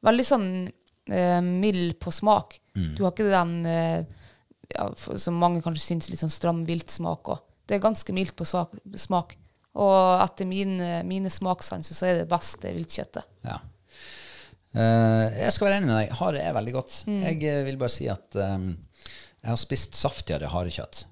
veldig 0.03 0.27
sånn 0.27 0.49
eh, 0.67 1.39
mild 1.47 1.95
på 2.03 2.11
smak. 2.15 2.59
Mm. 2.75 2.91
Du 2.99 3.05
har 3.05 3.13
ikke 3.15 3.31
den 3.31 3.55
eh, 3.71 4.03
ja, 4.75 4.89
som 4.99 5.39
mange 5.39 5.63
kanskje 5.63 5.85
syns 5.85 6.11
litt 6.11 6.23
sånn 6.23 6.33
stram 6.33 6.65
viltsmak 6.67 7.31
òg. 7.33 7.45
Det 7.69 7.79
er 7.79 7.85
ganske 7.85 8.15
mildt 8.15 8.35
på 8.37 8.47
smak. 8.49 9.37
Og 9.81 9.99
etter 10.21 10.49
mine, 10.49 10.99
mine 11.09 11.31
smakssanser 11.33 11.97
så 11.97 12.09
er 12.09 12.19
det 12.21 12.31
beste 12.31 12.73
viltkjøttet. 12.75 13.29
Ja. 13.47 13.61
Uh, 14.73 15.29
jeg 15.37 15.53
skal 15.53 15.69
være 15.69 15.79
enig 15.81 15.89
med 15.89 15.99
deg. 15.99 16.13
Hare 16.19 16.43
er 16.43 16.57
veldig 16.57 16.75
godt. 16.75 16.97
Jeg 17.07 17.39
eh, 17.49 17.63
vil 17.69 17.79
bare 17.81 17.93
si 17.93 18.09
at 18.13 18.37
um, 18.41 18.73
jeg 19.39 19.51
har 19.51 19.61
spist 19.61 19.97
saftigere 20.01 20.51
harekjøtt 20.53 21.07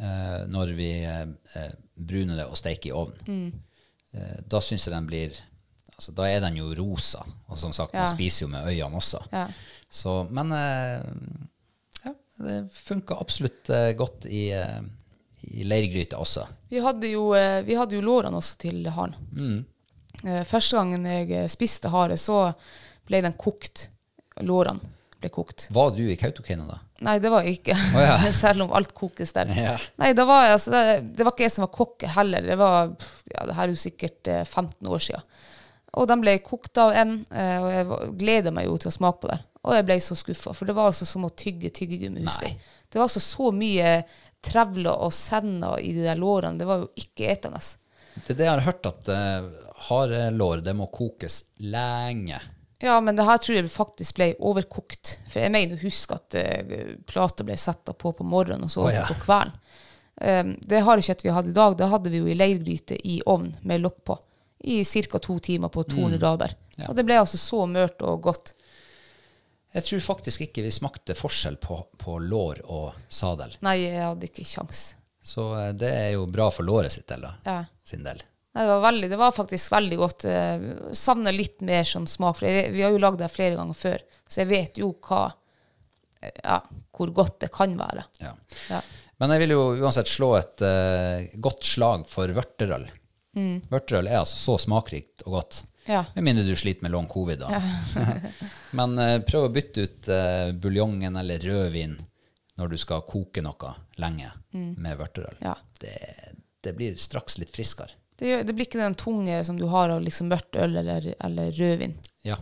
eh, 0.00 0.40
når 0.48 0.72
vi 0.78 0.90
eh, 1.04 1.70
bruner 1.94 2.40
det 2.40 2.46
og 2.48 2.56
steker 2.58 2.90
i 2.90 2.96
ovnen. 2.96 3.50
Eh, 4.12 4.38
da 4.50 4.60
syns 4.64 4.86
jeg 4.88 4.94
den 4.94 5.06
blir 5.06 5.34
altså, 5.96 6.12
Da 6.16 6.26
er 6.28 6.40
den 6.42 6.56
jo 6.58 6.70
rosa. 6.74 7.20
Og 7.48 7.58
som 7.60 7.72
sagt, 7.76 7.94
Ja. 7.94 8.06
man 8.06 8.14
spiser 8.14 8.46
jo 8.46 8.50
med 8.54 8.66
øynene 8.66 8.96
også. 8.96 9.20
Ja. 9.32 9.46
Så, 9.90 10.14
men 10.30 10.52
eh, 10.52 11.02
ja, 12.04 12.14
det 12.40 12.58
funka 12.74 13.18
absolutt 13.20 13.70
eh, 13.70 13.92
godt 13.98 14.24
i, 14.26 14.48
i 14.50 15.64
leirgryta 15.64 16.18
også. 16.18 16.46
Vi 16.70 16.78
hadde 16.84 17.08
jo, 17.12 17.28
vi 17.66 17.74
hadde 17.78 17.96
jo 17.98 18.02
lårene 18.06 18.36
også 18.40 18.56
til 18.66 18.86
haren. 18.94 19.14
Mm. 19.32 19.64
Første 20.46 20.76
gangen 20.76 21.06
jeg 21.06 21.48
spiste 21.50 21.88
hare, 21.88 22.16
så 22.20 22.50
ble 23.08 23.20
den 23.24 23.32
kokt. 23.40 23.88
Lårene 24.46 24.80
ble 25.20 25.30
kokt. 25.32 25.68
Var 25.74 25.92
du 25.96 26.02
i 26.08 26.16
Kautokeino 26.18 26.66
da? 26.68 26.78
Nei, 27.06 27.16
det 27.22 27.30
var 27.32 27.46
jeg 27.46 27.60
ikke. 27.60 27.76
Oh, 27.94 28.00
ja. 28.02 28.16
Selv 28.42 28.66
om 28.66 28.74
alt 28.76 28.92
kokes 28.96 29.32
der. 29.36 29.52
Ja. 29.56 29.76
Nei, 30.00 30.12
det 30.16 30.26
var, 30.28 30.50
altså, 30.54 30.72
det, 30.74 30.82
det 31.16 31.26
var 31.26 31.34
ikke 31.34 31.46
jeg 31.46 31.54
som 31.54 31.66
var 31.66 31.72
kokk 31.76 32.08
heller. 32.16 32.48
Det 32.50 32.58
var, 32.60 32.90
ja, 33.32 33.46
det 33.48 33.56
her 33.56 33.68
er 33.68 33.74
jo 33.74 33.84
sikkert 33.84 34.32
eh, 34.32 34.42
15 34.44 34.90
år 34.90 35.04
siden. 35.06 35.30
Og 35.98 36.06
den 36.06 36.20
ble 36.22 36.36
kokt 36.46 36.78
av 36.78 36.92
en, 36.94 37.16
eh, 37.34 37.56
og 37.58 37.70
jeg 37.72 38.10
gleda 38.20 38.52
meg 38.54 38.68
jo 38.68 38.76
til 38.78 38.92
å 38.92 38.94
smake 38.94 39.24
på 39.24 39.30
det. 39.32 39.40
Og 39.66 39.76
jeg 39.76 39.86
ble 39.88 39.96
så 40.00 40.16
skuffa, 40.16 40.54
for 40.56 40.68
det 40.68 40.76
var 40.76 40.92
altså 40.92 41.08
som 41.08 41.26
å 41.26 41.32
tygge 41.36 41.72
tyggegummi. 41.76 42.22
husker 42.24 42.48
jeg. 42.48 42.60
Det 42.88 43.00
var 43.00 43.08
altså 43.08 43.22
så 43.22 43.50
mye 43.52 43.96
trevler 44.44 45.02
og 45.04 45.12
sender 45.12 45.82
i 45.84 45.92
de 45.96 46.06
der 46.06 46.20
lårene. 46.20 46.58
Det 46.60 46.68
var 46.68 46.84
jo 46.84 46.88
ikke 47.00 47.28
etende. 47.34 47.60
Det 48.14 48.32
er 48.34 48.38
det 48.38 48.46
jeg 48.46 48.54
har 48.54 48.64
hørt, 48.64 48.88
at 48.88 49.10
uh, 49.12 49.50
harelår 49.90 50.64
det 50.64 50.74
må 50.78 50.88
kokes 50.92 51.42
lenge. 51.60 52.40
Ja, 52.80 52.96
men 53.04 53.16
det 53.16 53.26
her 53.28 53.40
tror 53.40 53.58
jeg 53.58 53.70
faktisk 53.72 54.16
ble 54.16 54.30
overkokt. 54.38 55.18
For 55.28 55.42
jeg 55.42 55.52
mener 55.52 55.76
å 55.76 55.82
huske 55.84 56.16
at 56.16 56.36
uh, 56.36 56.94
plata 57.08 57.44
ble 57.44 57.56
satt 57.60 57.92
på 57.92 58.12
på 58.16 58.24
morgenen 58.24 58.68
og 58.68 58.72
så 58.72 58.86
oh, 58.86 58.92
ja. 58.94 59.04
på 59.08 59.18
kvelden. 59.26 59.56
Um, 60.20 60.54
det 60.68 60.82
harekjøttet 60.84 61.24
vi 61.24 61.32
hadde 61.32 61.52
i 61.52 61.56
dag, 61.56 61.76
det 61.80 61.88
hadde 61.88 62.10
vi 62.12 62.20
jo 62.20 62.28
i 62.28 62.36
leirgryte 62.36 62.96
i 63.08 63.20
ovn 63.28 63.52
med 63.68 63.84
lokk 63.84 64.00
på. 64.04 64.16
I 64.60 64.82
ca. 64.84 65.18
to 65.18 65.38
timer 65.40 65.68
på 65.72 65.84
200 65.88 66.20
grader. 66.20 66.52
Mm. 66.52 66.82
Ja. 66.82 66.88
Og 66.88 66.96
det 66.96 67.04
ble 67.08 67.20
altså 67.20 67.40
så 67.40 67.64
mørt 67.68 68.02
og 68.04 68.20
godt. 68.24 68.54
Jeg 69.72 69.86
tror 69.86 70.00
faktisk 70.02 70.48
ikke 70.48 70.64
vi 70.66 70.72
smakte 70.74 71.14
forskjell 71.14 71.56
på, 71.62 71.78
på 72.00 72.18
lår 72.18 72.64
og 72.66 72.96
sadel. 73.08 73.54
Nei, 73.64 73.76
jeg 73.84 74.02
hadde 74.02 74.28
ikke 74.28 74.44
kjangs. 74.48 74.82
Så 75.22 75.46
eh, 75.56 75.70
det 75.78 75.90
er 75.94 76.10
jo 76.16 76.26
bra 76.26 76.48
for 76.50 76.66
låret 76.66 76.92
sitt 76.92 77.06
del, 77.08 77.28
da. 77.28 77.34
Ja. 77.46 77.58
Sin 77.86 78.02
del. 78.04 78.22
Nei, 78.50 78.64
det, 78.64 78.70
var 78.70 78.80
veldig, 78.82 79.10
det 79.12 79.18
var 79.20 79.34
faktisk 79.34 79.72
veldig 79.72 79.98
godt. 80.00 80.24
Eh, 80.26 80.62
Savner 80.96 81.34
litt 81.34 81.60
mer 81.62 81.86
sånn 81.86 82.08
smak, 82.10 82.40
for 82.40 82.48
jeg, 82.50 82.72
vi 82.74 82.82
har 82.82 82.90
jo 82.90 83.02
lagd 83.02 83.20
det 83.22 83.30
flere 83.30 83.54
ganger 83.58 83.78
før, 83.78 84.02
så 84.26 84.42
jeg 84.42 84.50
vet 84.50 84.80
jo 84.82 84.90
hva 85.06 85.28
eh, 86.20 86.34
Ja, 86.42 86.58
hvor 86.96 87.12
godt 87.14 87.38
det 87.44 87.52
kan 87.54 87.76
være. 87.78 88.04
Ja. 88.18 88.34
Ja. 88.72 88.80
Men 89.22 89.34
jeg 89.34 89.44
vil 89.44 89.54
jo 89.54 89.62
uansett 89.84 90.10
slå 90.10 90.32
et 90.38 90.64
eh, 90.66 91.30
godt 91.38 91.66
slag 91.68 92.08
for 92.10 92.32
vørterøl. 92.34 92.88
Vørterøl 93.70 94.08
er 94.10 94.18
altså 94.18 94.38
så 94.40 94.56
smakrikt 94.64 95.22
og 95.28 95.36
godt. 95.38 95.62
Ja. 95.86 96.02
Med 96.16 96.26
mindre 96.26 96.44
du 96.44 96.56
sliter 96.58 96.82
med 96.84 96.92
long 96.92 97.06
covid, 97.08 97.44
da. 97.44 97.60
Men 98.78 98.98
eh, 98.98 99.18
prøv 99.26 99.46
å 99.46 99.52
bytte 99.54 99.86
ut 99.86 100.10
eh, 100.10 100.50
buljongen 100.58 101.16
eller 101.22 101.46
rødvin 101.46 101.94
når 102.60 102.74
du 102.74 102.76
skal 102.80 103.06
koke 103.08 103.40
noe 103.44 103.70
lenge 104.02 104.28
med 104.52 104.98
vørterøl. 104.98 105.38
Ja. 105.40 105.54
Det, 105.80 105.94
det 106.60 106.74
blir 106.76 106.98
straks 107.00 107.38
litt 107.40 107.54
friskere. 107.54 107.94
Det, 108.20 108.42
det 108.44 108.52
blir 108.54 108.68
ikke 108.68 108.80
den 108.82 108.96
tunge 109.00 109.38
som 109.48 109.56
du 109.58 109.64
har 109.72 109.92
av 109.94 110.02
liksom 110.04 110.28
mørkt 110.30 110.58
øl 110.60 110.76
eller, 110.82 111.06
eller 111.24 111.50
rødvin. 111.56 111.96
Ja, 112.26 112.36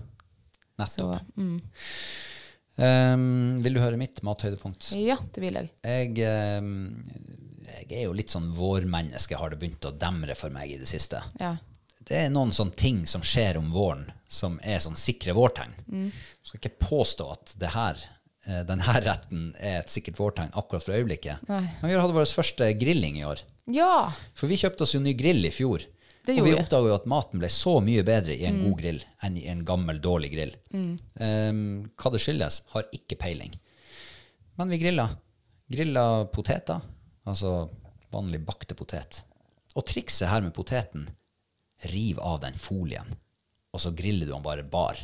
Så 0.83 1.07
nettopp. 1.07 1.37
mm. 1.39 1.61
um, 2.83 3.63
vil 3.63 3.79
du 3.79 3.81
høre 3.81 4.01
mitt 4.01 4.23
mathøydepunkt? 4.27 4.91
ja, 4.99 5.17
det 5.35 5.45
vil 5.45 5.59
jeg. 5.61 5.71
Jeg, 5.87 6.59
um, 6.59 6.99
jeg 7.69 7.89
er 8.01 8.05
jo 8.09 8.17
litt 8.19 8.35
sånn 8.35 8.51
vårmenneske, 8.57 9.39
har 9.39 9.55
det 9.55 9.61
begynt 9.63 9.87
å 9.87 9.95
demre 9.95 10.35
for 10.39 10.51
meg 10.55 10.75
i 10.75 10.79
det 10.83 10.91
siste. 10.91 11.23
Ja. 11.41 11.55
Det 12.09 12.17
er 12.25 12.31
noen 12.33 12.55
sånne 12.57 12.73
ting 12.79 13.03
som 13.07 13.23
skjer 13.27 13.59
om 13.61 13.71
våren, 13.75 14.07
som 14.27 14.57
er 14.65 14.79
sånn 14.81 14.97
sikre 14.97 15.35
vårtegn. 15.37 15.75
Jeg 15.93 16.47
skal 16.49 16.61
ikke 16.63 16.87
påstå 16.89 17.27
at 17.35 17.53
det 17.61 17.73
her, 17.75 18.01
denne 18.47 18.95
retten 19.05 19.53
er 19.59 19.81
et 19.83 19.93
sikkert 19.93 20.19
vårtegn 20.21 20.55
akkurat 20.57 20.85
for 20.85 20.95
øyeblikket. 20.97 21.43
Nei. 21.51 21.65
Men 21.81 21.91
vi 21.91 21.95
har 21.97 22.05
hatt 22.07 22.15
vår 22.17 22.31
første 22.33 22.69
grilling 22.81 23.19
i 23.21 23.25
år. 23.29 23.43
ja, 23.75 24.09
For 24.35 24.49
vi 24.49 24.57
kjøpte 24.61 24.87
oss 24.87 24.95
jo 24.95 25.01
ny 25.05 25.13
grill 25.19 25.45
i 25.45 25.51
fjor. 25.55 25.85
Det 26.29 26.35
og 26.41 26.45
vi 26.45 26.53
oppdaga 26.57 26.91
jo 26.91 26.97
at 26.99 27.07
maten 27.09 27.41
ble 27.41 27.49
så 27.49 27.79
mye 27.81 28.03
bedre 28.05 28.35
i 28.37 28.45
en 28.45 28.59
god 28.67 28.77
grill 28.83 28.99
enn 29.25 29.37
i 29.41 29.47
en 29.49 29.63
gammel, 29.65 29.97
dårlig 30.05 30.29
grill. 30.35 30.51
Ehm, 30.77 31.63
hva 31.97 32.11
det 32.13 32.21
skyldes, 32.21 32.63
har 32.75 32.85
ikke 32.93 33.17
peiling. 33.17 33.55
Men 34.61 34.69
vi 34.69 34.79
grilla. 34.83 35.07
Grilla 35.73 36.25
poteter, 36.33 36.83
altså 37.25 37.71
vanlig 38.13 38.43
bakte 38.45 38.77
potet. 38.77 39.23
Og 39.77 39.87
trikset 39.89 40.29
her 40.29 40.45
med 40.45 40.53
poteten, 40.57 41.09
riv 41.89 42.21
av 42.21 42.41
den 42.45 42.57
folien, 42.61 43.09
og 43.73 43.81
så 43.81 43.93
griller 43.97 44.27
du 44.29 44.33
den 44.35 44.45
bare 44.45 44.65
bar. 44.69 45.01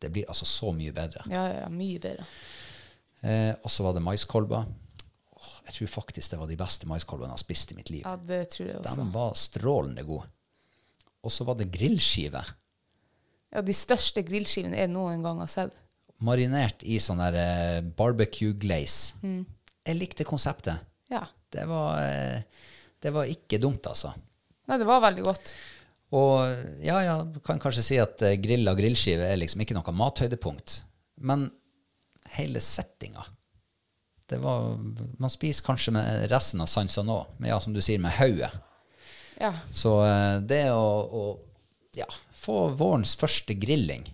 Det 0.00 0.10
blir 0.12 0.28
altså 0.28 0.44
så 0.48 0.72
mye 0.76 0.92
bedre. 0.92 1.22
ja, 1.32 1.46
ja, 1.62 1.68
mye 1.72 2.00
bedre. 2.02 2.26
Eh, 3.24 3.54
og 3.62 3.70
så 3.72 3.86
var 3.86 3.96
det 3.96 4.02
maiskolber. 4.04 4.66
Oh, 5.36 5.52
jeg 5.66 5.74
tror 5.78 5.88
faktisk 6.00 6.32
det 6.34 6.38
var 6.40 6.50
de 6.50 6.58
beste 6.60 6.88
maiskolbene 6.88 7.30
jeg 7.32 7.38
har 7.38 7.42
spist 7.44 7.72
i 7.72 7.76
mitt 7.78 7.90
liv. 7.90 8.04
Ja, 8.04 8.16
det 8.16 8.42
tror 8.52 8.68
jeg 8.68 8.78
også. 8.82 9.00
De 9.00 9.06
var 9.14 9.34
strålende 9.40 10.04
gode. 10.06 10.28
Og 11.26 11.32
så 11.32 11.46
var 11.48 11.56
det 11.58 11.70
grillskive. 11.74 12.42
Ja, 13.54 13.62
de 13.64 13.74
største 13.74 14.22
grillskivene 14.26 14.78
jeg 14.78 14.92
noen 14.92 15.24
gang 15.24 15.40
har 15.42 15.50
sett. 15.50 15.80
Marinert 16.24 16.84
i 16.86 16.98
sånn 17.02 17.20
der 17.20 17.36
eh, 17.40 17.80
barbecue 17.96 18.54
glaze. 18.56 19.16
Jeg 19.24 19.98
likte 19.98 20.26
konseptet. 20.28 20.84
Ja. 21.12 21.24
Det 21.52 21.64
var, 21.68 21.98
eh, 22.02 22.68
det 23.02 23.12
var 23.14 23.28
ikke 23.30 23.60
dumt, 23.62 23.84
altså. 23.88 24.12
Nei, 24.66 24.78
det 24.80 24.86
var 24.88 25.02
veldig 25.04 25.24
godt. 25.26 25.52
Og 26.14 26.82
ja, 26.86 27.00
ja, 27.02 27.14
kan 27.44 27.58
kanskje 27.62 27.82
si 27.82 27.96
at 27.98 28.22
eh, 28.22 28.36
grill 28.38 28.68
og 28.70 28.78
grillskive 28.78 29.26
er 29.26 29.40
liksom 29.40 29.64
ikke 29.64 29.74
noe 29.74 29.94
mathøydepunkt. 29.96 30.82
Men 31.26 31.48
hele 32.36 32.60
settinga 32.60 33.24
det 34.26 34.40
var, 34.42 34.74
Man 35.18 35.30
spiser 35.30 35.64
kanskje 35.64 35.92
med 35.94 36.24
resten 36.32 36.60
av 36.60 36.66
sansene 36.66 37.14
òg, 37.14 37.36
men 37.38 37.52
ja, 37.52 37.60
som 37.62 37.74
du 37.74 37.78
sier, 37.84 38.00
med 38.02 38.14
hodet. 38.18 38.50
Ja. 39.38 39.52
Så 39.70 40.00
eh, 40.02 40.38
det 40.42 40.64
å, 40.74 40.86
å 41.06 41.24
ja, 41.94 42.08
få 42.34 42.68
vårens 42.74 43.14
første 43.18 43.54
grilling, 43.54 44.06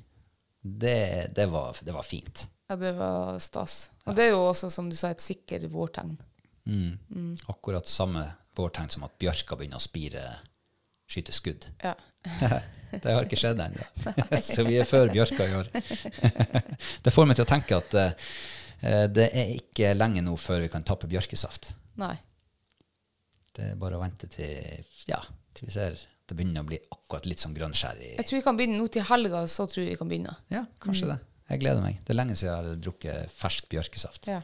det, 0.60 1.32
det, 1.34 1.46
var, 1.50 1.80
det 1.80 1.96
var 1.96 2.04
fint. 2.06 2.44
ja, 2.68 2.76
det 2.76 2.92
var 2.98 3.40
stas. 3.42 3.90
Og 4.04 4.16
det 4.16 4.28
er 4.28 4.34
jo 4.34 4.44
også, 4.50 4.68
som 4.70 4.90
du 4.90 4.96
sa, 4.96 5.10
et 5.10 5.24
sikkert 5.24 5.64
vårtegn. 5.72 6.12
Akkurat 7.50 7.88
samme 7.88 8.22
vårtegn 8.56 8.92
som 8.92 9.06
at 9.08 9.16
bjørka 9.18 9.56
begynner 9.58 9.80
å 9.80 9.82
spire, 9.82 10.22
skyte 11.12 11.34
skudd. 11.36 11.68
Ja. 11.82 11.94
Det 12.92 13.08
har 13.08 13.24
ikke 13.24 13.38
skjedd 13.40 13.60
ennå. 13.64 13.86
Så 14.52 14.66
vi 14.66 14.76
er 14.80 14.88
før 14.88 15.12
bjørka 15.12 15.46
i 15.48 15.54
år. 15.56 15.70
Det 17.02 17.12
får 17.14 17.28
meg 17.28 17.38
til 17.38 17.46
å 17.46 17.48
tenke 17.48 17.78
at 17.78 17.96
uh, 17.96 18.32
det 19.08 19.28
er 19.30 19.54
ikke 19.54 19.94
lenge 19.94 20.24
nå 20.26 20.34
før 20.40 20.64
vi 20.64 20.70
kan 20.72 20.84
tappe 20.84 21.08
bjørkesaft. 21.10 21.72
Nei. 22.02 22.14
Det 23.52 23.72
er 23.72 23.78
bare 23.80 23.98
å 23.98 24.02
vente 24.02 24.28
til, 24.32 24.82
ja, 25.08 25.20
til 25.54 25.68
vi 25.68 25.74
ser 25.74 25.96
det 26.32 26.38
begynner 26.38 26.64
å 26.64 26.68
bli 26.68 26.78
akkurat 26.80 27.26
litt 27.28 27.42
sånn 27.42 27.54
grønnskjær 27.56 27.98
i 28.00 28.14
Jeg 28.14 28.26
tror 28.28 28.38
vi 28.38 28.44
kan 28.46 28.58
begynne 28.58 28.78
nå 28.80 28.88
til 28.92 29.04
helga, 29.04 29.42
så 29.50 29.66
tror 29.68 29.82
jeg 29.82 29.92
vi 29.92 30.00
kan 30.00 30.08
begynne. 30.08 30.34
Ja, 30.52 30.64
kanskje 30.82 31.10
det. 31.10 31.18
Jeg 31.50 31.60
gleder 31.60 31.84
meg. 31.84 31.98
Det 32.00 32.14
er 32.14 32.18
lenge 32.18 32.36
siden 32.38 32.48
jeg 32.48 32.56
har 32.56 32.78
drukket 32.86 33.34
fersk 33.36 33.68
bjørkesaft. 33.72 34.28
Ja. 34.30 34.38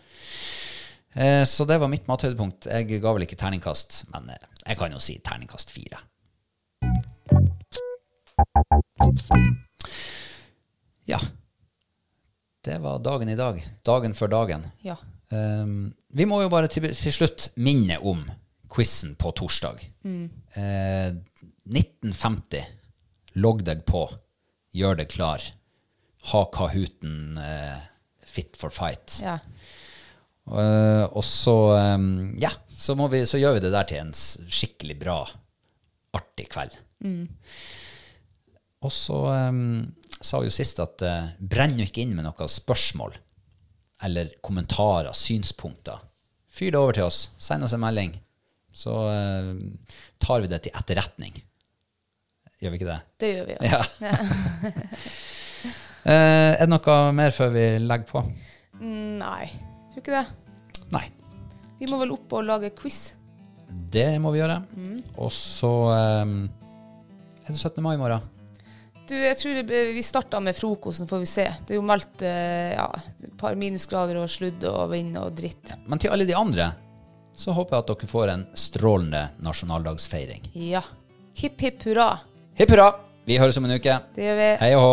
Eh, 1.15 1.45
så 1.49 1.65
det 1.65 1.79
var 1.81 1.89
mitt 1.89 2.09
mathøydepunkt. 2.11 2.69
Jeg 2.69 3.01
ga 3.01 3.13
vel 3.17 3.25
ikke 3.25 3.39
terningkast, 3.41 4.03
men 4.13 4.29
eh, 4.35 4.49
jeg 4.67 4.81
kan 4.81 4.93
jo 4.93 5.01
si 5.01 5.17
terningkast 5.25 5.73
fire. 5.73 6.03
Ja. 11.09 11.21
Det 12.65 12.79
var 12.85 12.99
dagen 13.01 13.29
i 13.29 13.37
dag. 13.39 13.63
Dagen 13.87 14.15
før 14.15 14.29
dagen. 14.29 14.67
ja. 14.85 14.99
Um, 15.29 15.93
vi 16.09 16.25
må 16.25 16.39
jo 16.41 16.49
bare 16.49 16.71
til, 16.73 16.87
til 16.97 17.13
slutt 17.13 17.51
minne 17.61 17.99
om 18.01 18.23
quizen 18.73 19.13
på 19.21 19.33
torsdag. 19.37 19.83
Eh, 20.57 21.11
1950. 21.69 22.65
Logg 23.37 23.61
deg 23.67 23.83
på. 23.89 24.07
Gjør 24.73 24.97
deg 25.03 25.11
klar. 25.13 25.45
Ha 26.33 26.41
Kahooten 26.53 27.37
uh, 27.37 27.77
fit 28.25 28.57
for 28.61 28.73
fight. 28.75 29.21
ja. 29.25 29.39
Uh, 30.49 31.05
og 31.13 31.21
så 31.29 31.55
um, 31.77 32.33
Ja, 32.41 32.49
så, 32.73 32.95
vi, 33.13 33.21
så 33.29 33.37
gjør 33.37 33.59
vi 33.59 33.67
det 33.67 33.73
der 33.75 33.85
til 33.91 34.01
en 34.01 34.15
skikkelig 34.17 34.97
bra, 35.03 35.19
artig 36.17 36.49
kveld. 36.55 36.73
Og 38.87 38.93
så 38.95 39.17
um, 39.51 39.83
sa 40.23 40.43
jo 40.45 40.53
sist 40.55 40.79
at 40.83 41.03
uh, 41.03 41.33
brenn 41.39 41.79
ikke 41.83 42.05
inn 42.05 42.15
med 42.15 42.27
noen 42.27 42.51
spørsmål 42.51 43.17
eller 44.07 44.31
kommentarer, 44.45 45.11
synspunkter. 45.17 45.99
Fyr 46.47 46.71
det 46.75 46.79
over 46.79 46.95
til 46.95 47.09
oss. 47.09 47.33
Send 47.43 47.67
oss 47.67 47.75
en 47.75 47.83
melding. 47.83 48.15
Så 48.71 48.95
uh, 48.95 49.51
tar 50.23 50.45
vi 50.45 50.51
det 50.53 50.63
til 50.67 50.79
etterretning. 50.79 51.35
Gjør 52.59 52.75
vi 52.75 52.81
ikke 52.81 52.91
det? 52.91 53.01
Det 53.23 53.33
gjør 53.33 53.49
vi, 53.49 53.57
ja. 53.59 53.83
Ja. 54.03 54.13
uh, 56.07 56.53
er 56.59 56.65
det 56.65 56.71
noe 56.71 56.99
mer 57.15 57.35
før 57.35 57.53
vi 57.55 57.67
legger 57.83 58.09
på? 58.11 58.25
Mm, 58.79 59.19
Nei, 59.19 59.51
tror 59.91 60.03
ikke 60.03 60.17
det. 60.21 60.25
Nei. 60.95 61.07
Vi 61.79 61.91
må 61.91 61.99
vel 62.01 62.15
opp 62.15 62.35
og 62.35 62.47
lage 62.47 62.73
quiz. 62.79 63.13
Det 63.69 64.11
må 64.23 64.33
vi 64.35 64.41
gjøre. 64.41 64.63
Og 65.19 65.31
så 65.35 65.71
um, 66.23 66.41
er 67.43 67.51
det 67.51 67.59
17. 67.59 67.83
mai 67.85 67.95
i 67.95 68.01
morgen. 68.01 68.38
Du, 69.09 69.15
jeg 69.17 69.39
tror 69.41 69.57
det, 69.57 69.79
vi 69.97 70.03
starter 70.05 70.43
med 70.45 70.57
frokosten, 70.57 71.09
får 71.09 71.23
vi 71.23 71.29
se. 71.31 71.47
Det 71.65 71.73
er 71.73 71.79
jo 71.79 71.85
meldt 71.87 72.25
eh, 72.29 72.75
ja, 72.75 72.89
et 73.25 73.33
par 73.41 73.57
minusgrader 73.57 74.19
og 74.21 74.29
sludd 74.29 74.67
og 74.69 74.91
vind 74.93 75.17
og 75.21 75.33
dritt. 75.39 75.73
Men 75.89 76.03
til 76.03 76.13
alle 76.13 76.29
de 76.29 76.37
andre 76.37 76.71
så 77.39 77.55
håper 77.57 77.77
jeg 77.77 77.85
at 77.85 77.93
dere 77.93 78.11
får 78.11 78.33
en 78.35 78.45
strålende 78.59 79.23
nasjonaldagsfeiring. 79.47 80.51
Ja. 80.69 80.83
Hipp 81.39 81.63
hipp 81.63 81.87
hurra. 81.87 82.11
Hipp 82.59 82.75
hurra! 82.75 82.91
Vi 83.29 83.37
høres 83.41 83.57
om 83.61 83.69
en 83.69 83.77
uke. 83.79 83.95
Det 84.17 84.25
gjør 84.25 84.39
vi. 84.43 84.51
Hei 84.61 84.71
og 84.77 84.85
hå. 84.85 84.93